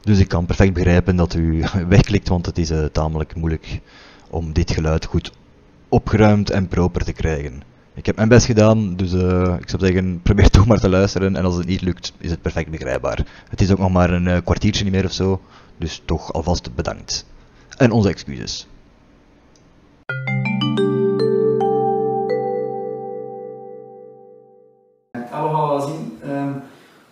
Dus 0.00 0.18
ik 0.18 0.28
kan 0.28 0.46
perfect 0.46 0.72
begrijpen 0.72 1.16
dat 1.16 1.34
u 1.34 1.64
wegklikt, 1.88 2.28
want 2.28 2.46
het 2.46 2.58
is 2.58 2.70
eh, 2.70 2.84
tamelijk 2.84 3.34
moeilijk 3.34 3.80
om 4.30 4.52
dit 4.52 4.70
geluid 4.70 5.04
goed 5.04 5.32
opgeruimd 5.88 6.50
en 6.50 6.68
proper 6.68 7.04
te 7.04 7.12
krijgen. 7.12 7.62
Ik 7.94 8.06
heb 8.06 8.16
mijn 8.16 8.28
best 8.28 8.46
gedaan, 8.46 8.96
dus 8.96 9.12
eh, 9.12 9.54
ik 9.60 9.68
zou 9.68 9.84
zeggen, 9.84 10.20
probeer 10.22 10.50
toch 10.50 10.66
maar 10.66 10.80
te 10.80 10.88
luisteren. 10.88 11.36
En 11.36 11.44
als 11.44 11.56
het 11.56 11.66
niet 11.66 11.82
lukt, 11.82 12.12
is 12.18 12.30
het 12.30 12.42
perfect 12.42 12.70
begrijpbaar. 12.70 13.26
Het 13.48 13.60
is 13.60 13.70
ook 13.70 13.78
nog 13.78 13.92
maar 13.92 14.10
een 14.10 14.42
kwartiertje 14.42 14.84
niet 14.84 14.92
meer 14.92 15.04
of 15.04 15.12
zo, 15.12 15.40
dus 15.76 16.02
toch 16.04 16.32
alvast 16.32 16.74
bedankt. 16.74 17.26
En 17.78 17.90
onze 17.90 18.08
excuses. 18.08 18.66
We 25.10 25.20
gaan 25.30 25.50
wel 25.50 25.80
zien 25.80 26.18
ehm, 26.22 26.52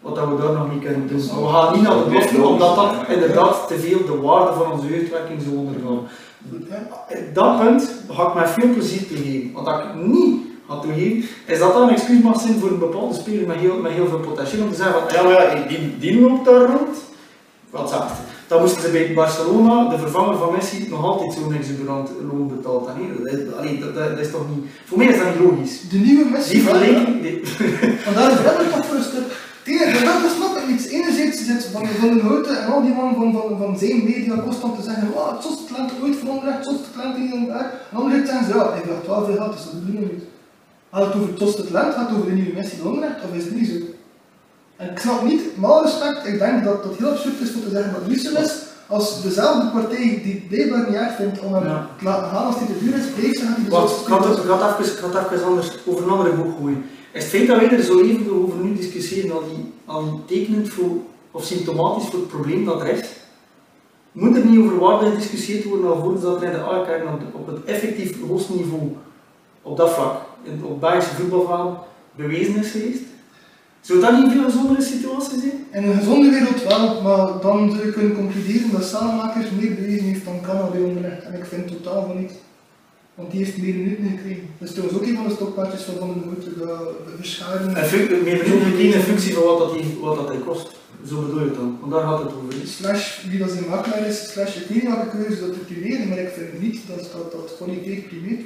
wat 0.01 0.29
we 0.29 0.37
daar 0.43 0.53
nog 0.53 0.73
niet 0.73 0.83
kunnen 0.85 1.09
doen. 1.09 1.19
We 1.19 1.49
gaan 1.49 1.73
niet 1.73 1.83
naar 1.83 2.33
de 2.33 2.43
omdat 2.43 2.77
dat 2.77 2.95
inderdaad 3.09 3.69
te 3.69 3.79
veel 3.79 4.07
de 4.07 4.21
waarde 4.21 4.53
van 4.53 4.73
onze 4.73 4.87
jeugdwerking 4.87 5.43
zou 5.43 5.57
ondergaan. 5.57 6.09
Dat 7.33 7.59
punt 7.59 7.91
ga 8.11 8.29
ik 8.29 8.35
met 8.35 8.51
veel 8.51 8.73
plezier 8.73 9.07
toegeven. 9.07 9.53
Wat 9.53 9.69
ik 9.69 9.95
niet 9.95 10.47
ga 10.69 10.79
toegeven, 10.79 11.29
is 11.47 11.59
dat 11.59 11.73
dat 11.73 11.83
een 11.83 11.95
excuus 11.95 12.23
mag 12.23 12.41
zijn 12.41 12.59
voor 12.59 12.71
een 12.71 12.79
bepaalde 12.79 13.15
speler 13.15 13.47
met 13.47 13.57
heel, 13.57 13.85
heel 13.85 14.07
veel 14.07 14.19
potentieel. 14.19 14.65
Om 14.65 14.71
te 14.71 14.77
zeggen 14.77 15.01
van, 15.01 15.31
ja 15.31 15.31
ja, 15.31 15.67
die, 15.69 15.99
die 15.99 16.21
loopt 16.21 16.45
daar 16.45 16.67
rond. 16.67 16.97
Wat 17.71 17.91
zegt 17.91 18.13
Dan 18.49 18.61
moesten 18.61 18.83
ze 18.83 18.89
bij 18.91 19.13
Barcelona, 19.15 19.89
de 19.89 19.99
vervanger 19.99 20.37
van 20.39 20.53
Messi, 20.57 20.87
nog 20.89 21.03
altijd 21.05 21.33
zo'n 21.33 21.55
exuberant 21.55 22.11
loon 22.31 22.49
betaald. 22.57 22.89
En 22.89 22.95
nee, 22.99 23.09
dat, 23.23 23.33
is- 23.41 23.55
allee, 23.59 23.79
dat, 23.81 23.95
dat, 23.95 24.09
dat 24.11 24.19
is 24.19 24.31
toch 24.31 24.45
niet... 24.55 24.65
Voor 24.85 24.99
mij 24.99 25.07
is 25.07 25.19
dat 25.19 25.27
niet 25.35 25.43
logisch. 25.45 25.81
De 25.91 25.97
nieuwe 25.99 26.25
Messi. 26.31 26.53
Die 26.53 26.63
vergelijking... 26.63 27.23
die- 27.23 27.41
Want 28.05 28.17
daar 28.17 28.31
is 28.33 28.37
Rebel 28.39 28.71
toch 28.77 28.87
voor 28.87 28.97
een 28.97 29.03
stuk. 29.13 29.27
Enige 29.65 30.05
dat 30.05 30.33
snap 30.37 30.57
ik 30.57 30.67
niet. 30.69 30.87
Enerzijds 30.87 31.45
zit 31.47 31.65
van, 31.73 31.87
van 31.87 32.15
de 32.15 32.21
Houten 32.21 32.61
en 32.63 32.73
al 32.73 32.83
die 32.83 32.95
mannen 32.95 33.15
van, 33.15 33.33
van, 33.33 33.59
van 33.59 33.79
zijn 33.79 34.05
media 34.05 34.35
constant 34.45 34.77
te 34.77 34.83
zeggen, 34.83 35.09
wow, 35.15 35.31
het 35.35 35.43
zotste 35.43 35.65
talent 35.75 35.91
ooit 36.03 36.17
voor 36.17 36.29
Anderlecht, 36.31 36.57
het 36.59 36.67
zotste 36.67 36.91
talent 36.97 37.17
in 37.17 37.33
een 37.33 37.47
daar. 37.47 37.71
En 37.91 37.97
anderzijds 37.99 38.31
zeggen 38.31 38.47
ze, 38.51 38.57
ja, 38.59 38.75
ik 38.75 38.87
dacht 38.89 39.07
wel 39.07 39.25
veel 39.27 39.37
geld, 39.37 39.53
dus 39.53 39.65
dat 39.65 39.73
doen 39.87 39.95
we 40.01 40.09
niet. 40.13 40.25
Gaat 40.93 41.05
het 41.07 41.15
over 41.15 41.29
het 41.29 41.39
zotste 41.39 41.65
talent, 41.67 41.95
gaat 41.95 42.09
het 42.09 42.17
over 42.17 42.29
de 42.31 42.37
nieuwe 42.39 42.55
Messi 42.59 42.77
van 42.77 42.87
Anderlecht, 42.87 43.19
of 43.25 43.37
is 43.39 43.45
het 43.45 43.55
niet 43.61 43.69
zo? 43.69 43.75
En 44.77 44.91
ik 44.91 44.99
snap 44.99 45.23
niet, 45.23 45.43
met 45.57 45.71
alle 45.71 45.83
respect, 45.83 46.27
ik 46.27 46.39
denk 46.39 46.65
dat 46.65 46.85
het 46.85 46.97
heel 46.97 47.09
absurd 47.11 47.41
is 47.41 47.55
om 47.55 47.61
te 47.61 47.71
zeggen 47.71 47.93
dat 47.93 48.01
het 48.03 48.11
is, 48.45 48.63
als 48.87 49.23
dezelfde 49.23 49.71
partij 49.71 50.21
die 50.25 50.45
blijkbaar 50.49 50.85
niet 50.87 50.95
erg 50.95 51.15
vindt 51.15 51.41
om 51.41 51.55
hem 51.55 51.65
Ja. 51.65 51.89
te 51.99 52.05
laten 52.05 52.29
gaan 52.29 52.47
als 52.47 52.57
hij 52.59 52.67
te 52.67 52.79
duur 52.85 52.95
is, 52.95 53.05
zeggen 53.17 53.47
hij 53.57 53.65
de 53.65 53.71
Wacht, 53.71 53.89
zotste 53.89 54.07
ik 54.13 54.17
had 54.19 54.25
is. 54.25 54.37
het, 54.37 54.45
even, 54.81 54.93
ik 55.09 55.13
had 55.15 55.33
even 55.33 55.47
anders 55.47 55.71
over 55.87 56.05
een 56.05 56.11
andere 56.11 56.33
boek 56.33 56.57
gooien. 56.61 56.85
Is 57.13 57.23
het 57.23 57.31
feit 57.33 57.47
dat 57.47 57.57
wij 57.61 57.71
er 57.71 57.83
zo 57.83 58.01
even 58.01 58.43
over 58.45 58.59
nu 58.59 58.75
discussiëren, 58.77 59.33
al 59.33 59.43
die, 59.55 59.73
al 59.85 60.03
die 60.05 60.25
tekenend 60.39 60.69
voor, 60.69 60.91
of 61.31 61.45
symptomatisch 61.45 62.09
voor 62.09 62.19
het 62.19 62.29
probleem 62.29 62.65
dat 62.65 62.81
er 62.81 62.89
is, 62.89 63.01
moet 64.13 64.37
er 64.37 64.45
niet 64.45 64.59
over 64.61 64.79
waarde 64.79 65.11
gediscussieerd 65.11 65.65
worden 65.65 65.91
alvorens 65.91 66.23
dat 66.23 66.43
er 66.43 66.47
in 66.47 66.53
de 66.53 67.03
op, 67.13 67.35
op 67.41 67.47
het 67.47 67.65
effectief 67.65 68.17
hoogste 68.29 68.55
niveau, 68.55 68.83
op 69.63 69.77
dat 69.77 69.91
vlak, 69.91 70.17
in, 70.43 70.65
op 70.65 70.81
Belgische 70.81 71.15
voetbalveld, 71.15 71.79
bewezen 72.15 72.57
is 72.57 72.71
geweest? 72.71 73.03
Zou 73.87 74.01
dat 74.01 74.13
niet 74.13 74.25
een 74.25 74.31
veel 74.31 74.45
gezondere 74.45 74.83
situatie 74.83 75.39
zijn? 75.41 75.67
In 75.73 75.91
een 75.91 75.99
gezonde 75.99 76.31
wereld 76.31 76.63
wel, 76.63 77.03
maar 77.03 77.41
dan 77.41 77.71
zou 77.71 77.87
je 77.87 77.93
kunnen 77.93 78.15
concluderen 78.15 78.71
dat 78.73 78.85
Salemakers 78.85 79.47
meer 79.61 79.75
bewezen 79.75 80.05
heeft 80.07 80.25
dan 80.25 80.41
Canada 80.41 80.69
bij 80.69 80.81
Onderlecht. 80.81 81.23
En 81.25 81.35
ik 81.35 81.45
vind 81.45 81.69
totaal 81.69 82.07
van 82.07 82.21
niet. 82.21 82.33
Want 83.15 83.31
die 83.31 83.45
heeft 83.45 83.59
meer 83.59 83.75
minuten 83.75 84.09
gekregen. 84.09 84.49
Dat 84.59 84.69
is 84.69 84.75
trouwens 84.75 84.99
ook 85.01 85.07
een 85.07 85.17
van 85.17 85.29
de 85.29 85.35
stokpaardjes 85.35 85.83
van 85.83 85.95
Van 85.99 86.13
den 86.13 86.23
Houten, 86.25 86.59
dat 86.59 86.95
verscharen. 87.17 87.77
Fun- 87.77 88.23
meer 88.25 88.43
minuten 88.49 88.79
in 88.79 89.01
functie 89.01 89.35
van 89.35 89.43
wat 89.43 89.59
dat, 89.59 89.73
die, 89.73 89.99
wat 90.01 90.17
dat 90.17 90.45
kost. 90.47 90.76
Zo 91.09 91.21
bedoel 91.21 91.41
je 91.41 91.45
het 91.45 91.55
dan, 91.55 91.79
want 91.81 91.93
daar 91.93 92.03
gaat 92.03 92.23
het 92.23 92.33
over. 92.37 92.53
Slash 92.65 93.25
wie 93.29 93.39
dat 93.39 93.51
zijn 93.51 93.69
makelaar 93.69 94.07
is, 94.07 94.33
slash 94.33 94.55
het 94.55 94.71
ik 94.71 95.29
is 95.29 95.41
dat 95.41 95.49
het 95.49 95.67
primeren, 95.67 96.09
maar 96.09 96.19
ik 96.19 96.33
vind 96.37 96.61
niet 96.63 96.81
dat 96.89 97.11
dat, 97.13 97.33
dat 97.33 97.55
kwaliteit 97.57 98.09
primeert. 98.09 98.43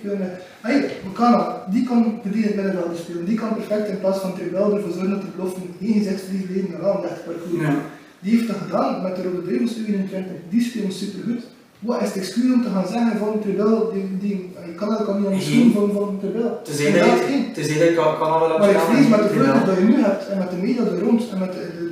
Hey, 0.61 0.91
Bukana, 1.05 1.67
die 1.71 1.85
kan 1.85 2.19
verdienen 2.23 2.57
middenvelder 2.57 2.97
spelen. 2.97 3.25
Die 3.25 3.39
kan 3.39 3.55
perfect 3.55 3.89
in 3.89 4.01
plaats 4.01 4.19
van 4.19 4.35
Tribel 4.35 4.75
ervoor 4.75 4.93
zorgen 4.93 5.11
dat 5.11 5.21
de 5.21 5.27
beloften 5.37 5.63
geen 5.81 5.93
gezichtsverlies 5.93 6.49
leden 6.49 6.71
naar 6.71 6.91
aanleg 6.91 7.25
parcours. 7.25 7.63
Ja. 7.63 7.75
Die 8.21 8.33
heeft 8.35 8.47
dat 8.47 8.57
gedaan 8.65 9.03
met 9.03 9.17
de 9.17 9.23
Rode 9.23 9.45
Duivels 9.47 9.77
U21. 9.79 10.49
Die 10.49 10.63
spelen 10.63 10.93
supergoed. 10.93 11.43
Wat 11.79 12.01
is 12.01 12.07
het 12.07 12.17
excuus 12.17 12.53
om 12.53 12.63
te 12.63 12.71
gaan 12.71 12.87
zeggen 12.87 13.19
van 13.19 13.41
Tribel, 13.41 13.93
die, 13.93 14.19
die, 14.19 14.53
je 14.67 14.75
kan 14.75 14.89
dat 14.89 15.05
kan 15.05 15.17
niet 15.17 15.27
aan 15.27 15.39
de 15.39 15.41
schoen 15.41 15.73
van, 15.73 15.93
van 15.93 16.19
Tribel. 16.21 16.59
Het 16.59 16.69
is 16.69 16.85
eigenlijk, 16.85 17.47
het 17.49 17.59
is 17.59 17.69
eigenlijk 17.69 17.97
kan, 17.97 18.19
kan 18.19 18.41
wel 18.41 18.59
Maar 18.59 18.71
ik 18.71 18.79
vrees 18.79 19.09
met 19.09 19.23
de 19.23 19.29
vlucht 19.29 19.67
dat 19.67 19.77
je 19.77 19.85
nu 19.85 20.03
hebt 20.03 20.29
en 20.29 20.39
met 20.39 20.51
de 20.51 20.57
media 20.57 20.83
er 20.83 21.01
rond 21.01 21.31
en 21.33 21.39
met 21.39 21.53
de, 21.53 21.90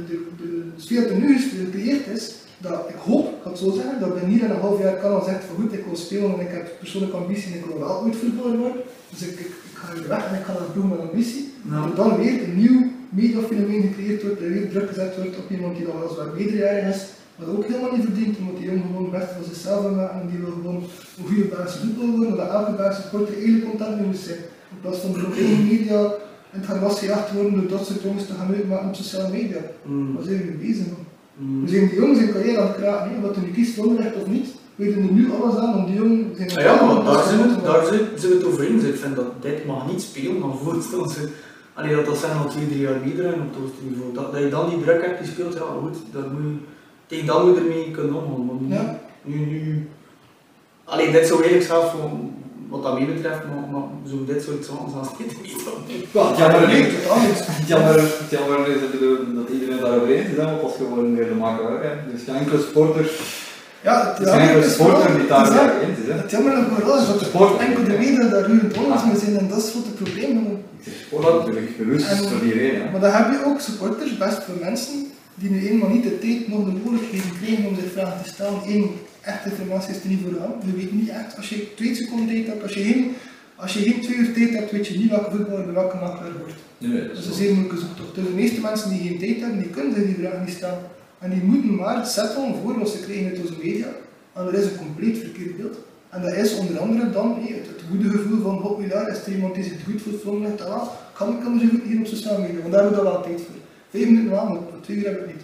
de, 0.78 0.94
de, 0.94 0.94
de 0.94 0.94
sfeer 0.94 1.00
die 1.00 1.10
er 1.10 1.18
nu 1.18 1.38
gecreëerd 1.38 2.06
is, 2.06 2.34
dat 2.58 2.88
ik 2.88 2.94
hoop, 2.94 3.26
ik 3.26 3.42
ga 3.42 3.50
het 3.50 3.58
zo 3.58 3.70
zeggen, 3.70 4.00
dat 4.00 4.14
binnen 4.14 4.30
hier 4.30 4.44
in 4.44 4.50
een 4.50 4.60
half 4.60 4.82
jaar 4.82 4.96
kan 4.96 5.12
al 5.12 5.24
zegt 5.24 5.44
van 5.44 5.56
goed, 5.56 5.72
ik 5.72 5.84
wil 5.84 5.96
spelen 5.96 6.34
en 6.34 6.40
ik 6.40 6.50
heb 6.50 6.78
persoonlijke 6.78 7.16
ambitie 7.16 7.52
en 7.52 7.58
ik 7.58 7.64
wil 7.64 7.78
wel 7.78 8.02
ooit 8.02 8.16
voetballer 8.16 8.58
worden. 8.58 8.82
Dus 9.10 9.22
ik, 9.22 9.38
ik, 9.38 9.52
ik 9.70 9.74
ga 9.74 9.94
hier 9.94 10.08
weg 10.08 10.24
en 10.28 10.38
ik 10.38 10.44
ga 10.44 10.52
naar 10.52 10.74
doen 10.74 10.88
met 10.88 10.98
ambitie. 10.98 11.52
Ja. 11.70 11.86
Dat 11.86 11.96
dan 11.96 12.16
weer 12.16 12.42
een 12.42 12.56
nieuw 12.56 12.80
mediafenomeen 13.08 13.82
gecreëerd 13.82 14.22
wordt, 14.22 14.40
er 14.40 14.50
weer 14.50 14.68
druk 14.68 14.88
gezet 14.88 15.16
wordt 15.16 15.36
op 15.36 15.50
iemand 15.50 15.76
die 15.76 15.86
dan 15.86 16.00
weliswaar 16.00 16.34
meerderjarig 16.36 16.94
is, 16.94 17.02
maar 17.36 17.46
dat 17.46 17.56
ook 17.56 17.66
helemaal 17.66 17.92
niet 17.96 18.04
verdient, 18.04 18.38
omdat 18.38 18.56
die 18.56 18.66
jongen 18.66 18.86
gewoon 18.86 19.10
best 19.10 19.32
van 19.36 19.44
zichzelf 19.44 19.82
wil 19.82 19.94
maken 19.94 20.20
en 20.20 20.28
die 20.30 20.38
wil 20.38 20.52
gewoon 20.52 20.82
een 21.18 21.26
goede 21.26 21.48
basis 21.54 21.80
voetbal 21.80 22.06
worden, 22.06 22.32
omdat 22.32 22.50
elke 22.50 22.72
basis 22.72 23.04
sporter 23.04 23.34
eigenlijk 23.34 23.64
content 23.68 23.96
mee 23.96 24.06
moet 24.06 24.26
zijn. 24.28 24.42
In 24.72 24.80
plaats 24.80 24.98
van 24.98 25.12
door 25.12 25.32
eigen 25.32 25.66
media 25.66 26.00
en 26.52 26.60
het 26.60 26.80
was 26.80 26.98
gejaagd 26.98 27.32
worden 27.32 27.54
door 27.54 27.68
dat 27.78 27.86
soort 27.86 28.02
jongens 28.02 28.26
te 28.26 28.32
gaan 28.38 28.54
uitmaken 28.54 28.88
op 28.88 28.94
sociale 28.94 29.32
media. 29.32 29.60
Mm. 29.82 30.14
Waar 30.14 30.24
zijn 30.24 30.38
we 30.38 30.44
mee 30.44 30.68
bezig 30.68 30.86
man? 30.86 31.04
Mm. 31.36 31.64
We 31.64 31.68
zijn 31.70 31.88
die 31.88 31.98
jongens 32.00 32.18
in 32.18 32.32
carrière 32.32 32.60
aan 32.60 32.66
het 32.66 32.76
kraken, 32.76 33.14
hè? 33.14 33.20
wat 33.20 33.36
er 33.36 33.42
nu 33.42 33.50
kiest 33.50 33.78
onderrecht 33.78 34.16
of 34.16 34.26
niet. 34.26 34.48
We 34.74 34.94
doen 34.94 35.08
er 35.08 35.12
nu 35.12 35.32
alles 35.32 35.56
aan 35.56 35.76
om 35.76 35.86
die 35.86 35.94
jongen... 35.94 36.32
zijn 36.36 36.56
Ah 36.56 36.64
ja, 36.64 36.84
maar 36.84 37.04
daar 37.04 37.24
zijn 37.24 37.38
we, 37.38 37.62
daar 37.62 37.86
zijn, 37.86 38.00
zijn 38.16 38.32
we 38.32 38.38
het 38.38 38.46
over 38.46 38.66
eens. 38.66 38.82
Ik 38.84 38.96
vind 38.96 39.16
dat 39.16 39.42
dit 39.42 39.66
mag 39.66 39.86
niet 39.90 40.02
spelen, 40.02 40.38
maar 40.38 40.56
voorstel 40.62 41.08
ze. 41.08 41.28
Allee, 41.74 41.94
dat 41.94 42.06
dat 42.06 42.18
zijn 42.18 42.36
al 42.36 42.48
twee, 42.48 42.66
drie 42.66 42.80
jaar 42.80 43.00
meedraaien 43.04 43.40
op 43.42 43.48
het 43.48 43.56
hoogste 43.60 43.84
niveau. 43.88 44.14
Dat, 44.14 44.32
dat 44.32 44.42
je 44.42 44.48
dan 44.48 44.68
die 44.68 44.80
druk 44.80 45.02
hebt, 45.06 45.18
die 45.18 45.30
speelt, 45.32 45.54
ja 45.54 45.60
goed, 45.80 45.96
dat 46.12 46.32
moet 46.32 46.60
tegen 47.06 47.26
dan 47.26 47.46
moet 47.46 47.56
je 47.56 47.62
ermee 47.62 47.90
kunnen 47.90 48.14
omgaan. 48.14 48.58
Nu, 48.60 48.74
Ja. 48.74 49.00
nu, 49.22 49.36
nu, 49.36 49.88
allee, 50.84 51.10
dit 51.12 51.26
zou 51.26 51.38
eigenlijk 51.42 51.70
zelf 51.70 51.90
gewoon 51.90 52.34
wat 52.70 52.82
dat 52.82 52.94
mij 52.98 53.06
betreft, 53.14 53.40
maar, 53.50 53.64
maar 53.72 53.86
zo 54.10 54.16
dit 54.32 54.42
soort 54.42 54.64
zaken 54.68 54.90
zelfs 54.94 55.10
niet 55.18 55.34
niet. 55.42 56.12
Wel, 56.12 56.36
Ja. 56.36 56.50
Het 57.60 57.68
jammer, 57.72 57.94
het 58.22 58.30
jammer 58.36 58.58
is 58.74 58.80
dat, 58.80 58.92
dat 59.38 59.48
iedereen 59.54 59.74
het 59.76 59.84
daarover 59.86 60.10
eens 60.14 60.28
is, 60.30 60.36
want 60.36 60.60
dat 60.60 60.70
is 60.70 60.76
gewoon 60.76 61.14
weer 61.16 61.28
de 61.28 61.34
makkelijker. 61.44 61.82
Hè. 61.88 61.94
Dus 62.12 62.20
geen 62.26 62.34
enkele 62.42 62.60
sporter, 62.70 63.04
Ja, 63.88 63.96
het 64.08 64.18
er 64.18 64.24
is 64.26 64.30
geen 64.32 64.48
enkele 64.48 64.70
sporter 64.76 65.06
die 65.10 65.18
het 65.24 65.28
daar 65.28 65.46
is 65.48 65.54
dat- 65.54 65.64
mee 65.64 65.88
eens 65.88 65.98
is. 66.04 66.08
Het 66.22 66.30
jammer 66.30 66.52
is 66.58 66.64
vooral 66.74 66.98
is 67.00 67.06
dat 67.06 67.20
Sport. 67.20 67.52
er 67.60 67.66
enkel 67.66 67.84
de 67.84 67.96
media 68.04 68.24
daar 68.34 68.46
ruwend 68.50 68.76
onlangs 68.78 69.04
mee 69.04 69.18
zijn 69.24 69.36
en 69.38 69.48
dat 69.48 69.58
is 69.58 69.64
het 69.64 69.72
grote 69.72 69.90
probleem. 70.00 70.32
Ik 70.78 70.84
zeg 70.84 70.94
sport 71.06 71.24
natuurlijk, 71.38 71.76
bewust 71.78 72.06
En- 72.08 72.16
voor 72.28 72.42
iedereen. 72.48 72.76
Maar 72.92 73.00
dan 73.00 73.12
heb 73.18 73.26
je 73.32 73.38
ook 73.48 73.60
supporters, 73.60 74.16
best 74.24 74.40
veel 74.46 74.60
mensen, 74.68 74.96
die 75.40 75.50
nu 75.50 75.68
eenmaal 75.68 75.88
niet 75.88 76.02
de 76.08 76.18
tijd 76.18 76.48
nog 76.48 76.64
de 76.64 76.72
mogelijkheden 76.84 77.32
krijgen 77.40 77.64
om 77.68 77.74
zich 77.80 77.92
vragen 77.96 78.22
te 78.22 78.28
stellen. 78.34 78.60
Eén, 78.74 78.84
echte 79.20 79.50
informatie 79.50 79.94
is 79.94 80.02
er 80.02 80.08
niet 80.08 80.20
voor 80.22 80.40
aan. 80.40 80.54
Je 80.66 80.72
weet 80.72 80.92
niet 80.92 81.08
echt, 81.08 81.36
als 81.36 81.48
je 81.48 81.74
twee 81.74 81.94
seconden 81.94 82.26
tijd 82.26 82.46
hebt, 82.46 82.62
als 82.62 82.74
je 82.74 82.82
geen, 82.82 83.14
als 83.56 83.72
je 83.72 83.80
geen 83.80 84.00
twee 84.00 84.16
uur 84.16 84.32
tijd 84.32 84.50
hebt, 84.54 84.70
weet 84.70 84.86
je 84.86 84.98
niet 84.98 85.10
welke 85.10 85.30
voetballer 85.30 85.64
bij 85.64 85.74
welke 85.74 85.96
makelaar 85.96 86.38
wordt. 86.38 86.54
Nee, 86.78 87.08
Dat 87.08 87.18
is 87.18 87.26
een 87.26 87.32
zeer 87.32 87.54
moeilijke 87.54 87.80
zoektocht. 87.80 88.14
Dus 88.14 88.24
de 88.24 88.30
meeste 88.30 88.60
mensen 88.60 88.90
die 88.90 89.08
geen 89.08 89.18
tijd 89.18 89.40
hebben, 89.40 89.58
die 89.58 89.70
kunnen 89.70 89.94
zich 89.94 90.04
die 90.04 90.14
vragen 90.14 90.44
niet 90.44 90.54
stellen. 90.54 90.82
En 91.18 91.30
die 91.30 91.42
moeten 91.42 91.74
maar 91.74 92.06
settelen 92.06 92.54
voor 92.62 92.78
wat 92.78 92.88
ze 92.88 93.00
krijgen 93.00 93.28
uit 93.28 93.40
onze 93.40 93.54
media. 93.62 93.88
En 94.34 94.44
dat 94.44 94.54
is 94.54 94.64
een 94.64 94.76
compleet 94.76 95.18
verkeerd 95.18 95.56
beeld. 95.56 95.78
En 96.08 96.22
dat 96.22 96.32
is 96.32 96.56
onder 96.56 96.78
andere 96.78 97.10
dan 97.10 97.38
het, 97.40 97.66
het 97.66 97.82
goede 97.90 98.08
gevoel 98.10 98.42
van, 98.42 98.62
oh 98.62 98.86
ja, 98.86 99.08
is 99.08 99.26
er 99.26 99.32
iemand 99.32 99.54
die 99.54 99.64
zich 99.64 99.84
goed 99.84 100.02
voelt, 100.02 100.22
van 100.22 100.40
ligt, 100.40 100.60
ah, 100.60 100.88
kan 101.12 101.36
ik 101.36 101.42
hem 101.42 101.60
zo 101.60 101.66
goed 101.66 101.82
hier 101.82 101.98
op 101.98 102.06
sociale 102.06 102.38
media, 102.38 102.60
want 102.60 102.72
daar 102.72 102.82
hebben 102.82 103.04
we 103.04 103.10
wel 103.10 103.22
tijd 103.22 103.40
voor. 103.40 103.54
Vijf 103.90 104.04
minuten 104.04 104.30
lang, 104.30 104.48
maar 104.48 104.80
twee 104.80 104.96
uur 104.96 105.04
hebben 105.04 105.22
we 105.26 105.32
niet. 105.32 105.42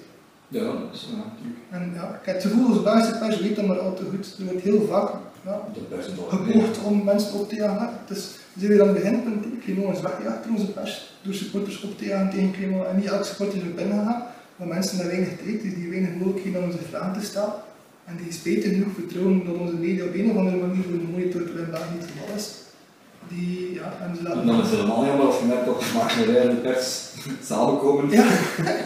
Ja, 0.58 0.64
dat 0.64 0.92
is 0.92 1.06
natuurlijk. 1.10 1.60
En 1.70 1.92
ja, 1.94 2.04
ik 2.20 2.26
heb 2.26 2.34
het 2.34 2.44
gevoel, 2.44 2.68
als 2.68 2.82
Belgische 2.82 3.18
pers 3.18 3.40
weet 3.40 3.56
dat 3.56 3.66
maar 3.66 3.78
al 3.78 3.94
te 3.94 4.04
goed. 4.10 4.36
Er 4.38 4.44
wordt 4.44 4.62
heel 4.62 4.86
vaak 4.90 5.08
ja, 5.44 5.60
Dat 5.88 6.10
gepoogd 6.28 6.82
om 6.82 7.04
mensen 7.04 7.34
op 7.40 7.48
te 7.48 7.54
jagen. 7.54 7.90
Dus 8.06 8.22
we 8.52 8.60
zijn 8.60 8.70
weer 8.72 8.82
aan 8.82 8.88
het 8.88 8.96
beginpunt. 8.96 9.44
Clément 9.64 9.96
is 9.96 10.02
weggejaagd 10.02 10.44
door 10.44 10.52
onze 10.52 10.72
pers, 10.72 11.12
door 11.22 11.34
supporters 11.34 11.82
op 11.82 11.98
te 11.98 12.04
jagen 12.04 12.30
tegen 12.30 12.52
Clément. 12.52 12.86
En 12.86 12.96
niet 12.96 13.06
elke 13.06 13.24
supporter 13.24 13.58
is 13.58 13.68
op 13.70 13.78
ingegaan, 13.78 14.22
maar 14.56 14.68
mensen 14.68 14.96
met 14.96 15.06
weinig 15.06 15.28
tijd, 15.28 15.62
dus 15.62 15.74
die 15.74 15.90
weinig 15.90 16.10
mogelijkheden 16.18 16.60
om 16.60 16.66
onze 16.66 16.84
vragen 16.90 17.20
te 17.20 17.26
stellen. 17.26 17.54
En 18.04 18.16
die 18.22 18.32
spijtig 18.32 18.72
genoeg 18.72 18.94
vertrouwen 18.94 19.44
dat 19.46 19.54
onze 19.54 19.76
media 19.76 20.04
op 20.04 20.14
een 20.14 20.30
of 20.30 20.36
andere 20.36 20.56
manier 20.56 20.82
voor 20.82 20.98
de 20.98 21.10
monitor 21.12 21.40
in 21.40 21.70
België 21.70 21.94
niet 21.94 22.10
geval 22.12 22.36
is. 22.36 22.46
Die, 23.28 23.74
ja, 23.74 23.88
en 24.02 24.16
ze 24.16 24.22
laten 24.22 24.40
En 24.40 24.46
dan 24.46 24.60
is 24.60 24.70
het 24.70 24.78
helemaal 24.78 25.04
jammer 25.06 25.26
als 25.26 25.38
je 25.38 25.46
net 25.46 25.68
op 25.68 25.82
Maartenrij 25.94 26.48
en 26.48 26.48
de 26.48 26.60
pers 26.66 27.12
samenkomen 27.48 28.10
Ja. 28.10 28.24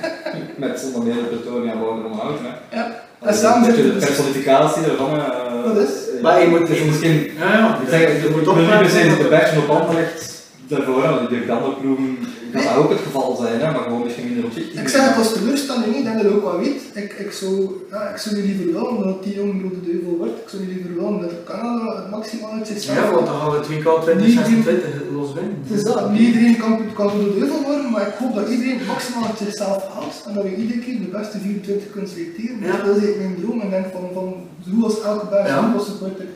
met 0.65 0.81
zonder 0.81 1.03
meer 1.03 1.15
de 1.15 1.21
Pretoria 1.37 1.73
en 1.73 1.79
Hout. 2.19 2.39
Hè. 2.43 2.77
Ja, 2.77 2.87
Dat 3.21 3.29
en 3.29 3.35
is 3.35 3.41
zitten 3.65 3.85
de 3.85 3.95
dus- 3.95 4.05
personificatie 4.07 4.83
daarvan. 4.83 5.11
eh, 5.19 5.65
Dat 5.65 5.77
is. 5.89 5.91
Maar 6.23 6.41
je 6.43 6.49
moet- 6.49 6.67
dus 6.67 6.83
misschien, 6.85 7.31
Ja, 7.39 7.53
ja. 7.91 7.97
je 7.97 8.29
moet 8.33 8.45
toch 8.45 8.57
niet 8.57 8.69
per 8.69 8.91
se 8.91 9.17
de 9.19 9.25
pers 9.29 9.57
op 9.57 9.67
handen 9.69 9.95
legt 9.95 10.37
daarvoor, 10.69 11.01
want 11.03 11.21
ik 11.21 11.29
denk 11.31 11.47
dat 11.47 11.57
andere 11.57 11.75
ploegen 11.81 12.19
kan 12.53 12.63
dat 12.65 12.77
ook 12.83 12.91
het 12.91 13.05
geval 13.09 13.37
zijn, 13.43 13.61
hè, 13.61 13.67
maar 13.73 13.83
gewoon 13.87 14.03
misschien 14.05 14.25
minder 14.29 14.45
opzichtig. 14.45 14.81
Ik 14.81 14.89
zeg 14.89 15.03
het 15.09 15.17
als 15.23 15.33
teleurstelling 15.33 15.87
niet, 15.87 15.97
ik 15.97 16.05
denk 16.05 16.17
dat 16.17 16.27
je 16.27 16.35
ook 16.37 16.43
wel 16.51 16.59
weet. 16.59 16.83
Ik, 17.03 17.13
ik, 17.25 17.33
zou, 17.41 17.53
ja, 17.91 18.01
ik 18.13 18.17
zou 18.23 18.35
nu 18.37 18.43
liever 18.49 18.67
willen 18.73 19.03
dat 19.09 19.23
die 19.25 19.35
jongen 19.35 19.63
rode 19.63 19.81
duivel 19.91 20.15
wordt. 20.21 20.37
Ik 20.45 20.49
zou 20.53 20.63
nu 20.63 20.69
liever 20.75 20.95
willen 20.99 21.21
dat 21.21 21.33
Canada 21.51 21.87
het 22.01 22.11
maximaal 22.17 22.53
uit 22.59 22.67
zichzelf 22.67 22.97
Ja, 22.99 23.11
want 23.15 23.27
dan 23.27 23.37
gaan 23.41 23.51
we 23.51 23.57
het 23.61 23.69
WK 23.73 23.89
2026 24.03 24.91
los 25.19 25.33
winnen. 25.37 25.57
Het 25.67 25.77
is 25.79 25.85
dat. 25.85 26.11
Niet 26.11 26.21
iedereen 26.31 26.57
kan, 26.63 26.73
kan 26.99 27.07
rode 27.09 27.39
duivel 27.39 27.63
worden, 27.71 27.91
maar 27.91 28.07
ik 28.13 28.15
hoop 28.21 28.35
dat 28.35 28.49
iedereen 28.49 28.81
maximaal 28.95 29.25
uit 29.31 29.39
zichzelf 29.47 29.83
haalt. 29.95 30.17
En 30.27 30.35
dat 30.35 30.43
we 30.45 30.55
iedere 30.63 30.79
keer 30.85 30.99
de 31.07 31.13
beste 31.19 31.39
24 31.39 31.91
kunnen 31.91 32.11
selecteren. 32.15 32.59
Ja. 32.69 32.77
Dat 32.87 32.97
is 32.97 33.17
mijn 33.23 33.37
droom. 33.41 33.61
En 33.65 33.71
denk 33.71 33.87
van, 33.97 34.05
van 34.19 34.29
hoe 34.73 34.85
als 34.85 34.97
elke 35.11 35.27
Belgische 35.33 35.55
Ja. 35.57 35.63
voetbalsupporter. 35.65 36.27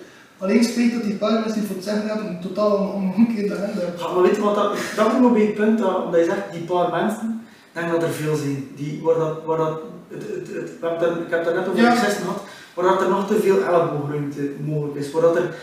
Alleen 0.43 0.64
spijt 0.64 0.93
dat 0.93 1.03
die 1.03 1.14
paar 1.14 1.32
mensen 1.32 1.53
die 1.55 1.62
voor 1.62 1.76
het 1.76 1.84
zeggen 1.84 2.07
hebben, 2.09 2.26
een 2.26 2.40
totaal 2.40 2.76
om- 2.76 3.12
omgekeerde 3.14 3.55
agenda 3.57 3.80
hebben. 3.80 4.01
Ja, 4.01 4.12
maar 4.12 4.22
weet 4.22 4.36
je 4.36 4.43
wat, 4.43 4.55
dat, 4.55 4.76
dat 4.97 5.20
nog 5.20 5.32
bij 5.32 5.43
het 5.43 5.55
punt 5.55 5.78
dat, 5.78 6.05
omdat 6.05 6.20
je 6.20 6.26
zegt, 6.26 6.53
die 6.53 6.61
paar 6.62 6.90
mensen, 6.90 7.40
denk 7.72 7.90
dat 7.90 8.03
er 8.03 8.09
veel 8.11 8.36
zijn, 8.36 8.68
die, 8.76 9.01
waar 9.03 9.14
dat, 9.18 9.34
waar 9.47 9.57
dat, 9.57 9.80
het, 10.09 10.22
het, 10.22 10.47
het, 10.57 10.70
we 10.80 10.86
hebben 10.86 11.09
het 11.09 11.18
ik 11.24 11.30
heb 11.30 11.38
het 11.45 11.49
er 11.49 11.55
net 11.61 11.68
over 11.68 11.80
Ja. 11.80 11.95
gehad, 11.95 12.40
waar 12.74 12.84
dat 12.88 13.01
er 13.03 13.09
nog 13.09 13.26
te 13.26 13.40
veel 13.40 13.59
elleboogruimte 13.64 14.51
mogelijk 14.64 14.97
is, 14.97 15.11
waar 15.12 15.22
dat 15.22 15.36
er 15.36 15.55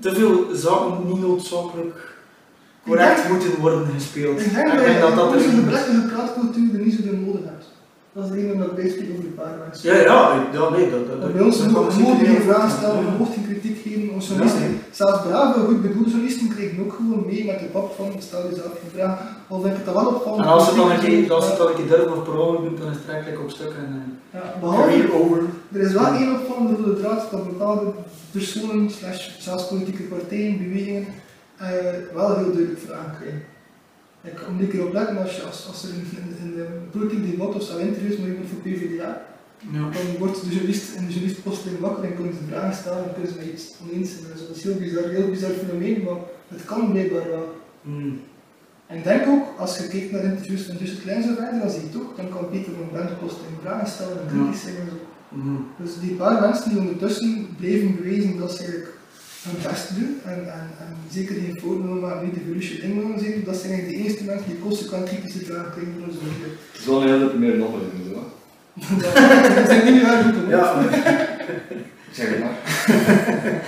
te 0.00 0.14
veel 0.14 0.46
zaken 0.52 0.92
niet 1.06 1.20
noodzakelijk 1.20 1.96
correct 2.86 3.16
denk- 3.16 3.28
moeten 3.28 3.60
worden 3.60 3.86
gespeeld. 3.94 4.40
Ik 4.40 4.54
denk 4.54 4.68
En 4.68 4.78
ik 4.78 4.84
denk 4.84 5.00
dat 5.00 5.14
dat 5.16 5.32
dat 5.32 5.40
er 5.42 5.48
een- 5.48 5.64
belegde 5.64 6.00
praatcultuur 6.12 6.74
er 6.74 6.84
niet 6.84 6.94
zoveel 6.94 7.18
nodig 7.26 7.44
hebt. 7.44 7.66
Dat 8.12 8.24
is 8.24 8.30
de 8.30 8.36
reden 8.36 8.58
dat 8.58 8.74
bijspreek 8.74 9.10
over 9.10 9.22
die 9.28 9.36
paar 9.40 9.54
mensen. 9.64 9.82
Ja, 9.90 9.96
ja, 10.10 10.46
ja, 10.52 10.68
nee, 10.68 10.90
dat, 10.90 11.06
dat, 11.10 11.20
Dat 11.20 11.32
bij 11.32 11.42
ons 11.42 11.58
dat 11.58 11.66
mo- 11.66 11.72
kan 11.74 11.82
mogen 11.84 11.98
zeker 12.00 12.18
we 12.18 12.24
geen 12.24 12.34
heel 12.34 12.44
vragen 12.50 12.70
stellen, 12.70 12.98
we 13.04 13.18
mogen 13.18 13.34
geen 13.34 13.46
kritiek 13.50 13.78
geven. 13.82 13.93
Onze 14.14 14.28
journalisten, 14.28 14.80
zelfs 14.90 15.22
brave, 15.22 15.60
goed 15.60 15.82
bedoelde 15.82 16.10
journalisten 16.10 16.48
krijgen 16.48 16.84
ook 16.84 16.92
gewoon 16.92 17.26
mee 17.26 17.44
met 17.44 17.58
de 17.58 17.64
pap 17.64 17.94
van 17.96 18.12
stel 18.18 18.48
jezelf 18.48 18.72
geen 18.80 18.90
vraag. 18.94 19.18
Al 19.48 19.60
vind 19.60 19.76
ik 19.78 19.84
het 19.84 19.94
wel 19.94 20.06
opvallend. 20.06 20.44
En 20.44 20.50
als 20.50 20.66
het 20.66 20.76
dan 20.76 20.90
een 20.90 20.98
keer, 20.98 21.32
als 21.32 21.46
het 21.46 21.56
dan 21.56 21.66
een 21.66 21.74
keer 21.74 21.86
durven 21.86 22.16
of 22.16 22.24
per 22.24 22.38
ongeluk 22.38 22.68
doet, 22.68 22.78
dan 22.78 22.90
is 22.90 22.96
het 22.96 23.08
eigenlijk 23.08 23.42
op 23.42 23.50
stuk 23.50 23.72
en 23.78 24.18
Ja, 24.30 24.38
uh, 24.38 24.60
behalve, 24.60 25.12
over. 25.12 25.42
er 25.72 25.80
is 25.80 25.92
wel 25.92 26.06
één 26.06 26.32
opvallende 26.32 26.82
rode 26.82 27.00
draad 27.00 27.30
dat 27.30 27.44
bepaalde 27.44 27.92
personen, 28.30 28.90
slash 28.90 29.30
zelfs 29.38 29.68
politieke 29.68 30.02
partijen, 30.02 30.58
bewegingen, 30.58 31.06
eh, 31.56 31.68
wel 32.14 32.36
heel 32.36 32.52
duidelijk 32.52 32.80
vragen 32.86 33.14
krijgen. 33.20 33.42
Ik 34.22 34.38
moet 34.52 34.62
ik 34.62 34.72
erop 34.72 34.92
letten 34.92 35.18
als, 35.18 35.36
je, 35.36 35.42
als, 35.42 35.66
als 35.68 35.82
er 35.82 35.88
in, 35.88 36.06
in, 36.18 36.36
in 36.42 36.60
een 36.60 36.90
politiek 36.90 37.30
debat 37.30 37.54
of 37.54 37.62
zo 37.62 37.76
interviews 37.76 38.16
met 38.16 38.28
iemand 38.28 38.48
voor 38.48 38.58
PvdA, 38.58 39.22
Ja. 39.72 39.80
dan 39.96 40.18
wordt 40.18 40.40
de 40.40 40.48
journalist 40.48 40.94
en 40.96 41.06
de 41.06 41.12
journalist 41.12 41.42
plotseling 41.42 41.78
wakker 41.78 42.04
en 42.04 42.14
kunnen 42.14 42.34
ze 42.34 42.50
vragen 42.50 42.76
stellen 42.76 43.04
en 43.04 43.12
kunnen 43.12 43.32
ze 43.32 43.38
met 43.38 43.52
iets 43.52 43.66
oneens 43.82 44.10
zijn. 44.10 44.22
Dat 44.48 44.56
is 44.56 44.62
heel 44.62 44.74
bizar, 44.74 45.08
heel 45.08 45.30
bizar 45.30 45.50
fenomeen, 45.50 46.02
maar 46.02 46.20
het 46.48 46.64
kan 46.64 46.90
blijkbaar 46.90 47.28
wel. 47.28 47.46
Mm. 47.82 48.20
En 48.86 49.02
denk 49.02 49.26
ook, 49.26 49.44
als 49.58 49.76
je 49.78 49.88
kijkt 49.88 50.10
naar 50.10 50.24
interviews 50.24 50.62
van 50.62 50.76
Justin 50.76 51.02
Klein 51.02 51.22
zo 51.22 51.34
verder, 51.34 51.60
dan 51.60 51.70
zie 51.70 51.82
je 51.82 51.90
toch, 51.90 52.08
dan 52.16 52.28
kan 52.28 52.50
Peter 52.50 52.72
van 52.78 52.90
Brent 52.92 53.18
plotseling 53.18 53.56
vragen 53.62 53.88
stellen 53.88 54.20
en 54.20 54.28
kritisch 54.32 54.62
zijn 54.62 54.76
en 54.76 54.88
zo. 54.90 54.98
Mm. 55.28 55.66
Dus 55.80 55.90
die 56.00 56.14
paar 56.14 56.40
mensen 56.40 56.68
die 56.70 56.78
ondertussen 56.78 57.48
blijven 57.58 57.96
bewijzen 57.96 58.38
dat 58.38 58.52
ze 58.52 58.62
eigenlijk 58.62 58.92
hun 59.44 59.62
best 59.70 59.86
doen 59.96 60.12
en, 60.24 60.40
en, 60.58 60.66
en 60.82 60.90
zeker 61.10 61.34
geen 61.34 61.60
willen 61.62 62.00
maken, 62.00 62.24
niet 62.24 62.34
de 62.34 62.80
ding 62.80 62.96
willen 63.02 63.18
zijn, 63.20 63.44
dat 63.44 63.56
zijn 63.56 63.72
eigenlijk 63.72 64.02
de 64.02 64.08
enige 64.08 64.24
mensen 64.24 64.50
die 64.50 64.58
consequent 64.58 65.08
kritische 65.08 65.44
vragen 65.44 65.70
krijgen 65.72 65.92
van 65.98 66.08
onze 66.08 66.22
media. 66.26 66.48
Het 66.72 66.80
is 66.80 66.86
wel 66.86 67.02
een 67.02 67.08
hele 67.08 67.38
meer 67.38 67.56
nog. 67.56 67.72
Dat 68.74 69.66
zijn 69.66 69.92
niet 69.94 70.02
uitroepen. 70.04 70.48
Ja, 70.48 70.80
Ik 71.68 72.14
zeg 72.18 72.28
het 72.28 72.38
maar. 72.38 73.62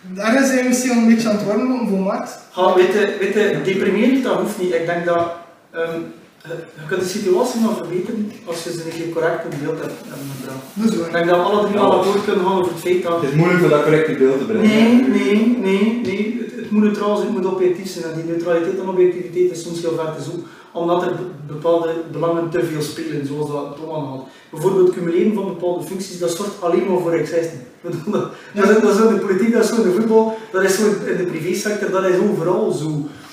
Daarin 0.00 0.46
zijn 0.46 0.62
we 0.62 0.68
misschien 0.68 0.90
al 0.90 0.96
een 0.96 1.08
beetje 1.08 1.28
aan 1.28 1.36
het 1.36 1.44
worden 1.44 1.66
om. 1.72 2.10
Ga, 2.50 2.74
weet 2.74 2.92
je, 2.92 3.16
weet 3.20 3.34
je, 3.34 3.60
deprimerend, 3.64 4.24
dat 4.24 4.40
hoeft 4.40 4.58
niet. 4.60 4.74
Ik 4.74 4.86
denk 4.86 5.04
dat 5.04 5.32
ehm, 5.70 5.98
je, 6.42 6.48
je 6.74 6.86
kunt 6.86 7.00
de 7.00 7.06
situatie 7.06 7.60
maar 7.60 7.74
verbeteren 7.74 8.32
als 8.46 8.64
je 8.64 8.72
ze 8.72 8.82
een 8.84 8.90
keer 8.98 9.08
correct 9.12 9.44
in 9.44 9.58
beeld 9.62 9.80
hebt, 9.80 9.92
hebben 10.08 10.26
gebracht. 10.36 10.64
Dat 10.74 10.88
is 10.88 10.94
Ik 10.94 11.00
waar. 11.00 11.12
denk 11.12 11.26
dat 11.26 11.36
we 11.36 11.42
alle 11.42 11.66
drie 11.68 11.78
al 11.78 11.92
akkoord 11.98 12.24
kunnen 12.24 12.44
gaan 12.44 12.58
over 12.58 12.72
het 12.72 12.80
feit 12.80 13.02
dat... 13.02 13.20
Het 13.20 13.30
is 13.30 13.36
moeilijk 13.36 13.62
om 13.62 13.70
dat 13.70 13.82
correcte 13.82 14.12
beeld 14.12 14.38
te 14.38 14.44
brengen. 14.44 14.68
Nee, 14.68 14.92
nee, 15.18 15.58
nee, 15.66 16.00
nee. 16.04 16.40
Het, 16.42 16.56
het 16.60 16.70
moet 16.70 16.82
neutraal 16.82 17.16
zijn, 17.16 17.28
het 17.28 17.36
moet 17.42 17.52
objectief 17.52 17.88
zijn. 17.92 18.04
En 18.04 18.14
die 18.16 18.24
neutraliteit 18.24 18.78
en 18.80 18.88
objectiviteit 18.88 19.50
is 19.50 19.62
soms 19.62 19.80
heel 19.80 19.94
ver 20.00 20.14
te 20.16 20.22
zoeken, 20.22 20.44
omdat 20.72 21.02
er 21.02 21.08
be- 21.14 21.52
bepaalde 21.52 21.94
belangen 22.12 22.50
te 22.50 22.64
veel 22.64 22.82
spelen, 22.82 23.26
zoals 23.26 23.50
dat 23.50 23.76
Tom 23.76 24.04
had. 24.04 24.24
Bijvoorbeeld 24.50 24.92
cumuleren 24.92 25.34
van 25.34 25.44
bepaalde 25.44 25.84
functies, 25.84 26.18
dat 26.18 26.30
zorgt 26.30 26.62
alleen 26.62 26.86
maar 26.88 26.98
voor 27.00 27.12
excessen. 27.12 27.60
Dat 27.82 27.92
is, 27.94 28.80
dat 28.82 28.94
is 28.94 29.00
in 29.00 29.08
de 29.14 29.20
politiek, 29.26 29.52
dat 29.52 29.62
is 29.62 29.68
zo 29.68 29.76
in 29.76 29.82
de 29.82 29.92
voetbal, 29.92 30.36
dat 30.52 30.62
is 30.62 30.76
zo 30.76 30.82
in 31.06 31.16
de 31.16 31.24
privésector, 31.30 31.90
dat 31.90 32.04
is 32.04 32.16
overal 32.30 32.70
zo. 32.72 32.86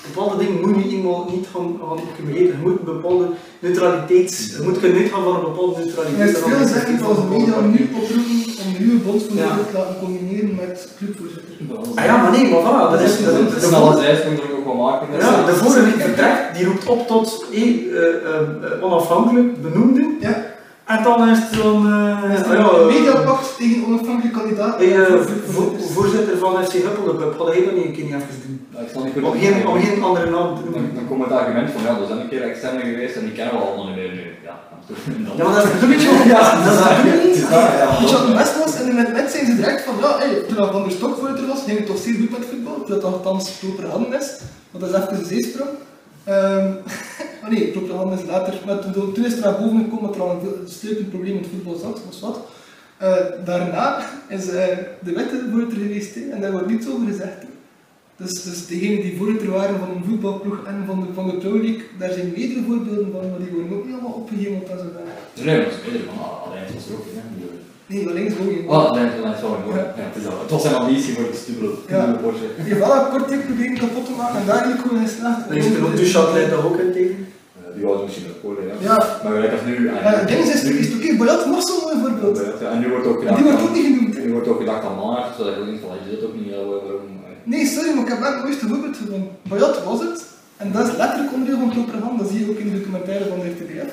Bepaalde 0.08 0.36
dingen 0.44 0.60
moet 0.60 0.84
je 0.84 0.90
eenmaal 0.96 1.28
niet 1.30 1.46
gaan, 1.52 1.78
gaan 1.80 1.98
accumuleren. 2.10 2.46
Je 2.46 2.62
moet 2.62 2.78
een 2.78 2.84
bepaalde 2.84 3.26
neutraliteit, 3.58 4.54
je 4.56 4.62
moet 4.62 4.78
kunnen 4.80 4.98
uitgaan 4.98 5.22
van 5.22 5.34
een 5.34 5.40
bepaalde 5.40 5.84
neutraliteit. 5.84 6.28
het 6.28 6.36
is 6.36 6.42
veel 6.42 6.66
zeggen 6.66 7.02
als 7.02 7.16
de 7.16 7.28
media 7.30 7.60
nu 7.60 7.90
oproepen 7.94 8.38
om 8.64 8.72
de 8.72 8.78
nieuwe 8.78 9.00
bondsvoorzitter 9.06 9.56
Ja. 9.58 9.70
te 9.70 9.76
laten 9.78 9.96
combineren 10.00 10.54
met 10.54 10.88
clubvoorzitter. 10.98 11.48
Ah 11.94 12.04
ja, 12.04 12.16
maar 12.22 12.30
nee, 12.30 12.50
maar 12.50 12.62
voilà, 12.66 12.90
dat 12.92 13.00
is... 13.00 13.72
Al 13.72 13.90
als 13.90 14.04
ijsprong 14.04 14.38
ook 14.58 14.64
wel 14.64 14.74
maken. 14.74 15.06
Ja, 15.18 15.44
de 15.46 15.52
vorige 15.54 15.90
vertrek 15.98 16.50
die 16.54 16.64
roept 16.66 16.86
op 16.86 17.06
tot 17.06 17.44
eh, 17.52 17.62
eh, 17.62 17.68
eh, 18.04 18.84
onafhankelijk 18.84 19.62
benoemden. 19.62 20.16
Ja. 20.20 20.49
En 20.94 21.02
dan 21.02 21.28
is 21.28 21.38
het 21.44 21.52
dan. 21.62 21.78
eh, 21.86 22.22
ah 22.22 22.24
er 22.24 22.56
ja, 22.58 22.68
een 22.70 22.88
eh, 22.88 22.94
mediapact 22.94 23.46
tegen 23.58 23.84
onafhankelijke 23.86 24.38
kandidaten? 24.38 24.80
eh, 24.86 25.06
voor 25.06 25.18
vo- 25.18 25.30
clubvoorzitters? 25.30 25.92
voorzitter 25.96 26.36
van 26.44 26.52
FC 26.66 26.72
Huppeldepup, 26.86 27.32
had 27.38 27.48
hij 27.52 27.64
dat 27.64 27.74
niet 27.78 27.84
een 27.88 27.96
keer 27.96 28.04
niet 28.08 28.14
even 28.20 28.38
doen? 28.44 28.56
Ik 28.86 29.04
niet 29.04 29.12
goed 29.14 29.22
Om 29.30 29.34
geen, 29.42 29.56
om 29.72 29.76
geen 29.84 30.02
andere 30.08 30.28
naam 30.36 30.48
te 30.56 30.62
Dan, 30.64 30.70
noemen. 30.72 30.94
dan 30.98 31.06
komt 31.08 31.22
het 31.26 31.32
argument 31.40 31.68
van 31.74 31.82
ja, 31.86 31.90
er 32.02 32.06
zijn 32.10 32.20
een 32.20 32.28
keer 32.32 32.42
externe 32.50 32.80
geweest 32.90 33.14
en 33.18 33.24
die 33.28 33.36
kennen 33.38 33.54
we 33.54 33.60
allemaal 33.66 33.86
niet 33.90 33.98
meer 34.00 34.12
nu. 34.18 34.24
Ja, 34.48 34.54
dan 34.70 34.80
toch. 34.88 35.00
Dan- 35.26 35.36
Ja, 35.38 35.42
maar 35.46 35.54
dat 35.56 35.64
is 35.64 35.70
een 35.82 35.90
beetje. 35.94 36.10
Ja, 36.34 36.42
dat 36.64 36.72
is 36.72 37.40
dat 37.52 37.60
het 37.66 37.74
ja. 37.82 37.88
Weet 38.00 38.10
je 38.10 38.16
wat 38.18 38.26
het 38.30 38.38
beste 38.42 38.58
was? 38.64 38.72
En 38.80 38.86
in 38.92 38.96
het 39.02 39.08
moment 39.08 39.30
zijn 39.34 39.46
ze 39.50 39.54
direct 39.62 39.82
van, 39.86 39.94
ja, 40.04 40.10
hey, 40.22 40.32
toen 40.48 40.56
dat 40.62 40.70
Van 40.76 40.82
der 40.86 40.94
Stok 40.98 41.14
voorzitter 41.18 41.46
was, 41.52 41.60
ging 41.66 41.78
het 41.80 41.88
toch 41.90 42.00
zeer 42.04 42.16
goed 42.20 42.32
met 42.36 42.44
voetbal, 42.50 42.76
terwijl 42.84 43.00
het 43.02 43.12
althans 43.14 43.44
proper 43.62 43.84
handen 43.94 44.12
is. 44.22 44.28
Want 44.72 44.80
dat 44.84 44.88
is 44.92 44.96
even 45.00 45.14
een 45.18 45.30
zeesprong. 45.34 45.72
Ehm 46.30 46.72
oh 47.42 47.48
nee, 47.50 47.72
handen 47.92 48.18
is 48.18 48.24
later. 48.24 48.54
Maar 48.66 48.78
toen, 48.78 49.12
toen 49.12 49.24
is 49.24 49.32
er 49.34 49.40
naar 49.40 49.60
boven 49.60 49.78
gekomen 49.78 50.06
dat 50.06 50.14
er 50.14 50.22
al 50.22 50.30
een 50.30 50.40
veel- 50.40 50.58
een 50.62 50.68
stuipend 50.68 51.08
probleem 51.10 51.34
in 51.36 51.42
het 51.42 51.50
voetbal 51.50 51.76
zat, 51.76 52.00
wat. 52.20 52.38
Eh, 52.96 53.14
daarna 53.44 54.06
is 54.36 54.48
eh, 54.48 54.66
de 55.00 55.12
voorzitter 55.50 55.78
geweest, 55.78 56.16
en 56.16 56.40
daar 56.40 56.52
wordt 56.52 56.70
niets 56.70 56.88
over 56.88 57.06
gezegd. 57.06 57.38
Dus, 58.16 58.42
dus 58.42 58.66
degenen 58.66 59.02
die 59.02 59.16
voorzitter 59.16 59.50
waren 59.50 59.78
van 59.78 59.90
een 59.90 60.04
voetbalploeg 60.08 60.64
en 60.66 60.82
van 60.86 61.00
de, 61.00 61.06
van 61.14 61.26
de 61.30 61.38
daar 61.98 62.12
zijn 62.12 62.32
meerdere 62.36 62.62
voorbeelden 62.62 63.12
van, 63.12 63.30
maar 63.30 63.38
die 63.38 63.50
worden 63.50 63.76
ook 63.76 63.84
niet 63.84 63.94
allemaal 63.94 64.12
opgehemeld 64.12 64.70
als 64.70 64.80
een 64.80 64.92
Nee, 65.34 65.44
nee, 65.44 65.64
dat 65.64 65.72
is 65.72 65.82
beter 65.84 66.08
ah, 66.08 66.42
alleen 66.42 66.62
er 66.62 66.94
ook. 66.94 67.59
Nee, 67.90 68.04
maar 68.04 68.14
links 68.20 68.34
ook 68.40 68.50
niet. 68.54 68.64
Oh, 68.72 68.84
alleen 68.90 69.10
alleen 69.18 69.38
sorry 69.44 69.60
hoor. 69.66 69.74
Ja, 69.76 69.84
het, 70.08 70.16
is 70.20 70.26
al, 70.30 70.38
het 70.44 70.50
was 70.54 70.62
zijn 70.66 70.74
ambitie 70.82 71.12
voor 71.16 71.26
de 71.32 71.36
stubele 71.42 71.70
Ja. 71.94 72.02
Porsche. 72.22 72.46
Die 72.56 72.64
heeft 72.72 72.84
wel 72.86 72.94
een 73.00 73.10
kort 73.14 73.26
tip 73.30 73.40
proberen 73.48 73.76
kapot 73.82 74.04
te 74.08 74.14
maken 74.20 74.36
en 74.40 74.46
daar 74.46 74.56
eigenlijk 74.58 74.82
gewoon 74.86 75.02
in. 75.04 75.10
Dan 75.48 75.56
is 75.60 75.66
er 75.78 75.84
ook 75.86 75.96
Duchat 76.02 76.28
leidt 76.34 76.50
daar 76.54 76.64
ook 76.68 76.78
in 76.84 76.92
tegen. 76.98 77.18
Eh, 77.56 77.74
Die 77.76 77.84
was 77.90 77.98
misschien 78.06 78.26
ook 78.32 78.40
voor, 78.44 78.54
ja. 78.68 78.74
Ja, 78.88 78.96
Maar 79.22 79.32
gelijk 79.36 79.52
als 79.56 79.64
nu... 79.70 79.74
ah, 79.88 79.94
het 80.20 80.28
ding 80.30 80.40
is, 80.44 80.50
is, 80.54 80.62
is 80.82 80.86
het 80.88 80.94
oké, 80.98 81.08
Bayat 81.20 81.42
was 81.54 81.66
zo'n 81.70 81.82
mooi 81.86 81.96
voorbeeld. 82.02 82.36
Ja, 82.62 82.68
en 82.74 82.78
nu 82.82 82.86
wordt 82.94 83.06
ook 83.10 83.18
gedacht... 83.20 83.36
die 83.38 83.46
wordt 83.48 83.62
ook 83.66 83.74
niet 83.78 83.86
genoemd. 83.90 84.14
Nu 84.24 84.30
wordt 84.36 84.48
ook 84.52 84.60
gedacht 84.64 84.82
aan 84.88 84.96
Maart, 85.02 85.30
zodat 85.36 85.52
ik 85.56 85.64
denk 85.68 85.80
van, 85.84 85.90
je 86.04 86.10
zit 86.12 86.22
ook 86.26 86.34
niet, 86.38 86.48
ja, 86.54 86.60
waarom... 86.70 87.06
eh. 87.28 87.30
Nee, 87.52 87.64
sorry, 87.74 87.90
maar 87.94 88.04
ik 88.06 88.12
heb 88.12 88.20
wel 88.24 88.32
het 88.34 88.42
mooiste 88.44 88.66
voorbeeld 88.70 88.96
gevonden. 89.02 89.30
Bayat 89.50 89.76
was 89.90 90.00
het, 90.06 90.18
en 90.62 90.68
dat 90.74 90.82
is 90.88 90.94
letterlijk 91.02 91.32
onderdeel 91.36 91.58
van 91.62 91.70
propaganda, 91.76 92.18
dat 92.22 92.30
zie 92.32 92.40
je 92.44 92.50
ook 92.52 92.60
in 92.64 92.68
de 92.70 92.76
documentaire 92.78 93.24
van 93.32 93.38
de 93.42 93.48
RTBF. 93.54 93.90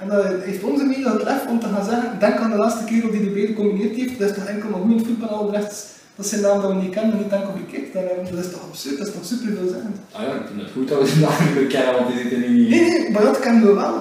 En 0.00 0.08
dat 0.08 0.24
heeft 0.48 0.62
onze 0.62 0.84
media 0.84 1.12
het 1.12 1.22
lef 1.22 1.42
om 1.48 1.60
te 1.60 1.66
gaan 1.66 1.84
zeggen, 1.84 2.18
denk 2.18 2.36
aan 2.36 2.50
de 2.50 2.56
laatste 2.56 2.84
keer 2.84 3.02
dat 3.02 3.10
hij 3.10 3.20
de 3.20 3.30
beide 3.36 3.52
gecombineerd 3.52 3.96
heeft, 3.96 4.18
dat 4.18 4.28
is 4.30 4.34
toch 4.36 4.44
enkel 4.54 4.68
maar 4.70 4.80
goed 4.80 4.90
in 4.90 4.96
het 4.96 5.06
voetbal, 5.06 5.28
al 5.28 5.50
de 5.50 5.56
rest, 5.58 5.86
dat 6.16 6.26
zijn 6.26 6.40
namen 6.40 6.62
dat 6.62 6.70
we 6.72 6.82
niet 6.84 6.94
kennen, 6.96 7.16
niet 7.16 7.32
enkel 7.38 7.54
verkeerd. 7.62 7.92
Dat 7.94 8.02
dat 8.34 8.44
is 8.44 8.50
toch 8.52 8.64
absurd, 8.68 8.98
dat 8.98 9.06
is 9.06 9.12
toch 9.14 9.26
super 9.32 9.50
veelzeggend. 9.56 9.96
Ah 10.16 10.22
ja, 10.26 10.32
ik 10.40 10.46
vind 10.48 10.60
het 10.64 10.70
goed 10.76 10.88
dat 10.88 10.98
we 11.00 11.06
ze 11.12 11.18
naam 11.24 11.38
niet 11.58 11.72
kennen, 11.74 11.92
want 11.96 12.06
die 12.08 12.18
zitten 12.20 12.38
niet... 12.54 12.68
Nee, 12.72 12.84
nee, 12.90 13.12
Bayat 13.14 13.38
kennen 13.44 13.66
we 13.68 13.72
wel. 13.84 13.96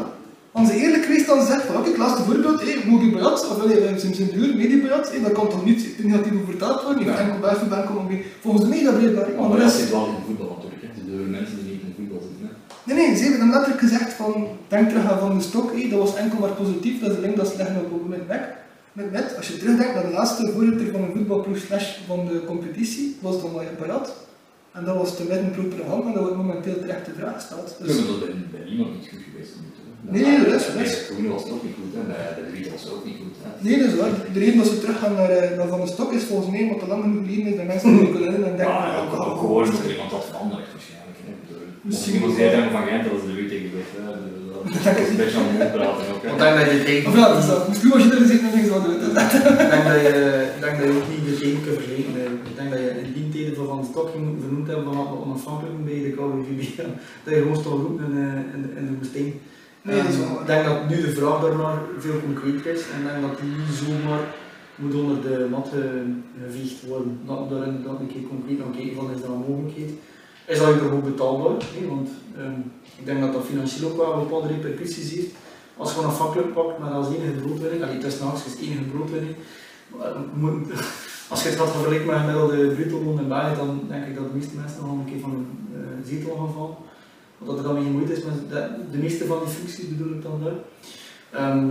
Als 0.51 0.67
ze 0.69 0.75
eerlijk 0.83 1.03
geweest 1.05 1.27
dan 1.27 1.45
zegt 1.51 1.63
van, 1.67 1.75
oké, 1.79 1.89
laatste 2.03 2.23
voorbeeld, 2.27 2.59
hé, 2.67 2.73
Mogi 2.89 3.09
Bayat, 3.15 3.39
of 3.49 3.55
wil 3.59 3.69
je 3.69 3.93
zijn 4.03 4.15
zijn 4.15 4.29
duur, 4.35 4.49
Medi 4.59 4.81
Bayat, 4.81 5.11
hé, 5.11 5.17
dat 5.21 5.31
kan 5.31 5.49
toch 5.49 5.65
niet 5.65 5.81
negatief 6.03 6.33
over 6.33 6.45
vertaald 6.53 6.83
worden, 6.83 7.03
hebt 7.03 7.19
enkel 7.61 7.83
komen 7.87 8.07
weer, 8.11 8.23
volgens 8.43 8.63
de 8.63 8.69
media 8.75 8.91
blijkbaar. 8.91 9.25
hè, 9.25 9.31
Maar 9.37 9.49
Maar 9.49 9.57
dat 9.57 9.67
dat 9.67 9.75
is, 9.75 9.79
zit 9.79 9.91
wel 9.97 10.05
in 10.15 10.23
voetbal 10.27 10.49
natuurlijk, 10.55 10.81
door 11.09 11.27
mensen 11.37 11.55
die 11.59 11.67
niet 11.73 11.83
in 11.87 11.93
voetbal 11.97 12.21
zitten, 12.27 12.43
hè. 12.47 12.53
Nee, 12.89 12.97
nee, 13.07 13.15
ze 13.15 13.21
hebben 13.23 13.39
hem 13.39 13.49
letterlijk 13.51 13.81
gezegd 13.81 14.13
van, 14.13 14.47
denk 14.67 14.89
terug 14.89 15.11
aan 15.11 15.19
Van 15.19 15.37
de 15.37 15.43
Stok, 15.43 15.71
hé, 15.75 15.87
dat 15.89 15.99
was 15.99 16.15
enkel 16.15 16.39
maar 16.39 16.49
positief, 16.49 16.99
dat 17.01 17.09
is 17.09 17.15
de 17.15 17.21
link 17.21 17.35
dat 17.35 17.55
leggen 17.57 17.75
op 17.91 18.07
met 18.07 18.27
nek. 18.27 18.43
Met 18.93 19.35
als 19.37 19.47
je 19.47 19.57
terugdenkt 19.57 19.93
naar 19.93 20.05
de 20.05 20.11
laatste 20.19 20.51
voorzitter 20.53 20.87
van 20.91 21.01
een 21.03 21.11
voetbalploeg 21.15 21.57
slash 21.57 21.87
van 22.07 22.19
de 22.27 22.45
competitie, 22.45 23.17
was 23.21 23.41
dan 23.41 23.51
Maya 23.51 23.69
Barat. 23.79 24.07
En 24.71 24.85
dat 24.85 24.95
was 24.95 25.15
te 25.15 25.23
midden 25.29 25.51
propaganda, 25.51 26.07
en 26.07 26.13
dat 26.13 26.21
wordt 26.23 26.37
momenteel 26.37 26.79
terecht 26.79 27.05
de 27.05 27.11
vraag 27.19 27.33
gesteld. 27.33 27.75
Ja, 27.79 27.85
Dus, 27.85 27.95
dat 27.95 28.05
is 28.05 28.35
bij, 28.51 28.63
niemand 28.69 28.91
niet 28.95 29.09
goed 29.11 29.23
geweest. 29.31 29.51
Nee, 30.13 30.21
nee, 30.25 30.37
dat 30.49 30.59
is- 30.59 30.65
dat 30.67 30.77
de 30.83 31.05
Groene 31.09 31.29
was 31.35 31.43
het 31.43 31.51
ook 31.55 31.63
niet 31.67 31.77
goed, 31.81 31.93
hè. 31.97 32.01
Bij 32.11 32.31
de 32.37 32.43
Riet 32.55 32.71
was 32.71 32.81
het 32.83 32.91
ook 32.95 33.05
niet 33.09 33.19
goed, 33.21 33.35
hè. 33.43 33.49
nee, 33.65 33.77
dat 33.81 33.87
is 33.91 33.95
waar. 33.99 34.13
De 34.33 34.39
reden 34.43 34.57
dat 34.61 34.67
ze 34.73 34.79
teruggaan 34.83 35.13
naar, 35.19 35.29
eh, 35.29 35.57
naar 35.57 35.67
Van 35.73 35.81
de 35.85 35.87
Stok 35.95 36.11
is 36.19 36.23
volgens 36.31 36.49
mij 36.53 36.61
omdat 36.65 36.79
te 36.79 36.87
lang 36.91 37.01
genoeg 37.03 37.23
geleden 37.25 37.47
is 37.51 37.57
dat 37.59 37.65
mensen 37.73 37.89
niet 37.95 38.11
kunnen 38.13 38.27
herinneren 38.29 38.51
en 38.53 38.57
denken 38.61 38.75
Ja, 38.75 38.95
van, 38.95 39.05
ook, 39.07 39.13
ah, 39.19 39.27
ook 39.31 39.39
gewoon 39.39 39.65
dat 39.65 39.79
er 39.83 39.91
iemand 39.95 40.11
had 40.17 40.25
veranderd. 40.31 40.65
Misschien 41.81 42.19
wel. 42.21 42.29
zei 42.35 42.49
hij 42.49 42.69
van 42.71 42.83
Gent 42.87 43.03
dat 43.03 43.19
ze 43.21 43.27
de 43.27 43.33
Riet 43.39 43.49
tegen 43.49 43.69
Dat 44.83 44.97
is 45.03 45.09
een 45.09 45.15
beetje 45.21 45.37
aan 45.39 45.47
de 45.51 45.55
mond 45.57 45.71
praten 45.77 46.05
ook. 46.13 46.23
Want 46.23 46.39
ik 46.41 46.45
denk 46.45 46.55
dat 46.59 46.71
je 46.75 46.83
tegen... 46.89 47.07
Of 47.09 47.15
ja, 47.19 47.27
dat 47.33 47.37
is 47.43 47.47
dat. 47.53 47.67
Misschien 47.69 47.89
was 47.93 48.03
je 48.03 48.09
er 48.11 48.21
gezeten 48.23 48.47
en 48.49 48.55
niks 48.57 48.69
wat 48.75 48.83
doen. 48.85 48.99
Ik 49.65 49.69
denk 49.73 49.83
dat 49.91 49.99
je, 50.07 50.13
ik 50.55 50.61
denk 50.65 50.75
dat 50.79 50.85
je 50.89 50.95
ook 50.99 51.09
niet 51.13 51.25
de 51.29 51.33
tegen 51.41 51.61
kunt 51.63 51.77
vergelijken. 51.79 52.13
Ik 52.51 52.55
denk 52.59 52.69
dat 52.73 52.79
je 52.85 52.89
in 53.03 53.11
die 53.17 53.27
tijden 53.33 53.55
van 53.59 53.67
Van 53.71 53.79
de 53.81 53.87
Stok 53.91 54.07
vernoemd 54.43 54.67
hebben 54.71 54.85
van 54.89 54.95
wat 55.01 55.21
onafhankelijk 55.25 55.77
bij 55.89 55.99
de 56.05 56.11
KWVB. 56.17 56.61
Dat 57.23 57.31
je 57.35 57.41
gewoon 57.43 57.61
stond 57.63 57.79
roepen 57.85 58.05
in, 58.09 58.15
eh, 58.25 58.55
in, 58.79 58.85
de- 58.87 58.97
woestijn. 59.01 59.31
Nee, 59.85 59.95
dat 60.01 60.11
is 60.13 60.17
Ehm, 60.19 60.27
wel. 60.29 60.39
Ik 60.43 60.47
denk 60.51 60.63
dat 60.69 60.79
nu 60.91 60.95
de 61.07 61.13
vraag 61.19 61.37
daarnaar 61.45 61.77
veel 62.05 62.17
concreter 62.27 62.65
is 62.75 62.83
en 62.93 62.97
ik 63.01 63.07
denk 63.09 63.21
dat 63.27 63.35
die 63.41 63.51
niet 63.59 63.73
zomaar 63.81 64.23
moet 64.81 64.95
onder 65.01 65.17
de 65.27 65.35
mat 65.55 65.67
ge- 65.73 66.07
geveegd 66.43 66.77
worden. 66.89 67.11
Dat 67.29 67.39
we 67.41 67.45
daar 67.53 67.67
inderdaad 67.71 67.99
een 68.03 68.11
keer 68.13 68.25
concreet 68.33 68.59
aan 68.63 68.75
kijken 68.77 68.95
van 68.99 69.07
is 69.15 69.21
dat 69.23 69.33
een 69.35 69.45
mogelijkheid. 69.49 69.91
Is 70.49 70.59
dat 70.59 70.73
überhaupt 70.75 71.03
betaalbaar? 71.03 71.57
Nee, 71.73 71.89
want 71.89 72.09
ehm, 72.37 72.59
ik 72.99 73.05
denk 73.05 73.19
dat 73.21 73.33
dat 73.33 73.45
financieel 73.45 73.89
ook 73.89 73.97
wel 73.97 74.19
bepaalde 74.25 74.47
repercussies 74.47 75.11
heeft. 75.11 75.33
Als 75.77 75.89
je 75.89 75.95
gewoon 75.95 76.09
afhankelijk 76.09 76.53
pakt 76.53 76.79
met 76.79 76.91
als 76.91 77.07
enige 77.07 77.39
broodwinning, 77.43 77.83
allee, 77.83 77.97
tussen 77.97 78.25
haakjes 78.25 78.55
enige 78.61 78.89
broodwinning, 78.93 79.35
eh, 80.01 80.79
als 81.31 81.43
je 81.43 81.49
het 81.49 81.59
gaat 81.59 81.71
vergelijken 81.71 82.07
met 82.07 82.15
een 82.15 82.21
gemiddelde 82.21 82.73
bruto 82.75 82.97
in 82.97 83.27
België, 83.27 83.55
dan 83.55 83.81
denk 83.87 84.05
ik 84.05 84.15
dat 84.15 84.27
de 84.27 84.37
meeste 84.37 84.55
mensen 84.55 84.81
nog 84.81 84.91
een 84.91 85.11
keer 85.11 85.19
van 85.19 85.31
een 85.31 85.49
eh, 85.73 86.09
zetel 86.09 86.35
gaan 86.35 86.53
vallen. 86.53 86.75
Omdat 87.39 87.57
er 87.57 87.63
dan 87.63 87.75
geen 87.75 87.91
moeite 87.91 88.13
is 88.13 88.23
met 88.23 88.49
de, 88.91 88.97
meeste 88.97 89.25
van 89.25 89.39
die 89.43 89.53
functies 89.53 89.89
bedoel 89.89 90.13
ik 90.13 90.23
dan 90.23 90.41
daar. 90.43 90.59
Ehm, 91.41 91.69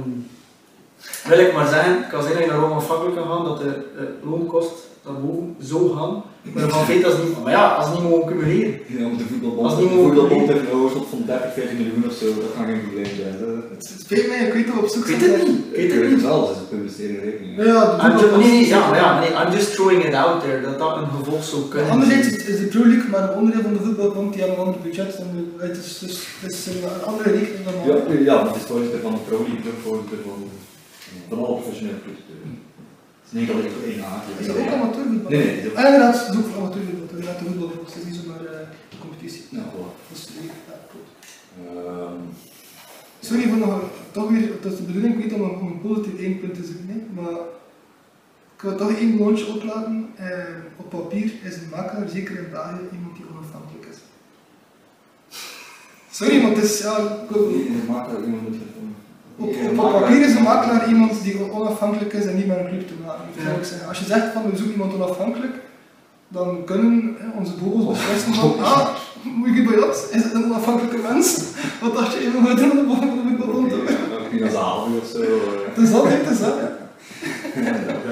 wil 1.28 1.38
ik 1.46 1.54
maar 1.54 1.68
zeggen, 1.68 1.98
ik 1.98 2.08
kan 2.08 2.22
zeggen 2.22 2.40
dat 2.40 2.50
je 2.50 2.56
naar 2.56 2.70
onafhankelijk 2.70 3.16
kan 3.16 3.26
gaan, 3.26 3.44
dat 3.44 3.58
de 3.58 3.72
eh, 3.98 4.30
loonkost 4.30 4.76
daarboven 5.02 5.56
zou 5.58 5.96
gaan. 5.96 6.22
Maar 6.42 6.68
van 6.68 6.84
feit 6.84 7.02
dat 7.02 7.12
is 7.12 7.22
niet, 7.24 7.42
maar 7.44 7.52
ja, 7.58 7.64
als 7.78 7.86
ze 7.86 7.92
niet 7.92 8.10
mogen 8.10 8.26
cumuleren. 8.30 8.74
Ja, 8.86 9.02
want 9.02 9.18
de 9.18 9.24
voetbalbond, 9.30 9.66
Als 9.66 9.74
de 9.76 9.80
die 9.80 9.88
mogen 9.94 10.04
voetbalbond 10.14 10.48
heeft 10.52 10.64
een 10.66 10.76
overschot 10.78 11.06
van 11.14 11.22
30, 11.26 11.52
40 11.52 11.72
miljoen 11.78 12.04
of 12.10 12.14
zo, 12.20 12.26
dat 12.44 12.52
kan 12.56 12.64
geen 12.68 12.80
probleem 12.84 13.10
zijn. 13.20 13.34
Het 13.74 13.84
spijt 14.04 14.26
mij, 14.30 14.40
ik 14.48 14.52
weet 14.56 14.66
dat 14.66 14.74
we 14.76 14.80
op 14.86 14.92
zoek 14.94 15.06
Ik 15.06 15.10
weet 15.16 15.20
zijn 15.28 15.38
het 15.40 15.48
niet. 15.48 15.62
Ik 15.82 15.88
weet 15.92 16.00
het 16.02 16.10
niet. 16.10 16.22
wel, 16.32 16.42
een 16.50 16.68
publiceren 16.74 17.18
rekening. 17.28 17.52
Ja, 17.70 17.82
de 17.96 18.36
nee, 18.42 18.50
nee, 18.56 18.66
ja, 18.74 18.80
maar 18.88 18.98
ja, 19.04 19.08
nee, 19.22 19.32
I'm 19.40 19.50
just 19.56 19.70
throwing 19.76 20.00
it 20.08 20.14
out 20.24 20.36
there, 20.44 20.58
dat 20.68 20.76
dat 20.84 20.92
een 21.00 21.10
gevolg 21.16 21.42
zou 21.50 21.60
kunnen 21.72 21.90
Anderzijds 21.94 22.28
zijn. 22.28 22.40
is, 22.40 22.46
is 22.52 22.58
de 22.62 22.66
Pro 22.74 22.84
League 22.92 23.08
maar 23.12 23.22
een 23.26 23.36
onderdeel 23.38 23.62
van 23.68 23.74
de 23.76 23.82
voetbalbond, 23.86 24.28
die 24.32 24.40
hebben 24.42 24.58
een 24.58 24.64
ander 24.66 24.80
budget. 24.86 25.12
En 25.22 25.28
de- 25.36 25.66
het 25.66 25.76
is 25.84 25.98
dus 26.04 26.14
het 26.44 26.52
is 26.56 26.60
een, 26.70 26.80
een 26.96 27.04
andere 27.10 27.30
rekening 27.38 27.64
dan 27.68 27.74
Ja, 27.88 27.94
ja, 28.30 28.34
maar 28.42 28.52
het 28.52 28.60
is 28.62 28.68
voorzitter 28.72 29.00
van 29.06 29.12
de 29.16 29.22
Pro 29.28 29.38
League, 29.48 29.72
voorzitter 29.84 30.18
van, 30.28 30.38
van 31.28 31.38
alle 31.44 31.56
professionele 31.60 32.00
clubs. 32.04 32.22
Is 33.32 33.40
niet 33.40 33.50
alleen 33.50 33.70
voor 33.70 33.82
één. 33.82 34.02
Is 34.38 34.46
dat 34.46 34.56
ook 34.56 34.68
amateurvoetbal? 34.68 35.30
Nee, 35.30 35.44
nee, 35.46 35.62
dat 35.62 35.74
Ah, 35.74 35.84
inderdaad, 35.84 36.26
het 36.26 36.34
is 36.34 36.40
ook 36.40 36.56
amateurvoetbal. 36.56 37.06
Het 37.16 37.88
is 37.88 37.96
is 37.96 38.04
niet 38.04 38.14
zomaar 38.22 38.44
eh, 38.44 38.66
de 38.92 38.98
competitie. 38.98 39.42
Ja, 39.50 39.62
voilà. 39.72 39.90
Dat 40.08 40.16
is 40.18 40.26
de 40.26 40.32
ja, 40.46 40.76
klopt. 40.90 41.10
Ehm, 41.62 42.20
Sorry 43.20 43.48
voor 43.48 43.56
nog 43.58 43.82
toch 44.10 44.28
weer, 44.30 44.52
het 44.62 44.72
is 44.72 44.76
de 44.78 44.82
bedoeling, 44.82 45.14
ik 45.14 45.20
weet 45.22 45.32
om 45.32 45.42
een, 45.42 45.50
om 45.60 45.66
een 45.66 45.80
positief 45.80 46.20
eindpunt 46.20 46.54
te 46.54 46.64
zoeken, 46.64 46.88
hè, 46.88 47.20
maar 47.22 47.38
ik 48.56 48.62
wil 48.62 48.76
toch 48.76 48.92
één 48.92 49.18
lontje 49.18 49.46
oplaten. 49.46 50.08
Eh, 50.16 50.28
op 50.76 50.88
papier 50.90 51.24
is 51.44 51.54
een 51.56 51.68
makelaar, 51.70 52.08
zeker 52.08 52.36
in 52.38 52.50
België, 52.50 52.84
iemand 52.92 53.16
die 53.16 53.24
onafhankelijk 53.32 53.86
is. 53.90 53.96
Sorry, 56.10 56.42
maar 56.42 56.50
het 56.50 56.62
is, 56.64 56.78
ja, 56.82 56.96
ik 56.98 57.30
wil- 57.30 57.48
Nee, 57.50 57.64
de 57.64 57.86
makelaar, 57.92 58.24
iemand 58.24 58.42
moet 58.42 58.56
Op, 59.38 59.54
papier 59.76 60.20
is 60.26 60.34
een 60.34 60.42
makelaar- 60.42 60.88
iemand 60.88 61.22
die 61.22 61.52
onafhankelijk 61.52 62.12
is 62.12 62.24
en 62.26 62.36
niet 62.36 62.46
met 62.46 62.56
een 62.58 62.68
club 62.68 62.86
te 62.88 62.94
maken 63.06 63.24
heeft. 63.34 63.68
Ja. 63.70 63.76
ik. 63.76 63.88
Als 63.88 63.98
je 63.98 64.04
zegt 64.04 64.32
van 64.32 64.42
we 64.50 64.56
zoeken 64.56 64.72
iemand 64.74 64.94
onafhankelijk, 64.94 65.54
dan 66.28 66.64
kunnen 66.64 67.16
onze 67.38 67.52
bobo's 67.62 67.98
beslissen 67.98 68.34
van 68.34 68.54
ah, 68.64 68.88
moet 69.22 69.54
je 69.56 69.62
bij 69.62 69.76
dat? 69.76 70.08
Is 70.12 70.22
het 70.22 70.34
een 70.34 70.44
onafhankelijke 70.44 70.98
mens? 71.12 71.42
Wat 71.80 71.94
dacht 71.94 72.12
je 72.12 72.18
even 72.26 72.42
met 72.42 72.60
een 72.60 72.70
voetbalbond? 72.70 73.72
Pina 74.30 74.48
Zahavi 74.50 74.90
of 75.02 75.06
zo. 75.12 75.20
eh. 75.20 75.28
Het 75.74 75.82
is 75.84 75.90
dat, 75.92 76.04
het 76.08 76.30
is 76.30 76.38
dat. 76.40 76.54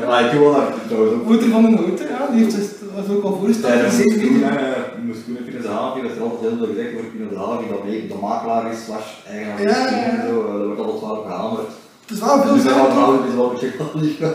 Ja, 0.00 0.18
ik 0.18 0.38
wel 0.38 0.50
naar 0.52 0.72
trouwens 0.86 1.14
ook. 1.14 1.24
Wouter 1.28 1.50
van 1.50 1.62
den 1.62 1.74
Houten, 1.76 2.06
ja, 2.08 2.26
die 2.32 2.42
heeft 2.44 2.56
zich 2.96 3.06
was 3.06 3.16
ook 3.16 3.24
al 3.24 3.32
in 3.46 3.84
de 3.84 3.90
zeven 3.90 4.20
toen, 4.20 4.32
weken. 4.40 4.56
hè, 4.58 4.72
moest 5.06 5.24
toen 5.24 5.38
Pina 5.46 5.62
Zahavi, 5.62 6.02
dat 6.02 6.10
er 6.16 6.22
altijd 6.22 6.40
heel 6.40 6.56
veel 6.58 6.66
gezegd 6.66 6.92
over 6.96 7.10
Pina 7.14 7.28
Zahavi, 7.34 7.64
dat 7.72 7.82
hij 7.88 7.98
de 8.08 8.14
makelaar 8.20 8.72
is, 8.72 8.84
slash 8.84 9.08
eigenaar 9.28 9.62
Ja, 9.62 9.68
is, 9.68 9.90
ja, 9.90 9.96
ja. 9.96 10.04
en 10.10 10.28
zo. 10.28 10.34
eh, 10.46 10.52
Dat 10.58 10.76
wordt 10.76 10.80
altijd 10.92 11.02
wel 11.12 11.22
gehamerd. 11.28 11.68
Het 12.02 12.10
is 12.16 12.20
wel 12.20 12.42
veel 12.42 12.54
Dus 12.54 12.64
dat 12.64 12.72
toch? 12.76 12.90
trouwens 12.96 13.26
is 13.30 13.34
wel 13.40 13.46
een 13.50 14.00
beetje 14.00 14.30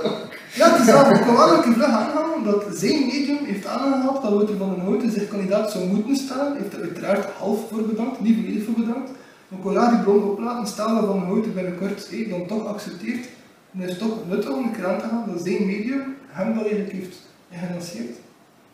Ja, 0.59 0.65
het 0.71 0.79
is 0.81 0.85
wel, 0.93 1.11
ik 1.17 1.21
kan 1.27 1.35
wel 1.41 1.53
een 1.53 1.61
keer 1.65 1.73
vlug 1.73 1.93
aanhalen 2.01 2.43
dat 2.43 2.63
zijn 2.81 2.99
medium 3.11 3.41
heeft 3.51 3.65
aangehaald 3.65 4.21
dat 4.21 4.31
Wouter 4.33 4.57
van 4.57 4.69
den 4.69 4.83
Houten 4.85 5.11
zich 5.11 5.27
kandidaat 5.27 5.71
zou 5.71 5.85
moeten 5.85 6.15
stellen. 6.15 6.57
Heeft 6.57 6.73
er 6.73 6.81
uiteraard 6.81 7.25
half 7.39 7.59
voor 7.69 7.81
bedankt, 7.81 8.19
niet 8.19 8.35
volledig 8.39 8.63
voor 8.65 8.73
bedankt. 8.83 9.09
Maar 9.47 9.59
ik 9.59 9.65
wil 9.65 9.89
die 9.89 9.99
bron 10.03 10.23
oplaten, 10.31 10.67
stel 10.67 10.95
dat 10.95 11.05
Van 11.05 11.19
den 11.19 11.27
Houten 11.27 11.53
binnenkort 11.53 12.07
hey, 12.09 12.27
dan 12.29 12.45
toch 12.47 12.65
accepteert. 12.67 13.25
Dan 13.71 13.83
is 13.83 13.89
het 13.89 13.99
toch 13.99 14.15
nuttig 14.29 14.51
om 14.51 14.71
keer 14.71 14.87
aan 14.87 14.99
te 14.99 15.07
gaan 15.07 15.23
dat 15.33 15.43
zijn 15.43 15.65
medium 15.65 16.03
hem 16.27 16.53
dat 16.53 16.63
eigenlijk 16.63 16.91
heeft 16.91 17.15
gelanceerd. 17.51 18.15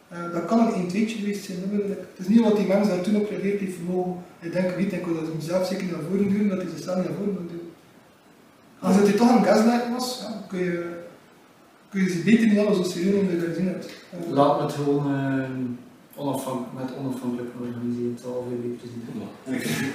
Eh, 0.10 0.34
dat 0.34 0.46
kan 0.46 0.60
een 0.60 0.74
1 0.74 0.88
2 0.88 1.08
geweest 1.08 1.46
zijn. 1.46 1.58
Het 1.72 2.18
is 2.18 2.28
niet 2.28 2.42
wat 2.42 2.56
die 2.58 2.68
mens 2.68 2.88
daar 2.88 3.02
toen 3.02 3.16
op 3.16 3.30
reageert 3.30 3.60
heeft 3.60 3.76
vermogen. 3.76 4.16
Ik 4.40 4.52
denk 4.54 4.78
niet, 4.78 4.94
ik 4.94 5.06
wil 5.06 5.14
dat 5.14 5.24
hij 5.24 5.36
mezelf 5.36 5.68
zeker 5.68 5.86
naar 5.86 6.08
voren 6.10 6.30
duwen, 6.30 6.50
dat 6.50 6.62
hij 6.62 6.70
zichzelf 6.76 6.96
niet 6.98 7.06
naar 7.08 7.18
voren 7.18 7.38
moet 7.42 7.50
doen. 7.50 7.72
Als 8.80 8.96
het 8.96 9.08
hier 9.08 9.18
toch 9.18 9.36
een 9.36 9.44
gaslight 9.44 9.90
was, 9.96 10.20
ja, 10.22 10.44
kun 10.48 10.60
je 10.60 11.06
kun 11.90 12.04
je 12.04 12.10
ze 12.10 12.20
beter 12.30 12.48
niet 12.48 12.60
alles 12.60 12.78
zo 12.78 12.84
serieus 12.84 13.22
in 13.22 13.40
de 13.40 13.46
gezien 13.46 13.68
hebt. 13.68 13.86
Eh, 14.12 14.32
Laat 14.38 14.58
me 14.58 14.64
het 14.66 14.74
gewoon 14.74 15.06
eh, 15.16 16.22
onafhankelijk, 16.22 16.74
met 16.80 16.90
onafhankelijk 17.00 17.50
organiseren, 17.62 18.12
het 18.16 18.22
zal 18.26 18.46
veel 18.48 18.62
beter 18.66 18.88
zijn. 18.92 19.04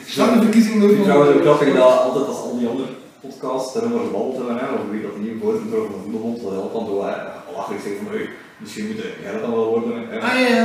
Stel 0.06 0.34
de 0.34 0.42
verkiezing 0.46 0.74
nooit 0.78 0.96
Ik 0.98 1.02
trouwens 1.02 1.30
ook 1.36 1.42
grappig 1.42 1.74
dat 1.74 1.98
altijd 2.06 2.26
als 2.26 2.40
al 2.46 2.58
die 2.58 2.68
andere 2.68 2.88
podcasts 3.20 3.72
daarover 3.74 4.06
gebabbeld 4.06 4.36
hebben, 4.36 4.58
hè, 4.58 4.66
of 4.76 4.90
wie 4.90 5.02
dat 5.02 5.14
de 5.14 5.20
nieuwe 5.24 5.40
voorzitter 5.42 5.78
van 5.78 5.92
de 5.94 6.00
voetbalbond, 6.02 6.42
dat 6.42 6.52
altijd 6.66 6.86
zo 6.86 6.96
hè, 7.06 7.14
belachelijk 7.48 7.82
zeggen 7.86 8.02
van, 8.06 8.14
misschien 8.62 8.86
moet 8.86 9.00
jij 9.22 9.32
dat 9.32 9.42
dan 9.46 9.54
wel 9.58 9.72
worden. 9.74 9.94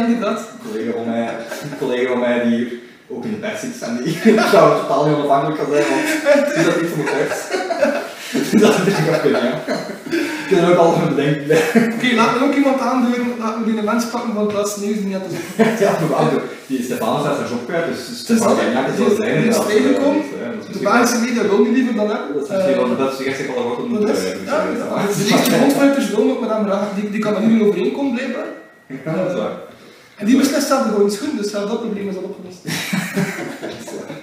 Ja, 0.07 0.15
ja. 0.15 0.29
Een 0.37 0.69
collega 0.71 0.91
van 0.91 1.05
mij, 1.09 1.27
een 1.71 1.77
collega 1.79 2.07
van 2.09 2.19
mij 2.19 2.43
die 2.43 2.55
hier 2.55 2.71
ook 3.09 3.23
in 3.23 3.31
de 3.31 3.37
pers 3.37 3.59
zit 3.59 3.81
en 3.81 4.01
die 4.03 4.17
zou 4.53 4.81
totaal 4.81 5.05
niet 5.05 5.15
onafhankelijk 5.15 5.61
zijn, 5.71 5.85
want 5.89 6.07
is 6.57 6.65
dat 6.65 6.81
niet 6.81 6.89
voor 6.89 7.03
mijn 7.03 7.15
pers? 7.17 7.39
dat 8.51 8.75
is 8.87 8.93
een 8.97 9.03
grapje, 9.07 9.29
ja. 9.29 9.53
Ik 10.49 10.55
kan 10.57 10.57
er 10.63 10.71
ook 10.71 10.77
al 10.77 10.91
van 10.93 11.15
bedenken. 11.15 11.57
Oké, 11.93 12.15
laat 12.15 12.39
me 12.39 12.45
ook 12.45 12.55
iemand 12.55 12.79
aanduiden. 12.79 13.25
Laat 13.39 13.59
me 13.59 13.65
die 13.71 13.81
mens 13.81 14.05
pakken 14.05 14.33
van 14.33 14.45
het 14.45 14.53
laatste 14.55 14.79
nieuws 14.85 14.97
die 14.97 15.07
net 15.07 15.21
is 15.29 15.37
opgevallen. 15.37 16.31
Ja, 16.31 16.31
maar 16.33 16.41
die 16.67 16.83
Stefano 16.83 17.19
staat 17.19 17.39
er 17.39 17.47
zo 17.47 17.59
kwijt, 17.65 17.85
dus 17.91 18.19
Stefano 18.19 18.55
dat, 18.55 18.63
Gagnac 18.63 18.87
is 18.87 18.97
wel 18.97 19.15
zijn. 19.15 19.41
die 19.41 19.49
is 19.49 19.57
eh, 19.57 19.85
ja, 19.85 20.49
dat 20.55 20.73
De 20.73 20.79
Belgische 20.79 21.19
media 21.19 21.41
wil 21.41 21.61
niet 21.65 21.75
liever 21.77 21.95
dan 21.95 22.09
hem. 22.09 22.21
Dat 22.33 22.43
is 22.43 22.49
misschien 22.49 22.75
wel 22.75 22.87
de 22.87 22.95
Eh, 22.95 23.05
beste 23.05 23.23
gezicht 23.23 23.49
al 23.49 23.55
gehoord 23.55 23.79
om 23.83 23.93
dat 23.93 24.09
is, 24.17 24.23
ja, 24.45 24.57
dat 25.03 25.15
de 25.17 25.25
eerste 25.31 25.57
bondfighters 25.59 26.09
wil 26.09 26.29
ook 26.31 26.39
met 26.39 26.49
hem. 26.49 26.63
Die, 27.11 27.19
kan 27.19 27.35
er 27.35 27.41
niet 27.41 27.51
meer 27.57 27.67
overeenkomen, 27.67 28.13
blijkbaar. 28.13 28.49
Ja, 29.05 29.15
dat 29.23 29.29
is 29.31 29.37
waar. 29.41 29.55
En 30.17 30.25
die 30.25 30.37
beslist 30.37 30.67
zelf 30.67 30.83
de 30.83 30.89
gouden 30.89 31.11
schoen, 31.11 31.37
dus 31.37 31.49
zelf 31.51 31.69
dat 31.69 31.79
probleem 31.81 32.09
is 32.09 32.15
al 32.15 32.23
opgelost. 32.23 32.61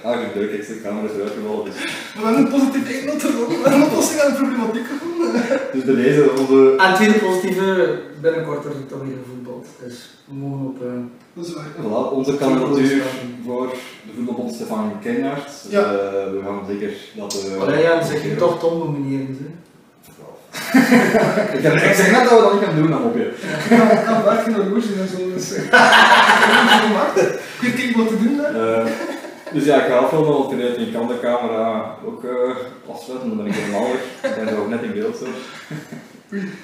Ah, 0.03 0.13
ik 0.13 0.19
heb 0.21 0.33
de 0.33 0.47
extra 0.57 0.75
camera's 0.83 1.11
eruit 1.15 1.31
gevallen, 1.39 1.65
dus. 1.65 1.73
Maar 2.15 2.23
we 2.23 2.27
hebben 2.27 2.45
een 2.45 2.59
positief 2.59 2.85
eindnoot 2.95 3.23
ervan. 3.23 3.47
We 3.47 3.53
hebben 3.53 3.73
een 3.81 3.87
oplossing 3.87 4.19
aan 4.21 4.31
de 4.31 4.37
problematiek 4.37 4.85
gevonden. 4.93 5.31
Dus 5.73 5.83
bij 5.83 5.95
deze, 5.95 6.21
onze... 6.39 6.75
En 6.77 6.87
het 6.87 6.95
tweede 6.95 7.19
positieve, 7.25 7.99
binnenkort 8.21 8.63
wordt 8.63 8.79
er 8.79 8.85
toch 8.87 9.01
weer 9.07 9.17
gevoetbald. 9.23 9.65
Dus 9.83 9.95
we 10.27 10.33
mogen 10.35 10.65
op... 10.65 10.81
eh, 10.81 10.87
Dat 11.33 11.45
is 11.47 11.53
waar. 11.53 11.71
Voilà, 11.81 12.13
onze 12.13 12.35
kandidatuur 12.37 13.01
voor 13.45 13.67
de 14.05 14.11
voetbalbond 14.15 14.53
Stefan 14.55 14.91
Kenjaert. 15.01 15.51
Ja. 15.69 15.81
Eh, 15.83 16.31
we 16.35 16.39
gaan 16.45 16.59
zeker 16.69 16.91
dat... 17.15 17.45
eh, 17.53 17.61
Allee, 17.61 17.81
ja, 17.81 17.95
dan 17.99 18.07
zeg 18.07 18.23
je 18.23 18.35
toch 18.35 18.59
hè. 18.61 19.49
Ik, 21.57 21.63
heb- 21.63 21.73
ik 21.73 21.93
zeg 21.93 22.11
net 22.11 22.29
dat 22.29 22.39
we 22.39 22.45
dat 22.45 22.53
niet 22.53 22.63
gaan 22.63 22.75
doen, 22.75 22.89
dan 22.89 23.03
op 23.03 23.15
je. 23.15 23.33
Ik 23.69 24.03
kan 24.05 24.23
werk 24.23 24.41
geen 24.43 24.53
horloge 24.53 24.87
en 25.01 25.07
zo. 25.17 25.31
Dus, 25.33 25.53
eh, 25.53 25.63
ik 27.61 27.73
weet 27.75 27.85
niet 27.85 27.95
wat 27.95 28.07
te 28.07 28.17
doen 28.23 28.37
daar. 28.37 28.77
Eh, 28.79 28.85
dus 29.51 29.63
ja, 29.65 29.75
ik 29.75 29.91
ga 29.91 29.97
ik 30.51 30.57
weet, 30.57 30.75
je 30.85 30.91
kan 30.91 31.07
de 31.07 31.19
camera 31.21 31.95
ook 32.05 32.23
uh, 32.23 32.31
afsluiten, 32.93 33.27
dan 33.27 33.37
ben 33.37 33.45
ik 33.45 33.53
helemaal 33.53 33.87
weg. 33.91 34.31
Ik 34.31 34.35
ben 34.45 34.53
er 34.53 34.59
ook 34.59 34.69
net 34.69 34.81
in 34.81 34.93
beeld 34.93 35.17
zo. 35.17 35.25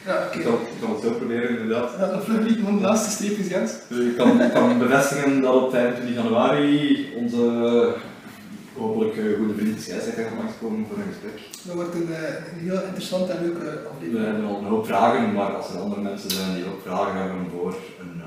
Ja. 0.06 0.28
Ik 0.32 0.42
zal, 0.42 0.54
ik 0.54 0.78
zal 0.82 0.90
het 0.94 1.04
zo 1.04 1.10
proberen, 1.10 1.50
inderdaad. 1.50 1.90
Ja, 2.00 2.22
vlug 2.22 2.40
lied 2.40 2.60
van 2.64 2.76
de 2.76 2.82
laatste 2.82 3.12
streepjes, 3.12 3.48
Jens. 3.48 3.72
Dus 3.88 4.06
ik 4.06 4.18
kan, 4.18 4.42
ik 4.42 4.52
kan 4.54 4.78
bevestigen 4.78 5.42
dat 5.42 5.54
op 5.54 5.72
25 5.72 6.16
januari 6.24 7.10
onze 7.16 7.40
hopelijk 8.78 9.18
eh, 9.18 9.24
goede 9.38 9.54
vriend 9.54 9.82
scheidsrechter 9.82 10.24
gaat 10.24 10.38
langskomen 10.44 10.86
voor 10.88 10.98
een 10.98 11.12
gesprek. 11.14 11.38
Dat 11.68 11.76
wordt 11.76 11.96
een, 11.96 12.14
eh, 12.14 12.36
een 12.54 12.60
heel 12.68 12.82
interessante 12.84 13.32
en 13.32 13.44
leuke 13.46 13.60
We 13.60 13.88
aflevering. 13.94 14.26
hebben 14.26 14.46
al 14.46 14.58
een 14.60 14.66
hoop 14.74 14.86
vragen, 14.86 15.34
maar 15.34 15.52
als 15.56 15.70
er 15.74 15.80
andere 15.80 16.02
mensen 16.02 16.32
zijn 16.32 16.54
die 16.56 16.66
ook 16.66 16.82
vragen 16.86 17.16
hebben 17.22 17.46
voor 17.56 17.76
een, 18.00 18.20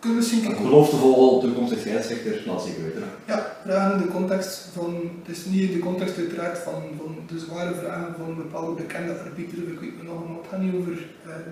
Kunnen 0.00 0.18
we 0.18 0.24
misschien 0.24 0.38
een 0.50 0.54
kijken. 0.56 0.70
beloftevolle 0.70 1.40
toekomstige 1.40 1.80
scheidsrechter, 1.80 2.42
laat 2.46 2.62
zeker 2.62 2.82
weten. 2.82 3.02
Ja, 3.26 3.56
vragen 3.64 3.96
in 4.00 4.02
de 4.06 4.12
context 4.12 4.68
van, 4.76 4.94
het 5.24 5.36
is 5.36 5.44
niet 5.44 5.68
in 5.70 5.72
de 5.72 5.78
context 5.88 6.16
uiteraard 6.18 6.58
van, 6.58 6.82
van 6.98 7.16
de 7.26 7.38
zware 7.38 7.74
vragen 7.74 8.14
van 8.18 8.36
bepaalde 8.36 8.82
bekende 8.82 9.12
arbiteren, 9.18 9.72
ik 9.72 9.80
weet 9.80 10.02
nog 10.02 10.16
allemaal, 10.16 10.40
het 10.42 10.50
gaat 10.50 10.60
niet 10.60 10.74
over 10.74 10.96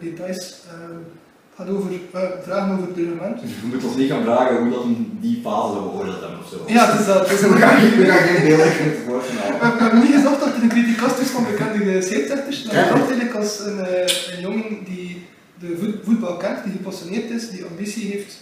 details, 0.00 0.60
eh, 0.68 0.72
het 0.96 1.06
gaat 1.56 1.68
over 1.68 1.90
eh, 2.12 2.20
vragen 2.46 2.72
over 2.74 2.86
het 2.88 2.96
reglement. 2.96 3.40
Dus 3.40 3.50
je 3.50 3.66
moet 3.70 3.84
ons 3.84 3.96
niet 3.96 4.10
gaan 4.10 4.22
vragen 4.22 4.56
hoe 4.56 4.70
dat 4.70 4.84
in 4.84 5.18
die 5.20 5.40
fase 5.44 5.72
zou 5.72 5.82
beoordeeld 5.90 6.20
hebben 6.20 6.38
of 6.44 6.48
zo. 6.52 6.56
Ja, 6.76 6.82
het 6.90 7.00
is 7.00 7.06
dat. 7.06 7.20
Het 7.28 7.30
is 7.40 7.40
We 7.46 7.56
gaan 7.64 7.76
geen- 7.80 7.98
we 7.98 8.06
gaan 8.06 8.26
geen 8.28 8.42
beeldig 8.48 8.76
tevoorschijn 8.76 9.52
We 9.52 9.64
halen. 9.64 9.78
hebben 9.82 10.00
niet 10.00 10.14
gezegd 10.18 10.40
dat 10.40 10.54
er 10.56 10.62
een 10.62 10.68
criticast 10.76 11.18
is 11.24 11.30
van 11.36 11.44
bekende 11.50 12.02
scheidsrechters, 12.02 12.64
maar 12.64 12.74
Ja. 12.74 12.82
het 12.84 12.92
eigenlijk 12.98 13.34
als 13.34 13.52
een, 13.68 13.78
eh, 13.86 14.34
een 14.34 14.40
jongen 14.46 14.68
die 14.90 15.26
de 15.62 15.76
voet- 15.80 16.00
voetbal 16.04 16.36
kent, 16.36 16.64
die 16.64 16.72
gepassioneerd 16.72 17.30
is, 17.30 17.50
die 17.50 17.64
ambitie 17.70 18.10
heeft 18.12 18.34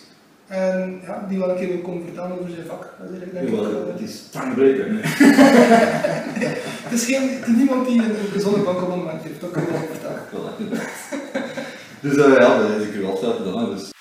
en 0.46 1.00
ja, 1.06 1.26
die 1.28 1.38
wel 1.38 1.50
een 1.50 1.56
keer 1.56 1.68
wil 1.68 1.78
komen 1.88 2.02
vertellen 2.04 2.32
over 2.38 2.50
zijn 2.56 2.66
vak. 2.72 2.82
Dat 2.98 3.08
is 3.10 3.16
eigenlijk 3.18 3.32
denk 3.32 3.48
ik, 3.48 3.70
eh, 3.86 3.92
Het 3.92 4.08
is 4.08 4.14
tangbreken. 4.30 4.84
hè. 4.90 5.00
Het 6.84 7.00
is, 7.00 7.04
geen, 7.06 7.28
het 7.38 7.48
is 7.48 7.54
niemand 7.56 7.86
die 7.88 7.98
een, 7.98 8.04
een 8.10 8.32
gezonde 8.32 8.58
bank 8.58 8.82
op 8.82 8.86
het 8.88 8.96
moment 8.96 9.22
heeft, 9.22 9.40
dat 9.40 9.50
kan 9.50 9.62
ik 9.62 9.68
wel 9.68 9.88
vertellen. 9.92 10.20
Wel, 12.02 12.14
inderdaad. 12.14 12.58
Dus 12.58 12.88
eh, 12.88 12.94
ja, 13.52 13.64
dat 13.66 13.80
is 13.80 13.91